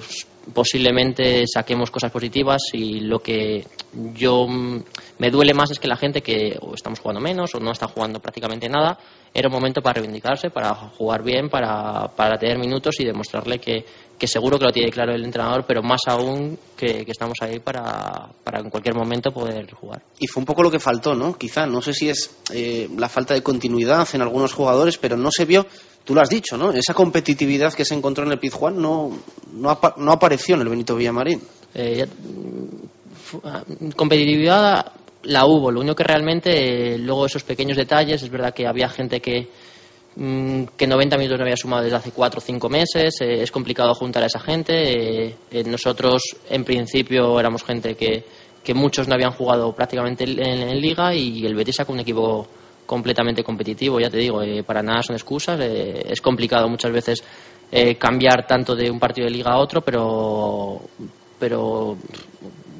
posiblemente 0.54 1.46
saquemos 1.48 1.92
cosas 1.92 2.12
positivas 2.12 2.62
y 2.74 3.02
lo 3.02 3.20
que 3.20 3.66
yo 4.14 4.48
me 4.48 5.30
duele 5.32 5.54
más 5.54 5.72
es 5.72 5.80
que 5.80 5.88
la 5.88 5.98
gente 5.98 6.22
que 6.22 6.58
o 6.62 6.74
estamos 6.74 7.00
jugando 7.00 7.22
menos 7.22 7.54
o 7.56 7.60
no 7.60 7.72
está 7.72 7.88
jugando 7.88 8.20
prácticamente 8.20 8.70
nada 8.70 8.98
era 9.34 9.48
un 9.48 9.54
momento 9.54 9.82
para 9.82 10.00
reivindicarse, 10.00 10.50
para 10.50 10.74
jugar 10.74 11.24
bien, 11.24 11.50
para, 11.50 12.08
para 12.16 12.38
tener 12.38 12.58
minutos 12.58 13.00
y 13.00 13.06
demostrarle 13.06 13.60
que, 13.60 13.86
que 14.18 14.28
seguro 14.28 14.58
que 14.58 14.66
lo 14.66 14.72
tiene 14.72 14.92
claro 14.92 15.14
el 15.14 15.24
entrenador, 15.24 15.66
pero 15.68 15.84
más 15.84 16.02
aún 16.08 16.58
que, 16.76 17.06
que 17.06 17.12
estamos 17.12 17.38
ahí 17.42 17.60
para, 17.60 18.30
para, 18.44 18.60
en 18.60 18.70
cualquier 18.70 18.96
momento 18.96 19.32
poder 19.32 19.72
jugar. 19.72 20.02
Y 20.20 20.28
fue 20.28 20.42
un 20.42 20.46
poco 20.46 20.64
lo 20.64 20.72
que 20.72 20.80
faltó, 20.80 21.14
¿no? 21.14 21.38
Quizá, 21.38 21.68
no 21.68 21.82
sé 21.82 21.94
si 21.94 22.10
es 22.10 22.38
eh, 22.52 22.90
la 22.98 23.08
falta 23.08 23.34
de 23.34 23.44
continuidad 23.44 24.08
en 24.14 24.22
algunos 24.22 24.54
jugadores, 24.54 24.98
pero 24.98 25.16
no 25.16 25.30
se 25.32 25.46
vio, 25.46 25.66
tú 26.10 26.16
lo 26.16 26.22
has 26.22 26.30
dicho, 26.30 26.58
¿no? 26.58 26.72
Esa 26.72 26.96
competitividad 26.96 27.72
que 27.72 27.86
se 27.86 27.94
encontró 27.94 28.26
en 28.26 28.32
el 28.32 28.40
Pizjuán 28.40 28.82
no, 28.82 29.16
no, 29.54 29.70
apa 29.70 29.94
no 29.98 30.12
apareció 30.12 30.56
en 30.56 30.62
el 30.62 30.70
Benito 30.70 30.96
Villamarín. 30.96 31.40
Eh, 31.76 31.98
ya, 31.98 33.64
competitividad 33.96 34.92
la 35.22 35.46
hubo, 35.46 35.70
lo 35.70 35.82
único 35.82 35.94
que 35.94 36.04
realmente, 36.04 36.96
eh, 36.96 36.98
luego 36.98 37.28
esos 37.28 37.44
pequeños 37.44 37.78
detalles, 37.78 38.24
es 38.24 38.30
verdad 38.32 38.56
que 38.56 38.66
había 38.66 38.90
gente 38.90 39.22
que, 39.22 39.50
mm, 40.16 40.64
que 40.76 40.88
90 40.88 41.16
minutos 41.16 41.38
no 41.38 41.44
había 41.44 41.58
sumado 41.58 41.84
desde 41.84 41.98
hace 41.98 42.10
4 42.10 42.40
o 42.40 42.42
5 42.42 42.70
meses, 42.70 43.22
eh, 43.22 43.44
es 43.44 43.52
complicado 43.52 43.94
juntar 43.94 44.24
a 44.24 44.26
esa 44.26 44.40
gente. 44.40 45.28
Eh, 45.28 45.64
nosotros, 45.68 46.24
en 46.50 46.64
principio, 46.64 47.40
éramos 47.40 47.64
gente 47.64 47.94
que, 47.94 48.24
que 48.64 48.74
muchos 48.74 49.08
no 49.08 49.14
habían 49.14 49.34
jugado 49.34 49.76
prácticamente 49.76 50.24
en, 50.24 50.40
en, 50.40 50.70
en, 50.70 50.82
Liga 50.82 51.14
y 51.14 51.46
el 51.46 51.54
Betis 51.54 51.76
sacó 51.76 51.94
un 51.94 52.00
equipo 52.00 52.48
completamente 52.90 53.44
competitivo, 53.44 54.00
ya 54.00 54.10
te 54.10 54.18
digo, 54.18 54.42
eh, 54.42 54.64
para 54.64 54.82
nada 54.82 55.04
son 55.04 55.16
excusas, 55.16 55.60
eh, 55.62 56.08
es 56.10 56.22
complicado 56.22 56.68
muchas 56.68 56.92
veces 56.92 57.24
cambiar 58.00 58.48
tanto 58.48 58.76
de 58.76 58.90
un 58.90 59.00
partido 59.00 59.26
de 59.26 59.32
Liga 59.32 59.52
a 59.52 59.60
otro, 59.60 59.82
pero, 59.82 60.82
pero 61.38 61.96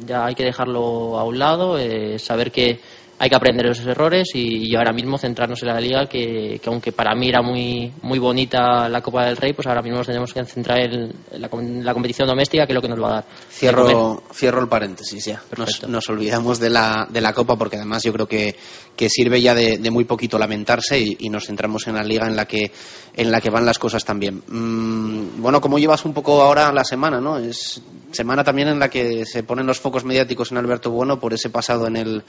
ya 0.04 0.26
hay 0.26 0.34
que 0.34 0.46
dejarlo 0.46 1.20
a 1.20 1.24
un 1.24 1.38
lado, 1.38 1.78
eh, 1.78 2.18
saber 2.18 2.52
que 2.52 2.80
hay 3.22 3.30
que 3.30 3.36
aprender 3.36 3.68
esos 3.68 3.86
errores 3.86 4.30
y, 4.34 4.72
y, 4.72 4.76
ahora 4.76 4.94
mismo 4.94 5.18
centrarnos 5.18 5.62
en 5.62 5.68
la 5.68 5.80
liga 5.80 6.08
que, 6.08 6.60
que, 6.64 6.70
aunque 6.70 6.94
para 6.94 7.14
mí 7.16 7.28
era 7.28 7.42
muy 7.42 7.92
muy 8.02 8.18
bonita 8.18 8.88
la 8.88 9.02
Copa 9.02 9.26
del 9.26 9.36
Rey 9.36 9.52
pues 9.52 9.68
ahora 9.68 9.82
mismo 9.82 9.98
nos 9.98 10.08
tenemos 10.08 10.34
que 10.34 10.46
centrar 10.46 10.80
en 10.80 11.14
la, 11.34 11.50
en 11.52 11.86
la 11.86 11.94
competición 11.94 12.30
doméstica 12.30 12.66
que 12.66 12.72
es 12.72 12.76
lo 12.76 12.82
que 12.82 12.88
nos 12.88 13.02
va 13.02 13.10
a 13.10 13.14
dar. 13.16 13.26
Cierro 13.50 14.24
cierro 14.34 14.62
el 14.62 14.70
paréntesis 14.70 15.26
ya. 15.26 15.44
Nos, 15.58 15.88
nos, 15.88 16.10
olvidamos 16.10 16.60
de 16.60 16.70
la, 16.70 17.08
de 17.10 17.20
la 17.20 17.34
Copa 17.34 17.58
porque 17.58 17.76
además 17.76 18.04
yo 18.04 18.14
creo 18.14 18.26
que, 18.26 18.56
que 18.96 19.10
sirve 19.10 19.42
ya 19.42 19.54
de, 19.54 19.78
de 19.78 19.92
muy 19.92 20.06
poquito 20.06 20.40
lamentarse 20.40 20.98
y, 20.98 21.18
y, 21.20 21.30
nos 21.30 21.46
centramos 21.46 21.88
en 21.88 21.96
la 21.96 22.04
liga 22.04 22.26
en 22.26 22.38
la 22.38 22.46
que 22.46 22.72
en 23.16 23.32
la 23.32 23.42
que 23.42 23.50
van 23.50 23.66
las 23.66 23.80
cosas 23.80 24.06
también. 24.06 24.42
Mm, 24.48 25.42
bueno 25.42 25.60
cómo 25.60 25.78
llevas 25.78 26.06
un 26.06 26.14
poco 26.14 26.42
ahora 26.42 26.72
la 26.72 26.86
semana 26.86 27.20
no 27.20 27.38
es 27.38 27.82
semana 28.12 28.46
también 28.46 28.70
en 28.70 28.80
la 28.80 28.90
que 28.90 29.26
se 29.26 29.44
ponen 29.44 29.68
los 29.68 29.82
focos 29.82 30.06
mediáticos 30.06 30.52
en 30.52 30.58
Alberto 30.58 30.90
Bueno 30.90 31.20
por 31.20 31.34
ese 31.34 31.50
pasado 31.50 31.86
en 31.88 31.98
el 31.98 32.24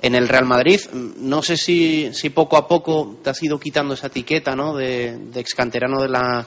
en 0.00 0.14
el 0.14 0.28
Real 0.28 0.44
Madrid. 0.44 0.80
No 0.92 1.42
sé 1.42 1.56
si, 1.56 2.12
si 2.12 2.30
poco 2.30 2.56
a 2.56 2.66
poco 2.66 3.18
te 3.22 3.30
has 3.30 3.42
ido 3.42 3.58
quitando 3.58 3.94
esa 3.94 4.08
etiqueta 4.08 4.54
¿no? 4.54 4.74
de, 4.74 5.18
excanterano 5.34 6.02
de 6.02 6.08
la, 6.08 6.46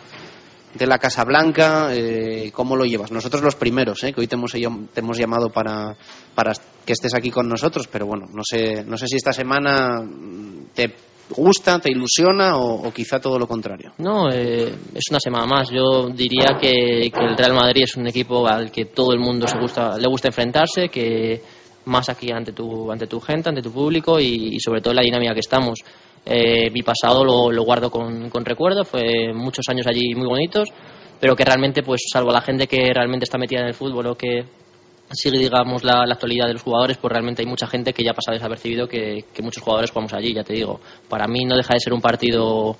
de 0.73 0.87
la 0.87 0.97
Casa 0.97 1.23
Blanca. 1.23 1.89
Eh, 1.93 2.51
¿Cómo 2.53 2.75
lo 2.75 2.85
llevas? 2.85 3.11
Nosotros 3.11 3.41
los 3.41 3.55
primeros, 3.55 4.03
¿eh? 4.03 4.13
que 4.13 4.21
hoy 4.21 4.27
te 4.27 4.35
hemos, 4.35 4.51
te 4.51 4.99
hemos 4.99 5.17
llamado 5.17 5.49
para, 5.49 5.95
para 6.35 6.53
que 6.85 6.93
estés 6.93 7.13
aquí 7.13 7.31
con 7.31 7.49
nosotros, 7.49 7.87
pero 7.87 8.05
bueno, 8.05 8.27
no 8.33 8.43
sé, 8.43 8.83
no 8.85 8.97
sé 8.97 9.07
si 9.07 9.17
esta 9.17 9.33
semana 9.33 10.07
te 10.73 10.93
gusta, 11.29 11.79
te 11.79 11.91
ilusiona 11.91 12.57
o, 12.57 12.87
o 12.87 12.93
quizá 12.93 13.19
todo 13.19 13.37
lo 13.37 13.47
contrario. 13.47 13.93
No, 13.97 14.29
eh, 14.31 14.73
es 14.93 15.03
una 15.09 15.19
semana 15.19 15.45
más. 15.45 15.69
Yo 15.69 16.09
diría 16.09 16.57
que, 16.59 17.11
que, 17.11 17.19
el 17.19 17.37
Real 17.37 17.53
Madrid 17.53 17.83
es 17.83 17.95
un 17.97 18.07
equipo 18.07 18.47
al 18.47 18.71
que 18.71 18.85
todo 18.85 19.13
el 19.13 19.19
mundo 19.19 19.47
se 19.47 19.59
gusta, 19.59 19.97
le 19.97 20.07
gusta 20.07 20.29
enfrentarse, 20.29 20.89
que 20.89 21.41
más 21.87 22.09
aquí 22.09 22.31
ante 22.31 22.51
tu, 22.51 22.91
ante 22.91 23.07
tu 23.07 23.19
gente, 23.19 23.49
ante 23.49 23.61
tu 23.61 23.71
público 23.71 24.19
y, 24.19 24.55
y 24.55 24.59
sobre 24.59 24.81
todo 24.81 24.93
la 24.93 25.01
dinámica 25.01 25.33
que 25.33 25.39
estamos. 25.39 25.79
Eh, 26.25 26.69
mi 26.71 26.83
pasado 26.83 27.23
lo, 27.23 27.51
lo 27.51 27.63
guardo 27.63 27.89
con, 27.89 28.29
con, 28.29 28.43
recuerdo, 28.43 28.83
fue 28.83 29.33
muchos 29.33 29.65
años 29.69 29.87
allí 29.87 30.13
muy 30.13 30.27
bonitos, 30.27 30.69
pero 31.19 31.35
que 31.35 31.45
realmente, 31.45 31.83
pues 31.83 32.01
salvo 32.11 32.31
la 32.31 32.41
gente 32.41 32.67
que 32.67 32.91
realmente 32.93 33.23
está 33.23 33.37
metida 33.37 33.61
en 33.61 33.67
el 33.67 33.73
fútbol 33.73 34.07
o 34.07 34.15
que 34.15 34.45
sigue, 35.11 35.39
digamos, 35.39 35.85
la, 35.85 36.05
la, 36.05 36.15
actualidad 36.15 36.47
de 36.47 36.53
los 36.53 36.63
jugadores, 36.63 36.97
pues 36.97 37.11
realmente 37.11 37.41
hay 37.41 37.47
mucha 37.47 37.65
gente 37.65 37.93
que 37.93 38.03
ya 38.03 38.13
pasa 38.13 38.33
desapercibido 38.33 38.87
que, 38.87 39.23
que 39.33 39.41
muchos 39.41 39.63
jugadores 39.63 39.91
jugamos 39.91 40.13
allí, 40.13 40.33
ya 40.33 40.43
te 40.43 40.53
digo. 40.53 40.81
Para 41.07 41.27
mí 41.27 41.45
no 41.45 41.55
deja 41.55 41.73
de 41.73 41.79
ser 41.79 41.93
un 41.93 42.01
partido 42.01 42.75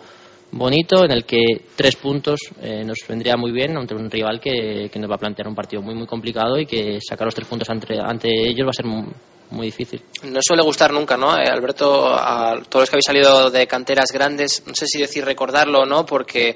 bonito 0.52 1.04
en 1.04 1.12
el 1.12 1.26
que 1.26 1.42
tres 1.76 1.96
puntos 1.96 2.40
eh, 2.62 2.84
nos 2.86 2.98
vendría 3.08 3.36
muy 3.38 3.52
bien 3.52 3.78
ante 3.78 3.96
un 3.96 4.10
rival 4.10 4.40
que, 4.40 4.90
que, 4.92 5.00
nos 5.00 5.10
va 5.10 5.16
a 5.16 5.20
plantear 5.20 5.48
un 5.48 5.56
partido 5.56 5.82
muy 5.82 5.96
muy 5.96 6.08
complicado 6.08 6.58
y 6.58 6.66
que 6.66 7.00
sacar 7.02 7.26
los 7.26 7.36
tres 7.36 7.48
puntos 7.48 7.70
ante, 7.70 8.00
ante 8.00 8.30
ellos 8.30 8.66
va 8.66 8.70
a 8.70 8.74
ser 8.74 8.86
muy, 8.86 9.08
muy, 9.52 9.68
difícil. 9.68 10.02
No 10.24 10.40
suele 10.42 10.64
gustar 10.64 10.92
nunca, 10.92 11.18
¿no? 11.18 11.38
Eh, 11.38 11.48
Alberto, 11.50 12.08
a 12.08 12.62
todos 12.70 12.84
los 12.84 12.90
que 12.90 12.96
habéis 12.96 13.06
salido 13.06 13.50
de 13.50 13.68
canteras 13.68 14.12
grandes, 14.12 14.64
no 14.66 14.74
sé 14.74 14.86
si 14.88 15.00
decir 15.00 15.26
recordarlo 15.26 15.80
o 15.80 15.86
no, 15.86 16.06
porque 16.06 16.56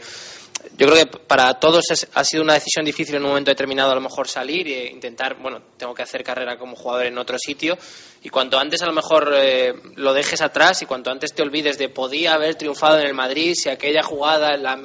yo 0.78 0.88
creo 0.88 1.06
que 1.06 1.18
para 1.20 1.54
todos 1.56 1.92
es, 1.92 2.08
ha 2.14 2.24
sido 2.24 2.44
una 2.44 2.54
decisión 2.54 2.86
difícil 2.86 3.16
en 3.16 3.24
un 3.24 3.30
momento 3.30 3.52
determinado 3.52 3.92
a 3.92 3.96
lo 3.96 4.02
mejor 4.02 4.28
salir 4.28 4.68
e 4.68 4.92
intentar, 4.92 5.38
bueno, 5.42 5.62
tengo 5.78 5.94
que 5.94 6.04
hacer 6.04 6.24
carrera 6.24 6.58
como 6.58 6.76
jugador 6.76 7.06
en 7.06 7.18
otro 7.18 7.38
sitio. 7.38 7.78
Y 8.24 8.30
cuanto 8.30 8.58
antes 8.58 8.82
a 8.82 8.86
lo 8.86 8.94
mejor 8.94 9.34
eh, 9.36 9.74
lo 9.96 10.14
dejes 10.14 10.42
atrás 10.42 10.82
y 10.82 10.86
cuanto 10.86 11.12
antes 11.12 11.34
te 11.34 11.42
olvides 11.42 11.78
de 11.78 11.90
podía 11.90 12.34
haber 12.34 12.56
triunfado 12.56 13.00
en 13.00 13.08
el 13.08 13.14
Madrid 13.14 13.54
si 13.56 13.70
aquella 13.70 14.04
jugada, 14.04 14.58
la, 14.58 14.80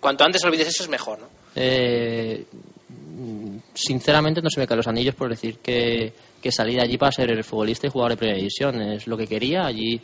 cuanto 0.00 0.24
antes 0.24 0.44
olvides 0.44 0.68
eso 0.68 0.82
es 0.82 0.88
mejor, 0.88 1.18
¿no? 1.20 1.28
Eh, 1.54 2.44
sinceramente 3.74 4.40
no 4.40 4.50
se 4.50 4.60
me 4.60 4.66
caen 4.66 4.78
los 4.78 4.88
anillos 4.88 5.14
por 5.14 5.28
decir 5.28 5.58
que, 5.58 6.12
que 6.40 6.52
salir 6.52 6.80
allí 6.80 6.98
para 6.98 7.12
ser 7.12 7.44
futbolista 7.44 7.86
y 7.86 7.90
jugador 7.90 8.12
de 8.12 8.16
primera 8.16 8.38
división. 8.38 8.80
Es 8.82 9.06
lo 9.06 9.16
que 9.16 9.26
quería, 9.26 9.64
allí 9.64 10.00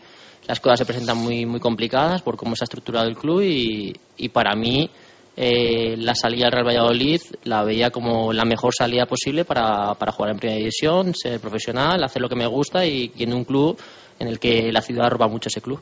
las 0.46 0.60
cosas 0.60 0.78
se 0.78 0.86
presentan 0.86 1.18
muy, 1.18 1.46
muy 1.46 1.60
complicadas 1.60 2.22
por 2.22 2.36
cómo 2.36 2.56
se 2.56 2.64
ha 2.64 2.66
estructurado 2.66 3.06
el 3.06 3.16
club 3.16 3.42
y, 3.42 3.94
y 4.16 4.28
para 4.30 4.54
mí 4.54 4.90
eh, 5.36 5.96
la 5.98 6.14
salida 6.14 6.46
al 6.46 6.52
Real 6.52 6.66
Valladolid 6.66 7.20
la 7.44 7.62
veía 7.62 7.90
como 7.90 8.32
la 8.32 8.44
mejor 8.44 8.72
salida 8.76 9.06
posible 9.06 9.44
para, 9.44 9.94
para 9.94 10.12
jugar 10.12 10.32
en 10.32 10.38
primera 10.38 10.58
división, 10.58 11.14
ser 11.14 11.38
profesional, 11.38 12.02
hacer 12.02 12.22
lo 12.22 12.28
que 12.28 12.36
me 12.36 12.46
gusta 12.46 12.84
y, 12.84 13.12
y 13.16 13.22
en 13.22 13.34
un 13.34 13.44
club 13.44 13.78
en 14.18 14.28
el 14.28 14.38
que 14.38 14.72
la 14.72 14.82
ciudad 14.82 15.08
roba 15.10 15.28
mucho 15.28 15.48
ese 15.48 15.60
club 15.60 15.80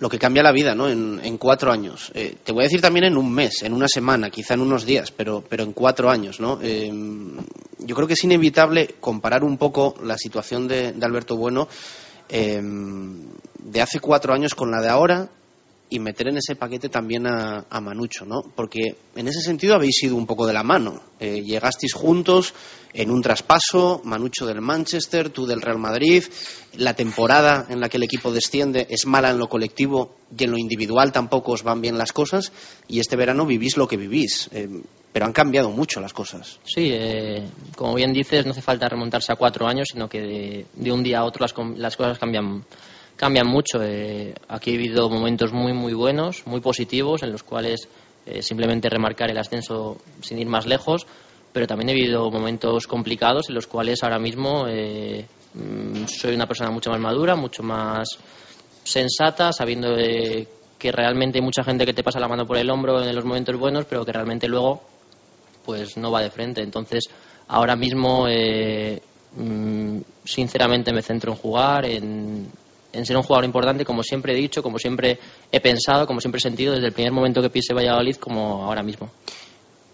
lo 0.00 0.08
que 0.08 0.18
cambia 0.18 0.42
la 0.42 0.52
vida, 0.52 0.74
¿no? 0.74 0.88
En, 0.88 1.38
cuatro 1.38 1.72
años. 1.72 2.10
Eh, 2.14 2.36
te 2.42 2.52
voy 2.52 2.62
a 2.62 2.64
decir 2.64 2.80
también 2.80 3.06
en 3.06 3.16
un 3.16 3.32
mes, 3.32 3.62
en 3.62 3.72
una 3.72 3.88
semana, 3.88 4.30
quizá 4.30 4.54
en 4.54 4.60
unos 4.60 4.84
días, 4.84 5.10
pero, 5.10 5.42
pero 5.48 5.62
en 5.62 5.72
cuatro 5.72 6.10
años, 6.10 6.40
¿no? 6.40 6.58
Eh, 6.62 6.92
yo 7.78 7.94
creo 7.94 8.06
que 8.06 8.14
es 8.14 8.24
inevitable 8.24 8.96
comparar 9.00 9.44
un 9.44 9.56
poco 9.56 9.94
la 10.02 10.18
situación 10.18 10.66
de, 10.68 10.92
de 10.92 11.06
Alberto 11.06 11.36
Bueno 11.36 11.68
eh, 12.28 12.60
de 12.62 13.82
hace 13.82 14.00
cuatro 14.00 14.32
años 14.32 14.54
con 14.54 14.70
la 14.70 14.80
de 14.80 14.88
ahora 14.88 15.28
y 15.94 16.00
meter 16.00 16.28
en 16.28 16.38
ese 16.38 16.56
paquete 16.56 16.88
también 16.88 17.24
a, 17.26 17.66
a, 17.70 17.80
Manucho, 17.80 18.24
¿no? 18.26 18.42
Porque 18.56 18.96
en 19.14 19.28
ese 19.28 19.40
sentido 19.40 19.76
habéis 19.76 20.02
ido 20.02 20.16
un 20.16 20.26
poco 20.26 20.44
de 20.44 20.52
la 20.52 20.64
mano. 20.64 21.00
Eh, 21.20 21.42
llegasteis 21.44 21.94
juntos 21.94 22.52
en 22.92 23.12
un 23.12 23.22
traspaso, 23.22 24.00
Manucho 24.02 24.44
del 24.44 24.60
Manchester, 24.60 25.30
tú 25.30 25.46
del 25.46 25.62
Real 25.62 25.78
Madrid. 25.78 26.24
La 26.76 26.94
temporada 26.94 27.66
en 27.68 27.80
la 27.80 27.88
que 27.88 27.98
el 27.98 28.02
equipo 28.02 28.32
desciende 28.32 28.88
es 28.90 29.06
mala 29.06 29.30
en 29.30 29.38
lo 29.38 29.48
colectivo 29.48 30.16
y 30.36 30.42
en 30.42 30.50
lo 30.50 30.58
individual 30.58 31.12
tampoco 31.12 31.52
os 31.52 31.62
van 31.62 31.80
bien 31.80 31.96
las 31.96 32.12
cosas. 32.12 32.50
Y 32.88 32.98
este 32.98 33.14
verano 33.14 33.46
vivís 33.46 33.76
lo 33.76 33.86
que 33.86 33.96
vivís. 33.96 34.48
Eh, 34.52 34.68
pero 35.12 35.26
han 35.26 35.32
cambiado 35.32 35.70
mucho 35.70 36.00
las 36.00 36.12
cosas. 36.12 36.58
Sí, 36.64 36.90
eh, 36.92 37.48
como 37.76 37.94
bien 37.94 38.12
dices, 38.12 38.44
no 38.44 38.50
hace 38.50 38.62
falta 38.62 38.88
remontarse 38.88 39.32
a 39.32 39.36
cuatro 39.36 39.68
años, 39.68 39.90
sino 39.92 40.08
que 40.08 40.66
de, 40.74 40.92
un 40.92 41.04
día 41.04 41.20
a 41.20 41.24
otro 41.24 41.46
las, 41.46 41.54
las 41.78 41.96
cosas 41.96 42.18
cambian 42.18 42.64
cambian 43.16 43.46
mucho. 43.46 43.82
Eh, 43.82 44.34
aquí 44.48 44.74
he 44.74 44.76
vivido 44.76 45.08
momentos 45.08 45.52
muy, 45.52 45.72
muy 45.72 45.94
buenos, 45.94 46.46
muy 46.46 46.60
positivos, 46.60 47.22
en 47.22 47.32
los 47.32 47.42
cuales 47.42 47.88
eh, 48.26 48.42
simplemente 48.42 48.88
remarcar 48.88 49.30
el 49.30 49.38
ascenso 49.38 49.98
sin 50.20 50.38
ir 50.38 50.46
más 50.46 50.66
lejos, 50.66 51.06
pero 51.52 51.66
también 51.66 51.90
he 51.90 51.94
vivido 51.94 52.30
momentos 52.30 52.86
complicados 52.86 53.48
en 53.48 53.54
los 53.54 53.66
cuales 53.66 54.02
ahora 54.02 54.18
mismo 54.18 54.66
eh, 54.68 55.26
mm, 55.54 56.06
soy 56.06 56.34
una 56.34 56.46
persona 56.46 56.70
mucho 56.70 56.90
más 56.90 57.00
madura, 57.00 57.36
mucho 57.36 57.62
más 57.62 58.08
sensata, 58.82 59.52
sabiendo 59.52 59.94
que 59.96 60.92
realmente 60.92 61.38
hay 61.38 61.44
mucha 61.44 61.64
gente 61.64 61.86
que 61.86 61.94
te 61.94 62.02
pasa 62.02 62.20
la 62.20 62.28
mano 62.28 62.46
por 62.46 62.58
el 62.58 62.68
hombro 62.68 63.02
en 63.02 63.14
los 63.14 63.24
momentos 63.24 63.56
buenos, 63.56 63.86
pero 63.86 64.04
que 64.04 64.12
realmente 64.12 64.48
luego 64.48 64.82
pues 65.64 65.96
no 65.96 66.10
va 66.10 66.20
de 66.20 66.30
frente. 66.30 66.60
Entonces, 66.60 67.04
ahora 67.48 67.74
mismo, 67.74 68.26
mm, 68.26 69.98
sinceramente, 70.22 70.92
me 70.92 71.00
centro 71.00 71.32
en 71.32 71.38
jugar, 71.38 71.86
en, 71.86 72.50
en 72.94 73.04
ser 73.04 73.16
un 73.16 73.22
jugador 73.22 73.44
importante, 73.44 73.84
como 73.84 74.02
siempre 74.02 74.32
he 74.32 74.36
dicho, 74.36 74.62
como 74.62 74.78
siempre 74.78 75.18
he 75.52 75.60
pensado, 75.60 76.06
como 76.06 76.20
siempre 76.20 76.38
he 76.38 76.42
sentido 76.42 76.74
desde 76.74 76.86
el 76.86 76.92
primer 76.92 77.12
momento 77.12 77.42
que 77.42 77.50
pise 77.50 77.74
Valladolid 77.74 78.16
como 78.16 78.64
ahora 78.64 78.82
mismo. 78.82 79.10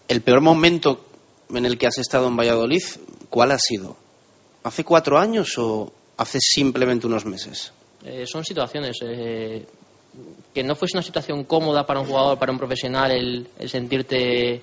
¿El 0.08 0.20
peor 0.22 0.40
momento 0.40 1.04
en 1.52 1.66
el 1.66 1.78
que 1.78 1.86
has 1.86 1.98
estado 1.98 2.28
en 2.28 2.36
Valladolid, 2.36 2.82
cuál 3.28 3.52
ha 3.52 3.58
sido? 3.58 3.96
hace 4.62 4.84
cuatro 4.84 5.18
años 5.18 5.56
o 5.58 5.92
hace 6.16 6.38
simplemente 6.40 7.06
unos 7.06 7.24
meses? 7.24 7.72
Eh, 8.04 8.24
son 8.26 8.44
situaciones. 8.44 8.98
Eh, 9.02 9.66
que 10.52 10.64
no 10.64 10.74
fuese 10.74 10.96
una 10.96 11.02
situación 11.02 11.44
cómoda 11.44 11.86
para 11.86 12.00
un 12.00 12.06
jugador, 12.06 12.38
para 12.38 12.50
un 12.50 12.58
profesional, 12.58 13.12
el, 13.12 13.46
el 13.58 13.68
sentirte 13.68 14.60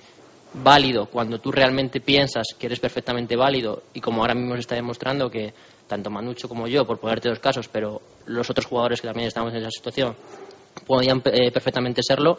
válido 0.52 1.06
cuando 1.06 1.38
tú 1.40 1.50
realmente 1.50 2.00
piensas 2.00 2.48
que 2.58 2.66
eres 2.66 2.80
perfectamente 2.80 3.36
válido 3.36 3.82
y 3.94 4.00
como 4.00 4.22
ahora 4.22 4.34
mismo 4.34 4.54
se 4.54 4.60
está 4.60 4.74
demostrando 4.74 5.30
que 5.30 5.52
tanto 5.88 6.10
Manucho 6.10 6.48
como 6.48 6.68
yo, 6.68 6.86
por 6.86 7.00
ponerte 7.00 7.28
dos 7.28 7.40
casos, 7.40 7.68
pero 7.68 8.00
los 8.26 8.48
otros 8.48 8.66
jugadores 8.66 9.00
que 9.00 9.08
también 9.08 9.28
estamos 9.28 9.52
en 9.52 9.60
esa 9.60 9.70
situación 9.70 10.14
podían 10.86 11.20
eh, 11.24 11.50
perfectamente 11.50 12.02
serlo, 12.02 12.38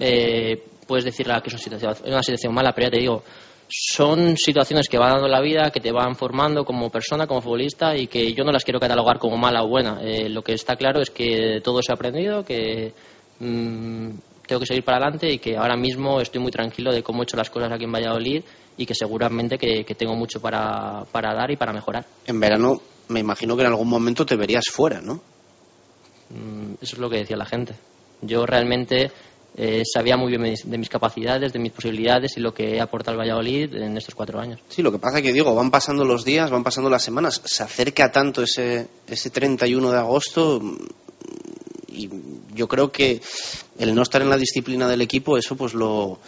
eh, 0.00 0.62
puedes 0.86 1.04
decirle 1.04 1.34
que 1.42 1.48
es 1.48 1.54
una 1.54 1.62
situación, 1.62 2.12
una 2.12 2.22
situación 2.22 2.54
mala, 2.54 2.72
pero 2.72 2.86
ya 2.86 2.90
te 2.92 3.00
digo, 3.00 3.22
son 3.68 4.36
situaciones 4.36 4.88
que 4.88 4.98
van 4.98 5.12
dando 5.12 5.28
la 5.28 5.40
vida, 5.40 5.70
que 5.70 5.80
te 5.80 5.92
van 5.92 6.16
formando 6.16 6.64
como 6.64 6.90
persona, 6.90 7.26
como 7.26 7.42
futbolista 7.42 7.94
y 7.96 8.06
que 8.06 8.32
yo 8.32 8.44
no 8.44 8.52
las 8.52 8.64
quiero 8.64 8.80
catalogar 8.80 9.18
como 9.18 9.36
mala 9.36 9.62
o 9.62 9.68
buena. 9.68 10.00
Eh, 10.02 10.28
lo 10.28 10.42
que 10.42 10.54
está 10.54 10.76
claro 10.76 11.02
es 11.02 11.10
que 11.10 11.60
todo 11.62 11.82
se 11.82 11.92
ha 11.92 11.94
aprendido, 11.94 12.44
que 12.44 12.94
mm, 13.40 14.10
tengo 14.46 14.60
que 14.60 14.66
seguir 14.66 14.84
para 14.84 14.96
adelante 14.98 15.30
y 15.30 15.38
que 15.38 15.56
ahora 15.56 15.76
mismo 15.76 16.20
estoy 16.20 16.40
muy 16.40 16.50
tranquilo 16.50 16.92
de 16.92 17.02
cómo 17.02 17.22
he 17.22 17.24
hecho 17.24 17.36
las 17.36 17.50
cosas 17.50 17.70
aquí 17.70 17.84
en 17.84 17.92
Valladolid 17.92 18.42
y 18.78 18.86
que 18.86 18.94
seguramente 18.94 19.58
que, 19.58 19.84
que 19.84 19.94
tengo 19.94 20.14
mucho 20.14 20.40
para, 20.40 21.04
para 21.12 21.34
dar 21.34 21.50
y 21.50 21.56
para 21.56 21.72
mejorar. 21.72 22.06
En 22.26 22.40
verano 22.40 22.80
me 23.08 23.20
imagino 23.20 23.56
que 23.56 23.62
en 23.62 23.68
algún 23.68 23.88
momento 23.88 24.24
te 24.24 24.36
verías 24.36 24.64
fuera, 24.70 25.00
¿no? 25.00 25.20
Mm, 26.30 26.74
eso 26.80 26.96
es 26.96 26.98
lo 26.98 27.10
que 27.10 27.18
decía 27.18 27.36
la 27.36 27.44
gente. 27.44 27.74
Yo 28.22 28.46
realmente 28.46 29.10
eh, 29.56 29.82
sabía 29.84 30.16
muy 30.16 30.36
bien 30.36 30.54
de 30.64 30.78
mis 30.78 30.88
capacidades, 30.88 31.52
de 31.52 31.58
mis 31.58 31.72
posibilidades 31.72 32.36
y 32.36 32.40
lo 32.40 32.54
que 32.54 32.76
he 32.76 32.80
aportado 32.80 33.12
al 33.12 33.20
Valladolid 33.20 33.74
en 33.74 33.96
estos 33.96 34.14
cuatro 34.14 34.38
años. 34.40 34.60
Sí, 34.68 34.82
lo 34.82 34.92
que 34.92 34.98
pasa 34.98 35.18
es 35.18 35.24
que 35.24 35.32
digo, 35.32 35.54
van 35.54 35.70
pasando 35.70 36.04
los 36.04 36.24
días, 36.24 36.50
van 36.50 36.62
pasando 36.62 36.88
las 36.88 37.02
semanas, 37.02 37.42
se 37.44 37.62
acerca 37.62 38.12
tanto 38.12 38.42
ese, 38.42 38.86
ese 39.08 39.30
31 39.30 39.90
de 39.90 39.98
agosto 39.98 40.60
y 41.88 42.08
yo 42.54 42.68
creo 42.68 42.92
que 42.92 43.20
el 43.78 43.94
no 43.94 44.02
estar 44.02 44.22
en 44.22 44.30
la 44.30 44.36
disciplina 44.36 44.88
del 44.88 45.00
equipo, 45.00 45.36
eso 45.36 45.56
pues 45.56 45.74
lo, 45.74 46.20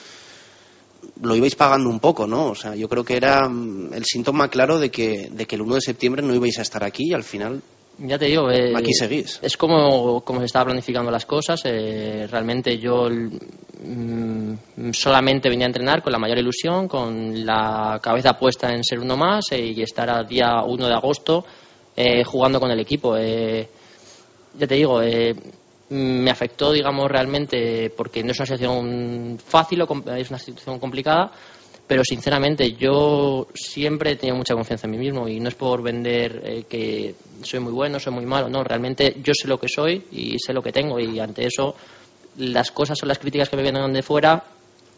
lo 1.22 1.36
ibais 1.36 1.54
pagando 1.54 1.90
un 1.90 2.00
poco, 2.00 2.26
¿no? 2.26 2.46
O 2.46 2.54
sea, 2.54 2.74
yo 2.74 2.88
creo 2.88 3.04
que 3.04 3.16
era 3.16 3.48
mm, 3.48 3.94
el 3.94 4.04
síntoma 4.04 4.48
claro 4.48 4.78
de 4.78 4.90
que, 4.90 5.28
de 5.30 5.46
que 5.46 5.56
el 5.56 5.62
1 5.62 5.74
de 5.76 5.80
septiembre 5.80 6.22
no 6.22 6.34
ibais 6.34 6.58
a 6.58 6.62
estar 6.62 6.84
aquí 6.84 7.08
y 7.10 7.14
al 7.14 7.24
final 7.24 7.62
ya 8.02 8.18
te 8.18 8.26
digo, 8.26 8.50
eh, 8.50 8.72
aquí 8.74 8.94
seguís. 8.94 9.38
Es 9.42 9.58
como, 9.58 10.22
como 10.22 10.40
se 10.40 10.46
estaba 10.46 10.66
planificando 10.66 11.10
las 11.10 11.26
cosas. 11.26 11.60
Eh, 11.64 12.26
realmente 12.30 12.78
yo 12.78 13.10
mm, 13.10 14.90
solamente 14.92 15.50
venía 15.50 15.66
a 15.66 15.68
entrenar 15.68 16.02
con 16.02 16.12
la 16.12 16.18
mayor 16.18 16.38
ilusión, 16.38 16.88
con 16.88 17.44
la 17.44 18.00
cabeza 18.02 18.38
puesta 18.38 18.72
en 18.72 18.84
ser 18.84 19.00
uno 19.00 19.18
más 19.18 19.44
eh, 19.50 19.72
y 19.76 19.82
estar 19.82 20.08
a 20.08 20.22
día 20.22 20.62
1 20.64 20.86
de 20.86 20.94
agosto 20.94 21.44
jugando 22.24 22.58
con 22.58 22.70
el 22.70 22.80
equipo. 22.80 23.14
ya 23.18 24.66
te 24.66 24.74
digo, 24.74 25.02
me 25.90 26.30
afectó, 26.30 26.72
digamos, 26.72 27.10
realmente 27.10 27.90
porque 27.90 28.22
no 28.22 28.32
es 28.32 28.38
una 28.38 28.46
situación 28.46 29.38
fácil, 29.44 29.84
es 30.16 30.30
una 30.30 30.38
situación 30.38 30.78
complicada 30.78 31.32
pero 31.90 32.04
sinceramente 32.04 32.74
yo 32.74 33.48
siempre 33.52 34.12
he 34.12 34.16
tenido 34.16 34.36
mucha 34.36 34.54
confianza 34.54 34.86
en 34.86 34.92
mí 34.92 34.98
mismo 34.98 35.26
y 35.26 35.40
no 35.40 35.48
es 35.48 35.56
por 35.56 35.82
vender 35.82 36.40
eh, 36.44 36.62
que 36.68 37.16
soy 37.42 37.58
muy 37.58 37.72
bueno, 37.72 37.98
soy 37.98 38.12
muy 38.12 38.24
malo, 38.26 38.48
no, 38.48 38.62
realmente 38.62 39.16
yo 39.20 39.32
sé 39.34 39.48
lo 39.48 39.58
que 39.58 39.66
soy 39.66 40.04
y 40.12 40.38
sé 40.38 40.52
lo 40.52 40.62
que 40.62 40.70
tengo 40.70 41.00
y 41.00 41.18
ante 41.18 41.44
eso 41.44 41.74
las 42.36 42.70
cosas 42.70 43.02
o 43.02 43.06
las 43.06 43.18
críticas 43.18 43.48
que 43.48 43.56
me 43.56 43.62
vienen 43.62 43.92
de 43.92 44.02
fuera 44.04 44.40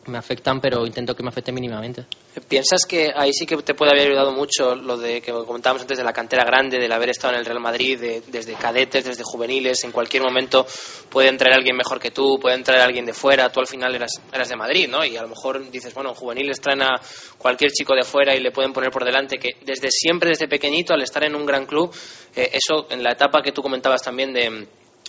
me 0.07 0.18
afectan, 0.18 0.61
pero 0.61 0.86
intento 0.86 1.14
que 1.14 1.22
me 1.22 1.28
afecte 1.28 1.53
mínimamente. 1.53 2.07
¿Piensas 2.48 2.86
que 2.86 3.11
ahí 3.14 3.32
sí 3.32 3.46
que 3.46 3.57
te 3.59 3.74
puede 3.74 3.92
haber 3.92 4.09
ayudado 4.09 4.32
mucho 4.32 4.74
lo 4.74 4.96
de 4.96 5.20
que 5.20 5.32
comentábamos 5.32 5.82
antes 5.82 5.98
de 5.98 6.05
la 6.05 6.12
cantera 6.12 6.44
grande, 6.44 6.78
del 6.78 6.90
haber 6.92 7.11
estado 7.11 7.34
en 7.34 7.40
el 7.40 7.46
Real 7.46 7.61
Madrid, 7.61 8.22
desde 8.26 8.55
cadetes, 8.55 9.05
desde 9.05 9.22
juveniles? 9.22 9.84
En 9.84 9.92
cualquier 9.92 10.22
momento 10.22 10.66
puede 11.11 11.28
entrar 11.28 11.53
alguien 11.53 11.76
mejor 11.76 12.00
que 12.00 12.11
tú, 12.11 12.38
puede 12.40 12.57
entrar 12.57 12.80
alguien 12.80 13.05
de 13.05 13.12
fuera. 13.12 13.50
Tú 13.50 13.61
al 13.61 13.66
final 13.66 13.94
eras, 13.94 14.20
eras 14.32 14.48
de 14.48 14.57
Madrid, 14.57 14.88
¿no? 14.88 15.05
Y 15.05 15.16
a 15.16 15.22
lo 15.22 15.28
mejor 15.28 15.70
dices, 15.70 15.94
bueno, 15.94 16.14
juveniles 16.14 16.61
traen 16.61 16.82
a 16.82 17.00
cualquier 17.38 17.70
chico 17.70 17.94
de 17.94 18.03
fuera 18.03 18.34
y 18.34 18.40
le 18.40 18.50
pueden 18.50 18.72
poner 18.72 18.90
por 18.90 19.05
delante. 19.05 19.38
Que 19.38 19.50
desde 19.64 19.90
siempre, 19.90 20.30
desde 20.30 20.48
pequeñito, 20.48 20.94
al 20.94 21.03
estar 21.03 21.24
en 21.24 21.34
un 21.34 21.46
gran 21.46 21.66
club, 21.66 21.94
eh, 22.34 22.50
eso 22.53 22.86
en 22.90 23.03
la 23.03 23.12
etapa 23.12 23.42
que 23.42 23.53
tú 23.53 23.62
comentabas 23.62 24.03
también 24.03 24.32
de 24.32 24.66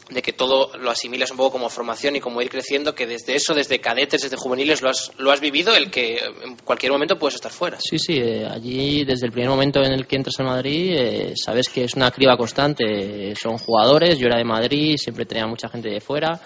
de 0.09 0.21
que 0.21 0.33
todo 0.33 0.75
lo 0.77 0.91
asimilas 0.91 1.31
un 1.31 1.37
poco 1.37 1.53
como 1.53 1.69
formación 1.69 2.15
y 2.15 2.19
como 2.19 2.41
ir 2.41 2.49
creciendo, 2.49 2.93
que 2.93 3.07
desde 3.07 3.35
eso, 3.35 3.53
desde 3.53 3.79
cadetes, 3.79 4.21
desde 4.21 4.35
juveniles, 4.37 4.81
lo 4.81 4.89
has, 4.89 5.11
lo 5.17 5.31
has 5.31 5.39
vivido, 5.39 5.75
el 5.75 5.89
que 5.89 6.17
en 6.43 6.57
cualquier 6.57 6.91
momento 6.91 7.17
puedes 7.17 7.35
estar 7.35 7.51
fuera. 7.51 7.77
Sí, 7.79 7.97
sí, 7.97 8.17
eh, 8.17 8.45
allí 8.45 9.05
desde 9.05 9.27
el 9.27 9.31
primer 9.31 9.49
momento 9.49 9.81
en 9.81 9.93
el 9.93 10.05
que 10.05 10.17
entras 10.17 10.39
a 10.39 10.43
Madrid, 10.43 10.93
eh, 10.97 11.33
sabes 11.35 11.69
que 11.69 11.85
es 11.85 11.95
una 11.95 12.11
criba 12.11 12.37
constante, 12.37 13.33
son 13.35 13.57
jugadores, 13.57 14.17
yo 14.19 14.27
era 14.27 14.37
de 14.37 14.43
Madrid, 14.43 14.95
siempre 14.97 15.25
tenía 15.25 15.47
mucha 15.47 15.69
gente 15.69 15.89
de 15.89 16.01
fuera, 16.01 16.39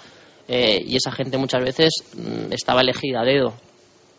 eh, 0.47 0.81
y 0.85 0.95
esa 0.95 1.11
gente 1.11 1.37
muchas 1.37 1.63
veces 1.63 1.93
mm, 2.13 2.53
estaba 2.53 2.81
elegida 2.81 3.21
a 3.21 3.25
dedo 3.25 3.53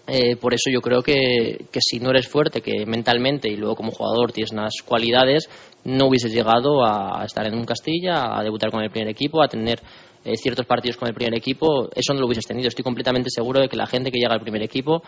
eh, 0.09 0.37
por 0.37 0.55
eso 0.55 0.71
yo 0.73 0.81
creo 0.81 1.03
que, 1.03 1.67
que, 1.71 1.81
si 1.81 2.01
no 2.01 2.11
eres 2.11 2.27
fuerte, 2.27 2.63
que 2.63 2.87
mentalmente 2.87 3.49
y 3.49 3.57
luego 3.57 3.77
como 3.77 3.93
jugador 3.93 4.33
tienes 4.33 4.53
unas 4.53 4.73
cualidades, 4.85 5.49
no 5.85 6.07
hubieses 6.07 6.33
llegado 6.33 6.85
a 6.85 7.23
estar 7.25 7.47
en 7.47 7.55
un 7.55 7.65
Castilla, 7.65 8.37
a 8.37 8.43
debutar 8.43 8.71
con 8.71 8.83
el 8.83 8.91
primer 8.91 9.09
equipo, 9.09 9.43
a 9.43 9.49
tener 9.49 9.81
eh, 10.25 10.37
ciertos 10.37 10.67
partidos 10.67 10.97
con 10.97 11.09
el 11.09 11.15
primer 11.15 11.35
equipo, 11.35 11.89
eso 11.95 12.13
no 12.13 12.21
lo 12.21 12.27
hubieses 12.27 12.47
tenido. 12.47 12.69
Estoy 12.69 12.83
completamente 12.83 13.31
seguro 13.31 13.61
de 13.61 13.69
que 13.69 13.77
la 13.77 13.87
gente 13.87 14.11
que 14.11 14.19
llega 14.19 14.35
al 14.35 14.41
primer 14.41 14.63
equipo 14.63 15.03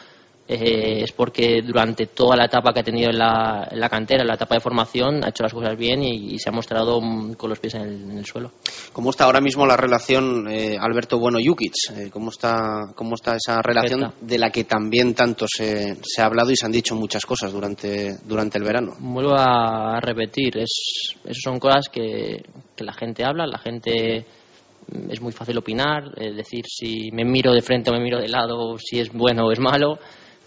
eh, 0.53 1.05
es 1.05 1.12
porque 1.12 1.62
durante 1.62 2.07
toda 2.07 2.34
la 2.34 2.46
etapa 2.46 2.72
que 2.72 2.80
ha 2.80 2.82
tenido 2.82 3.09
en 3.11 3.18
la, 3.18 3.68
en 3.70 3.78
la, 3.78 3.88
cantera, 3.88 4.22
en 4.22 4.26
la 4.26 4.34
etapa 4.34 4.57
de 4.57 4.61
formación, 4.61 5.24
ha 5.24 5.28
hecho 5.28 5.44
las 5.44 5.55
cosas 5.55 5.78
bien 5.78 6.03
y, 6.03 6.34
y 6.34 6.38
se 6.40 6.48
ha 6.48 6.53
mostrado 6.53 7.01
con 7.36 7.48
los 7.48 7.61
pies 7.61 7.74
en 7.74 7.82
el, 7.82 8.03
en 8.11 8.18
el, 8.18 8.26
suelo. 8.26 8.51
¿Cómo 8.92 9.11
está 9.11 9.26
ahora 9.26 9.40
mismo 9.40 9.64
la 9.64 9.76
relación 9.76 10.48
eh, 10.51 10.76
Alberto 10.76 11.20
Bueno-Jukic? 11.20 11.74
Eh, 11.94 12.11
¿cómo, 12.11 12.30
está, 12.30 12.90
¿Cómo 12.96 13.14
está 13.14 13.36
esa 13.36 13.62
relación 13.62 14.01
Perfecta. 14.01 14.26
de 14.26 14.38
la 14.38 14.51
que 14.51 14.64
también 14.64 15.14
tanto 15.14 15.46
se, 15.46 15.98
se, 16.03 16.20
ha 16.20 16.24
hablado 16.24 16.51
y 16.51 16.57
se 16.57 16.66
han 16.66 16.72
dicho 16.72 16.96
muchas 16.96 17.24
cosas 17.24 17.53
durante, 17.53 18.16
durante 18.24 18.59
el 18.59 18.64
verano? 18.64 18.96
Vuelvo 18.98 19.36
a 19.36 20.01
repetir, 20.01 20.59
es, 20.59 21.14
eso 21.24 21.40
son 21.44 21.61
cosas 21.61 21.84
que, 21.92 22.42
que 22.74 22.82
la 22.82 22.92
gente 22.92 23.24
habla, 23.24 23.46
la 23.46 23.59
gente 23.59 24.26
mm, 24.88 25.12
es 25.12 25.20
muy 25.20 25.30
fácil 25.30 25.59
opinar, 25.59 26.11
es 26.16 26.34
decir 26.34 26.64
si 26.66 27.12
me 27.12 27.24
miro 27.24 27.53
de 27.53 27.62
frente 27.62 27.90
o 27.90 27.92
me 27.92 28.03
miro 28.03 28.18
de 28.18 28.26
lado, 28.26 28.76
si 28.78 28.98
es 28.98 29.12
bueno 29.12 29.46
o 29.46 29.53
es 29.53 29.61
malo 29.61 30.01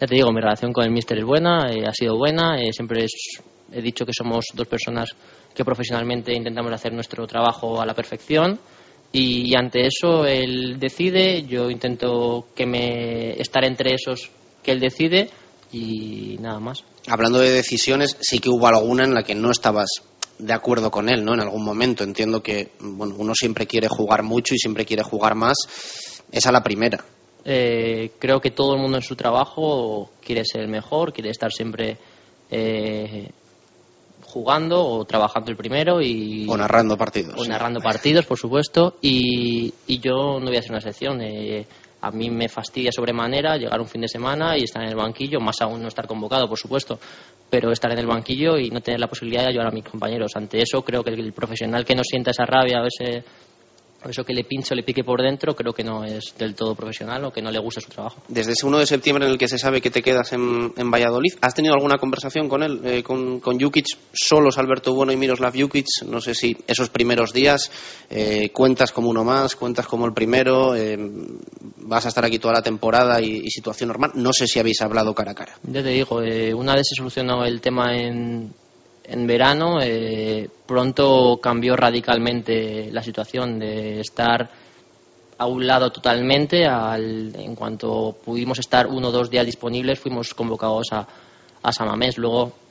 ya 0.03 0.07
te 0.07 0.15
digo, 0.15 0.33
mi 0.33 0.41
relación 0.41 0.73
con 0.73 0.83
el 0.83 0.91
míster 0.91 1.17
es 1.17 1.23
buena, 1.23 1.71
eh, 1.71 1.85
ha 1.87 1.93
sido 1.93 2.17
buena, 2.17 2.61
eh, 2.61 2.73
siempre 2.73 3.05
es, 3.05 3.41
he 3.71 3.81
dicho 3.81 4.05
que 4.05 4.11
somos 4.11 4.47
dos 4.53 4.67
personas 4.67 5.09
que 5.55 5.63
profesionalmente 5.63 6.33
intentamos 6.33 6.73
hacer 6.73 6.91
nuestro 6.91 7.25
trabajo 7.25 7.79
a 7.79 7.85
la 7.85 7.93
perfección 7.93 8.59
y, 9.13 9.49
y, 9.49 9.55
ante 9.55 9.87
eso 9.87 10.25
él 10.25 10.77
decide, 10.77 11.43
yo 11.43 11.69
intento 11.69 12.47
que 12.53 12.65
me 12.65 13.39
estar 13.39 13.63
entre 13.63 13.93
esos 13.93 14.29
que 14.61 14.71
él 14.71 14.81
decide 14.81 15.29
y 15.71 16.37
nada 16.41 16.59
más. 16.59 16.83
Hablando 17.07 17.39
de 17.39 17.51
decisiones, 17.51 18.17
sí 18.19 18.39
que 18.39 18.49
hubo 18.49 18.67
alguna 18.67 19.05
en 19.05 19.13
la 19.13 19.23
que 19.23 19.35
no 19.35 19.51
estabas 19.51 20.01
de 20.37 20.51
acuerdo 20.51 20.91
con 20.91 21.07
él, 21.07 21.23
¿no? 21.23 21.33
En 21.33 21.39
algún 21.39 21.63
momento 21.63 22.03
entiendo 22.03 22.43
que 22.43 22.71
bueno, 22.79 23.15
uno 23.17 23.33
siempre 23.35 23.67
quiere 23.67 23.87
jugar 23.87 24.23
mucho 24.23 24.53
y 24.53 24.57
siempre 24.57 24.85
quiere 24.85 25.03
jugar 25.03 25.35
más. 25.35 25.55
Esa 26.29 26.51
la 26.51 26.61
primera. 26.61 27.05
Eh, 27.45 28.11
creo 28.19 28.39
que 28.39 28.51
todo 28.51 28.75
el 28.75 28.81
mundo 28.81 28.97
en 28.97 29.03
su 29.03 29.15
trabajo 29.15 30.11
quiere 30.23 30.43
ser 30.45 30.61
el 30.61 30.69
mejor, 30.69 31.11
quiere 31.11 31.29
estar 31.29 31.51
siempre 31.51 31.97
eh, 32.49 33.29
jugando 34.33 34.83
o 34.83 35.05
trabajando 35.05 35.51
el 35.51 35.57
primero 35.57 36.01
y 36.01 36.47
o 36.49 36.57
narrando 36.57 36.97
partidos 36.97 37.35
o 37.39 37.45
narrando 37.45 37.79
sí. 37.79 37.83
partidos 37.83 38.25
por 38.25 38.37
supuesto 38.37 38.97
y, 39.01 39.71
y, 39.85 39.99
yo 39.99 40.39
no 40.39 40.47
voy 40.47 40.55
a 40.55 40.59
hacer 40.59 40.71
una 40.71 40.79
excepción 40.79 41.21
eh, 41.21 41.67
a 42.01 42.09
mí 42.09 42.31
me 42.31 42.49
fastidia 42.49 42.91
sobremanera 42.91 43.57
llegar 43.57 43.79
un 43.79 43.87
fin 43.87 44.01
de 44.01 44.07
semana 44.07 44.57
y 44.57 44.63
estar 44.63 44.81
en 44.81 44.89
el 44.89 44.95
banquillo 44.95 45.39
más 45.39 45.61
aún 45.61 45.81
no 45.81 45.87
estar 45.87 46.07
convocado 46.07 46.49
por 46.49 46.57
supuesto 46.57 46.99
pero 47.49 47.71
estar 47.71 47.91
en 47.91 47.99
el 47.99 48.07
banquillo 48.07 48.57
y 48.57 48.71
no 48.71 48.81
tener 48.81 48.99
la 48.99 49.07
posibilidad 49.07 49.43
de 49.43 49.49
ayudar 49.49 49.67
a 49.67 49.71
mis 49.71 49.85
compañeros 49.85 50.31
ante 50.35 50.61
eso 50.61 50.81
creo 50.81 51.03
que 51.03 51.11
el, 51.11 51.19
el 51.19 51.33
profesional 51.33 51.85
que 51.85 51.95
no 51.95 52.03
sienta 52.03 52.31
esa 52.31 52.45
rabia 52.45 52.81
o 52.81 52.87
ese 52.87 53.23
eso 54.11 54.23
que 54.23 54.33
le 54.33 54.43
pinche 54.43 54.73
o 54.73 54.75
le 54.75 54.83
pique 54.83 55.03
por 55.03 55.21
dentro 55.21 55.55
creo 55.55 55.73
que 55.73 55.83
no 55.83 56.03
es 56.03 56.33
del 56.37 56.55
todo 56.55 56.75
profesional 56.75 57.25
o 57.25 57.31
que 57.31 57.41
no 57.41 57.51
le 57.51 57.59
gusta 57.59 57.81
su 57.81 57.89
trabajo. 57.89 58.21
Desde 58.27 58.53
ese 58.53 58.65
1 58.65 58.79
de 58.79 58.85
septiembre 58.85 59.25
en 59.25 59.31
el 59.31 59.37
que 59.37 59.47
se 59.47 59.57
sabe 59.57 59.81
que 59.81 59.91
te 59.91 60.01
quedas 60.01 60.33
en, 60.33 60.73
en 60.75 60.91
Valladolid, 60.91 61.33
¿has 61.41 61.53
tenido 61.53 61.73
alguna 61.73 61.97
conversación 61.97 62.49
con 62.49 62.63
él, 62.63 62.81
eh, 62.83 63.03
con, 63.03 63.39
con 63.39 63.59
Jukic, 63.59 63.85
solos 64.13 64.57
Alberto 64.57 64.93
Bueno 64.93 65.11
y 65.11 65.17
Miroslav 65.17 65.53
Jukic? 65.55 65.85
No 66.07 66.21
sé 66.21 66.35
si 66.35 66.57
esos 66.67 66.89
primeros 66.89 67.33
días 67.33 67.71
eh, 68.09 68.49
cuentas 68.51 68.91
como 68.91 69.09
uno 69.09 69.23
más, 69.23 69.55
cuentas 69.55 69.87
como 69.87 70.05
el 70.05 70.13
primero, 70.13 70.75
eh, 70.75 70.97
vas 71.77 72.05
a 72.05 72.09
estar 72.09 72.25
aquí 72.25 72.39
toda 72.39 72.53
la 72.53 72.61
temporada 72.61 73.21
y, 73.21 73.41
y, 73.43 73.49
situación 73.49 73.89
normal. 73.89 74.11
No 74.15 74.31
sé 74.33 74.47
si 74.47 74.59
habéis 74.59 74.81
hablado 74.81 75.13
cara 75.13 75.31
a 75.31 75.35
cara. 75.35 75.53
Ya 75.63 75.83
te 75.83 75.89
digo, 75.89 76.21
eh, 76.21 76.53
una 76.53 76.75
vez 76.75 76.87
se 76.87 76.95
solucionó 76.95 77.45
el 77.45 77.61
tema 77.61 77.95
en, 77.95 78.53
en 79.03 79.27
verano 79.27 79.79
eh, 79.81 80.49
pronto 80.65 81.39
cambió 81.41 81.75
radicalmente 81.75 82.89
la 82.91 83.03
situación 83.03 83.59
de 83.59 83.99
estar 83.99 84.49
a 85.37 85.45
un 85.45 85.65
lado 85.65 85.91
totalmente 85.91 86.65
al, 86.65 87.35
en 87.35 87.55
cuanto 87.55 88.15
pudimos 88.23 88.59
estar 88.59 88.87
uno 88.87 89.09
o 89.09 89.11
dos 89.11 89.29
días 89.29 89.45
disponibles 89.45 89.99
fuimos 89.99 90.33
convocados 90.33 90.87
a, 90.91 91.07
a 91.61 91.71
Samamés 91.71 92.17
luego 92.17 92.63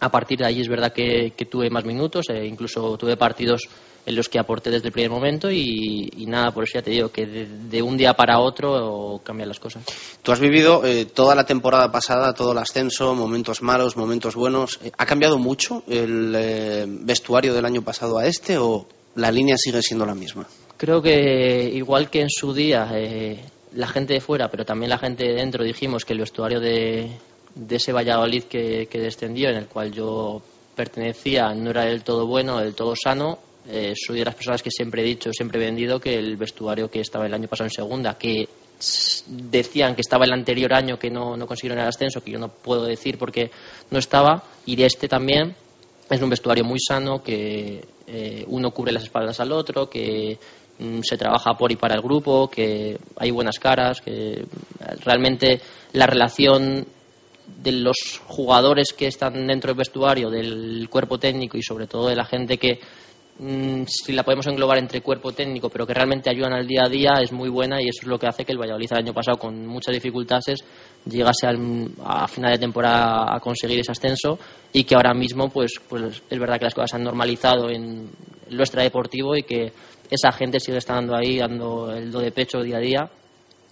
A 0.00 0.10
partir 0.10 0.38
de 0.38 0.46
ahí 0.46 0.60
es 0.60 0.68
verdad 0.68 0.92
que, 0.92 1.32
que 1.36 1.46
tuve 1.46 1.70
más 1.70 1.84
minutos, 1.84 2.28
e 2.28 2.44
incluso 2.44 2.98
tuve 2.98 3.16
partidos 3.16 3.68
en 4.06 4.16
los 4.16 4.28
que 4.28 4.38
aporté 4.38 4.70
desde 4.70 4.88
el 4.88 4.92
primer 4.92 5.10
momento 5.10 5.50
y, 5.50 6.10
y 6.16 6.26
nada, 6.26 6.52
por 6.52 6.64
eso 6.64 6.78
ya 6.78 6.82
te 6.82 6.90
digo 6.90 7.08
que 7.10 7.26
de, 7.26 7.46
de 7.46 7.82
un 7.82 7.96
día 7.96 8.14
para 8.14 8.38
otro 8.38 9.20
cambian 9.24 9.48
las 9.48 9.58
cosas. 9.58 9.84
Tú 10.22 10.32
has 10.32 10.40
vivido 10.40 10.84
eh, 10.84 11.06
toda 11.06 11.34
la 11.34 11.44
temporada 11.44 11.90
pasada, 11.90 12.34
todo 12.34 12.52
el 12.52 12.58
ascenso, 12.58 13.14
momentos 13.14 13.62
malos, 13.62 13.96
momentos 13.96 14.34
buenos. 14.34 14.78
Eh, 14.84 14.92
¿Ha 14.96 15.06
cambiado 15.06 15.38
mucho 15.38 15.82
el 15.88 16.34
eh, 16.36 16.84
vestuario 16.86 17.54
del 17.54 17.64
año 17.64 17.82
pasado 17.82 18.18
a 18.18 18.26
este 18.26 18.58
o 18.58 18.86
la 19.14 19.30
línea 19.30 19.56
sigue 19.56 19.80
siendo 19.80 20.04
la 20.04 20.14
misma? 20.14 20.46
Creo 20.76 21.00
que 21.00 21.70
igual 21.72 22.10
que 22.10 22.20
en 22.20 22.30
su 22.30 22.52
día 22.52 22.90
eh, 22.94 23.42
la 23.72 23.86
gente 23.86 24.14
de 24.14 24.20
fuera, 24.20 24.50
pero 24.50 24.64
también 24.64 24.90
la 24.90 24.98
gente 24.98 25.24
de 25.24 25.34
dentro, 25.34 25.64
dijimos 25.64 26.04
que 26.04 26.12
el 26.12 26.18
vestuario 26.18 26.60
de, 26.60 27.10
de 27.54 27.76
ese 27.76 27.92
Valladolid 27.92 28.44
que, 28.44 28.86
que 28.90 28.98
descendió, 28.98 29.48
en 29.48 29.56
el 29.56 29.66
cual 29.66 29.92
yo 29.92 30.42
pertenecía, 30.74 31.54
no 31.54 31.70
era 31.70 31.84
del 31.84 32.02
todo 32.02 32.26
bueno, 32.26 32.58
del 32.58 32.74
todo 32.74 32.94
sano. 32.96 33.38
Eh, 33.66 33.94
soy 33.96 34.18
de 34.18 34.24
las 34.24 34.34
personas 34.34 34.62
que 34.62 34.70
siempre 34.70 35.02
he 35.02 35.04
dicho, 35.04 35.32
siempre 35.32 35.60
he 35.60 35.64
vendido 35.64 35.98
que 35.98 36.14
el 36.18 36.36
vestuario 36.36 36.90
que 36.90 37.00
estaba 37.00 37.26
el 37.26 37.34
año 37.34 37.48
pasado 37.48 37.66
en 37.66 37.70
segunda, 37.70 38.18
que 38.18 38.48
decían 39.26 39.94
que 39.94 40.02
estaba 40.02 40.24
el 40.24 40.32
anterior 40.32 40.74
año 40.74 40.98
que 40.98 41.10
no, 41.10 41.36
no 41.36 41.46
consiguieron 41.46 41.80
el 41.82 41.88
ascenso, 41.88 42.22
que 42.22 42.32
yo 42.32 42.38
no 42.38 42.48
puedo 42.48 42.84
decir 42.84 43.18
porque 43.18 43.50
no 43.90 43.98
estaba, 43.98 44.42
y 44.66 44.76
de 44.76 44.86
este 44.86 45.08
también, 45.08 45.54
es 46.10 46.20
un 46.20 46.30
vestuario 46.30 46.64
muy 46.64 46.78
sano, 46.78 47.22
que 47.22 47.82
eh, 48.06 48.44
uno 48.48 48.70
cubre 48.70 48.92
las 48.92 49.04
espaldas 49.04 49.40
al 49.40 49.52
otro, 49.52 49.88
que 49.88 50.38
mm, 50.78 51.00
se 51.02 51.16
trabaja 51.16 51.54
por 51.54 51.72
y 51.72 51.76
para 51.76 51.94
el 51.94 52.02
grupo, 52.02 52.50
que 52.50 52.98
hay 53.16 53.30
buenas 53.30 53.58
caras, 53.58 54.00
que 54.00 54.32
eh, 54.32 54.46
realmente 55.04 55.60
la 55.92 56.06
relación 56.06 56.86
de 57.62 57.72
los 57.72 58.20
jugadores 58.26 58.92
que 58.92 59.06
están 59.06 59.46
dentro 59.46 59.68
del 59.68 59.78
vestuario, 59.78 60.30
del 60.30 60.88
cuerpo 60.90 61.18
técnico 61.18 61.56
y 61.56 61.62
sobre 61.62 61.86
todo 61.86 62.08
de 62.08 62.16
la 62.16 62.24
gente 62.24 62.58
que, 62.58 62.74
mm, 62.74 63.03
si 63.36 64.12
la 64.12 64.22
podemos 64.22 64.46
englobar 64.46 64.78
entre 64.78 65.00
cuerpo 65.00 65.32
técnico, 65.32 65.68
pero 65.68 65.86
que 65.86 65.94
realmente 65.94 66.30
ayudan 66.30 66.52
al 66.52 66.66
día 66.66 66.82
a 66.84 66.88
día, 66.88 67.14
es 67.20 67.32
muy 67.32 67.48
buena 67.48 67.80
y 67.82 67.88
eso 67.88 68.02
es 68.02 68.06
lo 68.06 68.18
que 68.18 68.26
hace 68.28 68.44
que 68.44 68.52
el 68.52 68.58
Valladolid 68.58 68.88
el 68.92 68.98
año 68.98 69.12
pasado, 69.12 69.38
con 69.38 69.66
muchas 69.66 69.92
dificultades, 69.92 70.60
llegase 71.04 71.46
al- 71.46 71.90
a 72.04 72.28
final 72.28 72.52
de 72.52 72.58
temporada 72.58 73.34
a 73.34 73.40
conseguir 73.40 73.80
ese 73.80 73.90
ascenso 73.92 74.38
y 74.72 74.84
que 74.84 74.94
ahora 74.94 75.12
mismo, 75.14 75.48
pues, 75.48 75.80
pues 75.88 76.22
es 76.30 76.38
verdad 76.38 76.58
que 76.58 76.66
las 76.66 76.74
cosas 76.74 76.94
han 76.94 77.02
normalizado 77.04 77.68
en 77.70 78.08
lo 78.50 78.62
extradeportivo 78.62 79.36
y 79.36 79.42
que 79.42 79.72
esa 80.10 80.30
gente 80.32 80.60
sigue 80.60 80.78
estando 80.78 81.16
ahí 81.16 81.38
dando 81.38 81.92
el 81.92 82.12
do 82.12 82.20
de 82.20 82.30
pecho 82.30 82.62
día 82.62 82.76
a 82.76 82.80
día 82.80 83.10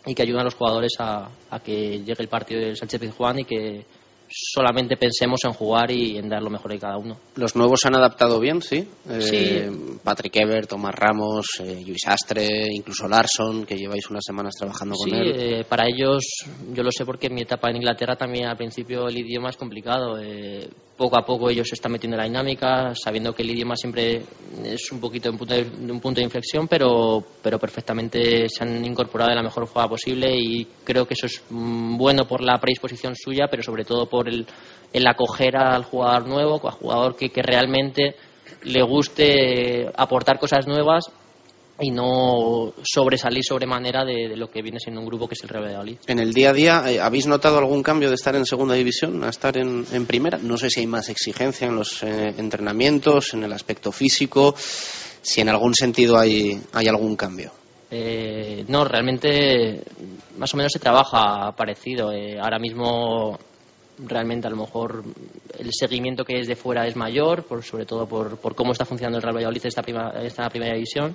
y 0.06 0.14
que 0.14 0.22
ayudan 0.22 0.40
a 0.40 0.44
los 0.44 0.54
jugadores 0.54 0.92
a, 0.98 1.28
a 1.50 1.60
que 1.60 1.98
llegue 2.00 2.16
el 2.22 2.28
partido 2.28 2.60
del 2.60 2.76
Sánchez 2.76 3.00
Pizjuán 3.00 3.38
y 3.38 3.44
que 3.44 3.84
solamente 4.32 4.96
pensemos 4.96 5.40
en 5.44 5.52
jugar 5.52 5.90
y 5.90 6.16
en 6.16 6.28
dar 6.28 6.42
lo 6.42 6.50
mejor 6.50 6.70
de 6.72 6.78
cada 6.78 6.96
uno. 6.96 7.16
Los 7.36 7.54
nuevos 7.56 7.80
se 7.80 7.88
han 7.88 7.96
adaptado 7.96 8.40
bien, 8.40 8.62
sí. 8.62 8.86
Eh, 9.08 9.20
Sí. 9.20 9.98
Patrick 10.02 10.34
Ebert, 10.36 10.68
Tomás 10.68 10.94
Ramos, 10.94 11.46
eh, 11.60 11.82
Luis 11.86 12.02
Astre, 12.06 12.48
incluso 12.72 13.06
Larson, 13.08 13.64
que 13.64 13.76
lleváis 13.76 14.08
unas 14.10 14.24
semanas 14.24 14.54
trabajando 14.58 14.94
Sí, 14.96 15.10
con 15.10 15.18
él. 15.20 15.32
eh, 15.36 15.64
para 15.68 15.84
ellos, 15.86 16.24
yo 16.72 16.82
lo 16.82 16.90
sé 16.90 17.04
porque 17.04 17.26
en 17.28 17.34
mi 17.34 17.42
etapa 17.42 17.70
en 17.70 17.76
Inglaterra 17.76 18.16
también 18.16 18.46
al 18.46 18.56
principio 18.56 19.08
el 19.08 19.18
idioma 19.18 19.50
es 19.50 19.56
complicado. 19.56 20.18
Poco 20.96 21.18
a 21.18 21.24
poco 21.24 21.50
ellos 21.50 21.68
se 21.68 21.74
están 21.74 21.92
metiendo 21.92 22.16
en 22.16 22.18
la 22.18 22.26
dinámica, 22.26 22.92
sabiendo 22.94 23.34
que 23.34 23.42
el 23.42 23.50
idioma 23.50 23.76
siempre 23.76 24.22
es 24.64 24.92
un 24.92 25.00
poquito 25.00 25.30
un 25.30 25.38
punto 25.38 25.54
de, 25.54 25.62
un 25.62 26.00
punto 26.00 26.20
de 26.20 26.24
inflexión, 26.24 26.68
pero, 26.68 27.24
pero 27.42 27.58
perfectamente 27.58 28.48
se 28.48 28.62
han 28.62 28.84
incorporado 28.84 29.30
de 29.30 29.36
la 29.36 29.42
mejor 29.42 29.66
forma 29.66 29.88
posible 29.88 30.34
y 30.36 30.66
creo 30.84 31.06
que 31.06 31.14
eso 31.14 31.26
es 31.26 31.42
mm, 31.50 31.96
bueno 31.96 32.26
por 32.26 32.42
la 32.42 32.58
predisposición 32.58 33.14
suya, 33.16 33.48
pero 33.50 33.62
sobre 33.62 33.84
todo 33.84 34.06
por 34.06 34.28
el, 34.28 34.46
el 34.92 35.06
acoger 35.06 35.56
al 35.56 35.84
jugador 35.84 36.26
nuevo, 36.26 36.60
al 36.62 36.74
jugador 36.74 37.16
que, 37.16 37.30
que 37.30 37.42
realmente 37.42 38.14
le 38.64 38.82
guste 38.82 39.90
aportar 39.96 40.38
cosas 40.38 40.66
nuevas 40.66 41.10
y 41.80 41.90
no 41.90 42.72
sobresalir 42.82 43.42
sobremanera 43.44 44.04
de, 44.04 44.28
de 44.28 44.36
lo 44.36 44.50
que 44.50 44.62
viene 44.62 44.78
siendo 44.78 45.00
un 45.00 45.06
grupo 45.06 45.26
que 45.26 45.34
es 45.34 45.42
el 45.42 45.48
Real 45.48 45.64
Valladolid. 45.64 45.96
En 46.06 46.18
el 46.18 46.32
día 46.32 46.50
a 46.50 46.52
día, 46.52 46.84
eh, 46.86 47.00
¿habéis 47.00 47.26
notado 47.26 47.58
algún 47.58 47.82
cambio 47.82 48.08
de 48.08 48.14
estar 48.14 48.36
en 48.36 48.44
segunda 48.44 48.74
división 48.74 49.24
a 49.24 49.30
estar 49.30 49.56
en, 49.56 49.84
en 49.92 50.06
primera? 50.06 50.38
No 50.38 50.56
sé 50.56 50.70
si 50.70 50.80
hay 50.80 50.86
más 50.86 51.08
exigencia 51.08 51.66
en 51.66 51.76
los 51.76 52.02
eh, 52.02 52.34
entrenamientos, 52.38 53.34
en 53.34 53.44
el 53.44 53.52
aspecto 53.52 53.90
físico, 53.90 54.54
si 54.56 55.40
en 55.40 55.48
algún 55.48 55.74
sentido 55.74 56.18
hay, 56.18 56.60
hay 56.72 56.88
algún 56.88 57.16
cambio. 57.16 57.52
Eh, 57.90 58.64
no, 58.68 58.84
realmente 58.84 59.82
más 60.38 60.52
o 60.54 60.56
menos 60.56 60.72
se 60.72 60.78
trabaja 60.78 61.52
parecido. 61.52 62.10
Eh, 62.10 62.38
ahora 62.40 62.58
mismo 62.58 63.38
realmente 63.98 64.46
a 64.46 64.50
lo 64.50 64.56
mejor 64.56 65.04
el 65.58 65.68
seguimiento 65.72 66.24
que 66.24 66.38
es 66.38 66.46
de 66.46 66.56
fuera 66.56 66.86
es 66.86 66.96
mayor, 66.96 67.44
por, 67.44 67.62
sobre 67.62 67.84
todo 67.84 68.06
por, 68.06 68.38
por 68.38 68.54
cómo 68.54 68.72
está 68.72 68.86
funcionando 68.86 69.18
el 69.18 69.22
Real 69.22 69.36
Valladolid 69.36 69.66
esta, 69.66 69.82
prima, 69.82 70.10
esta 70.22 70.48
primera 70.48 70.74
división. 70.74 71.14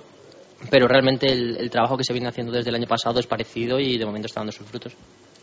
Pero 0.70 0.88
realmente 0.88 1.26
el, 1.26 1.56
el 1.56 1.70
trabajo 1.70 1.96
que 1.96 2.04
se 2.04 2.12
viene 2.12 2.28
haciendo 2.28 2.52
desde 2.52 2.70
el 2.70 2.76
año 2.76 2.86
pasado 2.86 3.20
es 3.20 3.26
parecido 3.26 3.78
y 3.78 3.96
de 3.96 4.04
momento 4.04 4.26
está 4.26 4.40
dando 4.40 4.52
sus 4.52 4.66
frutos. 4.66 4.92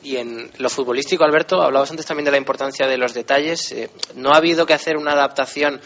Y 0.06 0.18
en 0.18 0.52
lo 0.60 0.70
futbolístico, 0.70 1.24
Alberto, 1.24 1.62
hablabas 1.64 1.90
antes 1.90 2.06
también 2.06 2.26
de 2.26 2.32
la 2.32 2.38
importancia 2.38 2.86
de 2.86 2.98
los 2.98 3.14
detalles. 3.14 3.72
Eh, 3.72 3.90
¿No 4.16 4.34
ha 4.34 4.38
habido 4.38 4.66
que 4.66 4.74
hacer 4.74 4.98
una 4.98 5.14
adaptación 5.14 5.82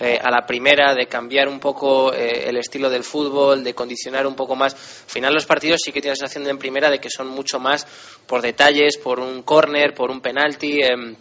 eh, 0.00 0.18
a 0.20 0.28
la 0.30 0.44
primera, 0.44 0.92
de 0.94 1.06
cambiar 1.06 1.46
un 1.46 1.60
poco 1.60 2.12
eh, 2.12 2.48
el 2.48 2.56
estilo 2.56 2.90
del 2.90 3.04
fútbol, 3.04 3.62
de 3.62 3.72
condicionar 3.72 4.26
un 4.26 4.34
poco 4.34 4.56
más? 4.56 4.74
Al 4.74 5.10
final 5.10 5.34
los 5.34 5.46
partidos 5.46 5.82
sí 5.84 5.92
que 5.92 6.00
tienes 6.00 6.20
la 6.20 6.26
sensación 6.26 6.50
en 6.50 6.58
primera 6.58 6.90
de 6.90 6.98
que 6.98 7.10
son 7.10 7.28
mucho 7.28 7.60
más 7.60 7.86
por 8.26 8.42
detalles, 8.42 8.96
por 8.96 9.20
un 9.20 9.42
córner, 9.42 9.94
por 9.94 10.10
un 10.10 10.20
penalti, 10.20 10.80
em, 10.82 11.14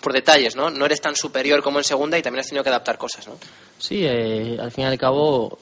por 0.00 0.14
detalles, 0.14 0.56
¿no? 0.56 0.70
No 0.70 0.86
eres 0.86 1.02
tan 1.02 1.14
superior 1.14 1.62
como 1.62 1.78
en 1.78 1.84
segunda 1.84 2.16
y 2.16 2.22
también 2.22 2.40
has 2.40 2.46
tenido 2.46 2.62
que 2.62 2.70
adaptar 2.70 2.96
cosas, 2.96 3.28
¿no? 3.28 3.36
Sí, 3.78 4.06
eh, 4.06 4.56
al 4.58 4.70
fin 4.70 4.84
y 4.84 4.86
al 4.86 4.98
cabo, 4.98 5.58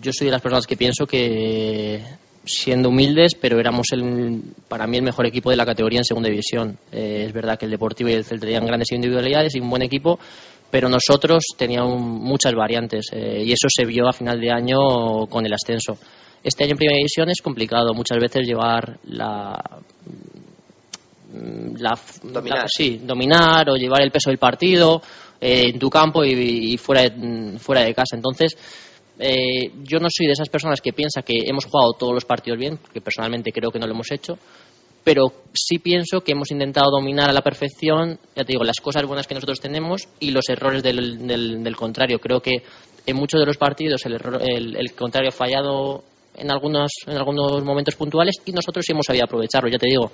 yo 0.00 0.12
soy 0.12 0.26
de 0.26 0.30
las 0.32 0.42
personas 0.42 0.66
que 0.66 0.76
pienso 0.76 1.06
que, 1.06 2.02
siendo 2.44 2.88
humildes, 2.90 3.32
pero 3.40 3.58
éramos 3.60 3.86
el, 3.92 4.42
para 4.68 4.86
mí 4.86 4.96
el 4.98 5.02
mejor 5.02 5.26
equipo 5.26 5.50
de 5.50 5.56
la 5.56 5.64
categoría 5.66 6.00
en 6.00 6.04
segunda 6.04 6.28
división. 6.28 6.78
Eh, 6.90 7.24
es 7.26 7.32
verdad 7.32 7.58
que 7.58 7.64
el 7.66 7.70
Deportivo 7.70 8.10
y 8.10 8.14
el 8.14 8.24
Celta 8.24 8.46
tenían 8.46 8.66
grandes 8.66 8.90
individualidades 8.92 9.54
y 9.54 9.60
un 9.60 9.70
buen 9.70 9.82
equipo, 9.82 10.18
pero 10.70 10.88
nosotros 10.88 11.44
teníamos 11.56 12.00
muchas 12.00 12.54
variantes 12.54 13.06
eh, 13.12 13.42
y 13.44 13.52
eso 13.52 13.68
se 13.68 13.84
vio 13.84 14.08
a 14.08 14.12
final 14.12 14.40
de 14.40 14.50
año 14.50 15.26
con 15.28 15.44
el 15.46 15.52
ascenso. 15.52 15.98
Este 16.42 16.64
año 16.64 16.72
en 16.72 16.78
primera 16.78 16.96
división 16.96 17.28
es 17.30 17.40
complicado 17.40 17.94
muchas 17.94 18.18
veces 18.18 18.46
llevar 18.46 18.98
la 19.04 19.62
la, 21.78 21.98
Dominar. 22.22 22.58
la- 22.58 22.64
sí, 22.68 23.00
dominar 23.02 23.70
o 23.70 23.76
llevar 23.76 24.02
el 24.02 24.10
peso 24.10 24.28
del 24.28 24.38
partido 24.38 25.00
eh, 25.40 25.70
en 25.72 25.78
tu 25.78 25.88
campo 25.88 26.22
y, 26.24 26.74
y 26.74 26.76
fuera, 26.76 27.02
de, 27.08 27.58
fuera 27.58 27.82
de 27.82 27.94
casa. 27.94 28.16
Entonces, 28.16 28.54
eh, 29.18 29.70
yo 29.84 29.98
no 29.98 30.08
soy 30.10 30.26
de 30.26 30.32
esas 30.32 30.48
personas 30.48 30.80
que 30.80 30.92
piensa 30.92 31.22
que 31.22 31.34
hemos 31.46 31.64
jugado 31.66 31.92
todos 31.98 32.14
los 32.14 32.24
partidos 32.24 32.58
bien, 32.58 32.78
que 32.92 33.00
personalmente 33.00 33.52
creo 33.52 33.70
que 33.70 33.78
no 33.78 33.86
lo 33.86 33.92
hemos 33.94 34.10
hecho, 34.10 34.38
pero 35.04 35.32
sí 35.52 35.78
pienso 35.78 36.20
que 36.20 36.32
hemos 36.32 36.50
intentado 36.50 36.90
dominar 36.90 37.28
a 37.28 37.32
la 37.32 37.40
perfección, 37.42 38.18
ya 38.36 38.44
te 38.44 38.52
digo, 38.52 38.62
las 38.64 38.80
cosas 38.80 39.04
buenas 39.04 39.26
que 39.26 39.34
nosotros 39.34 39.60
tenemos 39.60 40.02
y 40.20 40.30
los 40.30 40.48
errores 40.48 40.82
del, 40.82 41.26
del, 41.26 41.64
del 41.64 41.76
contrario. 41.76 42.18
Creo 42.20 42.40
que 42.40 42.62
en 43.04 43.16
muchos 43.16 43.40
de 43.40 43.46
los 43.46 43.56
partidos 43.56 44.04
el, 44.06 44.14
error- 44.14 44.40
el, 44.42 44.76
el 44.76 44.92
contrario 44.94 45.30
ha 45.30 45.32
fallado 45.32 46.04
en 46.36 46.50
algunos, 46.52 46.92
en 47.06 47.16
algunos 47.16 47.62
momentos 47.64 47.96
puntuales 47.96 48.36
y 48.46 48.52
nosotros 48.52 48.84
sí 48.86 48.92
hemos 48.92 49.04
sabido 49.06 49.24
aprovecharlo, 49.24 49.68
ya 49.68 49.78
te 49.78 49.88
digo. 49.88 50.10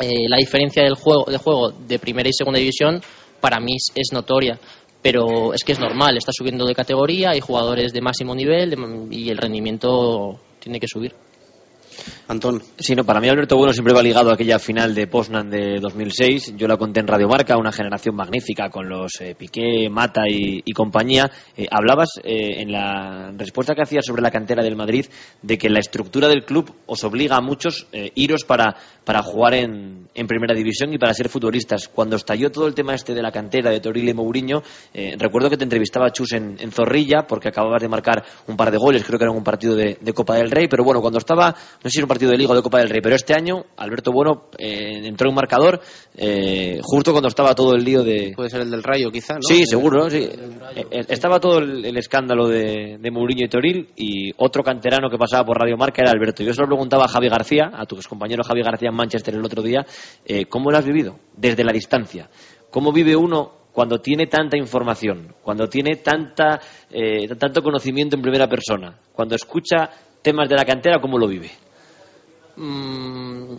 eh, 0.00 0.26
la 0.28 0.38
diferencia 0.38 0.82
del 0.82 0.94
juego, 0.94 1.24
de 1.30 1.36
juego 1.38 1.70
de 1.70 1.98
primera 1.98 2.28
y 2.28 2.32
segunda 2.32 2.58
división 2.58 3.00
para 3.40 3.60
mí 3.60 3.76
es 3.94 4.08
notoria. 4.12 4.58
Pero 5.04 5.52
es 5.52 5.62
que 5.64 5.72
es 5.72 5.78
normal, 5.78 6.16
está 6.16 6.32
subiendo 6.32 6.64
de 6.64 6.74
categoría, 6.74 7.32
hay 7.32 7.40
jugadores 7.40 7.92
de 7.92 8.00
máximo 8.00 8.34
nivel 8.34 8.74
y 9.10 9.28
el 9.28 9.36
rendimiento 9.36 10.40
tiene 10.58 10.80
que 10.80 10.88
subir. 10.88 11.14
Antón. 12.26 12.62
Sí, 12.78 12.94
no, 12.94 13.04
para 13.04 13.20
mí 13.20 13.28
Alberto 13.28 13.58
Bueno 13.58 13.74
siempre 13.74 13.92
va 13.92 14.02
ligado 14.02 14.30
a 14.30 14.34
aquella 14.34 14.58
final 14.58 14.94
de 14.94 15.06
Poznan 15.06 15.50
de 15.50 15.78
2006. 15.78 16.54
Yo 16.56 16.66
la 16.66 16.78
conté 16.78 17.00
en 17.00 17.06
Radio 17.06 17.28
Marca, 17.28 17.58
una 17.58 17.70
generación 17.70 18.16
magnífica 18.16 18.70
con 18.70 18.88
los 18.88 19.20
eh, 19.20 19.34
Piqué, 19.38 19.90
Mata 19.90 20.22
y, 20.26 20.62
y 20.64 20.72
compañía. 20.72 21.30
Eh, 21.54 21.66
hablabas 21.70 22.08
eh, 22.24 22.62
en 22.62 22.72
la 22.72 23.30
respuesta 23.36 23.74
que 23.74 23.82
hacías 23.82 24.06
sobre 24.06 24.22
la 24.22 24.30
cantera 24.30 24.62
del 24.62 24.74
Madrid 24.74 25.04
de 25.42 25.58
que 25.58 25.68
la 25.68 25.80
estructura 25.80 26.28
del 26.28 26.46
club 26.46 26.74
os 26.86 27.04
obliga 27.04 27.36
a 27.36 27.42
muchos 27.42 27.86
eh, 27.92 28.10
iros 28.14 28.44
para, 28.44 28.74
para 29.04 29.22
jugar 29.22 29.52
en, 29.52 30.03
en 30.14 30.26
primera 30.26 30.54
división 30.54 30.92
y 30.92 30.98
para 30.98 31.12
ser 31.14 31.28
futbolistas. 31.28 31.88
Cuando 31.88 32.16
estalló 32.16 32.50
todo 32.50 32.66
el 32.66 32.74
tema 32.74 32.94
este 32.94 33.14
de 33.14 33.22
la 33.22 33.32
cantera 33.32 33.70
de 33.70 33.80
Toril 33.80 34.08
y 34.08 34.14
Mourinho, 34.14 34.62
eh, 34.92 35.16
recuerdo 35.18 35.50
que 35.50 35.56
te 35.56 35.64
entrevistaba 35.64 36.10
Chus 36.12 36.32
en, 36.32 36.56
en 36.60 36.70
Zorrilla 36.70 37.26
porque 37.26 37.48
acababas 37.48 37.82
de 37.82 37.88
marcar 37.88 38.24
un 38.46 38.56
par 38.56 38.70
de 38.70 38.78
goles, 38.78 39.04
creo 39.04 39.18
que 39.18 39.24
era 39.24 39.32
un 39.32 39.44
partido 39.44 39.74
de, 39.74 39.98
de 40.00 40.12
Copa 40.12 40.36
del 40.36 40.50
Rey, 40.50 40.68
pero 40.68 40.84
bueno, 40.84 41.00
cuando 41.00 41.18
estaba, 41.18 41.50
no 41.50 41.82
sé 41.82 41.90
si 41.90 41.98
era 41.98 42.04
un 42.04 42.08
partido 42.08 42.30
de 42.30 42.38
Liga 42.38 42.52
o 42.52 42.56
de 42.56 42.62
Copa 42.62 42.78
del 42.78 42.88
Rey, 42.88 43.00
pero 43.02 43.16
este 43.16 43.34
año 43.34 43.64
Alberto 43.76 44.12
Bueno 44.12 44.48
eh, 44.58 45.06
entró 45.06 45.28
en 45.28 45.30
un 45.30 45.36
marcador 45.36 45.80
eh, 46.16 46.80
justo 46.82 47.12
cuando 47.12 47.28
estaba 47.28 47.54
todo 47.54 47.74
el 47.74 47.84
lío 47.84 48.02
de... 48.02 48.32
Puede 48.36 48.50
ser 48.50 48.62
el 48.62 48.70
del 48.70 48.82
Rayo, 48.82 49.10
quizá, 49.10 49.34
¿no? 49.34 49.42
Sí, 49.42 49.66
seguro, 49.66 50.04
¿no? 50.04 50.10
sí. 50.10 50.18
Eh, 50.18 50.84
eh, 50.90 51.04
Estaba 51.08 51.40
todo 51.40 51.58
el, 51.58 51.84
el 51.84 51.96
escándalo 51.96 52.48
de, 52.48 52.98
de 53.00 53.10
Mourinho 53.10 53.44
y 53.44 53.48
Toril 53.48 53.88
y 53.96 54.32
otro 54.36 54.62
canterano 54.62 55.08
que 55.10 55.18
pasaba 55.18 55.44
por 55.44 55.58
Radio 55.58 55.76
Marca 55.76 56.02
era 56.02 56.12
Alberto. 56.12 56.42
Yo 56.42 56.52
se 56.52 56.60
lo 56.60 56.66
preguntaba 56.66 57.04
a 57.04 57.08
Javi 57.08 57.28
García, 57.28 57.70
a 57.72 57.86
tu 57.86 57.96
compañero 58.08 58.42
Javi 58.44 58.62
García 58.62 58.90
en 58.90 58.96
Manchester 58.96 59.34
el 59.34 59.44
otro 59.44 59.62
día, 59.62 59.84
eh, 60.24 60.46
¿cómo 60.46 60.70
lo 60.70 60.78
has 60.78 60.84
vivido? 60.84 61.18
Desde 61.36 61.64
la 61.64 61.72
distancia. 61.72 62.28
¿Cómo 62.70 62.92
vive 62.92 63.14
uno 63.14 63.64
cuando 63.72 64.00
tiene 64.00 64.28
tanta 64.28 64.56
información, 64.56 65.34
cuando 65.42 65.68
tiene 65.68 65.96
tanta, 65.96 66.60
eh, 66.90 67.26
tanto 67.36 67.60
conocimiento 67.60 68.14
en 68.14 68.22
primera 68.22 68.48
persona, 68.48 68.96
cuando 69.12 69.34
escucha 69.34 69.90
temas 70.22 70.48
de 70.48 70.54
la 70.54 70.64
cantera, 70.64 71.00
¿cómo 71.00 71.18
lo 71.18 71.26
vive? 71.26 71.50
Mm, 72.56 73.56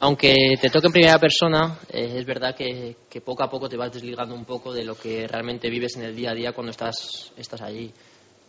aunque 0.00 0.34
te 0.60 0.68
toque 0.68 0.88
en 0.88 0.92
primera 0.92 1.18
persona, 1.18 1.78
eh, 1.92 2.14
es 2.16 2.26
verdad 2.26 2.56
que, 2.56 2.96
que, 3.08 3.20
poco 3.20 3.44
a 3.44 3.48
poco 3.48 3.68
te 3.68 3.76
vas 3.76 3.92
desligando 3.92 4.34
un 4.34 4.44
poco 4.44 4.72
de 4.72 4.82
lo 4.82 4.96
que 4.96 5.28
realmente 5.28 5.70
vives 5.70 5.96
en 5.96 6.02
el 6.02 6.16
día 6.16 6.30
a 6.30 6.34
día 6.34 6.52
cuando 6.52 6.72
estás, 6.72 7.32
estás 7.36 7.60
allí. 7.62 7.92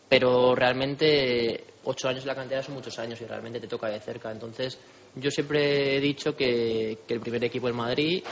Pero 0.09 0.55
realmente 0.55 1.63
ocho 1.83 2.09
años 2.09 2.23
en 2.23 2.27
la 2.27 2.35
cantera 2.35 2.63
son 2.63 2.75
muchos 2.75 2.97
años 2.99 3.21
y 3.21 3.25
realmente 3.25 3.59
te 3.59 3.67
toca 3.67 3.87
de 3.87 3.99
cerca. 3.99 4.31
Entonces, 4.31 4.79
yo 5.15 5.31
siempre 5.31 5.97
he 5.97 5.99
dicho 5.99 6.35
que, 6.35 6.97
el 7.07 7.19
primer 7.19 7.43
equipo 7.43 7.67
del 7.67 7.75
Madrid 7.75 8.23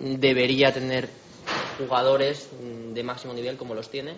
debería 0.00 0.72
tener 0.72 1.08
jugadores 1.78 2.48
de 2.92 3.02
máximo 3.02 3.34
nivel 3.34 3.56
como 3.56 3.74
los 3.74 3.90
tiene, 3.90 4.14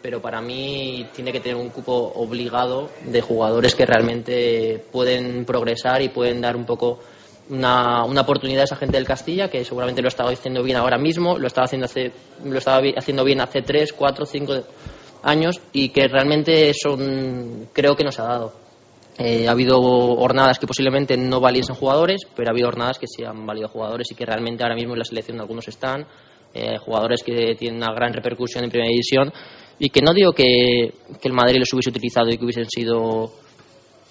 pero 0.00 0.20
para 0.20 0.40
mí 0.40 1.06
tiene 1.14 1.32
que 1.32 1.40
tener 1.40 1.56
un 1.56 1.70
cupo 1.70 2.12
obligado 2.14 2.90
de 3.04 3.20
jugadores 3.20 3.74
que 3.74 3.86
realmente 3.86 4.82
pueden 4.92 5.44
progresar 5.44 6.02
y 6.02 6.08
pueden 6.08 6.40
dar 6.40 6.56
un 6.56 6.64
poco 6.64 7.00
una, 7.50 8.04
una, 8.04 8.22
oportunidad 8.22 8.62
a 8.62 8.64
esa 8.64 8.76
gente 8.76 8.96
del 8.96 9.06
Castilla 9.06 9.50
que 9.50 9.64
seguramente 9.64 10.00
lo 10.00 10.08
estaba 10.08 10.30
haciendo 10.30 10.62
bien 10.62 10.78
ahora 10.78 10.96
mismo, 10.96 11.38
lo 11.38 11.46
estaba 11.46 11.66
haciendo 11.66 11.84
hace, 11.84 12.10
lo 12.42 12.56
estaba 12.56 12.80
haciendo 12.96 13.22
bien 13.24 13.40
hace 13.40 13.60
3, 13.60 13.92
4, 13.92 14.24
5 14.24 14.54
años 15.22 15.60
y 15.72 15.90
que 15.90 16.08
realmente 16.08 16.70
eso 16.70 16.96
creo 17.72 17.96
que 17.96 18.04
nos 18.04 18.18
ha 18.18 18.24
dado. 18.24 18.63
Eh, 19.16 19.46
ha 19.46 19.52
habido 19.52 19.80
jornadas 20.16 20.58
que 20.58 20.66
posiblemente 20.66 21.16
no 21.16 21.40
valiesen 21.40 21.76
jugadores, 21.76 22.22
pero 22.34 22.48
ha 22.48 22.52
habido 22.52 22.68
jornadas 22.68 22.98
que 22.98 23.06
sí 23.06 23.24
han 23.24 23.46
valido 23.46 23.68
jugadores 23.68 24.10
y 24.10 24.14
que 24.14 24.26
realmente 24.26 24.64
ahora 24.64 24.74
mismo 24.74 24.94
en 24.94 24.98
la 24.98 25.04
selección 25.04 25.40
algunos 25.40 25.68
están, 25.68 26.04
eh, 26.52 26.78
jugadores 26.78 27.22
que 27.22 27.54
tienen 27.54 27.78
una 27.78 27.94
gran 27.94 28.12
repercusión 28.12 28.64
en 28.64 28.70
primera 28.70 28.90
división 28.90 29.32
y 29.78 29.88
que 29.90 30.00
no 30.00 30.12
digo 30.12 30.32
que, 30.32 30.94
que 31.20 31.28
el 31.28 31.32
Madrid 31.32 31.58
los 31.58 31.72
hubiese 31.72 31.90
utilizado 31.90 32.30
y 32.30 32.38
que 32.38 32.44
hubiesen 32.44 32.68
sido 32.68 33.32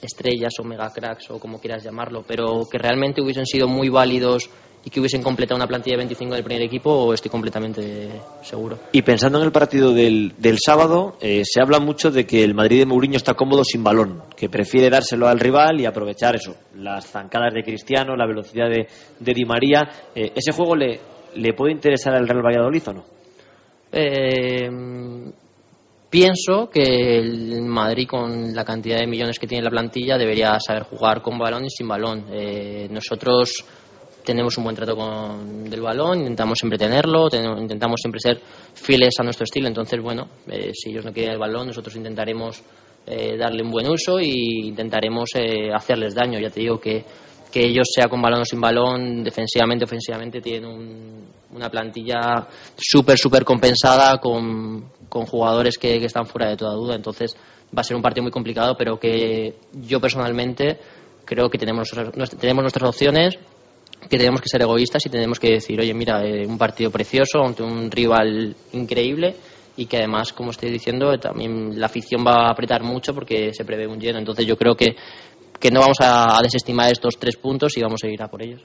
estrellas 0.02 0.54
o 0.60 0.64
mega 0.64 0.90
cracks 0.90 1.32
o 1.32 1.40
como 1.40 1.60
quieras 1.60 1.84
llamarlo, 1.84 2.24
pero 2.28 2.64
que 2.70 2.78
realmente 2.78 3.22
hubiesen 3.22 3.46
sido 3.46 3.68
muy 3.68 3.90
válidos 3.90 4.50
y 4.86 4.90
que 4.90 5.00
hubiesen 5.00 5.24
completado 5.24 5.56
una 5.56 5.68
plantilla 5.68 5.94
de 5.94 6.00
25 6.00 6.36
del 6.36 6.44
primer 6.44 6.64
equipo, 6.64 7.14
estoy 7.14 7.32
completamente 7.32 8.22
seguro. 8.42 8.80
Y 8.92 9.02
pensando 9.02 9.40
en 9.40 9.46
el 9.46 9.52
partido 9.52 9.94
del, 9.94 10.34
del 10.38 10.58
sábado, 10.64 11.18
eh, 11.22 11.44
se 11.46 11.62
habla 11.62 11.80
mucho 11.80 12.12
de 12.12 12.26
que 12.26 12.44
el 12.44 12.54
Madrid 12.54 12.80
de 12.80 12.86
Mourinho 12.86 13.16
está 13.16 13.34
cómodo 13.34 13.64
sin 13.64 13.84
balón, 13.84 14.24
que 14.36 14.50
prefiere 14.50 14.90
dárselo 14.90 15.28
al 15.28 15.40
rival 15.40 15.80
y 15.80 15.86
aprovechar 15.86 16.36
eso, 16.36 16.56
las 16.76 17.08
zancadas 17.08 17.54
de 17.54 17.64
Cristiano, 17.64 18.16
la 18.16 18.28
velocidad 18.28 18.70
de, 18.70 18.88
de 19.20 19.34
Di 19.34 19.46
María. 19.46 19.90
Eh, 20.14 20.34
¿Ese 20.36 20.52
juego 20.52 20.76
le, 20.76 21.00
le 21.36 21.54
puede 21.54 21.72
interesar 21.72 22.14
al 22.16 22.28
Real 22.28 22.44
Valladolid 22.44 22.88
o 22.88 22.94
no? 22.94 23.06
Eh, 23.92 24.70
pienso 26.10 26.70
que 26.70 27.20
el 27.20 27.62
Madrid, 27.62 28.08
con 28.08 28.54
la 28.54 28.66
cantidad 28.66 28.98
de 28.98 29.08
millones 29.08 29.40
que 29.40 29.48
tiene 29.48 29.64
la 29.64 29.70
plantilla, 29.70 30.18
debería 30.18 30.60
saber 30.60 30.84
jugar 30.84 31.22
con 31.22 31.38
balón 31.38 31.66
y 31.66 31.70
sin 31.70 31.88
balón. 31.88 32.26
Eh, 32.32 32.88
nosotros 32.92 33.66
tenemos 34.24 34.58
un 34.58 34.64
buen 34.64 34.76
trato 34.76 34.95
con 34.95 35.70
del 35.70 35.82
balón, 35.82 36.20
intentamos 36.20 36.58
siempre 36.58 36.78
tenerlo, 36.78 37.28
intentamos 37.60 38.00
siempre 38.02 38.20
ser 38.20 38.41
fieles 38.74 39.16
a 39.20 39.24
nuestro 39.24 39.44
estilo. 39.44 39.68
Entonces, 39.68 40.02
bueno, 40.02 40.28
eh, 40.48 40.72
si 40.74 40.90
ellos 40.90 41.06
no 41.06 41.14
quieren 41.14 41.34
el 41.34 41.40
balón, 41.40 41.68
nosotros 41.68 41.95
intentaremos 41.95 42.62
eh, 43.06 43.38
darle 43.38 43.64
un 43.64 43.72
buen 43.72 43.90
uso 43.90 44.20
y 44.20 44.68
intentaremos 44.68 45.30
eh, 45.36 45.72
hacerles 45.74 46.16
daño. 46.16 46.40
Ya 46.40 46.50
te 46.50 46.62
digo 46.62 46.80
que, 46.80 47.04
que 47.52 47.66
ellos, 47.66 47.88
sea 47.94 48.08
con 48.08 48.22
balón 48.22 48.41
o 48.41 48.45
sin 48.45 48.62
balón, 48.62 49.24
defensivamente, 49.24 49.86
ofensivamente, 49.86 50.41
tienen 50.41 50.66
un, 50.66 51.28
una 51.54 51.70
plantilla 51.70 52.48
súper, 52.78 53.18
súper 53.18 53.44
compensada 53.44 54.20
con, 54.20 54.90
con 55.10 55.26
jugadores 55.26 55.78
que, 55.78 56.00
que 56.00 56.06
están 56.06 56.26
fuera 56.26 56.50
de 56.50 56.58
toda 56.58 56.76
duda. 56.76 56.95
Entonces, 56.95 57.36
va 57.76 57.82
a 57.82 57.84
ser 57.84 57.98
un 57.98 58.02
partido 58.04 58.24
muy 58.24 58.32
complicado, 58.32 58.76
pero 58.78 59.00
que 59.00 59.56
yo 59.74 60.00
personalmente 60.00 60.80
creo 61.26 61.50
que 61.50 61.58
tenemos, 61.58 61.90
tenemos 62.40 62.64
nuestras 62.64 62.90
opciones 62.90 63.38
que 64.10 64.18
tenemos 64.18 64.42
que 64.42 64.50
ser 64.50 64.62
egoístas 64.62 65.06
y 65.06 65.10
tenemos 65.10 65.40
que 65.40 65.52
decir, 65.52 65.80
oye, 65.80 65.94
mira, 65.94 66.24
eh, 66.24 66.46
un 66.46 66.58
partido 66.58 66.92
precioso 66.92 67.44
ante 67.44 67.64
un 67.64 67.90
rival 67.90 68.56
increíble 68.74 69.36
y 69.76 69.86
que 69.86 69.98
además, 69.98 70.34
como 70.34 70.52
estoy 70.52 70.72
diciendo, 70.72 71.18
también 71.18 71.80
la 71.80 71.88
afición 71.88 72.24
va 72.26 72.48
a 72.48 72.52
apretar 72.52 72.84
mucho 72.84 73.14
porque 73.14 73.54
se 73.54 73.66
prevé 73.66 73.88
un 73.88 74.00
lleno. 74.00 74.20
Entonces 74.20 74.46
yo 74.46 74.56
creo 74.56 74.76
que, 74.76 74.96
que 75.60 75.72
no 75.72 75.80
vamos 75.80 75.98
a, 76.02 76.40
desestimar 76.44 76.92
estos 76.92 77.18
tres 77.18 77.38
puntos 77.38 77.76
y 77.78 77.82
vamos 77.82 78.04
a 78.04 78.08
ir 78.08 78.22
a 78.22 78.28
por 78.28 78.44
ellos. 78.44 78.62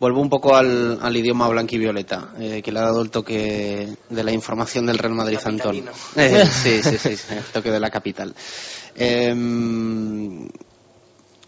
Vuelvo 0.00 0.20
un 0.20 0.30
poco 0.30 0.56
al, 0.56 0.98
al 1.00 1.16
idioma 1.16 1.46
blanco 1.48 1.76
y 1.76 1.78
violeta, 1.78 2.32
eh, 2.40 2.62
que 2.62 2.72
le 2.72 2.78
ha 2.78 2.84
dado 2.84 3.02
el 3.02 3.10
toque 3.10 3.88
de 4.08 4.24
la 4.24 4.32
información 4.32 4.86
del 4.86 4.98
Real 4.98 5.14
Madrid 5.14 5.38
Antón. 5.44 5.84
Eh, 6.16 6.46
sí, 6.50 6.82
sí, 6.82 6.98
sí, 6.98 7.34
el 7.34 7.44
toque 7.44 7.70
de 7.70 7.80
la 7.80 7.90
capital. 7.90 8.34
Eh, 8.96 9.34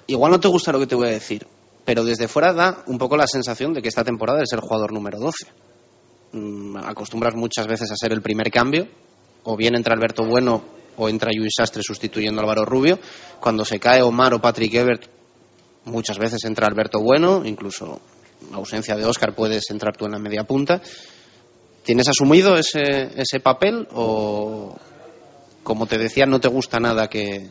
igual 0.07 0.33
no 0.33 0.39
te 0.39 0.49
gusta 0.49 0.71
lo 0.71 0.79
que 0.79 0.87
te 0.87 0.95
voy 0.95 1.09
a 1.09 1.13
decir, 1.13 1.47
pero 1.85 2.05
desde 2.05 2.29
fuera 2.29 2.53
da 2.53 2.85
un 2.87 2.99
poco 2.99 3.17
la 3.17 3.27
sensación 3.27 3.73
de 3.73 3.83
que 3.83 3.89
esta 3.89 4.05
temporada 4.05 4.43
es 4.43 4.53
el 4.53 4.61
jugador 4.61 4.93
número 4.93 5.19
12. 5.19 5.47
Mm, 6.33 6.77
acostumbras 6.79 7.35
muchas 7.35 7.67
veces 7.67 7.91
a 7.91 7.97
ser 7.97 8.13
el 8.13 8.23
primer 8.23 8.51
cambio, 8.51 8.89
o 9.45 9.57
bien 9.57 9.75
entra 9.77 9.95
Alberto 9.95 10.25
Bueno 10.25 10.63
o 10.97 11.09
entra 11.09 11.31
Luis 11.35 11.55
Sastre 11.57 11.83
sustituyendo 11.83 12.41
a 12.41 12.45
Álvaro 12.45 12.65
Rubio. 12.65 12.99
Cuando 13.41 13.65
se 13.65 13.81
cae 13.81 14.03
Omar 14.03 14.35
o 14.35 14.41
Patrick 14.41 14.75
Ebert, 14.75 15.07
muchas 15.85 16.19
veces 16.19 16.45
entra 16.45 16.67
Alberto 16.67 17.01
Bueno, 17.01 17.43
incluso 17.45 18.01
en 18.49 18.55
ausencia 18.55 18.97
de 18.97 19.05
Oscar 19.05 19.35
puedes 19.35 19.71
entrar 19.71 19.97
tú 19.97 20.05
en 20.07 20.13
la 20.13 20.19
media 20.19 20.45
punta. 20.45 20.81
¿Tienes 21.83 22.09
asumido 22.09 22.57
ese, 22.57 23.11
ese 23.17 23.41
papel 23.41 23.89
o, 23.93 24.77
como 25.63 25.87
te 25.87 25.99
decía, 25.99 26.27
no 26.27 26.41
te 26.41 26.49
gusta 26.49 26.79
nada 26.79 27.09
que, 27.09 27.51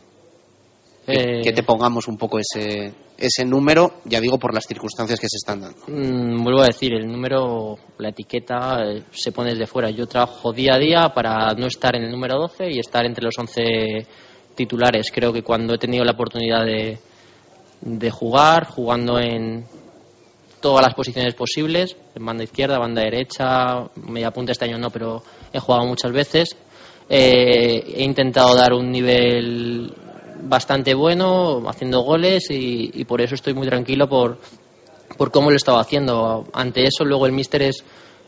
Eh, 1.06 1.40
que 1.42 1.52
te 1.52 1.64
pongamos 1.64 2.06
un 2.06 2.16
poco 2.16 2.38
ese, 2.38 2.92
ese 3.18 3.44
número, 3.44 3.94
ya 4.04 4.20
digo, 4.20 4.38
por 4.38 4.54
las 4.54 4.66
circunstancias 4.66 5.18
que 5.18 5.28
se 5.28 5.36
están 5.36 5.60
dando. 5.60 5.78
Mm, 5.88 6.44
vuelvo 6.44 6.60
a 6.60 6.66
decir, 6.66 6.92
el 6.94 7.10
número, 7.10 7.76
la 7.98 8.10
etiqueta 8.10 8.84
eh, 8.84 9.02
se 9.10 9.32
pone 9.32 9.50
desde 9.50 9.66
fuera. 9.66 9.90
Yo 9.90 10.06
trabajo 10.06 10.52
día 10.52 10.74
a 10.74 10.78
día 10.78 11.08
para 11.12 11.54
no 11.54 11.66
estar 11.66 11.96
en 11.96 12.04
el 12.04 12.12
número 12.12 12.38
12 12.38 12.70
y 12.70 12.78
estar 12.78 13.04
entre 13.04 13.24
los 13.24 13.34
11 13.36 14.06
titulares. 14.54 15.10
Creo 15.12 15.32
que 15.32 15.42
cuando 15.42 15.74
he 15.74 15.78
tenido 15.78 16.04
la 16.04 16.12
oportunidad 16.12 16.64
de, 16.64 16.98
de 17.80 18.10
jugar, 18.10 18.66
jugando 18.66 19.18
en 19.18 19.64
todas 20.60 20.86
las 20.86 20.94
posiciones 20.94 21.34
posibles, 21.34 21.96
en 22.14 22.24
banda 22.24 22.44
izquierda, 22.44 22.78
banda 22.78 23.02
derecha, 23.02 23.90
media 23.96 24.30
punta 24.30 24.52
este 24.52 24.66
año 24.66 24.78
no, 24.78 24.90
pero 24.90 25.20
he 25.52 25.58
jugado 25.58 25.84
muchas 25.84 26.12
veces. 26.12 26.56
Eh, 27.08 27.94
he 27.96 28.04
intentado 28.04 28.54
dar 28.54 28.72
un 28.72 28.90
nivel 28.90 29.92
bastante 30.42 30.94
bueno, 30.94 31.62
haciendo 31.68 32.00
goles 32.00 32.50
y, 32.50 32.90
y 32.94 33.04
por 33.04 33.20
eso 33.20 33.34
estoy 33.34 33.54
muy 33.54 33.66
tranquilo 33.66 34.08
por, 34.08 34.38
por 35.16 35.30
cómo 35.30 35.50
lo 35.50 35.56
estaba 35.56 35.80
haciendo. 35.80 36.46
Ante 36.52 36.84
eso, 36.84 37.04
luego 37.04 37.26
el 37.26 37.32
míster 37.32 37.62
es 37.62 37.84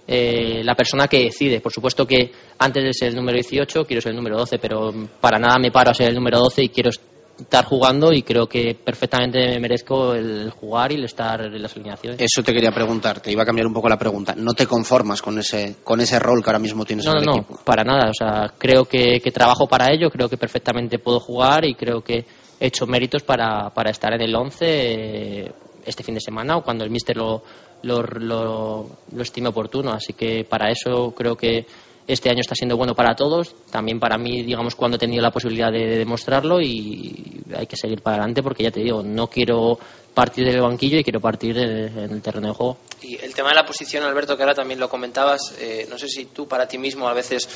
eh, 0.06 0.62
la 0.62 0.74
persona 0.74 1.08
que 1.08 1.24
decide. 1.24 1.60
Por 1.60 1.72
supuesto 1.72 2.06
que 2.06 2.30
antes 2.58 2.84
de 2.84 2.92
ser 2.92 3.08
el 3.08 3.16
número 3.16 3.36
18 3.36 3.84
quiero 3.86 4.02
ser 4.02 4.10
el 4.10 4.16
número 4.16 4.36
12, 4.36 4.58
pero 4.58 4.92
para 5.20 5.38
nada 5.38 5.58
me 5.58 5.70
paro 5.70 5.90
a 5.90 5.94
ser 5.94 6.08
el 6.08 6.14
número 6.14 6.38
12 6.38 6.62
y 6.64 6.68
quiero 6.68 6.90
estar 7.38 7.64
jugando 7.64 8.12
y 8.12 8.22
creo 8.22 8.46
que 8.48 8.74
perfectamente 8.74 9.38
me 9.48 9.58
merezco 9.60 10.14
el 10.14 10.50
jugar 10.50 10.92
y 10.92 10.96
el 10.96 11.04
estar 11.04 11.40
en 11.42 11.60
las 11.62 11.74
alineaciones. 11.74 12.20
Eso 12.20 12.42
te 12.42 12.52
quería 12.52 12.70
preguntar, 12.70 13.20
te 13.20 13.32
iba 13.32 13.42
a 13.42 13.46
cambiar 13.46 13.66
un 13.66 13.74
poco 13.74 13.88
la 13.88 13.98
pregunta. 13.98 14.34
¿No 14.36 14.52
te 14.54 14.66
conformas 14.66 15.20
con 15.20 15.38
ese, 15.38 15.76
con 15.82 16.00
ese 16.00 16.18
rol 16.18 16.42
que 16.42 16.50
ahora 16.50 16.58
mismo 16.58 16.84
tienes 16.84 17.04
No, 17.06 17.12
en 17.12 17.16
no, 17.16 17.20
el 17.20 17.26
no, 17.26 17.42
equipo? 17.42 17.60
para 17.64 17.82
nada. 17.84 18.10
O 18.10 18.14
sea, 18.14 18.52
creo 18.56 18.84
que, 18.84 19.20
que 19.20 19.30
trabajo 19.32 19.66
para 19.66 19.92
ello, 19.92 20.10
creo 20.10 20.28
que 20.28 20.36
perfectamente 20.36 20.98
puedo 20.98 21.18
jugar 21.20 21.64
y 21.64 21.74
creo 21.74 22.02
que 22.02 22.24
he 22.60 22.66
hecho 22.68 22.86
méritos 22.86 23.22
para, 23.22 23.70
para 23.70 23.90
estar 23.90 24.12
en 24.14 24.20
el 24.22 24.34
11 24.34 24.64
eh, 24.66 25.52
este 25.84 26.02
fin 26.04 26.14
de 26.14 26.20
semana 26.20 26.56
o 26.56 26.62
cuando 26.62 26.84
el 26.84 26.90
míster 26.90 27.16
lo, 27.16 27.42
lo, 27.82 28.02
lo, 28.02 28.88
lo 29.12 29.22
estime 29.22 29.48
oportuno. 29.48 29.90
Así 29.92 30.12
que 30.12 30.44
para 30.44 30.70
eso 30.70 31.12
creo 31.16 31.36
que 31.36 31.66
este 32.06 32.30
año 32.30 32.40
está 32.40 32.54
siendo 32.54 32.76
bueno 32.76 32.94
para 32.94 33.14
todos, 33.14 33.54
también 33.70 33.98
para 33.98 34.18
mí, 34.18 34.42
digamos, 34.42 34.74
cuando 34.74 34.96
he 34.96 35.00
tenido 35.00 35.22
la 35.22 35.30
posibilidad 35.30 35.72
de, 35.72 35.86
de 35.86 35.98
demostrarlo 35.98 36.60
y 36.60 37.42
hay 37.56 37.66
que 37.66 37.76
seguir 37.76 38.02
para 38.02 38.16
adelante 38.16 38.42
porque 38.42 38.64
ya 38.64 38.70
te 38.70 38.80
digo, 38.80 39.02
no 39.02 39.28
quiero 39.28 39.78
partir 40.14 40.46
del 40.46 40.60
banquillo 40.60 40.98
y 40.98 41.04
quiero 41.04 41.20
partir 41.20 41.58
en 41.58 41.98
el 41.98 42.22
terreno 42.22 42.48
de 42.48 42.54
juego. 42.54 42.78
Y 43.02 43.16
el 43.16 43.34
tema 43.34 43.50
de 43.50 43.56
la 43.56 43.66
posición, 43.66 44.04
Alberto, 44.04 44.36
que 44.36 44.42
ahora 44.44 44.54
también 44.54 44.78
lo 44.78 44.88
comentabas, 44.88 45.54
eh, 45.58 45.86
no 45.90 45.98
sé 45.98 46.08
si 46.08 46.26
tú 46.26 46.46
para 46.46 46.66
ti 46.68 46.78
mismo 46.78 47.08
a 47.08 47.12
veces 47.12 47.48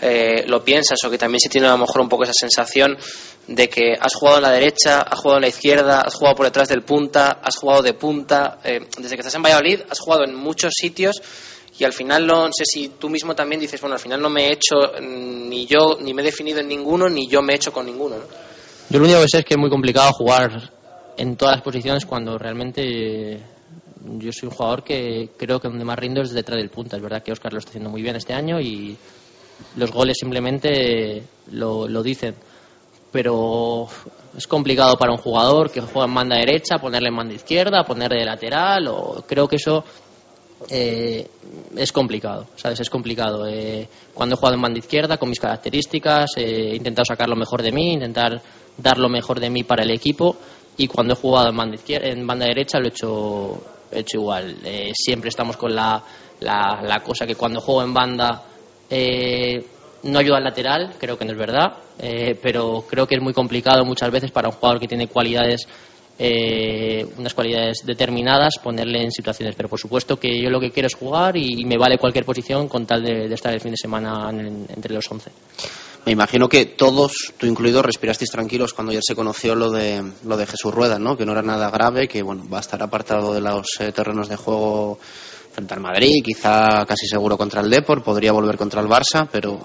eh, 0.00 0.44
lo 0.46 0.64
piensas 0.64 0.98
o 1.04 1.10
que 1.10 1.18
también 1.18 1.40
se 1.40 1.50
tiene 1.50 1.68
a 1.68 1.72
lo 1.72 1.78
mejor 1.78 2.00
un 2.00 2.08
poco 2.08 2.24
esa 2.24 2.32
sensación 2.32 2.96
de 3.46 3.68
que 3.68 3.92
has 4.00 4.14
jugado 4.14 4.38
en 4.38 4.42
la 4.42 4.50
derecha, 4.50 5.02
has 5.02 5.18
jugado 5.18 5.36
en 5.38 5.42
la 5.42 5.48
izquierda, 5.48 6.00
has 6.00 6.14
jugado 6.14 6.36
por 6.36 6.46
detrás 6.46 6.68
del 6.68 6.82
punta, 6.82 7.40
has 7.42 7.56
jugado 7.56 7.82
de 7.82 7.92
punta. 7.94 8.58
eh, 8.64 8.80
desde 8.98 9.14
que 9.14 9.20
estás 9.20 9.34
en 9.34 9.42
Valladolid 9.42 9.82
has 9.88 10.00
jugado 10.00 10.24
en 10.24 10.34
muchos 10.34 10.72
sitios 10.74 11.20
y 11.78 11.84
al 11.84 11.92
final 11.92 12.26
no 12.26 12.46
sé 12.46 12.64
si 12.64 12.88
tú 12.88 13.08
mismo 13.08 13.34
también 13.34 13.60
dices, 13.60 13.80
bueno, 13.80 13.94
al 13.94 14.00
final 14.00 14.20
no 14.20 14.28
me 14.28 14.48
he 14.48 14.52
hecho 14.52 14.76
mm, 15.00 15.48
ni 15.48 15.64
yo, 15.66 15.98
ni 16.00 16.12
me 16.12 16.22
he 16.22 16.24
definido 16.24 16.58
en 16.58 16.68
ninguno, 16.68 17.08
ni 17.08 17.28
yo 17.28 17.40
me 17.40 17.52
he 17.52 17.56
hecho 17.56 17.72
con 17.72 17.86
ninguno. 17.86 18.16
¿no? 18.16 18.24
Yo 18.90 18.98
lo 18.98 19.04
único 19.04 19.20
que 19.20 19.28
sé 19.28 19.38
es 19.38 19.44
que 19.44 19.54
es 19.54 19.60
muy 19.60 19.70
complicado 19.70 20.12
jugar 20.12 20.72
en 21.16 21.36
todas 21.36 21.56
las 21.56 21.62
posiciones 21.62 22.04
cuando 22.04 22.36
realmente 22.36 23.40
yo 24.18 24.32
soy 24.32 24.48
un 24.48 24.54
jugador 24.54 24.82
que 24.82 25.30
creo 25.36 25.60
que 25.60 25.68
donde 25.68 25.84
más 25.84 25.98
rindo 25.98 26.22
es 26.22 26.32
detrás 26.32 26.58
del 26.58 26.70
punta. 26.70 26.96
Es 26.96 27.02
verdad 27.02 27.22
que 27.22 27.32
Oscar 27.32 27.52
lo 27.52 27.58
está 27.58 27.70
haciendo 27.70 27.90
muy 27.90 28.02
bien 28.02 28.16
este 28.16 28.34
año 28.34 28.60
y 28.60 28.96
los 29.76 29.92
goles 29.92 30.16
simplemente 30.18 31.22
lo, 31.52 31.86
lo 31.86 32.02
dicen. 32.02 32.34
Pero 33.12 33.88
es 34.36 34.46
complicado 34.46 34.96
para 34.96 35.12
un 35.12 35.18
jugador 35.18 35.70
que 35.70 35.80
juega 35.80 36.06
en 36.06 36.14
banda 36.14 36.36
derecha, 36.36 36.78
ponerle 36.78 37.08
en 37.08 37.16
banda 37.16 37.34
izquierda, 37.34 37.84
ponerle 37.84 38.18
de 38.18 38.24
lateral, 38.24 38.88
o 38.88 39.24
creo 39.26 39.48
que 39.48 39.56
eso 39.56 39.84
eh, 40.68 41.26
es 41.76 41.92
complicado, 41.92 42.46
¿sabes? 42.56 42.80
Es 42.80 42.90
complicado. 42.90 43.46
Eh, 43.46 43.88
cuando 44.12 44.34
he 44.34 44.36
jugado 44.36 44.56
en 44.56 44.62
banda 44.62 44.78
izquierda, 44.78 45.16
con 45.16 45.28
mis 45.28 45.40
características, 45.40 46.32
eh, 46.36 46.70
he 46.72 46.76
intentado 46.76 47.04
sacar 47.04 47.28
lo 47.28 47.36
mejor 47.36 47.62
de 47.62 47.72
mí, 47.72 47.92
intentar 47.92 48.40
dar 48.76 48.98
lo 48.98 49.08
mejor 49.08 49.40
de 49.40 49.50
mí 49.50 49.62
para 49.62 49.84
el 49.84 49.90
equipo, 49.90 50.36
y 50.76 50.88
cuando 50.88 51.14
he 51.14 51.16
jugado 51.16 51.50
en 51.50 51.56
banda, 51.56 51.78
en 51.86 52.26
banda 52.26 52.46
derecha 52.46 52.78
lo 52.78 52.86
he 52.86 52.88
hecho, 52.88 53.62
he 53.92 54.00
hecho 54.00 54.18
igual. 54.18 54.56
Eh, 54.64 54.90
siempre 54.94 55.28
estamos 55.28 55.56
con 55.56 55.74
la, 55.74 56.02
la, 56.40 56.80
la, 56.82 57.00
cosa 57.00 57.26
que 57.26 57.34
cuando 57.34 57.60
juego 57.60 57.82
en 57.82 57.94
banda 57.94 58.42
eh, 58.90 59.64
no 60.04 60.18
ayuda 60.18 60.38
al 60.38 60.44
lateral, 60.44 60.94
creo 60.98 61.16
que 61.16 61.24
no 61.24 61.32
es 61.32 61.38
verdad, 61.38 61.72
pero 62.40 62.84
creo 62.88 63.08
que 63.08 63.16
es 63.16 63.20
muy 63.20 63.32
complicado 63.32 63.84
muchas 63.84 64.10
veces 64.12 64.30
para 64.30 64.48
un 64.48 64.54
jugador 64.54 64.78
que 64.78 64.86
tiene 64.86 65.08
cualidades 65.08 65.66
eh, 66.18 67.06
unas 67.16 67.34
cualidades 67.34 67.84
determinadas, 67.84 68.54
ponerle 68.62 69.02
en 69.02 69.12
situaciones. 69.12 69.54
Pero 69.56 69.68
por 69.68 69.78
supuesto 69.78 70.18
que 70.18 70.40
yo 70.40 70.50
lo 70.50 70.60
que 70.60 70.70
quiero 70.70 70.86
es 70.88 70.94
jugar 70.94 71.36
y, 71.36 71.60
y 71.60 71.64
me 71.64 71.78
vale 71.78 71.98
cualquier 71.98 72.24
posición 72.24 72.68
con 72.68 72.86
tal 72.86 73.02
de, 73.02 73.28
de 73.28 73.34
estar 73.34 73.52
el 73.52 73.60
fin 73.60 73.72
de 73.72 73.76
semana 73.76 74.30
en, 74.30 74.66
entre 74.68 74.94
los 74.94 75.10
11. 75.10 75.30
Me 76.08 76.12
imagino 76.12 76.48
que 76.48 76.64
todos, 76.64 77.34
tú 77.36 77.46
incluido, 77.46 77.82
respirasteis 77.82 78.30
tranquilos 78.30 78.72
cuando 78.72 78.92
ya 78.92 79.00
se 79.02 79.14
conoció 79.14 79.54
lo 79.54 79.70
de, 79.70 80.02
lo 80.24 80.36
de 80.36 80.46
Jesús 80.46 80.72
Rueda, 80.72 80.98
¿no? 80.98 81.16
que 81.16 81.26
no 81.26 81.32
era 81.32 81.42
nada 81.42 81.70
grave, 81.70 82.08
que 82.08 82.22
bueno, 82.22 82.48
va 82.50 82.58
a 82.58 82.60
estar 82.60 82.82
apartado 82.82 83.34
de 83.34 83.42
los 83.42 83.66
eh, 83.80 83.92
terrenos 83.92 84.28
de 84.28 84.36
juego 84.36 84.98
frente 85.52 85.74
al 85.74 85.80
Madrid, 85.80 86.22
quizá 86.24 86.86
casi 86.86 87.06
seguro 87.06 87.36
contra 87.36 87.60
el 87.60 87.68
Depor, 87.68 88.02
podría 88.02 88.32
volver 88.32 88.56
contra 88.56 88.80
el 88.80 88.88
Barça, 88.88 89.28
pero 89.30 89.58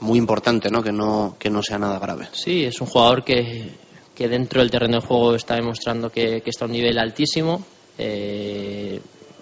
muy 0.00 0.18
importante 0.18 0.68
¿no? 0.70 0.82
Que, 0.82 0.90
no, 0.90 1.36
que 1.38 1.48
no 1.48 1.62
sea 1.62 1.78
nada 1.78 1.98
grave. 1.98 2.28
Sí, 2.32 2.64
es 2.64 2.80
un 2.80 2.88
jugador 2.88 3.22
que, 3.22 3.70
que 4.14 4.28
dentro 4.28 4.60
del 4.60 4.70
terreno 4.70 5.00
de 5.00 5.06
juego 5.06 5.34
está 5.34 5.56
demostrando 5.56 6.10
que, 6.10 6.40
que 6.40 6.50
está 6.50 6.64
a 6.64 6.68
un 6.68 6.72
nivel 6.72 6.98
altísimo 6.98 7.64
eh, 7.98 9.00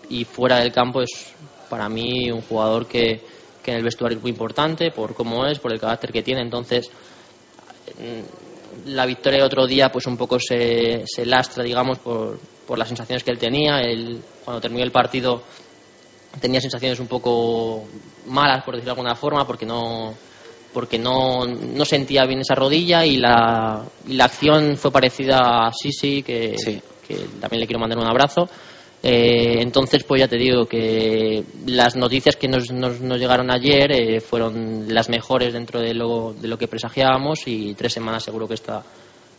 y 0.08 0.24
fuera 0.24 0.58
del 0.58 0.72
campo 0.72 1.02
es 1.02 1.32
para 1.68 1.88
mí 1.88 2.30
un 2.30 2.42
jugador 2.42 2.86
que, 2.86 3.20
que 3.62 3.70
en 3.70 3.78
el 3.78 3.84
vestuario 3.84 4.18
es 4.18 4.22
muy 4.22 4.30
importante 4.30 4.90
por 4.90 5.14
cómo 5.14 5.46
es, 5.46 5.58
por 5.58 5.72
el 5.72 5.80
carácter 5.80 6.12
que 6.12 6.22
tiene. 6.22 6.42
Entonces, 6.42 6.90
la 8.86 9.06
victoria 9.06 9.38
de 9.38 9.44
otro 9.44 9.66
día, 9.66 9.90
pues 9.90 10.06
un 10.06 10.16
poco 10.16 10.38
se, 10.38 11.04
se 11.06 11.24
lastra, 11.24 11.64
digamos, 11.64 11.98
por, 11.98 12.38
por, 12.66 12.78
las 12.78 12.88
sensaciones 12.88 13.24
que 13.24 13.30
él 13.30 13.38
tenía. 13.38 13.80
Él, 13.80 14.20
cuando 14.44 14.60
terminó 14.60 14.84
el 14.84 14.92
partido, 14.92 15.42
tenía 16.40 16.60
sensaciones 16.60 17.00
un 17.00 17.06
poco 17.06 17.84
malas, 18.26 18.64
por 18.64 18.74
decirlo 18.74 18.94
de 18.94 19.00
alguna 19.00 19.14
forma, 19.14 19.46
porque 19.46 19.66
no 19.66 20.14
porque 20.72 20.98
no, 20.98 21.44
no 21.46 21.84
sentía 21.84 22.24
bien 22.24 22.40
esa 22.40 22.54
rodilla 22.54 23.04
y 23.04 23.16
la, 23.16 23.84
y 24.06 24.14
la 24.14 24.24
acción 24.24 24.76
fue 24.76 24.90
parecida 24.90 25.66
a 25.66 25.72
Sisi, 25.72 26.22
que, 26.22 26.54
sí. 26.56 26.80
que 27.06 27.16
también 27.40 27.60
le 27.60 27.66
quiero 27.66 27.80
mandar 27.80 27.98
un 27.98 28.06
abrazo. 28.06 28.48
Eh, 29.04 29.60
entonces, 29.60 30.04
pues 30.04 30.20
ya 30.20 30.28
te 30.28 30.36
digo 30.36 30.66
que 30.66 31.42
las 31.66 31.96
noticias 31.96 32.36
que 32.36 32.46
nos, 32.46 32.70
nos, 32.70 33.00
nos 33.00 33.18
llegaron 33.18 33.50
ayer 33.50 33.90
eh, 33.90 34.20
fueron 34.20 34.84
las 34.94 35.08
mejores 35.08 35.52
dentro 35.52 35.80
de 35.80 35.92
lo, 35.92 36.32
de 36.32 36.46
lo 36.46 36.56
que 36.56 36.68
presagiábamos 36.68 37.40
y 37.46 37.74
tres 37.74 37.92
semanas 37.92 38.22
seguro 38.22 38.46
que 38.46 38.54
está 38.54 38.84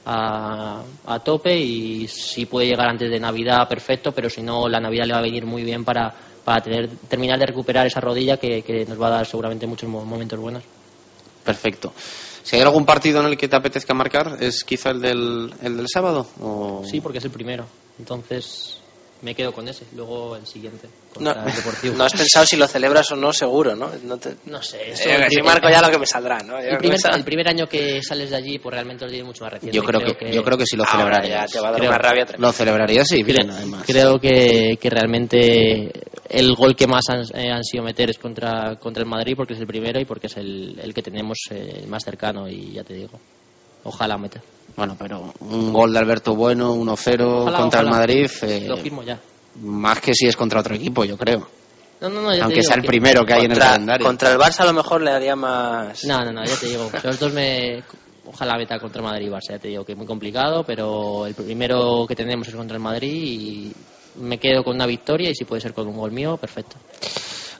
a, 0.05 0.83
a, 1.05 1.19
tope 1.19 1.57
y 1.57 2.09
si 2.09 2.45
puede 2.45 2.67
llegar 2.67 2.89
antes 2.89 3.09
de 3.09 3.19
Navidad, 3.21 3.69
perfecto, 3.69 4.11
pero 4.11 4.29
si 4.29 4.41
no, 4.41 4.67
la 4.67 4.81
Navidad 4.81 5.05
le 5.05 5.13
va 5.13 5.19
a 5.19 5.23
venir 5.23 5.45
muy 5.45 5.63
bien 5.63 5.85
para, 5.85 6.13
para 6.43 6.61
tener, 6.61 6.89
terminar 7.07 7.39
de 7.39 7.45
recuperar 7.45 7.87
esa 7.87 8.01
rodilla 8.01 8.35
que, 8.35 8.63
que 8.63 8.85
nos 8.85 9.01
va 9.01 9.07
a 9.07 9.11
dar 9.11 9.25
seguramente 9.25 9.65
muchos 9.65 9.89
momentos 9.89 10.37
buenos. 10.37 10.63
Perfecto. 11.43 11.93
Si 12.43 12.55
hay 12.55 12.61
algún 12.61 12.85
partido 12.85 13.21
en 13.21 13.27
el 13.27 13.37
que 13.37 13.47
te 13.47 13.55
apetezca 13.55 13.93
marcar, 13.93 14.37
¿es 14.41 14.63
quizá 14.63 14.91
el 14.91 15.01
del, 15.01 15.53
el 15.61 15.77
del 15.77 15.87
sábado? 15.87 16.27
O... 16.41 16.83
Sí, 16.85 16.99
porque 16.99 17.19
es 17.19 17.25
el 17.25 17.31
primero. 17.31 17.65
Entonces, 17.99 18.77
me 19.23 19.33
quedo 19.33 19.53
con 19.53 19.67
ese, 19.67 19.85
luego 19.95 20.35
el 20.35 20.45
siguiente. 20.45 20.87
No, 21.19 21.33
no, 21.33 22.03
has 22.03 22.13
pensado 22.13 22.45
si 22.45 22.57
lo 22.57 22.67
celebras 22.67 23.09
o 23.11 23.15
no, 23.15 23.31
seguro, 23.31 23.75
¿no? 23.75 23.89
No, 24.03 24.17
te... 24.17 24.35
no 24.45 24.61
sé. 24.61 24.91
Eso 24.91 25.09
eh, 25.09 25.27
si 25.29 25.41
marco 25.41 25.69
ya 25.69 25.81
lo 25.81 25.89
que 25.89 25.97
me 25.97 26.05
saldrá, 26.05 26.39
¿no? 26.39 26.59
El 26.59 26.77
primer, 26.77 26.99
el 27.13 27.23
primer, 27.23 27.47
año 27.47 27.65
que 27.67 28.01
sales 28.03 28.29
de 28.31 28.35
allí, 28.35 28.59
pues 28.59 28.73
realmente 28.73 29.05
lo 29.05 29.11
tiene 29.11 29.25
mucho 29.25 29.45
más 29.45 29.53
reciente. 29.53 29.75
Yo 29.75 29.83
creo, 29.83 30.01
creo 30.01 30.17
que, 30.17 30.25
que, 30.25 30.33
yo 30.33 30.43
creo 30.43 30.57
que 30.57 30.65
sí 30.65 30.75
lo 30.75 30.85
celebraría. 30.85 31.45
te 31.45 31.59
va 31.59 31.69
a 31.69 31.71
dar 31.71 31.79
creo, 31.79 31.89
una 31.89 31.97
rabia 31.97 32.25
tremenda. 32.25 32.47
Lo 32.47 32.53
celebraría, 32.53 33.05
sí, 33.05 33.23
bien, 33.23 33.49
además. 33.49 33.83
Creo 33.87 34.19
que, 34.19 34.77
que 34.79 34.89
realmente 34.89 35.91
el 36.29 36.53
gol 36.55 36.75
que 36.75 36.87
más 36.87 37.03
han, 37.09 37.21
eh, 37.33 37.49
han, 37.49 37.63
sido 37.63 37.83
meter 37.83 38.09
es 38.09 38.17
contra, 38.17 38.75
contra 38.75 39.03
el 39.03 39.09
Madrid 39.09 39.35
porque 39.37 39.53
es 39.53 39.59
el 39.59 39.67
primero 39.67 40.01
y 40.01 40.05
porque 40.05 40.27
es 40.27 40.35
el, 40.35 40.79
el 40.83 40.93
que 40.93 41.01
tenemos 41.01 41.37
eh, 41.49 41.85
más 41.87 42.03
cercano 42.03 42.49
y 42.49 42.73
ya 42.73 42.83
te 42.83 42.93
digo, 42.93 43.19
ojalá 43.83 44.17
meta. 44.17 44.41
Bueno, 44.75 44.95
pero 44.97 45.33
un 45.41 45.71
gol 45.71 45.93
de 45.93 45.99
Alberto 45.99 46.35
Bueno, 46.35 46.73
1-0 46.75 47.45
contra 47.55 47.81
ojalá. 47.81 47.81
el 47.81 47.89
Madrid. 47.89 48.31
Eh, 48.41 48.65
lo 48.67 48.77
firmo 48.77 49.03
ya. 49.03 49.19
Más 49.61 49.99
que 50.01 50.13
si 50.15 50.25
es 50.27 50.35
contra 50.35 50.61
otro 50.61 50.73
equipo, 50.75 51.05
yo 51.05 51.17
creo. 51.17 51.47
No, 52.01 52.09
no, 52.09 52.21
no, 52.21 52.29
Aunque 52.43 52.63
sea 52.63 52.75
el 52.75 52.83
primero 52.83 53.23
que 53.23 53.33
hay 53.33 53.45
en 53.45 53.51
el 53.51 53.59
calendario. 53.59 54.05
Contra 54.05 54.31
el 54.31 54.37
Barça 54.37 54.61
a 54.61 54.65
lo 54.65 54.73
mejor 54.73 55.01
le 55.01 55.11
haría 55.11 55.35
más. 55.35 56.03
No, 56.05 56.19
no, 56.21 56.31
no, 56.31 56.43
ya 56.43 56.55
te 56.55 56.65
digo. 56.67 56.89
Los 57.03 57.19
dos 57.19 57.31
me. 57.31 57.83
Ojalá 58.25 58.57
meta 58.57 58.79
contra 58.79 59.01
Madrid 59.01 59.27
y 59.27 59.29
Barça, 59.29 59.51
ya 59.51 59.59
te 59.59 59.67
digo 59.67 59.85
que 59.85 59.91
es 59.91 59.97
muy 59.97 60.07
complicado, 60.07 60.63
pero 60.63 61.27
el 61.27 61.35
primero 61.35 62.05
que 62.07 62.15
tenemos 62.15 62.47
es 62.47 62.55
contra 62.55 62.77
el 62.77 62.81
Madrid 62.81 63.11
y 63.11 63.73
me 64.15 64.37
quedo 64.39 64.63
con 64.63 64.75
una 64.75 64.85
victoria 64.85 65.29
y 65.29 65.35
si 65.35 65.43
puede 65.43 65.61
ser 65.61 65.73
con 65.73 65.87
un 65.87 65.97
gol 65.97 66.11
mío, 66.11 66.37
perfecto. 66.37 66.77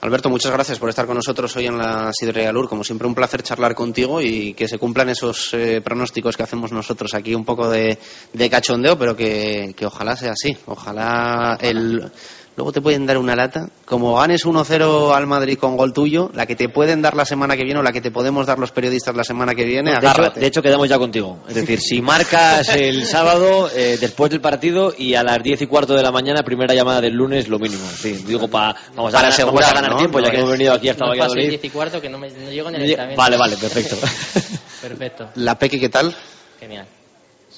Alberto, 0.03 0.29
muchas 0.29 0.51
gracias 0.51 0.79
por 0.79 0.89
estar 0.89 1.05
con 1.05 1.15
nosotros 1.15 1.55
hoy 1.55 1.67
en 1.67 1.77
la 1.77 2.11
Sidrería 2.11 2.51
Lur. 2.51 2.67
Como 2.67 2.83
siempre, 2.83 3.07
un 3.07 3.15
placer 3.15 3.41
charlar 3.41 3.73
contigo 3.73 4.19
y 4.19 4.53
que 4.53 4.67
se 4.67 4.77
cumplan 4.77 5.07
esos 5.07 5.53
eh, 5.53 5.79
pronósticos 5.81 6.35
que 6.35 6.43
hacemos 6.43 6.73
nosotros 6.73 7.13
aquí, 7.13 7.33
un 7.33 7.45
poco 7.45 7.69
de, 7.69 7.97
de 8.33 8.49
cachondeo, 8.49 8.97
pero 8.97 9.15
que, 9.15 9.73
que, 9.77 9.85
ojalá 9.85 10.17
sea 10.17 10.33
así. 10.33 10.57
Ojalá 10.65 11.57
el. 11.61 12.11
Luego 12.55 12.71
te 12.71 12.81
pueden 12.81 13.05
dar 13.07 13.17
una 13.17 13.35
lata. 13.35 13.69
Como 13.85 14.15
ganes 14.15 14.45
1-0 14.45 15.15
al 15.15 15.25
Madrid 15.25 15.57
con 15.57 15.75
gol 15.75 15.91
tuyo, 15.91 16.29
la 16.33 16.45
que 16.45 16.55
te 16.55 16.69
pueden 16.69 17.01
dar 17.01 17.15
la 17.15 17.25
semana 17.25 17.57
que 17.57 17.63
viene 17.63 17.79
o 17.79 17.83
la 17.83 17.91
que 17.91 18.01
te 18.01 18.11
podemos 18.11 18.45
dar 18.45 18.59
los 18.59 18.71
periodistas 18.71 19.15
la 19.15 19.23
semana 19.23 19.55
que 19.55 19.65
viene, 19.65 19.91
de. 19.99 20.07
Hecho, 20.07 20.29
de 20.35 20.45
hecho, 20.45 20.61
quedamos 20.61 20.87
ya 20.87 20.99
contigo. 20.99 21.39
Es 21.47 21.55
decir, 21.55 21.79
si 21.79 22.01
marcas 22.01 22.69
el 22.75 23.05
sábado, 23.07 23.69
eh, 23.75 23.97
después 23.99 24.29
del 24.29 24.41
partido, 24.41 24.93
y 24.95 25.15
a 25.15 25.23
las 25.23 25.41
10 25.41 25.63
y 25.63 25.67
cuarto 25.67 25.95
de 25.95 26.03
la 26.03 26.11
mañana, 26.11 26.43
primera 26.43 26.73
llamada 26.75 27.01
del 27.01 27.13
lunes, 27.13 27.47
lo 27.47 27.57
mínimo. 27.57 27.85
Sí, 27.97 28.11
digo, 28.27 28.47
pa, 28.47 28.75
vamos, 28.95 29.13
a 29.13 29.17
Para 29.17 29.29
ganar, 29.29 29.31
asegurar, 29.31 29.53
vamos 29.53 29.63
a 29.63 29.73
ganar 29.73 29.91
¿no? 29.91 29.97
tiempo, 29.97 30.19
No 30.19 30.25
ya 30.25 30.31
que 30.31 30.37
hemos 30.37 30.51
venido 30.51 30.73
aquí 30.73 30.89
hasta 30.89 31.05
No 31.05 31.11
paso 31.11 31.13
el 31.15 31.19
Valladolid. 31.29 31.49
10 31.49 31.63
y 31.65 31.69
cuarto 31.69 32.01
que 32.01 32.09
no, 32.09 32.19
me, 32.19 32.29
no 32.29 32.51
llego 32.51 32.67
al 32.67 32.75
entrenamiento. 32.75 33.21
Vale, 33.21 33.37
vale, 33.37 33.57
perfecto. 33.57 33.95
Perfecto, 34.81 35.29
La 35.35 35.57
Peque, 35.57 35.79
¿qué 35.79 35.89
tal? 35.89 36.13
genial. 36.59 36.85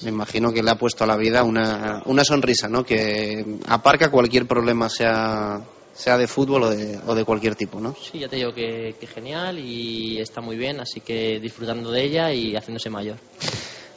Me 0.02 0.10
imagino 0.10 0.52
que 0.52 0.62
le 0.62 0.70
ha 0.70 0.76
puesto 0.76 1.04
a 1.04 1.06
la 1.06 1.16
vida 1.16 1.42
una, 1.42 2.02
una 2.06 2.24
sonrisa, 2.24 2.68
¿no? 2.68 2.84
Que 2.84 3.44
aparca 3.66 4.10
cualquier 4.10 4.46
problema, 4.46 4.88
sea, 4.88 5.60
sea 5.94 6.18
de 6.18 6.26
fútbol 6.26 6.64
o 6.64 6.70
de, 6.70 6.98
o 7.06 7.14
de 7.14 7.24
cualquier 7.24 7.54
tipo, 7.54 7.80
¿no? 7.80 7.94
Sí, 8.00 8.18
ya 8.18 8.28
te 8.28 8.36
digo 8.36 8.52
que, 8.52 8.94
que 9.00 9.06
genial 9.06 9.58
y 9.58 10.18
está 10.18 10.40
muy 10.40 10.56
bien, 10.56 10.80
así 10.80 11.00
que 11.00 11.40
disfrutando 11.40 11.90
de 11.90 12.02
ella 12.02 12.32
y 12.32 12.54
haciéndose 12.54 12.90
mayor. 12.90 13.16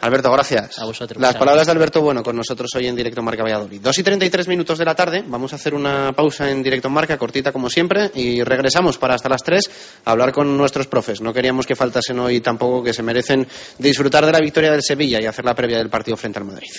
Alberto, 0.01 0.31
gracias. 0.31 0.79
A 0.79 0.85
vosotros. 0.85 1.21
Las 1.21 1.35
palabras 1.35 1.65
de 1.65 1.71
Alberto 1.73 2.01
Bueno 2.01 2.23
con 2.23 2.35
nosotros 2.35 2.69
hoy 2.75 2.87
en 2.87 2.95
Directo 2.95 3.21
Marca 3.21 3.43
Valladolid. 3.43 3.81
2 3.81 3.97
y 3.97 4.03
33 4.03 4.47
minutos 4.47 4.77
de 4.77 4.85
la 4.85 4.95
tarde. 4.95 5.23
Vamos 5.27 5.51
a 5.51 5.57
hacer 5.57 5.73
una 5.73 6.13
pausa 6.13 6.49
en 6.49 6.63
Directo 6.63 6.89
Marca, 6.89 7.17
cortita 7.17 7.51
como 7.51 7.69
siempre, 7.69 8.09
y 8.15 8.41
regresamos 8.43 8.97
para 8.97 9.15
hasta 9.15 9.27
las 9.27 9.43
3 9.43 9.69
a 10.05 10.11
hablar 10.11 10.31
con 10.31 10.55
nuestros 10.57 10.87
profes. 10.87 11.21
No 11.21 11.33
queríamos 11.33 11.65
que 11.65 11.75
faltasen 11.75 12.19
hoy 12.19 12.39
tampoco 12.39 12.83
que 12.83 12.93
se 12.93 13.03
merecen 13.03 13.47
disfrutar 13.77 14.25
de 14.25 14.31
la 14.31 14.39
victoria 14.39 14.71
del 14.71 14.83
Sevilla 14.83 15.19
y 15.21 15.25
hacer 15.25 15.43
la 15.43 15.53
previa 15.53 15.77
del 15.77 15.89
partido 15.89 16.15
frente 16.15 16.39
al 16.39 16.45
Madrid. 16.45 16.71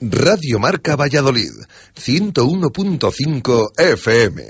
Radio 0.00 0.58
Marca 0.58 0.96
Valladolid, 0.96 1.52
101.5 1.96 3.70
FM. 3.78 4.42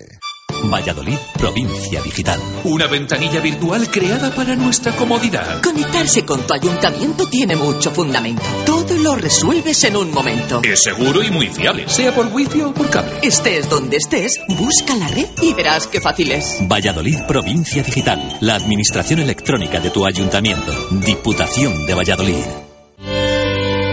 Valladolid, 0.70 1.16
provincia 1.38 2.00
digital. 2.02 2.40
Una 2.64 2.86
ventanilla 2.86 3.40
virtual 3.40 3.90
creada 3.90 4.34
para 4.34 4.54
nuestra 4.56 4.92
comodidad. 4.92 5.62
Conectarse 5.62 6.24
con 6.24 6.46
tu 6.46 6.54
ayuntamiento 6.54 7.26
tiene 7.28 7.56
mucho 7.56 7.90
fundamento. 7.90 8.42
Todo 8.66 8.96
lo 8.96 9.16
resuelves 9.16 9.84
en 9.84 9.96
un 9.96 10.12
momento. 10.12 10.60
Es 10.62 10.82
seguro 10.82 11.22
y 11.22 11.30
muy 11.30 11.48
fiable, 11.48 11.88
sea 11.88 12.14
por 12.14 12.26
wifi 12.26 12.62
o 12.62 12.72
por 12.72 12.90
cable. 12.90 13.12
Estés 13.22 13.68
donde 13.68 13.96
estés, 13.96 14.40
busca 14.48 14.94
la 14.96 15.08
red 15.08 15.28
y 15.40 15.54
verás 15.54 15.86
qué 15.86 16.00
fácil 16.00 16.32
es. 16.32 16.58
Valladolid, 16.68 17.18
provincia 17.26 17.82
digital. 17.82 18.38
La 18.40 18.54
administración 18.54 19.20
electrónica 19.20 19.80
de 19.80 19.90
tu 19.90 20.06
ayuntamiento. 20.06 20.72
Diputación 20.90 21.86
de 21.86 21.94
Valladolid. 21.94 22.71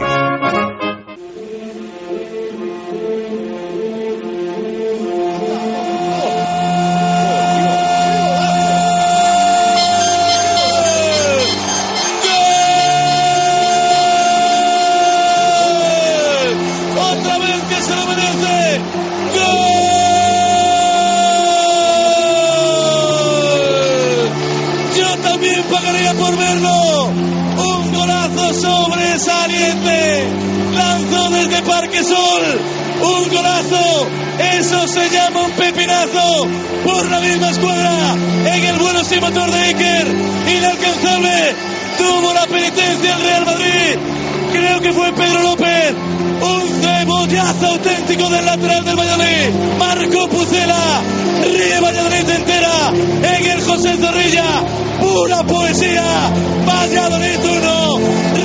Auténtico 48.74 48.84
del 48.84 48.98
Valladolid. 48.98 49.50
Marco 49.78 50.28
Pucela. 50.30 51.02
Ríe 51.44 51.80
Valladolid 51.80 52.30
entera. 52.30 52.92
En 52.92 53.46
el 53.52 53.62
José 53.62 53.96
Zorrilla. 53.98 54.64
Pura 55.00 55.44
poesía. 55.44 56.32
Valladolid 56.66 57.40
1. 57.44 58.00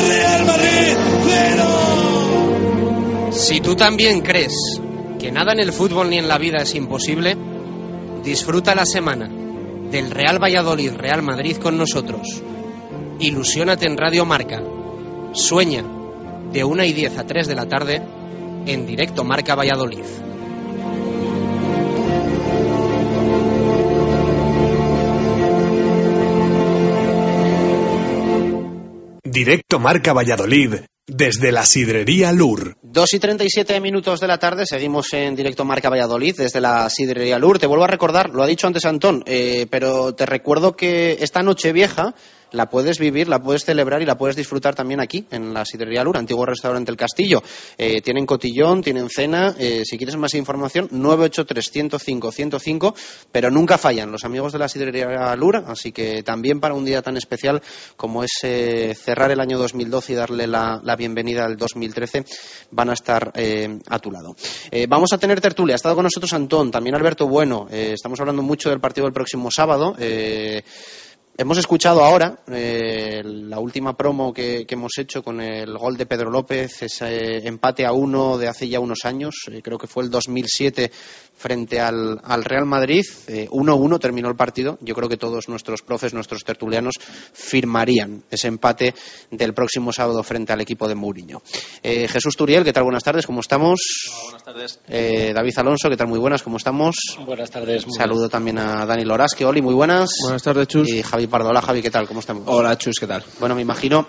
Real 0.09 0.45
Madrid 0.47 0.97
0. 1.27 3.33
Si 3.33 3.61
tú 3.61 3.75
también 3.77 4.21
crees 4.21 4.81
que 5.19 5.33
nada 5.33 5.53
en 5.53 5.61
el 5.61 5.73
fútbol 5.73 6.11
ni 6.11 6.19
en 6.19 6.29
la 6.29 6.39
vida 6.39 6.59
es 6.63 6.75
imposible, 6.75 7.37
disfruta 8.25 8.75
la 8.75 8.87
semana 8.87 9.31
del 9.91 10.11
Real 10.11 10.43
Valladolid 10.43 10.93
Real 10.93 11.23
Madrid 11.23 11.57
con 11.57 11.79
nosotros. 11.79 12.43
Ilusiónate 13.21 13.87
en 13.87 13.97
Radio 13.97 14.25
Marca. 14.25 14.63
Sueña 15.33 15.85
de 16.53 16.65
1 16.65 16.85
y 16.85 16.93
10 16.93 17.19
a 17.19 17.27
3 17.27 17.47
de 17.47 17.55
la 17.55 17.67
tarde 17.67 18.03
en 18.69 18.87
directo 18.87 19.25
Marca 19.25 19.55
Valladolid. 19.55 20.05
Directo 29.25 29.79
Marca 29.79 30.13
Valladolid, 30.13 30.75
desde 31.07 31.51
la 31.51 31.65
Sidrería 31.65 32.33
Lur. 32.33 32.77
2 32.83 33.15
y 33.15 33.19
37 33.19 33.81
minutos 33.81 34.21
de 34.21 34.27
la 34.27 34.39
tarde, 34.39 34.67
seguimos 34.67 35.13
en 35.15 35.35
directo 35.35 35.65
Marca 35.65 35.89
Valladolid 35.89 36.37
desde 36.37 36.61
la 36.61 36.91
Sidrería 36.91 37.39
Lur. 37.39 37.59
Te 37.59 37.67
vuelvo 37.67 37.85
a 37.85 37.89
recordar, 37.89 38.29
lo 38.31 38.43
ha 38.43 38.47
dicho 38.47 38.67
antes 38.67 38.85
Antón, 38.85 39.23
eh, 39.25 39.67
pero 39.71 40.15
te 40.15 40.27
recuerdo 40.27 40.77
que 40.77 41.17
esta 41.21 41.43
noche 41.43 41.73
vieja 41.73 42.15
la 42.53 42.71
puedes 42.71 42.99
vivir, 42.99 43.29
la 43.29 43.43
puedes 43.43 43.65
celebrar 43.65 44.03
y 44.03 44.07
la 44.07 44.17
puedes 44.17 44.37
disfrutar 44.37 44.75
también 44.75 45.01
aquí, 45.01 45.27
en 45.31 45.53
la 45.53 45.65
Sidrería 45.65 46.05
Lur, 46.05 46.17
antiguo 46.17 46.47
restaurante 46.47 46.91
El 46.91 46.97
Castillo. 46.97 47.43
Eh, 47.77 48.01
tienen 48.01 48.27
cotillón, 48.27 48.83
tienen 48.83 49.09
cena. 49.09 49.55
eh, 49.59 49.83
si 49.85 49.97
quieres 49.97 50.17
más 50.17 50.35
información, 50.35 50.89
983-105-105, 50.91 52.95
pero 53.33 53.51
nunca 53.51 53.79
fallan 53.79 54.11
los 54.11 54.25
amigos 54.25 54.53
de 54.53 54.59
la 54.59 54.69
Sidrería 54.69 55.35
Lur, 55.37 55.65
así 55.67 55.93
que 55.93 56.23
también 56.23 56.61
para 56.61 56.75
un 56.75 56.85
día 56.85 57.03
tan 57.03 57.17
especial 57.17 57.63
como 57.97 58.25
es 58.25 58.31
eh, 58.43 58.95
cerrar 58.95 59.31
el 59.31 59.41
año 59.41 59.59
2012 59.59 60.13
y 60.13 60.17
darle 60.17 60.47
la, 60.47 60.81
la 60.83 60.97
bienvenida 60.97 61.45
al 61.45 61.57
2013, 61.57 62.25
van 62.71 62.91
a 62.91 62.95
estar 62.95 63.33
eh, 63.35 63.79
a 63.89 63.99
tu 63.99 64.11
lado. 64.11 64.37
Vamos 64.89 65.13
a 65.13 65.19
tener 65.19 65.41
tertulia. 65.41 65.75
Ha 65.75 65.77
estado 65.77 65.95
con 65.95 66.05
nosotros 66.05 66.33
Antón, 66.33 66.71
también 66.71 66.95
Alberto 66.95 67.27
Bueno. 67.27 67.67
Estamos 67.71 68.21
hablando 68.21 68.43
mucho 68.43 68.71
del 68.71 68.81
partido 68.81 69.07
del 69.07 69.13
próximo 69.13 69.51
sábado. 69.51 69.95
Eh, 71.39 71.43
Hemos 71.49 71.57
escuchado 71.59 72.05
ahora 72.05 72.41
eh, 72.49 73.23
la 73.25 73.59
última 73.59 73.97
promo 73.97 74.35
que, 74.35 74.67
que 74.67 74.75
hemos 74.75 74.93
hecho 74.99 75.23
con 75.23 75.41
el 75.41 75.79
gol 75.79 75.97
de 75.97 76.05
Pedro 76.05 76.31
López, 76.31 76.83
ese 76.83 77.47
empate 77.47 77.87
a 77.87 77.93
uno 77.93 78.37
de 78.37 78.49
hace 78.49 78.69
ya 78.69 78.81
unos 78.81 79.05
años, 79.05 79.35
eh, 79.51 79.63
creo 79.63 79.79
que 79.79 79.87
fue 79.87 80.03
el 80.05 80.11
2007 80.11 80.91
frente 81.39 81.81
al, 81.81 82.21
al 82.23 82.45
Real 82.45 82.67
Madrid. 82.67 83.05
Eh, 83.29 83.49
1-1 83.51 84.01
terminó 84.01 84.29
el 84.29 84.37
partido. 84.37 84.77
Yo 84.81 84.95
creo 84.95 85.09
que 85.09 85.17
todos 85.17 85.49
nuestros 85.49 85.83
profes, 85.83 86.13
nuestros 86.13 86.45
tertulianos, 86.45 86.95
firmarían 87.33 88.25
ese 88.31 88.49
empate 88.49 88.95
del 89.31 89.55
próximo 89.55 89.93
sábado 89.93 90.23
frente 90.23 90.53
al 90.53 90.61
equipo 90.61 90.89
de 90.89 90.97
Mourinho. 90.97 91.41
Eh, 91.83 92.09
Jesús 92.09 92.37
Turiel, 92.37 92.65
¿qué 92.65 92.73
tal? 92.73 92.83
Buenas 92.83 93.05
tardes, 93.05 93.27
¿cómo 93.27 93.41
estamos? 93.41 93.81
Buenas 94.25 94.45
tardes. 94.45 94.81
Eh, 94.89 95.33
David 95.35 95.57
Alonso, 95.57 95.89
¿qué 95.89 95.97
tal? 95.97 96.09
Muy 96.09 96.19
buenas, 96.19 96.43
¿cómo 96.43 96.57
estamos? 96.57 96.97
Buenas 97.25 97.51
tardes. 97.51 97.87
muy 97.87 97.97
Saludo 97.97 98.29
también 98.29 98.59
a 98.59 98.85
Dani 98.85 99.05
Lorasque, 99.05 99.45
Oli, 99.45 99.63
muy 99.63 99.75
buenas. 99.75 100.11
Buenas 100.23 100.43
tardes, 100.43 100.67
Chus. 100.67 100.89
Y 100.89 101.03
Javi 101.03 101.28
Pardo, 101.29 101.49
hola 101.49 101.63
Javi, 101.63 101.83
¿qué 101.83 101.91
tal? 101.91 102.07
¿Cómo 102.07 102.21
estamos? 102.21 102.45
Hola, 102.47 102.77
Chus, 102.77 102.97
¿qué 102.99 103.07
tal? 103.07 103.25
Bueno, 103.39 103.55
me 103.55 103.63
imagino, 103.63 104.07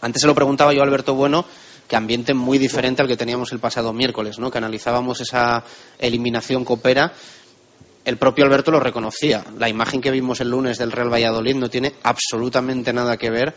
antes 0.00 0.20
se 0.20 0.26
lo 0.26 0.34
preguntaba 0.34 0.72
yo 0.72 0.80
a 0.80 0.84
Alberto 0.84 1.14
Bueno, 1.14 1.44
que 1.86 1.96
ambiente 1.96 2.34
muy 2.34 2.58
diferente 2.58 3.02
al 3.02 3.08
que 3.08 3.16
teníamos 3.16 3.52
el 3.52 3.58
pasado 3.58 3.92
miércoles, 3.92 4.38
¿no? 4.38 4.50
Que 4.50 4.58
analizábamos 4.58 5.20
esa 5.20 5.64
eliminación 5.98 6.64
copera. 6.64 7.12
El 8.04 8.16
propio 8.16 8.44
Alberto 8.44 8.70
lo 8.70 8.80
reconocía. 8.80 9.44
La 9.58 9.68
imagen 9.68 10.00
que 10.00 10.10
vimos 10.10 10.40
el 10.40 10.50
lunes 10.50 10.78
del 10.78 10.92
Real 10.92 11.12
Valladolid 11.12 11.56
no 11.56 11.68
tiene 11.68 11.94
absolutamente 12.02 12.92
nada 12.92 13.16
que 13.16 13.30
ver 13.30 13.54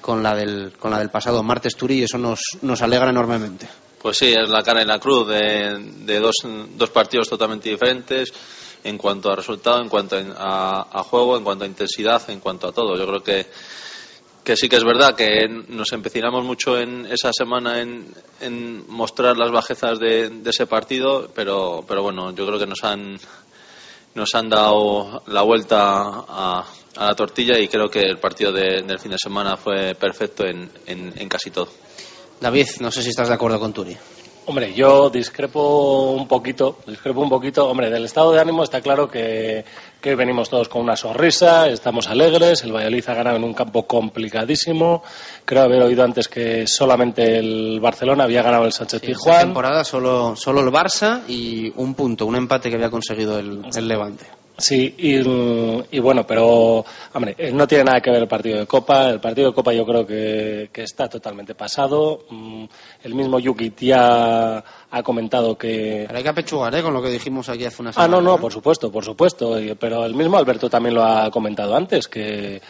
con 0.00 0.22
la 0.22 0.34
del, 0.34 0.72
con 0.78 0.90
la 0.90 0.98
del 0.98 1.10
pasado 1.10 1.42
martes 1.42 1.76
Turi 1.76 1.98
y 1.98 2.02
eso 2.04 2.18
nos, 2.18 2.40
nos 2.62 2.82
alegra 2.82 3.10
enormemente. 3.10 3.68
Pues 4.00 4.18
sí, 4.18 4.32
es 4.32 4.48
la 4.48 4.62
cara 4.62 4.82
y 4.82 4.84
la 4.84 4.98
cruz 4.98 5.28
de, 5.28 5.92
de 6.04 6.18
dos, 6.18 6.34
dos 6.76 6.90
partidos 6.90 7.28
totalmente 7.28 7.68
diferentes 7.68 8.32
en 8.84 8.98
cuanto 8.98 9.30
a 9.30 9.36
resultado, 9.36 9.80
en 9.80 9.88
cuanto 9.88 10.16
a, 10.16 10.88
a 10.90 11.02
juego, 11.04 11.36
en 11.36 11.44
cuanto 11.44 11.64
a 11.64 11.68
intensidad, 11.68 12.28
en 12.30 12.40
cuanto 12.40 12.68
a 12.68 12.72
todo. 12.72 12.96
Yo 12.96 13.06
creo 13.06 13.22
que 13.22 13.46
que 14.44 14.56
sí 14.56 14.68
que 14.68 14.76
es 14.76 14.84
verdad 14.84 15.14
que 15.14 15.46
nos 15.68 15.92
empecinamos 15.92 16.44
mucho 16.44 16.78
en 16.78 17.06
esa 17.06 17.30
semana 17.32 17.80
en, 17.80 18.12
en 18.40 18.84
mostrar 18.90 19.36
las 19.36 19.52
bajezas 19.52 19.98
de, 19.98 20.30
de, 20.30 20.50
ese 20.50 20.66
partido, 20.66 21.30
pero, 21.34 21.84
pero 21.86 22.02
bueno, 22.02 22.34
yo 22.34 22.46
creo 22.46 22.58
que 22.58 22.66
nos 22.66 22.82
han, 22.82 23.18
nos 24.14 24.34
han 24.34 24.48
dado 24.48 25.22
la 25.28 25.42
vuelta 25.42 25.78
a, 25.82 26.66
a 26.96 27.06
la 27.06 27.14
tortilla 27.14 27.58
y 27.58 27.68
creo 27.68 27.88
que 27.88 28.00
el 28.00 28.18
partido 28.18 28.52
de, 28.52 28.82
del 28.82 28.98
fin 28.98 29.12
de 29.12 29.18
semana 29.18 29.56
fue 29.56 29.94
perfecto 29.94 30.44
en, 30.44 30.68
en, 30.86 31.12
en 31.16 31.28
casi 31.28 31.50
todo. 31.50 31.68
David, 32.40 32.66
no 32.80 32.90
sé 32.90 33.02
si 33.02 33.10
estás 33.10 33.28
de 33.28 33.34
acuerdo 33.34 33.60
con 33.60 33.72
Turi. 33.72 33.96
Hombre, 34.44 34.74
yo 34.74 35.08
discrepo 35.08 36.12
un 36.12 36.26
poquito, 36.26 36.78
discrepo 36.86 37.20
un 37.20 37.28
poquito. 37.28 37.68
Hombre, 37.68 37.90
del 37.90 38.04
estado 38.04 38.32
de 38.32 38.40
ánimo 38.40 38.64
está 38.64 38.80
claro 38.80 39.08
que, 39.08 39.64
que, 40.00 40.16
venimos 40.16 40.50
todos 40.50 40.68
con 40.68 40.82
una 40.82 40.96
sonrisa, 40.96 41.68
estamos 41.68 42.08
alegres, 42.08 42.64
el 42.64 42.72
Valladolid 42.72 43.08
ha 43.08 43.14
ganado 43.14 43.36
en 43.36 43.44
un 43.44 43.54
campo 43.54 43.86
complicadísimo. 43.86 45.04
Creo 45.44 45.62
haber 45.62 45.82
oído 45.82 46.02
antes 46.02 46.26
que 46.26 46.66
solamente 46.66 47.38
el 47.38 47.78
Barcelona 47.80 48.24
había 48.24 48.42
ganado 48.42 48.64
el 48.64 48.72
Sánchez 48.72 49.00
sí, 49.00 49.06
Pizjuán. 49.08 49.34
Esta 49.34 49.46
temporada 49.46 49.84
solo, 49.84 50.34
solo 50.34 50.60
el 50.60 50.72
Barça 50.72 51.22
y 51.28 51.72
un 51.76 51.94
punto, 51.94 52.26
un 52.26 52.34
empate 52.34 52.68
que 52.68 52.74
había 52.74 52.90
conseguido 52.90 53.38
el, 53.38 53.62
el 53.72 53.88
Levante. 53.88 54.41
Sí, 54.58 54.94
y, 54.98 55.16
y, 55.96 55.98
bueno, 56.00 56.26
pero 56.26 56.84
hombre, 57.14 57.34
no 57.52 57.66
tiene 57.66 57.84
nada 57.84 58.00
que 58.00 58.10
ver 58.10 58.22
el 58.22 58.28
partido 58.28 58.58
de 58.58 58.66
Copa. 58.66 59.08
El 59.08 59.18
partido 59.20 59.48
de 59.48 59.54
Copa 59.54 59.72
yo 59.72 59.84
creo 59.84 60.06
que, 60.06 60.68
que 60.72 60.82
está 60.82 61.08
totalmente 61.08 61.54
pasado. 61.54 62.24
Mm, 62.30 62.64
El 63.02 63.14
mismo 63.14 63.38
Yuki 63.40 63.72
ya 63.80 64.62
ha 64.90 65.02
comentado 65.02 65.56
que. 65.56 66.04
Pero 66.06 66.16
hay 66.18 66.22
que 66.22 66.28
apechugar, 66.28 66.74
¿eh? 66.74 66.82
Con 66.82 66.92
lo 66.94 67.02
que 67.02 67.10
dijimos 67.10 67.48
aquí 67.48 67.64
hace 67.64 67.80
unas 67.82 67.96
Ah, 67.96 68.04
semanas. 68.04 68.22
no, 68.24 68.30
no, 68.32 68.38
por 68.40 68.52
supuesto, 68.52 68.92
por 68.92 69.04
supuesto. 69.04 69.56
Pero 69.80 70.04
el 70.04 70.14
mismo 70.14 70.36
Alberto 70.36 70.68
también 70.68 70.94
lo 70.94 71.02
ha 71.04 71.30
comentado 71.30 71.74
antes, 71.74 72.06
que 72.06 72.60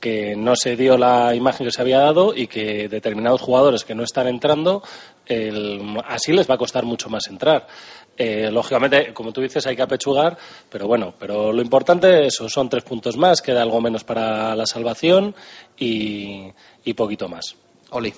que 0.00 0.34
no 0.34 0.56
se 0.56 0.74
dio 0.74 0.98
la 0.98 1.32
imagen 1.32 1.64
que 1.64 1.70
se 1.70 1.80
había 1.80 2.00
dado 2.00 2.34
y 2.34 2.48
que 2.48 2.88
determinados 2.88 3.40
jugadores 3.40 3.84
que 3.84 3.94
no 3.94 4.02
están 4.02 4.26
entrando, 4.26 4.82
el- 5.26 5.96
así 6.08 6.32
les 6.32 6.50
va 6.50 6.54
a 6.56 6.58
costar 6.58 6.84
mucho 6.84 7.08
más 7.08 7.28
entrar. 7.28 7.68
Eh, 8.16 8.50
lógicamente, 8.50 9.12
como 9.14 9.32
tú 9.32 9.40
dices, 9.40 9.66
hay 9.66 9.74
que 9.74 9.82
apechugar, 9.82 10.36
pero 10.68 10.86
bueno, 10.86 11.14
pero 11.18 11.52
lo 11.52 11.62
importante 11.62 12.26
eso, 12.26 12.48
son 12.48 12.68
tres 12.68 12.84
puntos 12.84 13.16
más, 13.16 13.40
queda 13.40 13.62
algo 13.62 13.80
menos 13.80 14.04
para 14.04 14.54
la 14.54 14.66
salvación 14.66 15.34
y, 15.78 16.52
y 16.84 16.94
poquito 16.94 17.28
más. 17.28 17.56
Oli. 17.90 18.12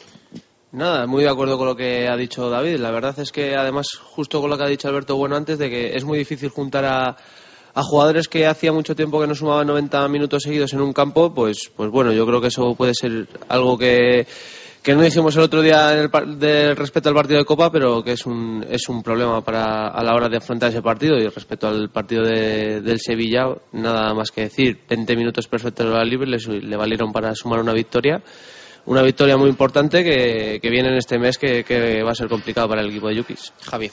Nada, 0.72 1.06
muy 1.06 1.22
de 1.22 1.30
acuerdo 1.30 1.56
con 1.56 1.68
lo 1.68 1.76
que 1.76 2.08
ha 2.08 2.16
dicho 2.16 2.50
David. 2.50 2.78
La 2.78 2.90
verdad 2.90 3.16
es 3.20 3.30
que, 3.30 3.54
además, 3.54 3.86
justo 3.94 4.40
con 4.40 4.50
lo 4.50 4.58
que 4.58 4.64
ha 4.64 4.68
dicho 4.68 4.88
Alberto 4.88 5.14
Bueno 5.14 5.36
antes, 5.36 5.56
de 5.56 5.70
que 5.70 5.94
es 5.94 6.04
muy 6.04 6.18
difícil 6.18 6.48
juntar 6.48 6.84
a, 6.84 7.16
a 7.74 7.82
jugadores 7.82 8.28
que 8.28 8.46
hacía 8.46 8.72
mucho 8.72 8.96
tiempo 8.96 9.20
que 9.20 9.26
no 9.28 9.34
sumaban 9.34 9.66
90 9.66 10.08
minutos 10.08 10.42
seguidos 10.42 10.72
en 10.72 10.80
un 10.80 10.92
campo, 10.92 11.32
pues, 11.32 11.70
pues 11.76 11.90
bueno, 11.90 12.12
yo 12.12 12.26
creo 12.26 12.40
que 12.40 12.48
eso 12.48 12.74
puede 12.74 12.92
ser 12.94 13.28
algo 13.48 13.78
que, 13.78 14.26
que 14.85 14.94
no 14.94 15.02
dijimos 15.02 15.35
el 15.36 15.43
otro 15.43 15.62
día 15.62 15.94
en 15.94 15.98
el 15.98 16.11
par- 16.11 16.27
de 16.28 16.74
respecto 16.74 17.09
al 17.09 17.15
partido 17.15 17.39
de 17.39 17.44
Copa, 17.47 17.73
pero 17.73 18.05
que 18.05 18.12
es 18.12 18.27
un, 18.27 18.65
es 18.69 18.86
un 18.89 19.02
problema 19.02 19.40
para, 19.43 19.89
a 19.89 20.02
la 20.05 20.15
hora 20.15 20.28
de 20.28 20.36
afrontar 20.36 20.69
ese 20.70 20.82
partido. 20.82 21.16
Y 21.16 21.27
respecto 21.27 21.66
al 21.66 21.89
partido 21.90 22.23
de- 22.23 22.82
del 22.82 23.01
Sevilla, 23.01 23.47
nada 23.73 24.12
más 24.15 24.31
que 24.31 24.43
decir. 24.43 24.78
20 24.89 25.16
minutos 25.16 25.48
perfectos 25.48 25.86
de 25.86 25.93
la 25.93 26.05
libre 26.05 26.28
le 26.31 26.77
valieron 26.77 27.12
para 27.12 27.35
sumar 27.35 27.61
una 27.61 27.73
victoria. 27.73 28.23
Una 28.86 29.01
victoria 29.01 29.39
muy 29.39 29.48
importante 29.48 30.05
que, 30.05 30.61
que 30.61 30.70
viene 30.70 30.90
en 30.90 30.97
este 30.97 31.19
mes 31.19 31.39
que, 31.39 31.65
que 31.65 32.02
va 32.02 32.11
a 32.12 32.15
ser 32.15 32.28
complicado 32.28 32.69
para 32.69 32.82
el 32.82 32.90
equipo 32.90 33.09
de 33.09 33.16
Yukis. 33.16 33.55
Javi. 33.62 33.90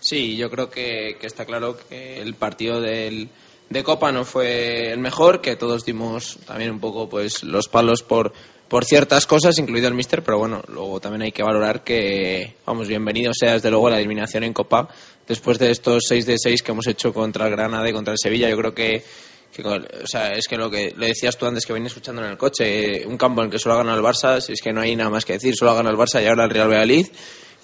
Sí, 0.00 0.36
yo 0.36 0.50
creo 0.50 0.68
que, 0.70 1.16
que 1.18 1.26
está 1.26 1.46
claro 1.46 1.76
que 1.88 2.20
el 2.20 2.34
partido 2.34 2.80
del, 2.82 3.30
de 3.70 3.82
Copa 3.82 4.12
no 4.12 4.24
fue 4.26 4.92
el 4.92 4.98
mejor, 4.98 5.40
que 5.40 5.56
todos 5.56 5.84
dimos 5.86 6.38
también 6.46 6.70
un 6.70 6.80
poco 6.80 7.08
pues 7.08 7.42
los 7.42 7.68
palos 7.68 8.02
por, 8.02 8.32
por 8.70 8.84
ciertas 8.84 9.26
cosas, 9.26 9.58
incluido 9.58 9.88
el 9.88 9.94
Mister, 9.94 10.22
pero 10.22 10.38
bueno, 10.38 10.62
luego 10.68 11.00
también 11.00 11.22
hay 11.22 11.32
que 11.32 11.42
valorar 11.42 11.82
que, 11.82 12.54
vamos, 12.64 12.86
bienvenido 12.86 13.32
sea 13.34 13.54
desde 13.54 13.68
luego 13.68 13.90
la 13.90 13.98
eliminación 13.98 14.44
en 14.44 14.52
Copa, 14.52 14.88
después 15.26 15.58
de 15.58 15.72
estos 15.72 16.04
6 16.06 16.24
de 16.24 16.36
6 16.38 16.62
que 16.62 16.70
hemos 16.70 16.86
hecho 16.86 17.12
contra 17.12 17.46
el 17.46 17.50
Granada 17.50 17.88
y 17.90 17.92
contra 17.92 18.12
el 18.12 18.18
Sevilla, 18.22 18.48
yo 18.48 18.56
creo 18.56 18.72
que, 18.72 19.02
o 19.64 20.06
sea, 20.06 20.28
es 20.28 20.46
que 20.46 20.56
lo 20.56 20.70
que 20.70 20.94
le 20.96 21.08
decías 21.08 21.36
tú 21.36 21.46
antes 21.46 21.66
que 21.66 21.72
venía 21.72 21.88
escuchando 21.88 22.22
en 22.24 22.30
el 22.30 22.38
coche, 22.38 23.02
eh, 23.02 23.06
un 23.08 23.16
campo 23.16 23.40
en 23.40 23.46
el 23.46 23.50
que 23.50 23.58
solo 23.58 23.74
ha 23.74 23.78
ganado 23.78 23.98
el 23.98 24.04
Barça, 24.04 24.40
si 24.40 24.52
es 24.52 24.60
que 24.62 24.72
no 24.72 24.82
hay 24.82 24.94
nada 24.94 25.10
más 25.10 25.24
que 25.24 25.32
decir, 25.32 25.56
solo 25.56 25.72
ha 25.72 25.74
ganado 25.74 25.92
el 25.92 26.00
Barça 26.00 26.22
y 26.22 26.28
ahora 26.28 26.44
el 26.44 26.50
Real 26.50 26.68
Valladolid, 26.68 27.08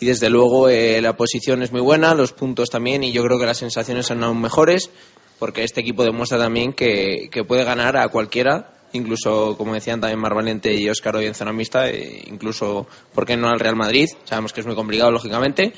y 0.01 0.07
desde 0.07 0.29
luego 0.29 0.69
eh, 0.69 1.01
la 1.01 1.17
posición 1.17 1.63
es 1.63 1.71
muy 1.71 1.83
buena, 1.83 2.17
los 2.17 2.33
puntos 2.33 2.69
también 2.69 3.05
y 3.05 3.13
yo 3.13 3.23
creo 3.23 3.39
que 3.39 3.47
las 3.47 3.59
sensaciones 3.59 4.07
son 4.07 4.25
aún 4.25 4.41
mejores 4.41 4.91
porque 5.39 5.63
este 5.63 5.83
equipo 5.83 6.03
demuestra 6.03 6.37
también 6.37 6.73
que 6.73 7.45
puede 7.47 7.63
ganar 7.63 7.97
a 7.97 8.09
cualquiera, 8.09 8.76
incluso 8.93 9.57
como 9.57 9.75
decían 9.75 10.01
también 10.01 10.21
Mar 10.21 10.35
Valiente 10.35 10.75
y 10.75 10.89
Óscar 10.89 11.17
hoy 11.17 11.27
en 11.27 11.35
zona 11.35 11.53
mixta, 11.53 11.89
eh, 11.89 12.23
incluso, 12.27 12.87
¿por 13.15 13.27
qué 13.27 13.37
no 13.37 13.49
al 13.49 13.61
Real 13.61 13.77
Madrid? 13.77 14.09
Sabemos 14.25 14.53
que 14.53 14.61
es 14.61 14.67
muy 14.67 14.75
complicado, 14.75 15.11
lógicamente, 15.11 15.73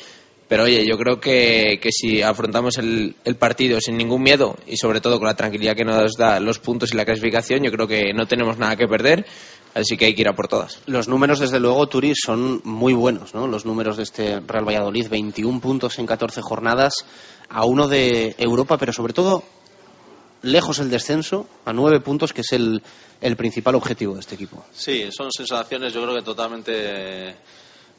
pero 0.49 0.65
oye, 0.65 0.85
yo 0.89 0.97
creo 0.97 1.21
que, 1.21 1.79
que 1.81 1.93
si 1.93 2.23
afrontamos 2.23 2.79
el, 2.79 3.15
partido 3.39 3.81
sin 3.81 3.99
ningún 3.99 4.23
miedo 4.23 4.57
y 4.67 4.79
sobre 4.79 5.01
todo 5.01 5.19
con 5.19 5.27
la 5.27 5.37
tranquilidad 5.37 5.77
que 5.77 5.85
nos 5.85 6.15
da 6.15 6.41
los 6.41 6.59
puntos 6.59 6.93
y 6.93 6.97
la 6.97 7.05
clasificación, 7.05 7.63
yo 7.63 7.71
creo 7.71 7.87
que 7.87 8.15
no 8.15 8.27
tenemos 8.27 8.57
nada 8.57 8.75
que 8.75 8.89
perder, 8.89 9.27
así 9.75 9.99
que 9.99 10.07
hay 10.07 10.15
que 10.15 10.23
ir 10.23 10.29
a 10.29 10.35
por 10.35 10.49
todas. 10.49 10.81
Los 10.87 11.07
números, 11.07 11.41
desde 11.41 11.61
luego, 11.61 11.87
Turi, 11.89 12.15
son 12.15 12.63
muy 12.65 12.95
buenos, 12.95 13.35
¿no? 13.35 13.47
Los 13.47 13.67
números 13.67 13.99
de 13.99 14.05
este 14.05 14.41
Real 14.41 14.67
Valladolid, 14.67 15.09
21 15.11 15.61
puntos 15.61 15.99
en 15.99 16.07
14 16.07 16.41
jornadas, 16.41 16.95
a 17.51 17.67
uno 17.67 17.87
de 17.87 18.35
Europa, 18.39 18.79
pero 18.79 18.93
sobre 18.95 19.13
todo 19.13 19.45
lejos 20.43 20.79
el 20.79 20.91
descenso, 20.91 21.47
a 21.65 21.73
9 21.73 22.01
puntos, 22.01 22.33
que 22.33 22.43
es 22.43 22.53
el, 22.53 22.83
el 23.21 23.37
principal 23.37 23.75
objetivo 23.75 24.15
de 24.15 24.21
este 24.21 24.35
equipo. 24.35 24.65
Sí, 24.73 25.09
son 25.11 25.31
sensaciones 25.33 25.93
yo 25.93 26.03
creo 26.03 26.15
que 26.15 26.23
totalmente 26.23 27.35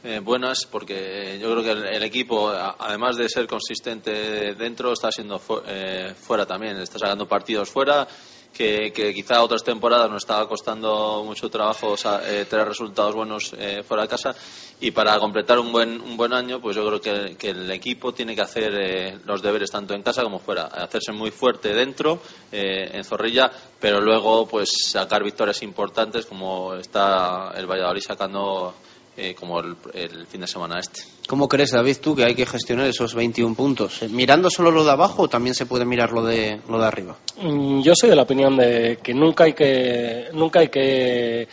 eh, 0.03 0.20
buenas 0.24 0.66
porque 0.66 1.38
yo 1.41 1.52
creo 1.52 1.64
que 1.64 1.72
el, 1.95 2.03
equipo, 2.03 2.49
además 2.49 3.18
de 3.18 3.28
ser 3.28 3.48
consistente 3.48 4.53
dentro, 4.56 4.94
está 4.94 5.11
siendo 5.11 5.38
fu- 5.40 5.61
eh, 5.68 6.14
fuera 6.18 6.45
también, 6.45 6.78
está 6.78 6.98
sacando 6.99 7.28
partidos 7.28 7.70
fuera. 7.70 8.07
Que, 8.54 8.92
que 8.92 9.14
quizá 9.14 9.42
otras 9.42 9.64
temporadas 9.64 10.10
nos 10.10 10.24
estaba 10.24 10.46
costando 10.50 11.24
mucho 11.26 11.50
trabajo 11.50 11.96
sa- 11.96 12.22
eh, 12.30 12.44
tener 12.44 12.68
resultados 12.68 13.16
buenos 13.16 13.54
eh, 13.58 13.84
fuera 13.88 14.04
de 14.04 14.10
casa. 14.10 14.36
Y 14.82 14.92
para 14.92 15.18
completar 15.20 15.60
un 15.60 15.72
buen 15.72 16.02
un 16.02 16.18
buen 16.18 16.34
año 16.34 16.60
pues 16.60 16.76
yo 16.76 16.86
creo 16.86 17.00
que, 17.00 17.38
que 17.38 17.52
el 17.52 17.72
equipo 17.72 18.12
tiene 18.14 18.36
que 18.36 18.42
hacer 18.42 18.74
eh, 18.76 19.20
los 19.26 19.42
deberes 19.42 19.72
tanto 19.72 19.94
en 19.94 20.04
casa 20.04 20.24
como 20.24 20.40
fuera. 20.40 20.64
Hacerse 20.66 21.14
muy 21.14 21.32
fuerte 21.32 21.74
dentro 21.74 22.20
eh, 22.52 22.90
en 22.94 23.04
Zorrilla 23.06 23.50
pero 23.80 24.02
luego 24.02 24.46
pues 24.46 24.70
sacar 24.92 25.24
victorias 25.24 25.62
importantes 25.62 26.26
como 26.26 26.74
está 26.76 27.54
el 27.56 27.66
Valladolid 27.66 28.02
sacando 28.02 28.74
eh, 29.20 29.36
como 29.36 29.60
el, 29.60 29.76
el 29.94 30.26
fin 30.28 30.41
de 30.41 30.48
semana 30.48 30.80
este 30.80 31.02
¿Cómo 31.28 31.48
crees, 31.48 31.72
David, 31.72 31.98
tú, 32.02 32.16
que 32.16 32.24
hay 32.26 32.34
que 32.34 32.46
gestionar 32.48 32.88
esos 32.88 33.14
21 33.14 33.54
puntos? 33.54 34.02
Eh, 34.02 34.08
¿Mirando 34.10 34.50
solo 34.50 34.72
lo 34.72 34.84
de 34.84 34.91
abajo 34.91 35.24
o 35.24 35.28
también 35.28 35.54
se 35.54 35.66
puede 35.68 35.86
mirar 35.86 36.12
lo 36.12 36.24
de, 36.24 36.60
lo 36.68 36.80
de 36.80 36.86
arriba? 36.88 37.16
Mm, 37.40 37.82
Yo 37.82 37.94
soy 37.96 38.10
de 38.10 38.16
la 38.16 38.24
opinión 38.24 38.58
de 38.58 38.98
que 39.04 39.14
nunca 39.14 39.44
hay 39.44 39.54
que 39.54 40.30
nunca 40.34 40.62
hay 40.62 40.70
que, 40.70 41.48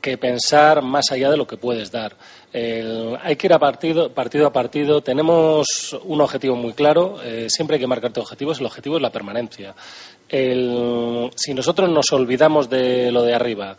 que 0.00 0.18
pensar 0.18 0.82
más 0.82 1.04
allá 1.12 1.30
de 1.30 1.36
lo 1.36 1.46
que 1.46 1.56
puedes 1.56 1.90
dar. 1.92 2.16
El- 2.52 3.16
hay 3.22 3.36
que 3.36 3.46
ir 3.46 3.52
a 3.52 3.58
partido, 3.58 4.12
partido 4.12 4.46
a 4.48 4.52
partido. 4.52 5.00
Tenemos 5.00 5.96
un 6.04 6.20
objetivo 6.20 6.56
muy 6.56 6.72
claro. 6.72 7.18
eh, 7.22 7.46
siempre 7.48 7.76
hay 7.76 7.80
que 7.80 7.86
marcarte 7.86 8.18
objetivos. 8.20 8.58
El 8.60 8.66
objetivo 8.66 8.96
es 8.96 9.02
la 9.02 9.10
permanencia. 9.10 9.74
El- 10.28 11.30
si 11.36 11.54
nosotros 11.54 11.88
nos 11.90 12.06
olvidamos 12.12 12.68
de 12.68 13.12
lo 13.12 13.22
de 13.22 13.34
arriba 13.34 13.76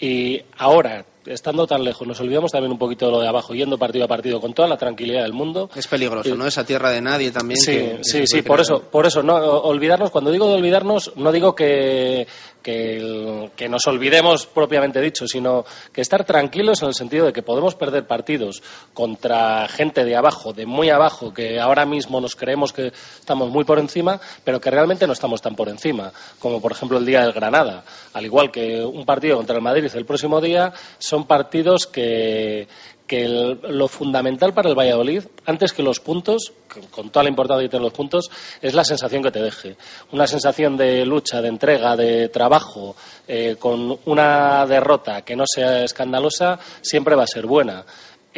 y 0.00 0.40
ahora, 0.56 1.04
estando 1.28 1.66
tan 1.66 1.84
lejos, 1.84 2.06
nos 2.06 2.18
olvidamos 2.20 2.50
también 2.52 2.72
un 2.72 2.78
poquito 2.78 3.06
de 3.06 3.12
lo 3.12 3.20
de 3.20 3.28
abajo, 3.28 3.54
yendo 3.54 3.78
partido 3.78 4.04
a 4.04 4.08
partido 4.08 4.40
con 4.40 4.52
toda 4.54 4.68
la 4.68 4.76
tranquilidad 4.76 5.22
del 5.22 5.32
mundo. 5.32 5.68
Es 5.76 5.86
peligroso, 5.86 6.34
¿no? 6.34 6.46
Esa 6.46 6.64
tierra 6.64 6.90
de 6.90 7.00
nadie 7.00 7.30
también. 7.30 7.58
Sí, 7.60 7.72
que- 7.72 7.98
sí, 8.02 8.26
sí, 8.26 8.36
por 8.42 8.56
crear. 8.56 8.60
eso, 8.60 8.82
por 8.90 9.06
eso, 9.06 9.22
no, 9.22 9.34
olvidarnos, 9.36 10.10
cuando 10.10 10.30
digo 10.30 10.48
de 10.48 10.54
olvidarnos, 10.54 11.12
no 11.16 11.30
digo 11.32 11.54
que, 11.54 12.26
que, 12.68 13.50
que 13.56 13.66
nos 13.66 13.86
olvidemos 13.86 14.44
propiamente 14.44 15.00
dicho, 15.00 15.26
sino 15.26 15.64
que 15.90 16.02
estar 16.02 16.24
tranquilos 16.24 16.82
en 16.82 16.88
el 16.88 16.94
sentido 16.94 17.24
de 17.24 17.32
que 17.32 17.42
podemos 17.42 17.74
perder 17.74 18.06
partidos 18.06 18.62
contra 18.92 19.66
gente 19.68 20.04
de 20.04 20.14
abajo, 20.14 20.52
de 20.52 20.66
muy 20.66 20.90
abajo, 20.90 21.32
que 21.32 21.58
ahora 21.58 21.86
mismo 21.86 22.20
nos 22.20 22.36
creemos 22.36 22.74
que 22.74 22.92
estamos 23.20 23.48
muy 23.48 23.64
por 23.64 23.78
encima, 23.78 24.20
pero 24.44 24.60
que 24.60 24.70
realmente 24.70 25.06
no 25.06 25.14
estamos 25.14 25.40
tan 25.40 25.56
por 25.56 25.70
encima, 25.70 26.12
como 26.38 26.60
por 26.60 26.72
ejemplo 26.72 26.98
el 26.98 27.06
día 27.06 27.22
del 27.22 27.32
Granada. 27.32 27.84
Al 28.12 28.26
igual 28.26 28.50
que 28.50 28.84
un 28.84 29.06
partido 29.06 29.38
contra 29.38 29.56
el 29.56 29.62
Madrid 29.62 29.90
el 29.94 30.04
próximo 30.04 30.38
día, 30.38 30.70
son 30.98 31.26
partidos 31.26 31.86
que, 31.86 32.68
que 33.08 33.24
el- 33.24 33.58
lo 33.70 33.88
fundamental 33.88 34.54
para 34.54 34.68
el 34.68 34.78
Valladolid, 34.78 35.24
antes 35.46 35.72
que 35.72 35.82
los 35.82 35.98
puntos, 35.98 36.52
con- 36.92 37.10
toda 37.10 37.24
la 37.24 37.30
importancia 37.30 37.64
que 37.64 37.70
tienen 37.70 37.84
los 37.84 37.92
puntos, 37.92 38.30
es 38.62 38.74
la 38.74 38.84
sensación 38.84 39.22
que 39.22 39.32
te 39.32 39.42
deje. 39.42 39.76
Una 40.12 40.26
sensación 40.28 40.76
de 40.76 41.04
lucha, 41.04 41.42
de 41.42 41.48
entrega, 41.48 41.96
de 41.96 42.28
trabajo, 42.28 42.94
eh, 43.26 43.56
con 43.58 43.98
una 44.04 44.64
derrota 44.66 45.22
que 45.22 45.34
no 45.34 45.44
sea 45.46 45.82
escandalosa, 45.82 46.60
siempre 46.82 47.16
va 47.16 47.24
a 47.24 47.26
ser 47.26 47.46
buena. 47.46 47.84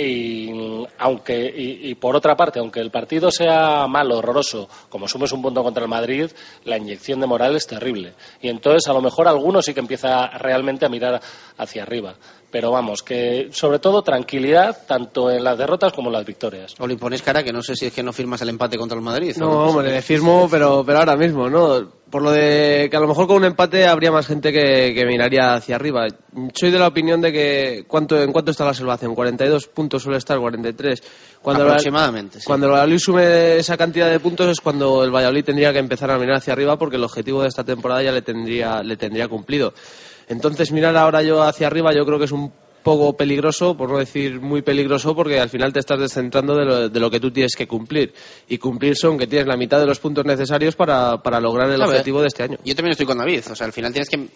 Y 0.01 0.87
aunque 0.99 1.53
y, 1.57 1.95
por 1.95 2.17
otra 2.17 2.37
parte 2.37 2.59
aunque 2.59 2.81
el 2.81 2.91
partido 2.91 3.31
sea 3.31 3.87
malo 3.87 4.19
horroroso 4.19 4.69
como 4.89 5.09
sumes 5.09 5.33
un 5.33 5.43
punto 5.43 5.63
contra 5.63 5.83
el 5.83 5.89
Madrid 5.89 6.31
la 6.65 6.79
inyección 6.79 7.21
de 7.21 7.27
moral 7.27 7.57
es 7.57 7.67
terrible 7.67 8.15
y 8.41 8.49
entonces 8.49 8.89
a 8.89 8.93
lo 8.93 9.03
mejor 9.03 9.29
alguno 9.29 9.63
sí 9.63 9.75
que 9.75 9.81
empieza 9.81 10.27
realmente 10.39 10.87
a 10.87 10.89
mirar 10.89 11.21
hacia 11.57 11.83
arriba 11.83 12.15
pero 12.51 12.71
vamos, 12.71 13.03
que 13.03 13.49
sobre 13.53 13.79
todo 13.79 14.03
tranquilidad 14.03 14.85
tanto 14.87 15.31
en 15.31 15.45
las 15.45 15.57
derrotas 15.57 15.93
como 15.93 16.09
en 16.09 16.15
las 16.15 16.27
victorias. 16.27 16.75
O 16.79 16.87
le 16.87 16.97
pones 16.97 17.23
cara 17.23 17.43
que 17.43 17.53
no 17.53 17.63
sé 17.63 17.77
si 17.77 17.87
es 17.87 17.93
que 17.93 18.03
no 18.03 18.13
firmas 18.13 18.43
el 18.43 18.49
empate 18.49 18.77
contra 18.77 18.97
el 18.97 19.05
Madrid. 19.05 19.37
No, 19.39 19.69
hombre, 19.69 19.93
le 19.93 20.03
firmo, 20.03 20.49
pero, 20.51 20.83
pero 20.85 20.99
ahora 20.99 21.17
mismo, 21.17 21.49
¿no? 21.49 22.00
Por 22.11 22.23
lo 22.23 22.33
de 22.33 22.89
que 22.91 22.97
a 22.97 23.01
lo 23.01 23.07
mejor 23.07 23.29
con 23.29 23.37
un 23.37 23.45
empate 23.45 23.87
habría 23.87 24.11
más 24.11 24.27
gente 24.27 24.53
que, 24.53 24.93
que 24.95 25.07
miraría 25.07 25.55
hacia 25.55 25.77
arriba. 25.77 26.09
Soy 26.55 26.71
de 26.71 26.79
la 26.79 26.89
opinión 26.89 27.21
de 27.21 27.33
que 27.33 27.85
¿cuánto, 27.87 28.21
¿en 28.21 28.33
cuánto 28.33 28.51
está 28.51 28.65
la 28.65 28.75
salvación? 28.75 29.15
42 29.15 29.69
puntos 29.69 30.03
suele 30.03 30.19
estar, 30.19 30.39
43. 30.39 31.03
Cuando 31.41 31.65
Aproximadamente, 31.65 32.41
Cuando 32.45 32.67
el 32.67 32.73
Valladolid 32.73 32.99
sume 32.99 33.57
esa 33.57 33.77
cantidad 33.77 34.11
de 34.11 34.19
puntos 34.19 34.49
es 34.49 34.61
cuando 34.61 35.05
el 35.05 35.15
Valladolid 35.15 35.45
tendría 35.45 35.73
que 35.73 35.79
empezar 35.79 36.11
a 36.11 36.19
mirar 36.19 36.39
hacia 36.39 36.53
arriba 36.53 36.77
porque 36.77 36.97
el 36.97 37.05
objetivo 37.05 37.43
de 37.43 37.49
esta 37.49 37.63
temporada 37.63 38.03
ya 38.03 38.13
le 38.13 38.23
tendría, 38.23 38.83
le 38.83 38.97
tendría 38.97 39.29
cumplido. 39.29 39.73
Entonces, 40.29 40.73
mirar 40.73 40.97
ahora 40.97 41.23
yo 41.23 41.43
hacia 41.43 41.69
arriba 41.69 41.93
yo 41.95 42.05
creo 42.05 42.19
que 42.19 42.25
es 42.25 42.33
un 42.33 42.53
poco 42.83 43.17
peligroso, 43.17 43.77
por 43.77 43.91
no 43.91 43.99
decir 43.99 44.41
muy 44.41 44.63
peligroso, 44.63 45.15
porque 45.15 45.39
al 45.39 45.49
final 45.49 45.73
te 45.73 45.81
estás 45.81 45.99
descentrando 45.99 46.55
de 46.89 47.01
lo, 47.01 47.11
que 47.11 47.21
tú 47.21 47.31
tienes 47.31 47.55
que 47.57 47.67
cumplir. 47.67 48.13
Y 48.49 48.59
cumplir 48.59 48.97
son 48.97 49.19
que 49.19 49.27
tienes 49.27 49.47
la 49.47 49.57
mitad 49.57 49.79
de 49.79 49.87
los 49.87 49.99
puntos 49.99 50.25
necesarios 50.25 50.77
para, 50.77 51.41
lograr 51.41 51.71
el 51.71 51.83
objetivo 51.83 52.21
de 52.21 52.29
este 52.29 52.43
año. 52.43 52.59
Yo 52.65 52.75
también 52.75 52.93
estoy 52.93 53.07
con 53.07 53.19
David. 53.19 53.43
O 53.51 53.55
sea, 53.55 53.67
al 53.67 53.73
final 53.73 53.93
tienes 53.93 54.09
que 54.09 54.29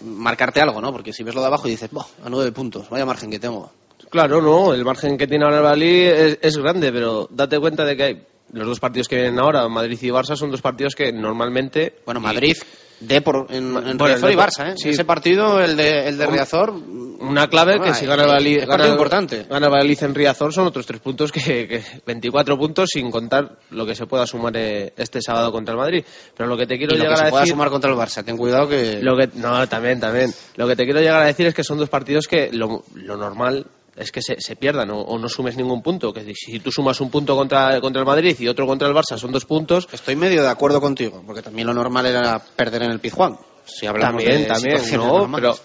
marcarte 0.00 0.60
algo, 0.60 0.80
¿no? 0.80 0.92
Porque 0.92 1.12
si 1.12 1.22
ves 1.22 1.34
lo 1.34 1.40
de 1.40 1.46
abajo 1.46 1.68
y 1.68 1.72
dices, 1.72 1.90
a 2.24 2.28
nueve 2.28 2.52
puntos, 2.52 2.88
vaya 2.90 3.06
margen 3.06 3.30
que 3.30 3.38
tengo. 3.38 3.70
Claro, 4.10 4.40
no, 4.40 4.72
el 4.72 4.84
margen 4.84 5.16
que 5.16 5.26
tiene 5.26 5.44
ahora 5.44 5.58
el 5.58 5.62
Bali 5.62 6.02
es, 6.02 6.38
es 6.40 6.56
grande, 6.58 6.92
pero 6.92 7.28
date 7.30 7.58
cuenta 7.58 7.84
de 7.84 7.96
que 7.96 8.02
hay 8.02 8.26
los 8.54 8.66
dos 8.66 8.80
partidos 8.80 9.08
que 9.08 9.16
vienen 9.16 9.38
ahora, 9.38 9.68
Madrid 9.68 9.98
y 10.00 10.08
Barça, 10.08 10.36
son 10.36 10.50
dos 10.50 10.62
partidos 10.62 10.94
que 10.94 11.12
normalmente... 11.12 11.96
Bueno, 12.04 12.20
Madrid 12.20 12.56
de 13.00 13.20
por, 13.20 13.46
en, 13.50 13.98
Riazor 13.98 14.30
y 14.30 14.36
Barça, 14.36 14.70
¿eh? 14.70 14.74
Ese 14.90 15.04
partido, 15.04 15.60
el 15.60 15.76
de, 15.76 16.08
el 16.08 16.16
de 16.16 16.26
Riazor... 16.26 16.70
Una 16.70 17.48
clave 17.48 17.80
que 17.80 17.94
si 17.94 18.06
gana 18.06 18.24
el 18.24 18.28
Valladolid... 18.28 18.64
Gana, 18.66 18.88
importante. 18.88 19.46
Gana 19.48 19.68
Valladolid 19.68 20.02
en 20.02 20.14
Riazor 20.14 20.52
son 20.52 20.66
otros 20.66 20.84
tres 20.86 21.00
puntos, 21.00 21.32
que, 21.32 21.82
24 22.06 22.58
puntos 22.58 22.90
sin 22.92 23.10
contar 23.10 23.58
lo 23.70 23.86
que 23.86 23.94
se 23.94 24.06
pueda 24.06 24.26
sumar 24.26 24.56
eh, 24.56 24.92
este 24.96 25.20
sábado 25.20 25.50
contra 25.50 25.72
el 25.72 25.78
Madrid. 25.78 26.04
Pero 26.36 26.48
lo 26.48 26.56
que 26.56 26.66
te 26.66 26.76
quiero 26.76 26.94
y 26.94 26.98
lo 26.98 27.04
llegar 27.04 27.16
que 27.16 27.22
se 27.22 27.26
a 27.26 27.30
pueda 27.30 27.42
decir... 27.42 27.54
sumar 27.54 27.70
contra 27.70 27.90
el 27.90 27.96
Barça, 27.96 28.24
ten 28.24 28.36
cuidado 28.36 28.68
que... 28.68 29.00
Lo 29.00 29.16
que... 29.16 29.30
No, 29.34 29.66
también, 29.68 29.98
también. 30.00 30.32
Lo 30.56 30.68
que 30.68 30.76
te 30.76 30.84
quiero 30.84 31.00
llegar 31.00 31.22
a 31.22 31.26
decir 31.26 31.46
es 31.46 31.54
que 31.54 31.64
son 31.64 31.78
dos 31.78 31.88
partidos 31.88 32.26
que 32.26 32.50
lo, 32.52 32.84
lo 32.94 33.16
normal 33.16 33.66
es 33.96 34.10
que 34.10 34.20
se, 34.22 34.56
pierdan 34.56 34.90
o, 34.90 35.18
no 35.18 35.28
sumes 35.28 35.56
ningún 35.56 35.82
punto. 35.82 36.12
Que 36.12 36.34
si 36.34 36.58
tú 36.60 36.72
sumas 36.72 37.00
un 37.00 37.10
punto 37.10 37.36
contra, 37.36 37.80
contra 37.80 38.00
el 38.00 38.06
Madrid 38.06 38.36
y 38.38 38.48
otro 38.48 38.66
contra 38.66 38.88
el 38.88 38.94
Barça 38.94 39.16
son 39.16 39.32
dos 39.32 39.44
puntos. 39.44 39.88
Estoy 39.92 40.16
medio 40.16 40.42
de 40.42 40.48
acuerdo 40.48 40.80
contigo, 40.80 41.22
porque 41.26 41.42
también 41.42 41.66
lo 41.66 41.74
normal 41.74 42.06
era 42.06 42.38
perder 42.38 42.82
en 42.82 42.90
el 42.90 43.00
Pizjuán. 43.00 43.38
Si 43.64 43.86
hablamos 43.86 44.22
también, 44.22 44.46
también, 44.46 44.76
no, 44.96 45.30
pero 45.32 45.56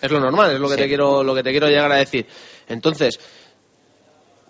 es 0.00 0.10
lo 0.10 0.20
normal, 0.20 0.52
es 0.52 0.60
lo 0.60 0.68
que 0.68 0.76
te 0.76 0.88
quiero, 0.88 1.22
lo 1.22 1.34
que 1.34 1.42
te 1.42 1.50
quiero 1.50 1.68
llegar 1.68 1.92
a 1.92 1.96
decir. 1.96 2.26
Entonces, 2.68 3.20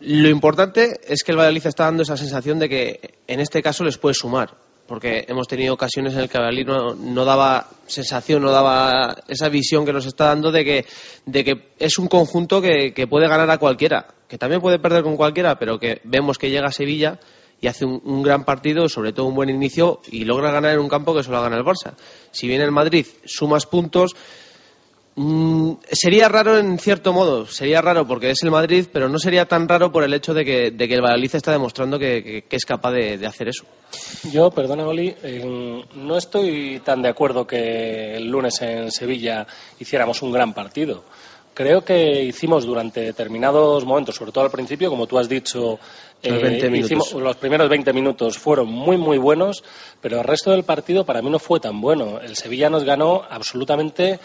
lo 0.00 0.28
importante 0.28 1.00
es 1.02 1.24
que 1.24 1.32
el 1.32 1.38
Valladolid 1.38 1.66
está 1.66 1.84
dando 1.84 2.04
esa 2.04 2.16
sensación 2.16 2.58
de 2.58 2.68
que 2.68 3.18
en 3.26 3.40
este 3.40 3.62
caso 3.62 3.82
les 3.82 3.98
puede 3.98 4.14
sumar 4.14 4.56
porque 4.90 5.24
hemos 5.28 5.46
tenido 5.46 5.74
ocasiones 5.74 6.14
en 6.14 6.18
el 6.18 6.28
que 6.28 6.36
Valladolid 6.36 6.66
no, 6.66 7.24
daba 7.24 7.68
sensación, 7.86 8.42
no 8.42 8.50
daba 8.50 9.22
esa 9.28 9.48
visión 9.48 9.86
que 9.86 9.92
nos 9.92 10.04
está 10.04 10.24
dando 10.24 10.50
de 10.50 10.64
que, 10.64 10.84
de 11.26 11.44
que 11.44 11.68
es 11.78 11.96
un 11.98 12.08
conjunto 12.08 12.60
que, 12.60 13.06
puede 13.08 13.28
ganar 13.28 13.48
a 13.52 13.58
cualquiera, 13.58 14.08
que 14.26 14.36
también 14.36 14.60
puede 14.60 14.80
perder 14.80 15.04
con 15.04 15.16
cualquiera, 15.16 15.60
pero 15.60 15.78
que 15.78 16.00
vemos 16.02 16.38
que 16.38 16.50
llega 16.50 16.66
a 16.66 16.72
Sevilla 16.72 17.20
y 17.60 17.68
hace 17.68 17.84
un, 17.84 18.20
gran 18.24 18.44
partido, 18.44 18.88
sobre 18.88 19.12
todo 19.12 19.26
un 19.26 19.36
buen 19.36 19.48
inicio, 19.48 20.00
y 20.10 20.24
logra 20.24 20.50
ganar 20.50 20.72
en 20.72 20.80
un 20.80 20.88
campo 20.88 21.14
que 21.14 21.22
solo 21.22 21.40
gana 21.40 21.56
el 21.56 21.62
Barça. 21.62 21.94
Si 22.32 22.48
viene 22.48 22.64
el 22.64 22.72
Madrid, 22.72 23.06
sumas 23.24 23.66
puntos, 23.66 24.16
Mm, 25.16 25.72
sería 25.90 26.28
raro 26.28 26.56
en 26.58 26.78
cierto 26.78 27.12
modo, 27.12 27.44
sería 27.46 27.82
raro 27.82 28.06
porque 28.06 28.30
es 28.30 28.42
el 28.42 28.50
Madrid, 28.50 28.86
pero 28.92 29.08
no 29.08 29.18
sería 29.18 29.46
tan 29.46 29.68
raro 29.68 29.90
por 29.90 30.04
el 30.04 30.14
hecho 30.14 30.32
de 30.32 30.44
que, 30.44 30.66
el 30.68 31.02
Valladolid 31.02 31.34
está 31.34 31.52
demostrando 31.52 31.98
que, 31.98 32.44
es 32.48 32.64
capaz 32.64 32.92
de, 32.92 33.26
hacer 33.26 33.48
eso. 33.48 33.64
Yo, 34.30 34.50
perdona, 34.50 34.86
Oli, 34.86 35.14
no 35.96 36.16
estoy 36.16 36.80
tan 36.84 37.02
de 37.02 37.08
acuerdo 37.08 37.46
que 37.46 38.16
el 38.16 38.28
lunes 38.28 38.62
en 38.62 38.90
Sevilla 38.92 39.46
hiciéramos 39.78 40.22
un 40.22 40.32
gran 40.32 40.54
partido. 40.54 41.04
Creo 41.60 41.84
que 41.84 42.22
hicimos 42.22 42.64
durante 42.64 43.02
determinados 43.02 43.84
momentos, 43.84 44.16
sobre 44.16 44.32
todo 44.32 44.44
al 44.44 44.50
principio, 44.50 44.88
como 44.88 45.06
tú 45.06 45.18
has 45.18 45.28
dicho, 45.28 45.78
eh, 46.22 46.70
los 47.18 47.36
primeros 47.36 47.68
20 47.68 47.92
minutos 47.92 48.38
fueron 48.38 48.68
muy, 48.68 48.96
muy 48.96 49.18
buenos, 49.18 49.62
pero 50.00 50.20
el 50.20 50.24
resto 50.24 50.52
del 50.52 50.64
partido 50.64 51.04
para 51.04 51.20
mí 51.20 51.28
no 51.28 51.38
fue 51.38 51.60
tan 51.60 51.78
bueno. 51.82 52.18
El 52.18 52.34
Sevilla 52.34 52.70
nos 52.70 52.84
ganó 52.84 53.24
absolutamente 53.28 54.18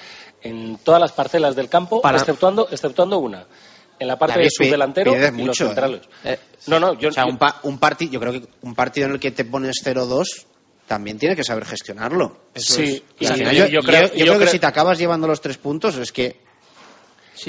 en 0.44 0.78
todas 0.78 1.02
las 1.02 1.12
parcelas 1.12 1.58
del 1.58 1.68
campo, 1.68 2.02
exceptuando, 2.10 2.70
exceptuando 2.72 3.20
una. 3.20 3.46
En 4.00 4.08
la 4.08 4.18
parte 4.18 4.40
de 4.40 4.50
subdelantero 4.50 5.14
y 5.14 5.44
los 5.44 5.60
¿eh? 5.60 5.66
centrales. 5.66 6.04
Eh, 6.24 6.40
no, 6.68 6.80
no, 6.80 6.98
yo, 6.98 7.10
o 7.10 7.12
sea, 7.12 7.26
un, 7.26 7.38
partido, 7.78 8.14
yo 8.14 8.20
creo 8.22 8.32
que 8.32 8.48
un 8.62 8.76
partido 8.76 9.08
en 9.08 9.14
el 9.16 9.20
que 9.20 9.32
te 9.32 9.44
pones 9.44 9.76
0-2 9.84 10.24
también 10.88 11.20
tiene 11.20 11.36
que 11.36 11.44
saber 11.44 11.66
gestionarlo. 11.66 12.38
sí, 12.56 13.04
yo, 13.20 13.82
creo, 13.82 14.40
que 14.40 14.48
si 14.48 14.58
te 14.58 14.68
acabas 14.68 14.98
llevando 14.98 15.28
los 15.28 15.42
tres 15.42 15.58
puntos 15.58 15.98
es 15.98 16.14
que 16.14 16.45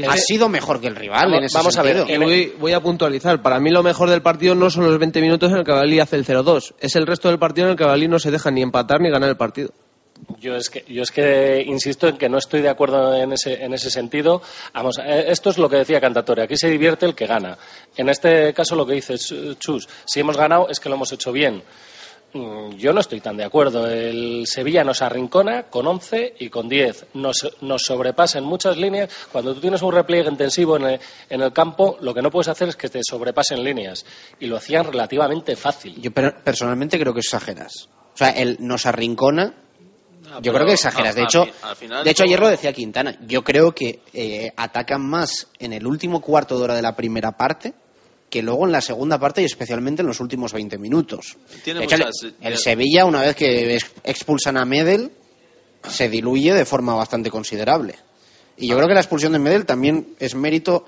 ha 0.08 0.16
sido 0.16 0.48
mejor 0.48 0.80
que 0.80 0.88
el 0.88 0.96
rival 0.96 1.30
vamos, 1.30 1.52
vamos 1.52 1.78
a 1.78 1.82
ver, 1.82 2.04
voy, 2.58 2.72
a 2.72 2.80
puntualizar. 2.80 3.40
Para 3.42 3.60
mí 3.60 3.70
lo 3.70 3.82
mejor 3.82 4.10
del 4.10 4.22
partido 4.22 4.54
no 4.54 4.70
son 4.70 4.84
los 4.84 4.98
20 4.98 5.20
minutos 5.20 5.50
en 5.52 5.58
el 5.58 5.64
que 5.64 5.72
Valí 5.72 6.00
hace 6.00 6.16
el 6.16 6.24
0-2. 6.24 6.74
Es 6.80 6.96
el 6.96 7.06
resto 7.06 7.28
del 7.28 7.38
partido 7.38 7.66
en 7.66 7.72
el 7.72 7.76
que 7.78 7.84
Valí 7.84 8.08
no 8.08 8.18
se 8.18 8.30
deja 8.30 8.50
ni 8.50 8.62
empatar 8.62 9.00
ni 9.00 9.10
ganar 9.10 9.28
el 9.28 9.36
partido. 9.36 9.70
Yo 10.40 10.56
es 10.56 10.70
que 10.70 10.84
yo 10.88 11.02
es 11.02 11.10
que 11.10 11.62
insisto 11.66 12.08
en 12.08 12.16
que 12.16 12.28
no 12.28 12.38
estoy 12.38 12.62
de 12.62 12.70
acuerdo 12.70 13.14
en 13.14 13.32
ese 13.32 13.62
en 13.62 13.74
ese 13.74 13.90
sentido. 13.90 14.42
Vamos, 14.72 14.98
eh, 14.98 15.26
esto 15.28 15.50
es 15.50 15.58
lo 15.58 15.68
que 15.68 15.76
decía 15.76 16.00
Cantatore. 16.00 16.42
Aquí 16.42 16.56
se 16.56 16.70
divierte 16.70 17.06
el 17.06 17.14
que 17.14 17.26
gana. 17.26 17.58
En 17.96 18.08
este 18.08 18.52
caso 18.54 18.76
lo 18.76 18.86
que 18.86 18.94
dice 18.94 19.16
Chus, 19.58 19.88
si 20.06 20.20
hemos 20.20 20.36
ganado 20.36 20.68
es 20.68 20.80
que 20.80 20.88
lo 20.88 20.94
hemos 20.94 21.12
hecho 21.12 21.32
bien. 21.32 21.62
Mm, 22.36 22.76
yo 22.76 22.92
no 22.92 23.00
estoy 23.00 23.20
tan 23.20 23.36
de 23.36 23.44
acuerdo. 23.44 23.88
El 23.88 24.46
Sevilla 24.46 24.84
nos 24.84 25.02
arrincona 25.02 25.64
con 25.64 25.86
11 25.86 26.34
y 26.38 26.50
con 26.50 26.68
10. 26.68 27.06
Nos, 27.14 27.48
nos 27.62 27.82
sobrepasa 27.82 28.38
en 28.38 28.44
muchas 28.44 28.76
líneas. 28.76 29.10
Cuando 29.32 29.54
tú 29.54 29.60
tienes 29.60 29.82
un 29.82 29.92
repliegue 29.92 30.28
intensivo 30.28 30.76
en 30.76 30.82
el, 30.84 31.00
en 31.30 31.40
el, 31.42 31.52
campo, 31.52 31.96
lo 32.00 32.12
que 32.12 32.22
no 32.22 32.30
puedes 32.30 32.48
hacer 32.48 32.68
es 32.68 32.76
que 32.76 32.88
te 32.88 33.00
sobrepasen 33.02 33.62
líneas. 33.64 34.04
Y 34.40 34.46
lo 34.46 34.56
hacían 34.56 34.84
relativamente 34.84 35.56
fácil. 35.56 36.00
Yo 36.00 36.12
personalmente 36.12 36.98
creo 36.98 37.14
que 37.14 37.20
exageras. 37.20 37.88
O 38.14 38.16
sea, 38.16 38.30
él 38.30 38.56
nos 38.60 38.86
arrincona 38.86 39.54
yo 40.42 40.52
creo 40.52 40.66
que 40.66 40.72
exageras. 40.72 41.14
De 41.14 41.22
hecho, 41.22 41.46
de 42.02 42.10
hecho 42.10 42.24
ayer 42.24 42.40
lo 42.40 42.48
decía 42.48 42.72
Quintana. 42.72 43.16
Yo 43.26 43.44
creo 43.44 43.72
que 43.72 44.00
eh, 44.12 44.52
atacan 44.56 45.00
más 45.00 45.46
en 45.60 45.72
el 45.72 45.86
último 45.86 46.20
cuarto 46.20 46.58
de 46.58 46.64
hora 46.64 46.74
de 46.74 46.82
la 46.82 46.96
primera 46.96 47.36
parte 47.36 47.74
que 48.30 48.42
luego 48.42 48.66
en 48.66 48.72
la 48.72 48.80
segunda 48.80 49.18
parte 49.18 49.42
y 49.42 49.44
especialmente 49.44 50.02
en 50.02 50.08
los 50.08 50.20
últimos 50.20 50.52
20 50.52 50.78
minutos. 50.78 51.36
el, 51.64 52.58
Sevilla, 52.58 53.04
una 53.04 53.20
vez 53.20 53.36
que 53.36 53.78
expulsan 54.04 54.56
a 54.56 54.64
Medel, 54.64 55.12
se 55.88 56.08
diluye 56.08 56.52
de 56.52 56.64
forma 56.64 56.94
bastante 56.94 57.30
considerable. 57.30 57.94
Y 58.56 58.68
yo 58.68 58.76
creo 58.76 58.88
que 58.88 58.94
la 58.94 59.00
expulsión 59.00 59.32
de 59.32 59.38
Medel 59.38 59.66
también 59.66 60.14
es 60.18 60.34
mérito 60.34 60.86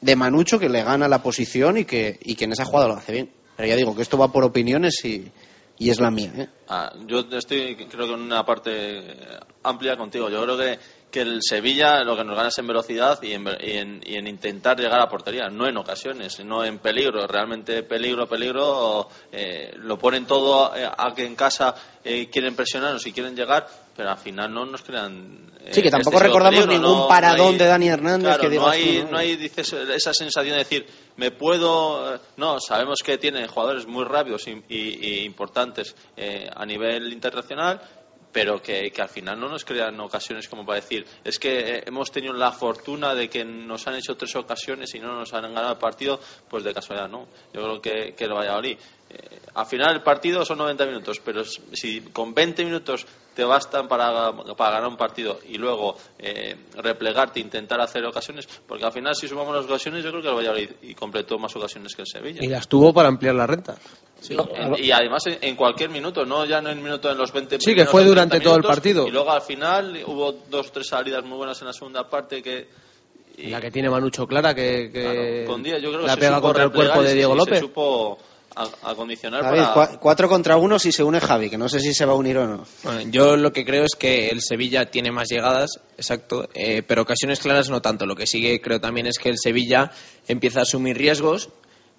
de 0.00 0.16
Manucho, 0.16 0.58
que 0.58 0.68
le 0.68 0.82
gana 0.82 1.08
la 1.08 1.22
posición 1.22 1.78
y 1.78 1.84
que, 1.84 2.18
y 2.22 2.34
que 2.34 2.44
en 2.44 2.52
esa 2.52 2.64
jugada 2.64 2.88
lo 2.88 2.94
hace 2.94 3.12
bien. 3.12 3.30
Pero 3.56 3.68
ya 3.68 3.76
digo 3.76 3.94
que 3.94 4.02
esto 4.02 4.18
va 4.18 4.32
por 4.32 4.44
opiniones 4.44 5.04
y, 5.04 5.30
y 5.78 5.90
es 5.90 5.98
la 6.00 6.10
mía. 6.10 6.32
¿eh? 6.36 6.48
Ah, 6.68 6.92
yo 7.06 7.20
estoy, 7.32 7.74
creo 7.74 8.06
que 8.06 8.14
en 8.14 8.20
una 8.20 8.44
parte 8.44 9.16
amplia 9.62 9.96
contigo. 9.96 10.28
Yo 10.28 10.42
creo 10.42 10.56
que, 10.58 10.78
que 11.10 11.20
el 11.22 11.40
Sevilla 11.42 12.02
lo 12.04 12.16
que 12.16 12.24
nos 12.24 12.36
gana 12.36 12.48
es 12.48 12.58
en 12.58 12.66
velocidad 12.66 13.20
y 13.22 13.32
en, 13.32 14.00
y 14.04 14.16
en, 14.16 14.26
intentar 14.26 14.78
llegar 14.78 15.00
a 15.00 15.08
portería, 15.08 15.48
no 15.48 15.66
en 15.66 15.76
ocasiones, 15.76 16.42
no 16.44 16.64
en 16.64 16.78
peligro. 16.78 17.26
Realmente 17.26 17.82
peligro, 17.82 18.28
peligro, 18.28 19.08
eh, 19.32 19.72
lo 19.76 19.98
ponen 19.98 20.26
todo 20.26 20.72
a, 20.72 21.14
que 21.14 21.24
en 21.24 21.34
casa 21.34 21.74
eh, 22.04 22.28
quieren 22.30 22.54
presionarnos 22.54 23.06
y 23.06 23.12
quieren 23.12 23.34
llegar, 23.34 23.66
pero 23.96 24.10
al 24.10 24.18
final 24.18 24.52
no 24.52 24.64
nos 24.64 24.82
crean. 24.82 25.50
sí, 25.70 25.82
que 25.82 25.90
tampoco 25.90 26.18
recordamos 26.18 26.66
ningún 26.66 27.08
paradón 27.08 27.58
de 27.58 27.66
Dani 27.66 27.88
Hernández 27.88 28.38
que 28.38 28.48
no 28.48 28.68
hay, 28.68 29.06
no 29.10 29.18
hay 29.18 29.36
dices, 29.36 29.72
esa 29.72 30.14
sensación 30.14 30.52
de 30.52 30.58
decir 30.58 30.86
me 31.16 31.30
puedo. 31.30 32.18
No, 32.36 32.58
sabemos 32.60 33.00
que 33.04 33.18
tiene 33.18 33.46
jugadores 33.46 33.86
muy 33.86 34.04
rápidos 34.04 34.46
y, 34.46 35.24
importantes 35.24 35.94
eh, 36.16 36.48
a 36.54 36.64
nivel 36.64 37.12
internacional, 37.12 37.80
pero 38.32 38.60
que, 38.62 38.92
al 38.98 39.08
final 39.08 39.38
no 39.38 39.48
nos 39.48 39.64
crean 39.64 39.98
ocasiones 40.00 40.48
como 40.48 40.64
para 40.64 40.80
decir, 40.80 41.06
es 41.24 41.38
que 41.38 41.58
eh, 41.58 41.82
hemos 41.86 42.10
tenido 42.10 42.32
la 42.32 42.52
fortuna 42.52 43.14
de 43.14 43.28
que 43.28 43.44
nos 43.44 43.86
han 43.86 43.96
hecho 43.96 44.16
tres 44.16 44.34
ocasiones 44.36 44.94
y 44.94 45.00
no 45.00 45.14
nos 45.14 45.32
han 45.34 45.42
ganado 45.42 45.72
el 45.72 45.78
partido, 45.78 46.20
pues 46.48 46.64
de 46.64 46.74
casualidad 46.74 47.08
no. 47.08 47.26
Yo 47.52 47.62
creo 47.62 47.80
que, 47.80 48.14
que 48.14 48.24
el 48.24 48.32
Valladolid 48.32 48.78
al 49.54 49.66
final 49.66 49.94
el 49.96 50.02
partido 50.02 50.44
son 50.44 50.58
90 50.58 50.86
minutos, 50.86 51.20
pero 51.24 51.42
si 51.44 52.00
con 52.12 52.32
20 52.32 52.64
minutos 52.64 53.04
te 53.34 53.44
bastan 53.44 53.88
para, 53.88 54.32
para 54.56 54.70
ganar 54.76 54.88
un 54.88 54.96
partido 54.96 55.38
y 55.48 55.56
luego 55.58 55.96
eh, 56.18 56.56
replegarte, 56.76 57.40
intentar 57.40 57.80
hacer 57.80 58.04
ocasiones, 58.04 58.46
porque 58.66 58.84
al 58.84 58.92
final 58.92 59.14
si 59.14 59.26
sumamos 59.28 59.54
las 59.56 59.64
ocasiones 59.64 60.04
yo 60.04 60.10
creo 60.10 60.22
que 60.22 60.28
el 60.28 60.34
Valladolid 60.36 60.70
y 60.82 60.94
completó 60.94 61.38
más 61.38 61.54
ocasiones 61.56 61.94
que 61.94 62.02
el 62.02 62.08
Sevilla. 62.08 62.40
Y 62.42 62.48
las 62.48 62.68
tuvo 62.68 62.92
para 62.92 63.08
ampliar 63.08 63.34
la 63.34 63.46
renta. 63.46 63.76
Sí, 64.20 64.36
en- 64.54 64.84
y 64.84 64.90
además 64.92 65.26
en, 65.26 65.38
en 65.40 65.56
cualquier 65.56 65.90
minuto, 65.90 66.24
no 66.26 66.44
ya 66.44 66.60
no 66.60 66.70
en 66.70 66.82
minuto 66.82 67.10
en 67.10 67.18
los 67.18 67.32
20 67.32 67.58
Sí, 67.60 67.74
que 67.74 67.86
fue 67.86 68.02
o 68.02 68.04
30 68.04 68.08
durante 68.08 68.40
todo 68.40 68.56
el 68.56 68.62
partido. 68.62 69.08
Y 69.08 69.10
luego 69.10 69.30
al 69.32 69.42
final 69.42 70.00
hubo 70.06 70.32
dos 70.48 70.68
o 70.68 70.72
tres 70.72 70.88
salidas 70.88 71.24
muy 71.24 71.36
buenas 71.38 71.60
en 71.62 71.66
la 71.68 71.72
segunda 71.72 72.08
parte 72.08 72.42
que 72.42 72.68
La 73.38 73.60
que 73.60 73.70
tiene 73.70 73.88
Manucho 73.88 74.26
Clara, 74.26 74.54
que, 74.54 74.90
que 74.92 75.44
con 75.46 75.62
día 75.62 75.78
yo 75.78 75.88
creo 75.90 76.02
que 76.02 76.06
la 76.06 76.14
se 76.14 76.20
pega 76.20 76.40
contra 76.40 76.64
el 76.64 76.70
cuerpo 76.72 77.02
y 77.02 77.06
de 77.06 77.14
Diego 77.14 77.32
y 77.34 77.38
se 77.38 77.38
López. 77.38 77.60
supo 77.60 78.18
acondicionar 78.82 79.42
David, 79.42 79.58
para... 79.60 79.74
cua- 79.74 79.98
cuatro 79.98 80.28
contra 80.28 80.56
uno 80.56 80.78
si 80.78 80.92
se 80.92 81.02
une 81.02 81.20
Javi, 81.20 81.50
que 81.50 81.58
no 81.58 81.68
sé 81.68 81.80
si 81.80 81.92
se 81.94 82.04
va 82.04 82.12
a 82.12 82.16
unir 82.16 82.38
o 82.38 82.46
no. 82.46 82.64
Bueno, 82.82 83.00
yo 83.10 83.36
lo 83.36 83.52
que 83.52 83.64
creo 83.64 83.84
es 83.84 83.94
que 83.98 84.28
el 84.28 84.40
Sevilla 84.42 84.90
tiene 84.90 85.10
más 85.12 85.28
llegadas, 85.28 85.80
exacto, 85.96 86.48
eh, 86.54 86.82
pero 86.86 87.02
ocasiones 87.02 87.40
claras 87.40 87.70
no 87.70 87.80
tanto. 87.82 88.06
Lo 88.06 88.16
que 88.16 88.26
sigue 88.26 88.60
creo 88.60 88.80
también 88.80 89.06
es 89.06 89.18
que 89.18 89.28
el 89.28 89.38
Sevilla 89.38 89.90
empieza 90.28 90.60
a 90.60 90.62
asumir 90.62 90.96
riesgos, 90.96 91.50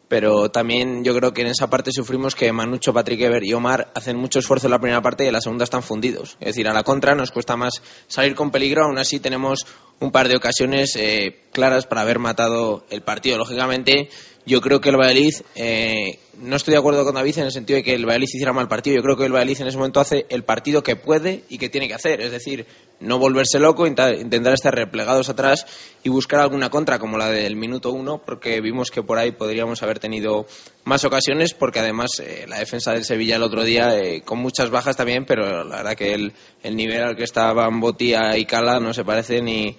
pero 0.08 0.52
también 0.52 1.06
yo 1.06 1.16
creo 1.16 1.34
que 1.34 1.42
en 1.42 1.48
esa 1.48 1.70
parte 1.70 1.92
sufrimos 1.94 2.36
que 2.36 2.52
Manucho, 2.52 2.94
Patrick 2.94 3.22
Ever 3.22 3.44
y 3.46 3.54
Omar 3.54 3.92
hacen 3.96 4.18
mucho 4.18 4.40
esfuerzo 4.40 4.68
en 4.68 4.72
la 4.72 4.80
primera 4.80 5.02
parte 5.02 5.24
y 5.24 5.28
en 5.28 5.34
la 5.34 5.40
segunda 5.40 5.64
están 5.64 5.84
fundidos. 5.84 6.36
Es 6.42 6.48
decir, 6.48 6.68
a 6.68 6.74
la 6.74 6.84
contra 6.84 7.16
nos 7.16 7.32
cuesta 7.32 7.56
más 7.56 7.82
salir 8.08 8.36
con 8.36 8.52
peligro, 8.52 8.84
aún 8.84 8.98
así 8.98 9.22
tenemos 9.22 9.66
un 10.02 10.12
par 10.12 10.28
de 10.28 10.36
ocasiones 10.36 10.96
eh, 10.96 11.38
claras 11.54 11.86
para 11.86 12.02
haber 12.02 12.20
matado 12.20 12.84
el 12.90 13.02
partido. 13.02 13.38
Lógicamente, 13.38 14.10
yo 14.48 14.60
creo 14.60 14.82
que 14.82 14.90
el 14.90 14.98
Valladolid, 14.98 15.36
eh, 15.56 16.18
no 16.40 16.56
estoy 16.56 16.72
de 16.74 16.80
acuerdo 16.80 17.06
con 17.06 17.14
David 17.14 17.38
en 17.38 17.46
el 17.46 17.52
sentido 17.52 17.78
de 17.78 17.84
que 17.84 17.94
el 17.94 18.06
Valladolid 18.06 18.28
hiciera 18.28 18.52
mal 18.52 18.68
partido. 18.68 18.96
Yo 18.96 19.04
creo 19.04 19.16
que 19.16 19.26
el 19.26 19.32
Valladolid 19.32 19.62
en 19.62 19.68
ese 19.68 19.78
momento 19.78 20.00
hace 20.00 20.26
el 20.30 20.44
partido 20.44 20.82
que 20.82 20.96
puede 20.96 21.44
y 21.50 21.60
que 21.60 21.70
tiene 21.70 21.88
que 21.88 21.94
hacer. 21.94 22.20
Es 22.20 22.32
decir, 22.32 22.66
no 23.00 23.20
volverse 23.20 23.60
loco, 23.60 23.86
intentar 23.86 24.54
estar 24.54 24.74
replegados 24.74 25.30
atrás 25.30 25.68
y 26.02 26.10
buscar 26.10 26.40
alguna 26.40 26.72
contra 26.72 26.98
como 26.98 27.20
la 27.20 27.30
del 27.30 27.56
minuto 27.56 27.92
uno, 27.92 28.24
porque 28.26 28.60
vimos 28.60 28.90
que 28.90 29.04
por 29.04 29.20
ahí 29.20 29.32
podríamos 29.32 29.84
haber 29.84 30.00
tenido 30.00 30.48
más 30.84 31.06
ocasiones, 31.06 31.54
porque 31.54 31.80
además 31.80 32.20
eh, 32.20 32.46
la 32.48 32.60
defensa 32.60 32.94
del 32.94 33.06
Sevilla 33.06 33.36
el 33.36 33.44
otro 33.44 33.64
día, 33.64 33.98
eh, 33.98 34.22
con 34.22 34.40
muchas 34.40 34.70
bajas 34.70 34.98
también, 34.98 35.26
pero 35.26 35.64
la 35.64 35.78
verdad 35.78 35.96
que 35.96 36.14
el, 36.14 36.34
el 36.64 36.76
nivel 36.76 37.04
al 37.04 37.16
que 37.16 37.24
estaban 37.24 37.80
Botía 37.80 38.38
y 38.38 38.46
Cala 38.46 38.80
no 38.80 38.94
se 38.94 39.04
parece 39.04 39.42
ni, 39.42 39.76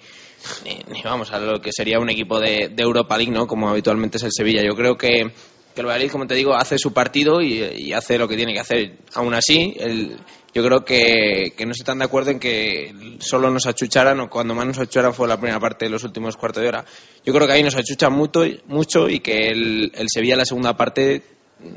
ni, 0.63 0.79
ni, 0.91 1.01
vamos 1.01 1.31
a 1.31 1.39
lo 1.39 1.59
que 1.59 1.71
sería 1.71 1.99
un 1.99 2.09
equipo 2.09 2.39
de, 2.39 2.69
de 2.73 2.83
Europa 2.83 3.17
League, 3.17 3.33
¿no? 3.33 3.47
Como 3.47 3.69
habitualmente 3.69 4.17
es 4.17 4.23
el 4.23 4.31
Sevilla. 4.31 4.61
Yo 4.63 4.75
creo 4.75 4.97
que, 4.97 5.31
que 5.75 5.81
el 5.81 5.87
Valladolid, 5.87 6.11
como 6.11 6.27
te 6.27 6.35
digo, 6.35 6.55
hace 6.55 6.77
su 6.77 6.93
partido 6.93 7.41
y, 7.41 7.63
y 7.63 7.93
hace 7.93 8.17
lo 8.17 8.27
que 8.27 8.37
tiene 8.37 8.53
que 8.53 8.59
hacer. 8.61 8.97
Aún 9.13 9.33
así, 9.33 9.75
el, 9.79 10.17
yo 10.53 10.63
creo 10.63 10.85
que, 10.85 11.53
que 11.57 11.65
no 11.65 11.71
están 11.71 11.99
de 11.99 12.05
acuerdo 12.05 12.31
en 12.31 12.39
que 12.39 12.93
solo 13.19 13.49
nos 13.49 13.65
achucharan 13.65 14.19
o 14.19 14.29
cuando 14.29 14.53
más 14.53 14.65
nos 14.67 14.77
achucharan 14.79 15.13
fue 15.13 15.27
la 15.27 15.37
primera 15.37 15.59
parte 15.59 15.85
de 15.85 15.91
los 15.91 16.03
últimos 16.03 16.37
cuartos 16.37 16.61
de 16.61 16.69
hora. 16.69 16.85
Yo 17.25 17.33
creo 17.33 17.47
que 17.47 17.53
ahí 17.53 17.63
nos 17.63 17.75
achuchan 17.75 18.13
mucho, 18.13 18.43
mucho 18.67 19.09
y 19.09 19.19
que 19.19 19.47
el, 19.47 19.91
el 19.95 20.07
Sevilla 20.09 20.35
la 20.35 20.45
segunda 20.45 20.75
parte 20.77 21.23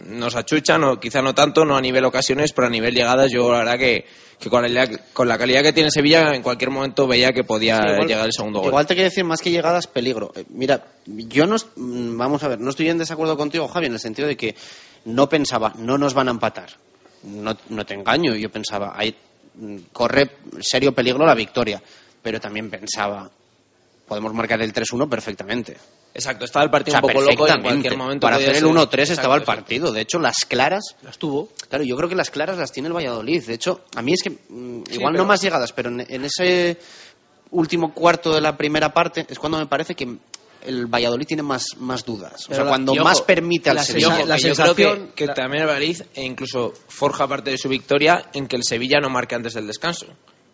nos 0.09 0.35
achuchan, 0.35 0.83
o 0.83 0.99
quizá 0.99 1.23
no 1.23 1.33
tanto, 1.35 1.65
no 1.65 1.77
a 1.77 1.81
nivel 1.81 2.05
ocasiones, 2.05 2.53
pero 2.53 2.67
a 2.67 2.71
nivel 2.71 2.93
llegadas 2.95 3.31
yo 3.31 3.53
la 3.53 3.59
verdad 3.59 3.79
que, 3.79 4.05
que 4.41 4.51
con, 4.51 4.75
la, 4.75 4.89
con 5.13 5.29
la 5.29 5.39
calidad 5.39 5.63
que 5.63 5.73
tiene 5.73 5.91
Sevilla 5.93 6.35
en 6.35 6.43
cualquier 6.43 6.71
momento 6.71 7.07
veía 7.07 7.33
que 7.33 7.45
podía 7.45 7.77
Sí, 7.79 7.89
igual- 7.93 8.09
llegar 8.09 8.27
el 8.27 8.33
segundo 8.33 8.59
gol. 8.61 8.69
Igual 8.69 8.87
te 8.87 8.95
quiero 8.95 9.09
decir 9.11 9.23
más 9.25 9.41
que 9.41 9.51
llegadas, 9.53 9.87
peligro. 9.87 10.33
Eh, 10.35 10.45
Mira, 10.51 10.85
yo 11.07 11.47
no. 11.47 11.55
mm, 11.77 12.17
Vamos 12.19 12.43
a 12.43 12.49
ver, 12.49 12.61
no 12.61 12.71
estoy 12.71 12.89
en 12.89 12.99
desacuerdo 12.99 13.37
contigo, 13.37 13.69
Javi, 13.69 13.87
en 13.87 13.93
el 13.93 14.01
sentido 14.01 14.27
de 14.27 14.37
que 14.37 14.57
no 15.05 15.29
pensaba, 15.29 15.73
no 15.79 15.97
nos 15.99 16.15
van 16.15 16.29
a 16.29 16.33
empatar. 16.33 16.71
No, 17.25 17.57
no 17.71 17.85
te 17.87 17.95
engaño, 17.95 18.35
yo 18.35 18.51
pensaba, 18.51 18.93
ahí 18.97 19.15
corre 19.93 20.31
serio 20.61 20.93
peligro 20.93 21.25
la 21.27 21.35
victoria. 21.35 21.83
Pero 22.23 22.41
también 22.41 22.69
pensaba, 22.71 23.31
podemos 24.07 24.33
marcar 24.35 24.61
el 24.63 24.73
3-1 24.73 25.09
perfectamente. 25.09 25.77
Exacto, 26.13 26.45
estaba 26.47 26.65
el 26.65 26.71
partido 26.71 26.97
O 26.97 27.01
sea, 27.01 27.07
un 27.07 27.13
poco 27.13 27.21
loco 27.31 27.47
en 27.47 27.61
cualquier 27.63 27.97
momento 27.97 28.27
Para 28.27 28.37
hacer 28.37 28.49
el 28.51 28.55
ser- 28.57 28.65
1-3 28.65 28.99
Exacto, 29.01 29.13
estaba 29.13 29.37
el 29.37 29.43
partido. 29.43 29.93
De 29.93 30.01
hecho, 30.01 30.19
las 30.19 30.37
claras. 30.49 30.97
Las 31.03 31.19
tuvo. 31.19 31.51
Claro, 31.69 31.85
yo 31.85 31.95
creo 31.97 32.09
que 32.09 32.15
las 32.15 32.31
claras 32.31 32.57
las 32.59 32.73
tiene 32.73 32.89
el 32.89 32.95
Valladolid. 32.97 33.45
De 33.45 33.55
hecho, 33.55 33.85
a 33.95 34.03
mí 34.03 34.13
es 34.15 34.23
que. 34.23 34.31
mm, 34.31 34.85
Sí, 34.89 34.95
igual 34.95 35.13
pero- 35.13 35.25
no 35.25 35.29
más 35.29 35.43
llegadas, 35.43 35.73
pero 35.73 35.91
en, 35.91 36.01
en 36.09 36.25
ese 36.25 36.79
último 37.51 37.93
cuarto 37.93 38.35
de 38.35 38.41
la 38.41 38.57
primera 38.57 38.93
parte 38.93 39.27
es 39.29 39.39
cuando 39.39 39.59
me 39.59 39.67
parece 39.67 39.95
que 39.95 40.17
el 40.67 40.87
Valladolid 40.87 41.27
tiene 41.27 41.43
más, 41.43 41.65
más 41.79 42.05
dudas. 42.05 42.49
O 42.51 42.55
sea, 42.55 42.65
la- 42.65 42.71
cuando 42.71 42.93
ojo, 42.93 43.05
más 43.05 43.23
permite 43.23 43.71
al 43.71 43.77
la 43.77 43.83
Sevilla. 43.85 44.17
sensación- 44.17 44.37
que 44.39 44.49
yo 44.49 44.75
creo 44.75 45.07
que, 45.15 45.27
que 45.27 45.29
también 45.29 45.63
el 45.63 45.69
Valladolid 45.69 46.03
e 46.15 46.25
incluso 46.25 46.73
forja 46.89 47.27
parte 47.29 47.51
de 47.51 47.59
su 47.59 47.69
victoria 47.69 48.31
en 48.35 48.47
que 48.47 48.57
el 48.57 48.63
Sevilla 48.65 49.01
no 49.01 49.09
marque 49.11 49.35
antes 49.35 49.55
del 49.55 49.67
descanso. 49.67 50.07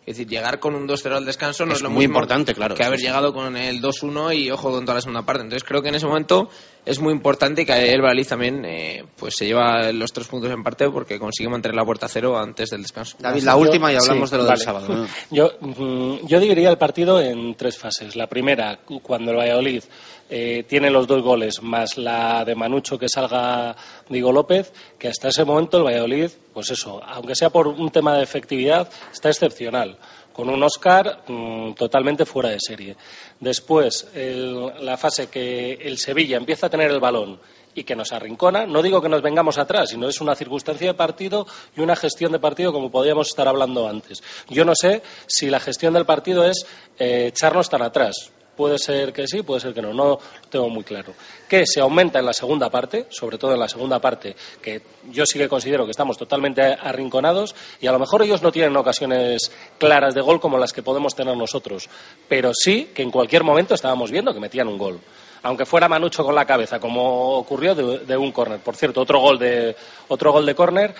Es 0.05 0.17
decir, 0.17 0.27
llegar 0.27 0.59
con 0.59 0.75
un 0.75 0.85
2-0 0.85 1.15
al 1.15 1.23
descanso 1.25 1.65
no 1.65 1.71
es, 1.71 1.77
Es 1.77 1.83
lo 1.83 1.89
muy 1.89 1.99
mismo 1.99 2.15
importante, 2.15 2.53
claro, 2.53 2.75
que 2.75 2.83
haber 2.83 2.99
llegado 2.99 3.33
con 3.33 3.55
el 3.55 3.81
2-1 3.81 4.33
y 4.37 4.51
ojo 4.51 4.69
con 4.69 4.83
toda 4.83 4.95
la 4.95 5.01
segunda 5.01 5.21
parte. 5.25 5.43
Entonces 5.43 5.63
creo 5.67 5.81
que 5.81 5.87
en 5.89 5.95
ese 5.95 6.05
momento 6.05 6.49
es 6.85 6.99
muy 6.99 7.13
importante 7.13 7.65
que 7.65 7.91
el 7.91 8.01
Valladolid 8.01 8.27
también 8.27 8.65
eh, 8.65 9.05
pues 9.17 9.35
se 9.35 9.45
lleva 9.45 9.91
los 9.91 10.11
tres 10.11 10.27
puntos 10.27 10.51
en 10.51 10.63
parte 10.63 10.89
porque 10.89 11.17
consigue 11.19 11.49
mantener 11.49 11.75
la 11.75 11.85
puerta 11.85 12.07
a 12.07 12.09
cero 12.09 12.37
antes 12.37 12.69
del 12.69 12.81
descanso. 12.81 13.17
David, 13.19 13.43
la 13.43 13.55
última 13.55 13.91
y 13.91 13.95
hablamos 13.95 14.29
Sí, 14.29 14.35
de 14.35 14.43
lo 14.43 14.49
del 14.49 14.57
sábado. 14.57 14.87
¿no? 14.87 15.07
Yo, 15.31 15.51
mm, 15.59 16.27
yo 16.27 16.39
dividiría 16.39 16.69
el 16.69 16.77
partido 16.77 17.19
en 17.21 17.55
tres 17.55 17.77
fases. 17.77 18.15
La 18.15 18.27
primera, 18.27 18.79
cuando 19.01 19.31
el 19.31 19.37
Valladolid 19.37 19.83
eh, 20.29 20.63
tiene 20.67 20.89
los 20.89 21.07
dos 21.07 21.21
goles, 21.21 21.61
más 21.61 21.97
la 21.97 22.43
de 22.45 22.55
Manucho 22.55 22.97
que 22.97 23.07
salga 23.07 23.75
Diego 24.09 24.31
López, 24.31 24.73
que 24.97 25.07
hasta 25.07 25.29
ese 25.29 25.45
momento 25.45 25.77
el 25.77 25.83
Valladolid, 25.83 26.31
pues 26.53 26.71
eso, 26.71 27.01
aunque 27.03 27.35
sea 27.35 27.49
por 27.49 27.67
un 27.67 27.91
tema 27.91 28.15
de 28.15 28.23
efectividad, 28.23 28.89
está 29.11 29.29
excepcional. 29.29 29.97
Con 30.33 30.49
un 30.49 30.61
Oscar 30.63 31.23
mm, 31.27 31.73
totalmente 31.73 32.25
fuera 32.25 32.49
de 32.49 32.57
serie. 32.59 32.95
Después, 33.39 34.07
el- 34.15 34.71
la 34.85 34.97
fase 34.97 35.27
que 35.29 35.73
el 35.73 35.97
Sevilla 35.97 36.37
empieza 36.37 36.67
a 36.67 36.69
tener 36.69 36.89
el 36.91 36.99
balón 36.99 37.39
y 37.75 37.83
que 37.83 37.95
nos 37.95 38.11
arrincona. 38.11 38.65
No 38.65 38.81
digo 38.81 39.01
que 39.01 39.09
nos 39.09 39.21
vengamos 39.21 39.57
atrás, 39.57 39.89
sino 39.89 40.07
es 40.07 40.21
una 40.21 40.35
circunstancia 40.35 40.87
de 40.87 40.93
partido 40.93 41.47
y 41.75 41.81
una 41.81 41.95
gestión 41.95 42.31
de 42.31 42.39
partido 42.39 42.71
como 42.73 42.91
podíamos 42.91 43.27
estar 43.29 43.47
hablando 43.47 43.87
antes. 43.87 44.21
Yo 44.49 44.65
no 44.65 44.73
sé 44.75 45.01
si 45.27 45.49
la 45.49 45.59
gestión 45.59 45.93
del 45.93 46.05
partido 46.05 46.43
es 46.45 46.65
eh, 46.99 47.27
echarnos 47.27 47.69
tan 47.69 47.81
atrás. 47.81 48.31
Puede 48.55 48.77
ser 48.77 49.11
que 49.11 49.27
sí, 49.27 49.41
puede 49.41 49.61
ser 49.61 49.73
que 49.73 49.81
no, 49.81 49.93
no 49.93 50.05
lo 50.05 50.19
tengo 50.49 50.69
muy 50.69 50.83
claro. 50.83 51.13
Que 51.49 51.65
se 51.65 51.79
aumenta 51.79 52.19
en 52.19 52.25
la 52.25 52.33
segunda 52.33 52.69
parte, 52.69 53.07
sobre 53.09 53.37
todo 53.37 53.53
en 53.53 53.59
la 53.59 53.67
segunda 53.67 53.99
parte, 53.99 54.35
que 54.61 54.81
yo 55.11 55.25
sí 55.25 55.39
que 55.39 55.49
considero 55.49 55.85
que 55.85 55.91
estamos 55.91 56.17
totalmente 56.17 56.61
arrinconados 56.61 57.55
y 57.81 57.87
a 57.87 57.91
lo 57.91 57.99
mejor 57.99 58.21
ellos 58.21 58.43
no 58.43 58.51
tienen 58.51 58.75
ocasiones 58.77 59.51
claras 59.79 60.13
de 60.13 60.21
gol 60.21 60.39
como 60.39 60.57
las 60.57 60.71
que 60.71 60.83
podemos 60.83 61.15
tener 61.15 61.35
nosotros, 61.35 61.89
pero 62.27 62.51
sí 62.53 62.91
que 62.93 63.01
en 63.01 63.09
cualquier 63.09 63.43
momento 63.43 63.73
estábamos 63.73 64.11
viendo 64.11 64.33
que 64.33 64.39
metían 64.39 64.67
un 64.67 64.77
gol 64.77 64.99
aunque 65.45 65.65
fuera 65.65 65.89
Manucho 65.89 66.23
con 66.23 66.35
la 66.35 66.45
cabeza, 66.45 66.79
como 66.79 67.33
ocurrió 67.37 67.75
de, 67.75 67.99
de 67.99 68.15
un 68.15 68.31
córner. 68.31 68.59
Por 68.61 68.77
cierto, 68.77 69.01
otro 69.01 69.19
gol 69.19 69.37
de 69.37 69.75
otro 70.07 70.31
gol 70.31 70.45
de 70.45 70.55
córner 70.55 70.95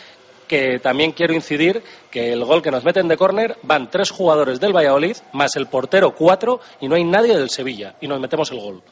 que 0.48 0.80
también 0.80 1.11
quiero 1.11 1.34
incidir 1.34 1.84
que 2.11 2.34
el 2.34 2.44
gol 2.45 2.61
que 2.61 2.72
nos 2.72 2.84
meten 2.84 3.07
de 3.07 3.18
córner 3.18 3.57
van 3.64 3.90
tres 3.90 4.11
jugadores 4.11 4.60
del 4.60 4.76
Valladolid 4.76 5.18
más 5.32 5.56
el 5.56 5.68
portero 5.68 6.15
cuatro 6.15 6.60
y 6.80 6.88
no 6.88 6.95
hay 6.95 7.03
nadie 7.03 7.38
del 7.38 7.49
Sevilla 7.49 7.95
y 8.02 8.07
nos 8.07 8.20
metemos 8.20 8.52
el 8.52 8.60
gol. 8.60 8.84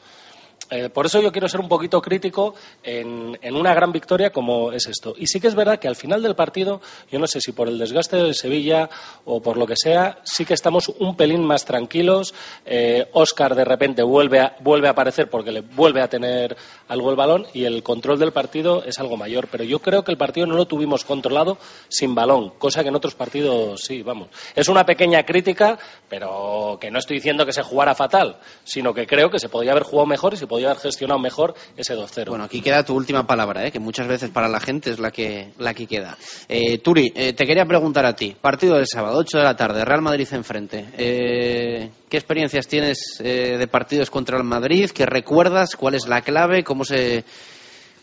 Eh, 0.72 0.88
por 0.88 1.04
eso 1.04 1.20
yo 1.20 1.30
quiero 1.30 1.50
ser 1.50 1.60
un 1.60 1.68
poquito 1.68 2.00
crítico 2.00 2.54
en, 2.82 3.36
una 3.54 3.74
gran 3.74 3.92
victoria 3.92 4.30
como 4.30 4.72
es 4.72 4.86
esto. 4.86 5.12
Y 5.18 5.26
sí 5.26 5.38
que 5.38 5.48
es 5.48 5.54
verdad 5.54 5.78
que 5.78 5.86
al 5.86 5.96
final 5.96 6.22
del 6.22 6.34
partido, 6.34 6.80
yo 7.10 7.18
no 7.18 7.26
sé 7.26 7.42
si 7.42 7.52
por 7.52 7.68
el 7.68 7.78
desgaste 7.78 8.16
del 8.16 8.34
Sevilla 8.34 8.88
o 9.26 9.42
por 9.42 9.58
lo 9.58 9.66
que 9.66 9.76
sea, 9.76 10.20
sí 10.24 10.46
que 10.46 10.54
estamos 10.54 10.88
un 10.88 11.14
pelín 11.14 11.44
más 11.44 11.66
tranquilos. 11.66 12.32
Eh, 12.64 13.06
Oscar 13.12 13.54
de 13.54 13.66
repente 13.66 14.02
vuelve 14.02 14.40
a, 14.40 14.56
vuelve 14.60 14.88
a 14.88 14.92
aparecer 14.92 15.28
porque 15.28 15.52
le 15.52 15.60
vuelve 15.60 16.00
a 16.00 16.08
tener 16.08 16.56
algo 16.88 17.10
el 17.10 17.16
balón 17.16 17.46
y 17.52 17.64
el 17.64 17.82
control 17.82 18.18
del 18.18 18.32
partido 18.32 18.82
es 18.82 18.98
algo 18.98 19.18
mayor. 19.18 19.48
Pero 19.52 19.64
yo 19.64 19.80
creo 19.80 20.04
que 20.04 20.10
el 20.10 20.16
partido 20.16 20.46
no 20.46 20.56
lo 20.56 20.64
tuvimos 20.64 21.04
controlado 21.04 21.58
sin 21.90 22.14
balón, 22.14 22.54
cosa 22.58 22.82
que 22.82 22.88
en 22.88 22.96
otros 22.96 23.14
partidos 23.14 23.82
sí, 23.84 24.02
vamos. 24.02 24.28
Es 24.54 24.68
una 24.70 24.86
pequeña 24.86 25.22
crítica, 25.24 25.78
pero 26.08 26.78
que 26.80 26.90
no 26.90 26.98
estoy 26.98 27.16
diciendo 27.16 27.44
que 27.44 27.52
se 27.52 27.62
jugara 27.62 27.94
fatal, 27.94 28.38
sino 28.64 28.94
que 28.94 29.06
creo 29.06 29.28
que 29.28 29.38
se 29.38 29.50
podía 29.50 29.72
haber 29.72 29.82
jugado 29.82 30.06
mejor 30.06 30.32
y 30.32 30.38
se 30.38 30.46
podía 30.46 30.61
haber 30.68 30.78
gestionado 30.78 31.20
mejor 31.20 31.54
ese 31.76 31.94
2-0. 31.94 32.28
Bueno, 32.28 32.44
aquí 32.44 32.60
queda 32.60 32.84
tu 32.84 32.94
última 32.94 33.26
palabra, 33.26 33.66
¿eh? 33.66 33.72
que 33.72 33.80
muchas 33.80 34.06
veces 34.06 34.30
para 34.30 34.48
la 34.48 34.60
gente 34.60 34.90
es 34.90 34.98
la 34.98 35.10
que, 35.10 35.52
la 35.58 35.74
que 35.74 35.86
queda. 35.86 36.16
Eh, 36.48 36.78
Turi, 36.78 37.12
eh, 37.14 37.32
te 37.32 37.46
quería 37.46 37.64
preguntar 37.64 38.06
a 38.06 38.14
ti. 38.14 38.36
Partido 38.40 38.76
del 38.76 38.86
sábado, 38.86 39.18
8 39.18 39.38
de 39.38 39.44
la 39.44 39.56
tarde, 39.56 39.84
Real 39.84 40.02
Madrid 40.02 40.28
enfrente. 40.32 40.88
Eh, 40.96 41.90
¿Qué 42.08 42.16
experiencias 42.16 42.66
tienes 42.66 43.20
eh, 43.20 43.56
de 43.58 43.66
partidos 43.68 44.10
contra 44.10 44.36
el 44.36 44.44
Madrid? 44.44 44.90
¿Qué 44.90 45.06
recuerdas? 45.06 45.76
¿Cuál 45.76 45.94
es 45.94 46.06
la 46.06 46.20
clave? 46.22 46.62
¿Cómo 46.62 46.84
se, 46.84 47.24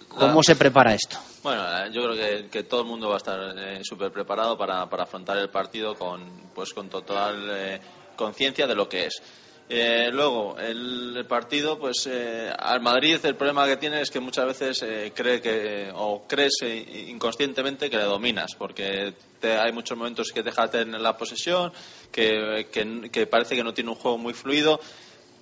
cómo 0.07 0.44
se 0.44 0.56
prepara 0.56 0.94
esto? 0.94 1.18
Bueno, 1.41 1.64
eh, 1.64 1.90
yo 1.91 2.03
creo 2.03 2.15
que, 2.15 2.49
que 2.49 2.64
todo 2.64 2.81
el 2.81 2.88
mundo 2.88 3.07
va 3.07 3.15
a 3.15 3.18
estar 3.18 3.40
eh, 3.57 3.80
súper 3.84 4.11
preparado 4.11 4.57
para, 4.57 4.90
para 4.90 5.03
afrontar 5.03 5.38
el 5.38 5.49
partido 5.49 5.95
con, 5.95 6.49
pues, 6.53 6.73
con 6.73 6.90
total 6.90 7.48
eh, 7.49 7.80
conciencia 8.15 8.68
de 8.68 8.76
lo 8.76 8.90
que 8.90 9.06
es. 9.06 9.22
Eh, 9.72 10.10
luego, 10.12 10.58
el, 10.58 11.24
partido, 11.30 11.78
pues 11.78 12.08
eh, 12.12 12.52
al 12.58 12.82
Madrid 12.82 13.20
el 13.24 13.36
problema 13.36 13.68
que 13.68 13.78
tiene 13.78 14.02
es 14.02 14.10
que 14.10 14.20
muchas 14.20 14.48
veces 14.48 14.82
eh, 14.82 15.14
cree 15.16 15.40
que, 15.41 15.91
o 15.94 16.24
crees 16.28 16.54
eh, 16.64 17.06
inconscientemente 17.10 17.88
que 17.88 17.98
le 17.98 18.04
dominas, 18.04 18.56
porque 18.58 19.14
te- 19.40 19.58
hay 19.60 19.72
muchos 19.72 19.96
momentos 19.96 20.30
que 20.34 20.41
deja 20.41 20.64
de 20.66 20.86
tener 20.86 21.00
la 21.00 21.16
posesión, 21.16 21.72
que- 22.12 22.68
que 23.12 23.28
parece 23.28 23.56
que 23.56 23.64
no 23.64 23.72
tiene 23.74 23.91
un 23.91 23.96
juego 23.96 24.18
muy 24.18 24.34
fluido, 24.34 24.80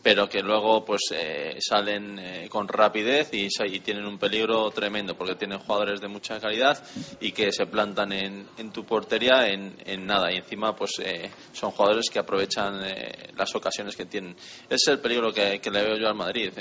pero 0.07 0.29
que 0.29 0.39
luego 0.39 0.85
pues 0.85 1.01
eh, 1.11 1.57
salen 1.59 2.17
eh, 2.17 2.47
con 2.47 2.65
rapidez 2.65 3.29
y, 3.33 3.49
tienen 3.81 4.05
un 4.05 4.17
peligro 4.17 4.71
tremendo 4.71 5.17
porque 5.17 5.35
tienen 5.35 5.59
jugadores 5.59 5.99
de 5.99 6.07
mucha 6.07 6.39
calidad 6.39 6.81
y 7.19 7.33
que 7.33 7.51
se 7.51 7.65
plantan 7.65 8.13
en, 8.13 8.47
en 8.57 8.71
tu 8.71 8.85
portería 8.85 9.49
en, 9.49 9.75
en 9.85 10.05
nada. 10.05 10.31
Y 10.31 10.37
encima 10.37 10.73
pues 10.73 10.91
eh, 11.03 11.29
son 11.51 11.71
jugadores 11.71 12.09
que 12.09 12.19
aprovechan 12.19 12.85
eh, 12.85 13.33
las 13.35 13.53
ocasiones 13.53 13.97
que 13.97 14.05
tienen. 14.05 14.31
Ese 14.69 14.75
es 14.75 14.87
el 14.87 14.99
peligro 14.99 15.33
que, 15.33 15.59
le 15.61 15.83
veo 15.83 15.97
yo 15.97 16.07
al 16.07 16.15
Madrid 16.15 16.53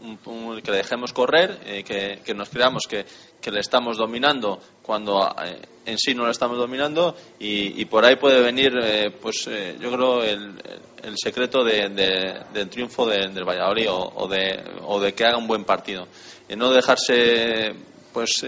un- 0.00 0.18
un- 0.26 0.60
que 0.60 0.70
le 0.70 0.78
dejemos 0.78 1.12
correr 1.12 1.60
eh, 1.64 1.82
que, 1.84 2.20
que 2.24 2.34
nos 2.34 2.48
creamos 2.48 2.82
que, 2.88 3.04
que 3.40 3.50
le 3.50 3.60
estamos 3.60 3.96
dominando 3.96 4.60
cuando 4.82 5.20
eh, 5.44 5.60
en 5.86 5.98
sí 5.98 6.14
no 6.14 6.24
lo 6.24 6.30
estamos 6.30 6.58
dominando 6.58 7.16
y, 7.38 7.80
y 7.80 7.84
por 7.86 8.04
ahí 8.04 8.16
puede 8.16 8.40
venir 8.42 8.72
eh, 8.82 9.10
pues 9.20 9.46
eh, 9.48 9.76
yo 9.80 9.90
creo 9.92 10.22
el, 10.22 10.54
el 11.02 11.14
secreto 11.16 11.62
de- 11.64 11.88
de- 11.90 12.40
del 12.52 12.68
triunfo 12.68 13.06
de- 13.06 13.28
del 13.28 13.44
Valladolid 13.44 13.86
o, 13.90 14.26
de, 14.28 14.62
o 14.82 15.00
de 15.00 15.14
que 15.14 15.24
haga 15.24 15.38
un 15.38 15.46
buen 15.46 15.64
partido. 15.64 16.06
Eh, 16.48 16.56
no 16.56 16.70
dejarse 16.70 17.74
pues 18.12 18.44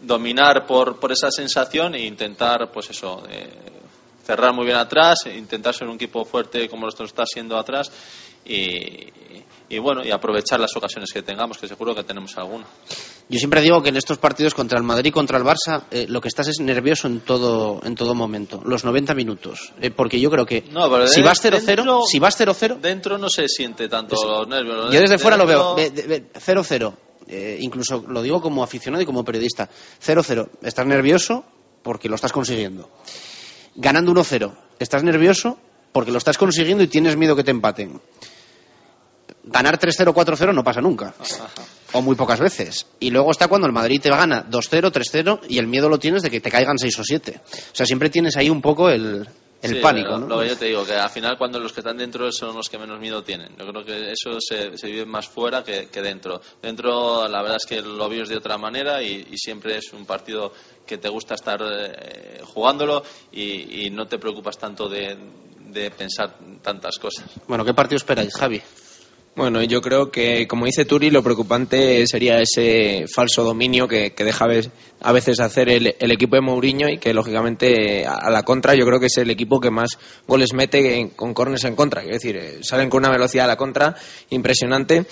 dominar 0.00 0.66
por, 0.66 1.00
por 1.00 1.10
esa 1.12 1.30
sensación 1.30 1.94
e 1.94 2.04
intentar 2.06 2.70
pues 2.70 2.90
eso 2.90 3.22
cerrar 4.24 4.52
muy 4.54 4.64
bien 4.66 4.76
atrás 4.76 5.20
intentar 5.34 5.74
ser 5.74 5.88
un 5.88 5.94
equipo 5.96 6.24
fuerte 6.24 6.68
como 6.68 6.86
lo 6.86 7.04
está 7.04 7.24
siendo 7.26 7.58
atrás 7.58 7.90
y, 8.44 9.08
y 9.68 9.78
bueno 9.78 10.04
y 10.04 10.10
aprovechar 10.10 10.58
las 10.60 10.74
ocasiones 10.76 11.10
que 11.12 11.22
tengamos 11.22 11.58
que 11.58 11.68
seguro 11.68 11.94
que 11.94 12.04
tenemos 12.04 12.36
alguna. 12.38 12.64
Yo 13.28 13.38
siempre 13.38 13.60
digo 13.60 13.82
que 13.82 13.90
en 13.90 13.96
estos 13.96 14.18
partidos 14.18 14.54
contra 14.54 14.78
el 14.78 14.84
Madrid 14.84 15.08
y 15.08 15.12
contra 15.12 15.36
el 15.38 15.44
Barça, 15.44 15.82
eh, 15.90 16.06
lo 16.08 16.20
que 16.20 16.28
estás 16.28 16.48
es 16.48 16.60
nervioso 16.60 17.06
en 17.08 17.20
todo, 17.20 17.80
en 17.84 17.94
todo 17.94 18.14
momento, 18.14 18.62
los 18.64 18.84
90 18.84 19.14
minutos. 19.14 19.72
Eh, 19.80 19.90
porque 19.90 20.18
yo 20.20 20.30
creo 20.30 20.46
que 20.46 20.64
No, 20.72 21.06
si 21.06 21.20
de- 21.20 21.26
vas 21.26 21.40
0-0, 21.42 21.66
dentro- 21.84 22.02
si 22.06 22.18
vas 22.18 22.36
0-0, 22.38 22.78
dentro 22.80 23.18
no 23.18 23.28
se 23.28 23.46
siente 23.48 23.88
tanto 23.88 24.16
los 24.16 24.48
nervios 24.48 24.92
yo 24.92 25.00
desde 25.00 25.18
fuera 25.18 25.36
lo 25.36 25.46
veo, 25.46 25.74
Dentro- 25.74 26.02
ve- 26.08 26.20
ve- 26.20 26.40
0-0, 26.40 26.94
eh, 27.26 27.58
incluso 27.60 28.04
lo 28.08 28.22
digo 28.22 28.40
como 28.40 28.62
aficionado 28.62 29.02
y 29.02 29.06
como 29.06 29.24
periodista, 29.24 29.68
0-0, 30.00 30.48
estás 30.62 30.86
nervioso 30.86 31.44
porque 31.82 32.08
lo 32.08 32.14
estás 32.14 32.32
consiguiendo. 32.32 32.90
Ganando 33.74 34.10
1-0, 34.12 34.52
estás 34.78 35.02
nervioso 35.04 35.58
porque 35.92 36.10
lo 36.10 36.18
estás 36.18 36.38
consiguiendo 36.38 36.82
y 36.84 36.88
tienes 36.88 37.16
miedo 37.16 37.36
que 37.36 37.44
te 37.44 37.50
empaten. 37.50 38.00
Ganar 39.50 39.78
3-0, 39.78 40.12
4-0 40.12 40.54
no 40.54 40.64
pasa 40.64 40.80
nunca. 40.80 41.14
O 41.94 42.02
muy 42.02 42.16
pocas 42.16 42.38
veces. 42.38 42.84
Y 43.00 43.08
luego 43.08 43.30
está 43.30 43.48
cuando 43.48 43.66
el 43.66 43.72
Madrid 43.72 43.98
te 43.98 44.10
gana 44.10 44.44
2-0, 44.46 44.92
3-0 44.92 45.40
y 45.48 45.56
el 45.56 45.66
miedo 45.66 45.88
lo 45.88 45.98
tienes 45.98 46.20
de 46.22 46.30
que 46.30 46.38
te 46.38 46.50
caigan 46.50 46.76
6 46.78 46.98
o 46.98 47.02
7. 47.02 47.40
O 47.46 47.74
sea, 47.74 47.86
siempre 47.86 48.10
tienes 48.10 48.36
ahí 48.36 48.50
un 48.50 48.60
poco 48.60 48.90
el, 48.90 49.26
el 49.62 49.70
Sí, 49.70 49.80
pánico, 49.80 50.10
lo, 50.10 50.18
¿no? 50.18 50.26
lo 50.26 50.40
que 50.42 50.48
yo 50.48 50.56
te 50.58 50.66
digo, 50.66 50.84
que 50.84 50.92
al 50.92 51.08
final 51.08 51.38
cuando 51.38 51.58
los 51.58 51.72
que 51.72 51.80
están 51.80 51.96
dentro 51.96 52.30
son 52.30 52.54
los 52.54 52.68
que 52.68 52.76
menos 52.76 53.00
miedo 53.00 53.24
tienen. 53.24 53.56
Yo 53.58 53.66
creo 53.68 53.86
que 53.86 54.12
eso 54.12 54.38
se, 54.38 54.76
se 54.76 54.86
vive 54.88 55.06
más 55.06 55.28
fuera 55.28 55.64
que, 55.64 55.86
que 55.88 56.02
dentro. 56.02 56.42
Dentro 56.60 57.26
la 57.26 57.40
verdad 57.40 57.56
es 57.56 57.64
que 57.66 57.80
lo 57.80 58.06
vives 58.10 58.28
de 58.28 58.36
otra 58.36 58.58
manera 58.58 59.02
y, 59.02 59.26
y 59.30 59.38
siempre 59.38 59.78
es 59.78 59.90
un 59.94 60.04
partido 60.04 60.52
que 60.86 60.98
te 60.98 61.08
gusta 61.08 61.36
estar 61.36 61.58
eh, 61.62 62.42
jugándolo 62.44 63.02
y, 63.32 63.86
y 63.86 63.90
no 63.90 64.06
te 64.06 64.18
preocupas 64.18 64.58
tanto 64.58 64.90
de, 64.90 65.16
de 65.70 65.90
pensar 65.90 66.36
tantas 66.60 66.98
cosas. 66.98 67.24
Bueno, 67.46 67.64
¿qué 67.64 67.72
partido 67.72 67.96
esperáis, 67.96 68.34
Javi? 68.36 68.60
Bueno, 69.38 69.62
yo 69.62 69.80
creo 69.80 70.10
que, 70.10 70.48
como 70.48 70.66
dice 70.66 70.84
Turi, 70.84 71.12
lo 71.12 71.22
preocupante 71.22 72.04
sería 72.08 72.40
ese 72.40 73.04
falso 73.06 73.44
dominio 73.44 73.86
que, 73.86 74.12
que 74.12 74.24
deja 74.24 74.46
a 75.00 75.12
veces 75.12 75.38
hacer 75.38 75.68
el, 75.68 75.94
el 75.96 76.10
equipo 76.10 76.34
de 76.34 76.42
Mourinho 76.42 76.88
y 76.88 76.98
que, 76.98 77.14
lógicamente, 77.14 78.04
a, 78.04 78.30
la 78.30 78.42
contra 78.42 78.74
yo 78.74 78.84
creo 78.84 78.98
que 78.98 79.06
es 79.06 79.16
el 79.16 79.30
equipo 79.30 79.60
que 79.60 79.70
más 79.70 79.90
goles 80.26 80.54
mete 80.54 81.12
con 81.14 81.34
corners 81.34 81.62
en 81.66 81.76
contra. 81.76 82.02
Es 82.02 82.08
decir, 82.08 82.36
eh, 82.36 82.58
salen 82.62 82.90
con 82.90 83.04
una 83.04 83.12
velocidad 83.12 83.44
a 83.44 83.48
la 83.48 83.56
contra 83.56 83.94
impresionante. 84.30 85.06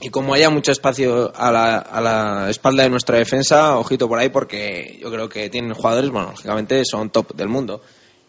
Y 0.00 0.08
como 0.08 0.34
haya 0.34 0.50
mucho 0.50 0.72
espacio 0.72 1.32
a 1.36 1.52
la, 1.52 1.78
a 1.78 2.00
la 2.00 2.50
espalda 2.50 2.82
de 2.82 2.90
nuestra 2.90 3.18
defensa, 3.18 3.78
ojito 3.78 4.08
por 4.08 4.18
ahí 4.18 4.30
porque 4.30 4.98
yo 5.00 5.12
creo 5.12 5.28
que 5.28 5.48
tienen 5.48 5.74
jugadores, 5.74 6.10
bueno, 6.10 6.30
lógicamente 6.30 6.84
son 6.84 7.10
top 7.10 7.36
del 7.36 7.48
mundo. 7.48 7.82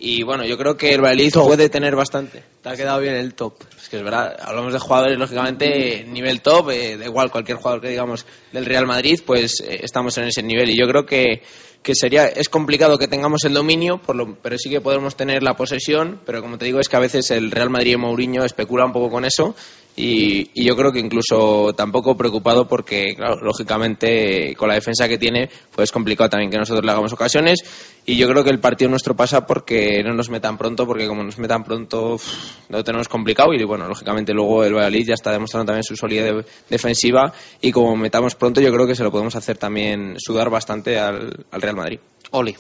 Y 0.04 0.24
bueno, 0.24 0.44
yo 0.46 0.58
creo 0.58 0.76
que 0.76 0.96
el 0.96 1.00
Valladolid 1.00 1.32
puede 1.34 1.70
tener 1.70 1.96
bastante. 1.96 2.44
Te 2.64 2.70
ha 2.70 2.76
quedado 2.76 3.00
bien 3.00 3.14
el 3.14 3.36
top. 3.36 3.54
Es 3.80 3.88
que 3.88 3.98
es 3.98 4.04
verdad, 4.04 4.36
hablamos 4.42 4.74
de 4.74 4.80
jugadores, 4.80 5.16
lógicamente, 5.20 6.04
nivel 6.08 6.42
top, 6.42 6.72
eh, 6.72 6.98
da 6.98 7.06
igual 7.06 7.30
cualquier 7.30 7.60
jugador 7.60 7.82
que 7.82 7.90
digamos 7.90 8.26
del 8.52 8.66
Real 8.66 8.88
Madrid, 8.88 9.20
pues 9.24 9.62
eh, 9.62 9.82
estamos 9.84 10.18
en 10.18 10.24
ese 10.24 10.42
nivel. 10.42 10.72
Y 10.72 10.76
yo 10.76 10.88
creo 10.88 11.06
que, 11.06 11.44
que 11.84 11.94
sería, 11.94 12.26
es 12.26 12.50
complicado 12.50 12.98
que 12.98 13.08
tengamos 13.08 13.44
el 13.44 13.54
dominio, 13.54 14.02
por 14.02 14.16
lo, 14.16 14.34
pero 14.42 14.58
sí 14.58 14.72
que 14.72 14.82
podemos 14.82 15.16
tener 15.16 15.44
la 15.44 15.56
posesión, 15.56 16.20
pero 16.26 16.42
como 16.42 16.58
te 16.58 16.66
digo, 16.66 16.80
es 16.80 16.90
que 16.90 16.96
a 16.96 17.00
veces 17.00 17.30
el 17.30 17.52
Real 17.52 17.70
Madrid 17.70 17.94
y 17.94 17.98
Mourinho 17.98 18.44
especula 18.44 18.86
un 18.86 18.94
poco 18.94 19.12
con 19.12 19.24
eso. 19.24 19.54
Y, 19.96 20.50
y 20.54 20.66
yo 20.66 20.76
creo 20.78 20.92
que 20.92 21.00
incluso 21.00 21.74
tampoco 21.74 22.16
preocupado 22.16 22.68
porque, 22.68 23.14
claro, 23.16 23.36
lógicamente 23.42 24.56
con 24.56 24.70
la 24.70 24.76
defensa 24.76 25.08
que 25.08 25.18
tiene, 25.18 25.50
pues 25.76 25.90
es 25.90 25.92
complicado 25.92 26.30
también 26.30 26.50
que 26.50 26.58
nosotros 26.58 26.86
le 26.86 26.92
hagamos 26.92 27.12
ocasiones. 27.14 27.60
Y 28.06 28.16
yo 28.18 28.28
creo 28.28 28.44
que 28.44 28.50
el 28.50 28.60
partido 28.60 28.90
nuestro 28.90 29.16
pasa 29.16 29.46
porque 29.46 30.02
no 30.04 30.14
nos 30.14 30.30
metan 30.30 30.58
pronto, 30.58 30.88
porque 30.88 31.08
como 31.08 31.24
nos 31.24 31.38
metan 31.38 31.64
pronto 31.64 32.14
uf, 32.16 32.26
lo 32.70 32.84
tenemos 32.84 33.08
complicado. 33.10 33.54
Y 33.54 33.64
bueno, 33.64 33.88
lógicamente 33.88 34.34
luego 34.34 34.64
el 34.64 34.74
Valladolid 34.74 35.08
ya 35.10 35.14
está 35.14 35.32
demostrando 35.32 35.66
también 35.68 35.84
su 35.84 35.96
solidez 35.96 36.34
de- 36.36 36.46
defensiva. 36.70 37.34
Y 37.62 37.72
como 37.72 37.96
metamos 37.98 38.36
pronto, 38.36 38.62
yo 38.62 38.72
creo 38.74 38.88
que 38.88 38.96
se 38.96 39.04
lo 39.04 39.12
podemos 39.12 39.36
hacer 39.36 39.58
también 39.58 40.16
sudar 40.18 40.50
bastante 40.50 40.98
al, 41.00 41.46
al 41.52 41.62
Real 41.62 41.76
Madrid. 41.76 42.00
Oli. 42.32 42.56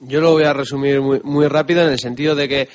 Yo 0.00 0.20
lo 0.20 0.30
voy 0.30 0.44
a 0.44 0.52
resumir 0.52 1.00
muy, 1.00 1.20
muy 1.24 1.48
rápido 1.48 1.82
en 1.82 1.88
el 1.90 1.98
sentido 1.98 2.36
de 2.36 2.48
que 2.48 2.68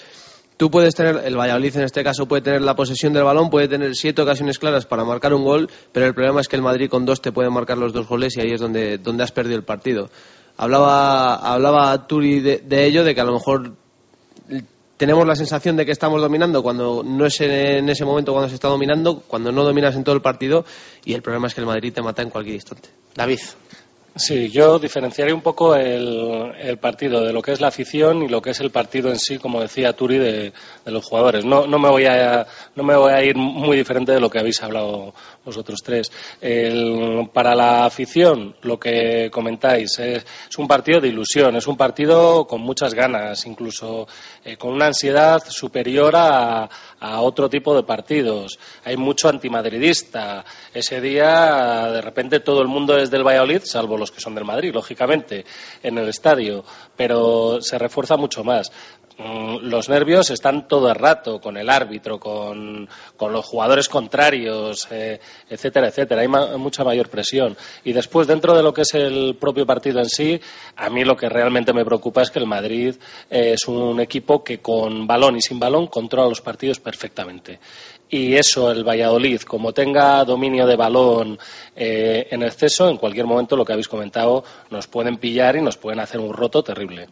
tú 0.64 0.72
puedes 0.72 0.96
tener, 0.96 1.24
el 1.26 1.36
Valladolid 1.36 1.76
en 1.76 1.84
este 1.84 2.06
caso 2.06 2.26
puede 2.26 2.42
tener 2.42 2.62
la 2.62 2.74
posesión 2.74 3.12
del 3.12 3.26
balón, 3.26 3.50
puede 3.50 3.68
tener 3.68 3.94
siete 3.96 4.22
ocasiones 4.22 4.60
claras 4.60 4.86
para 4.86 5.04
marcar 5.04 5.34
un 5.34 5.44
gol, 5.44 5.70
pero 5.92 6.06
el 6.06 6.14
problema 6.14 6.40
es 6.40 6.48
que 6.48 6.56
el 6.56 6.62
Madrid 6.62 6.90
con 6.90 7.04
dos 7.06 7.22
te 7.22 7.34
puede 7.34 7.50
marcar 7.50 7.78
los 7.78 7.92
dos 7.92 8.08
goles 8.08 8.38
y 8.38 8.40
ahí 8.40 8.52
es 8.54 8.62
donde, 8.62 8.98
donde 8.98 9.24
has 9.24 9.34
perdido 9.34 9.58
el 9.58 9.66
partido. 9.66 10.10
Hablaba, 10.56 11.36
hablaba 11.36 12.08
Turi 12.08 12.40
de, 12.40 12.60
de 12.60 12.86
ello, 12.86 13.04
de 13.04 13.14
que 13.14 13.20
a 13.20 13.26
lo 13.26 13.34
mejor 13.34 13.74
tenemos 14.96 15.28
la 15.28 15.36
sensación 15.36 15.76
de 15.76 15.86
que 15.86 15.92
estamos 15.92 16.22
dominando 16.22 16.64
cuando 16.64 17.04
no 17.04 17.26
es 17.26 17.42
en 17.42 17.90
ese 17.90 18.06
momento 18.06 18.32
cuando 18.32 18.48
se 18.48 18.56
está 18.56 18.70
dominando, 18.70 19.20
cuando 19.20 19.52
no 19.52 19.66
dominas 19.66 19.98
en 19.98 20.06
todo 20.06 20.16
el 20.16 20.22
partido 20.22 20.64
y 21.04 21.12
el 21.12 21.22
problema 21.22 21.48
es 21.48 21.56
que 21.56 21.60
el 21.60 21.68
Madrid 21.68 21.92
te 21.92 22.02
mata 22.02 22.22
en 22.22 22.30
cualquier 22.30 22.56
instante. 22.56 22.88
David. 23.14 23.40
Sí, 24.16 24.52
yo 24.52 24.78
diferenciaré 24.78 25.34
un 25.34 25.42
poco 25.42 25.76
el, 25.76 26.54
el 26.60 26.78
partido 26.78 27.22
de 27.26 27.34
lo 27.34 27.42
que 27.42 27.52
es 27.52 27.60
la 27.60 27.70
afición 27.70 28.22
y 28.22 28.28
lo 28.28 28.44
que 28.44 28.52
es 28.52 28.60
el 28.60 28.70
partido 28.70 29.10
en 29.10 29.18
sí, 29.18 29.40
como 29.40 29.60
decía 29.60 29.94
Turi, 29.94 30.20
de, 30.20 30.54
de 30.86 30.92
los 30.92 31.04
jugadores. 31.04 31.44
No, 31.46 31.66
no, 31.66 31.80
me 31.80 31.90
voy 31.90 32.06
a, 32.06 32.46
no 32.76 32.84
me 32.84 32.96
voy 32.96 33.12
a 33.12 33.24
ir 33.24 33.36
muy 33.36 33.76
diferente 33.76 34.12
de 34.12 34.20
lo 34.20 34.30
que 34.30 34.38
habéis 34.38 34.62
hablado 34.62 35.16
vosotros 35.44 35.80
tres. 35.84 36.12
El- 36.40 37.28
para 37.34 37.56
la 37.56 37.86
afición, 37.86 38.56
lo 38.62 38.80
que 38.80 39.32
comentáis, 39.32 39.98
es, 39.98 40.24
es 40.48 40.58
un 40.60 40.68
partido 40.68 41.02
de 41.02 41.08
ilusión, 41.08 41.56
es 41.56 41.66
un 41.66 41.76
partido 41.76 42.46
con 42.46 42.62
muchas 42.62 42.94
ganas, 42.94 43.44
incluso 43.48 44.08
eh, 44.46 44.58
con 44.58 44.74
una 44.74 44.86
ansiedad 44.88 45.42
superior 45.50 46.14
a, 46.16 46.70
a 47.04 47.20
otro 47.20 47.50
tipo 47.50 47.76
de 47.76 47.84
partidos. 47.84 48.58
Hay 48.86 48.96
mucho 48.96 49.28
antimadridista. 49.28 50.46
Ese 50.74 51.02
día, 51.02 51.90
de 51.92 52.02
repente, 52.02 52.40
todo 52.40 52.62
el 52.62 52.70
mundo 52.70 52.98
es 52.98 53.12
del 53.12 53.28
Valladolid, 53.28 53.62
salvo 53.66 53.98
los 53.98 54.10
que 54.10 54.22
son 54.22 54.34
del 54.34 54.46
Madrid, 54.46 54.74
lógicamente, 54.74 55.44
en 55.84 55.98
el 55.98 56.08
estadio, 56.08 56.64
pero 56.96 57.62
se 57.62 57.78
refuerza 57.78 58.16
mucho 58.16 58.46
más. 58.46 58.72
Mm, 59.18 59.58
Los 59.70 59.90
nervios 59.90 60.32
están 60.32 60.68
todo 60.68 60.90
el 60.90 60.96
rato 60.96 61.40
con 61.40 61.56
el 61.58 61.70
árbitro, 61.70 62.20
con, 62.20 62.90
con 63.16 63.32
los 63.32 63.46
jugadores 63.46 63.88
contrarios, 63.88 64.88
eh, 64.90 65.20
etcétera, 65.50 65.88
etcétera. 65.90 66.22
Hay 66.22 66.28
ma- 66.28 66.58
mucha 66.58 66.84
mayor 66.84 67.10
presión. 67.10 67.56
Y 67.84 67.94
después, 67.94 68.26
dentro 68.28 68.56
de 68.56 68.64
lo 68.64 68.74
que 68.74 68.82
es 68.82 68.94
el 68.96 69.36
propio 69.40 69.66
partido 69.68 70.00
en 70.00 70.10
sí, 70.10 70.40
a 70.78 70.90
mí 70.90 71.04
lo 71.04 71.16
que 71.16 71.30
realmente 71.30 71.74
me 71.74 71.86
preocupa 71.86 72.24
es 72.24 72.32
que 72.32 72.40
el 72.40 72.48
Madrid 72.48 72.96
eh, 73.30 73.54
es 73.54 73.68
un 73.68 74.00
equipo 74.00 74.44
que 74.44 74.60
con 74.62 75.06
balón 75.06 75.36
y 75.38 75.42
sin 75.42 75.60
balón 75.60 75.88
controla 75.88 76.30
los 76.30 76.42
partidos 76.42 76.80
perfectamente. 76.80 77.60
Y 78.14 78.36
eso, 78.36 78.70
el 78.70 78.84
Valladolid, 78.84 79.42
como 79.42 79.74
tenga 79.74 80.24
dominio 80.24 80.68
de 80.68 80.76
balón 80.76 81.40
eh, 81.76 82.28
en 82.30 82.44
exceso, 82.44 82.88
en 82.88 82.98
cualquier 82.98 83.26
momento, 83.26 83.56
lo 83.56 83.66
que 83.66 83.74
habéis 83.74 83.88
comentado, 83.88 84.44
nos 84.70 84.86
pueden 84.86 85.18
pillar 85.18 85.56
y 85.56 85.64
nos 85.64 85.78
pueden 85.78 86.00
hacer 86.00 86.20
un 86.20 86.32
roto 86.32 86.64
terrible. 86.64 87.08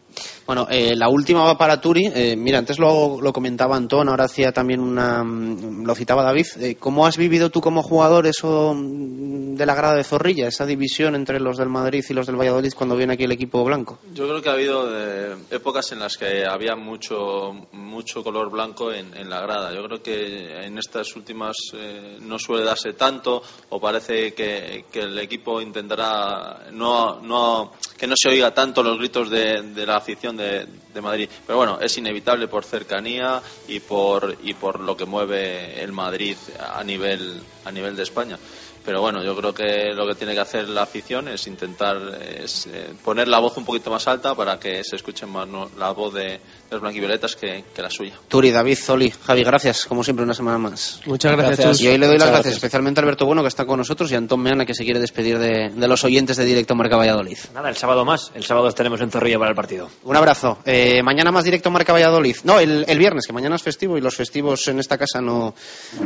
Bueno, 0.46 0.68
eh, 0.70 0.94
la 0.94 1.08
última 1.08 1.42
va 1.44 1.58
para 1.58 1.80
Turi. 1.80 2.10
Eh, 2.14 2.36
mira, 2.36 2.58
antes 2.58 2.78
lo, 2.78 3.20
lo, 3.20 3.32
comentaba 3.32 3.76
Antón, 3.76 4.08
ahora 4.08 4.26
hacía 4.26 4.52
también 4.52 4.78
una. 4.78 5.24
Mm, 5.24 5.84
lo 5.84 5.94
citaba 5.96 6.22
David. 6.22 6.46
Eh, 6.60 6.76
¿Cómo 6.76 7.04
has 7.04 7.16
vivido 7.16 7.50
tú 7.50 7.60
como 7.60 7.82
jugador 7.82 8.26
eso 8.26 8.72
mm, 8.72 9.54
de 9.56 9.66
la 9.66 9.74
grada 9.74 9.96
de 9.96 10.04
Zorrilla, 10.04 10.46
esa 10.46 10.66
división 10.66 11.14
entre 11.14 11.40
los 11.40 11.56
del 11.56 11.68
Madrid 11.68 12.04
y 12.08 12.14
los 12.14 12.26
del 12.26 12.36
Valladolid 12.36 12.72
cuando 12.76 12.96
viene 12.96 13.14
aquí 13.14 13.24
el 13.24 13.32
equipo 13.32 13.64
blanco? 13.64 13.98
Yo 14.12 14.28
creo 14.28 14.40
que 14.40 14.48
ha 14.48 14.52
habido 14.52 14.88
eh, 14.88 15.36
épocas 15.50 15.90
en 15.92 15.98
las 15.98 16.16
que 16.16 16.44
había 16.46 16.76
mucho, 16.76 17.52
mucho 17.72 18.22
color 18.22 18.50
blanco 18.50 18.92
en, 18.92 19.16
en 19.16 19.28
la 19.28 19.40
grada. 19.40 19.74
Yo 19.74 19.84
creo 19.84 20.02
que 20.02 20.64
en 20.64 20.78
estas 20.92 21.16
últimas 21.16 21.56
eh, 21.72 22.18
no 22.20 22.38
suele 22.38 22.64
darse 22.64 22.92
tanto 22.92 23.42
o 23.70 23.80
parece 23.80 24.34
que, 24.34 24.84
que 24.92 25.00
el 25.00 25.18
equipo 25.18 25.58
intentará 25.58 26.68
no, 26.70 27.18
no, 27.20 27.72
que 27.96 28.06
no 28.06 28.14
se 28.14 28.28
oiga 28.28 28.52
tanto 28.52 28.82
los 28.82 28.98
gritos 28.98 29.30
de, 29.30 29.62
de 29.72 29.86
la 29.86 29.96
afición 29.96 30.36
de, 30.36 30.66
de, 30.92 31.00
Madrid. 31.00 31.30
Pero 31.46 31.56
bueno, 31.56 31.78
es 31.80 31.96
inevitable 31.96 32.46
por 32.46 32.64
cercanía 32.64 33.40
y 33.68 33.80
por, 33.80 34.36
y 34.42 34.52
por 34.52 34.80
lo 34.80 34.94
que 34.94 35.06
mueve 35.06 35.82
el 35.82 35.92
Madrid 35.92 36.36
a 36.60 36.84
nivel, 36.84 37.40
a 37.64 37.72
nivel 37.72 37.96
de 37.96 38.02
España. 38.02 38.38
Pero 38.84 39.00
bueno, 39.00 39.22
yo 39.22 39.36
creo 39.36 39.54
que 39.54 39.92
lo 39.94 40.06
que 40.06 40.14
tiene 40.14 40.34
que 40.34 40.40
hacer 40.40 40.68
la 40.68 40.82
afición 40.82 41.28
es 41.28 41.46
intentar 41.46 41.96
es, 42.20 42.66
eh, 42.66 42.94
poner 43.04 43.28
la 43.28 43.38
voz 43.38 43.56
un 43.56 43.64
poquito 43.64 43.90
más 43.90 44.06
alta 44.08 44.34
para 44.34 44.58
que 44.58 44.82
se 44.84 44.96
escuche 44.96 45.26
más 45.26 45.46
¿no? 45.46 45.70
la 45.78 45.92
voz 45.92 46.14
de, 46.14 46.22
de 46.22 46.40
los 46.70 46.80
blanquivioletas 46.80 47.36
que, 47.36 47.64
que, 47.74 47.82
la 47.82 47.90
suya. 47.90 48.14
Turi, 48.28 48.50
David, 48.50 48.78
Zoli, 48.78 49.10
Javi, 49.10 49.44
gracias, 49.44 49.86
como 49.86 50.02
siempre, 50.02 50.24
una 50.24 50.34
semana 50.34 50.58
más. 50.58 51.00
Muchas 51.06 51.32
gracias. 51.32 51.58
gracias. 51.58 51.80
Y 51.80 51.88
hoy 51.88 51.98
le 51.98 52.06
doy 52.06 52.18
las 52.18 52.28
gracias, 52.28 52.44
gracias, 52.44 52.54
especialmente 52.54 53.00
a 53.00 53.02
Alberto 53.02 53.26
Bueno, 53.26 53.42
que 53.42 53.48
está 53.48 53.64
con 53.64 53.78
nosotros, 53.78 54.10
y 54.10 54.14
a 54.14 54.18
Antón 54.18 54.40
Meana, 54.40 54.64
que 54.64 54.74
se 54.74 54.84
quiere 54.84 55.00
despedir 55.00 55.38
de, 55.38 55.70
de, 55.74 55.88
los 55.88 56.02
oyentes 56.04 56.36
de 56.36 56.44
Directo 56.44 56.74
Marca 56.74 56.96
Valladolid. 56.96 57.38
Nada, 57.54 57.68
el 57.68 57.76
sábado 57.76 58.04
más. 58.04 58.32
El 58.34 58.44
sábado 58.44 58.68
estaremos 58.68 59.00
en 59.00 59.10
Zorrilla 59.10 59.38
para 59.38 59.50
el 59.50 59.56
partido. 59.56 59.88
Un 60.04 60.16
abrazo. 60.16 60.58
Eh, 60.64 61.02
mañana 61.02 61.30
más 61.30 61.44
Directo 61.44 61.70
Marca 61.70 61.92
Valladolid. 61.92 62.36
No, 62.44 62.58
el, 62.58 62.84
el, 62.88 62.98
viernes, 62.98 63.26
que 63.26 63.32
mañana 63.32 63.56
es 63.56 63.62
festivo 63.62 63.98
y 63.98 64.00
los 64.00 64.16
festivos 64.16 64.66
en 64.68 64.78
esta 64.78 64.98
casa 64.98 65.20
no, 65.20 65.54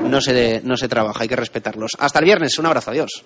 no, 0.02 0.20
se, 0.20 0.60
no 0.64 0.76
se 0.76 0.88
trabaja, 0.88 1.22
hay 1.22 1.28
que 1.28 1.36
respetarlos. 1.36 1.92
Hasta 1.98 2.18
el 2.18 2.24
viernes, 2.24 2.52
un 2.66 2.70
abrazo, 2.70 2.90
adiós. 2.90 3.24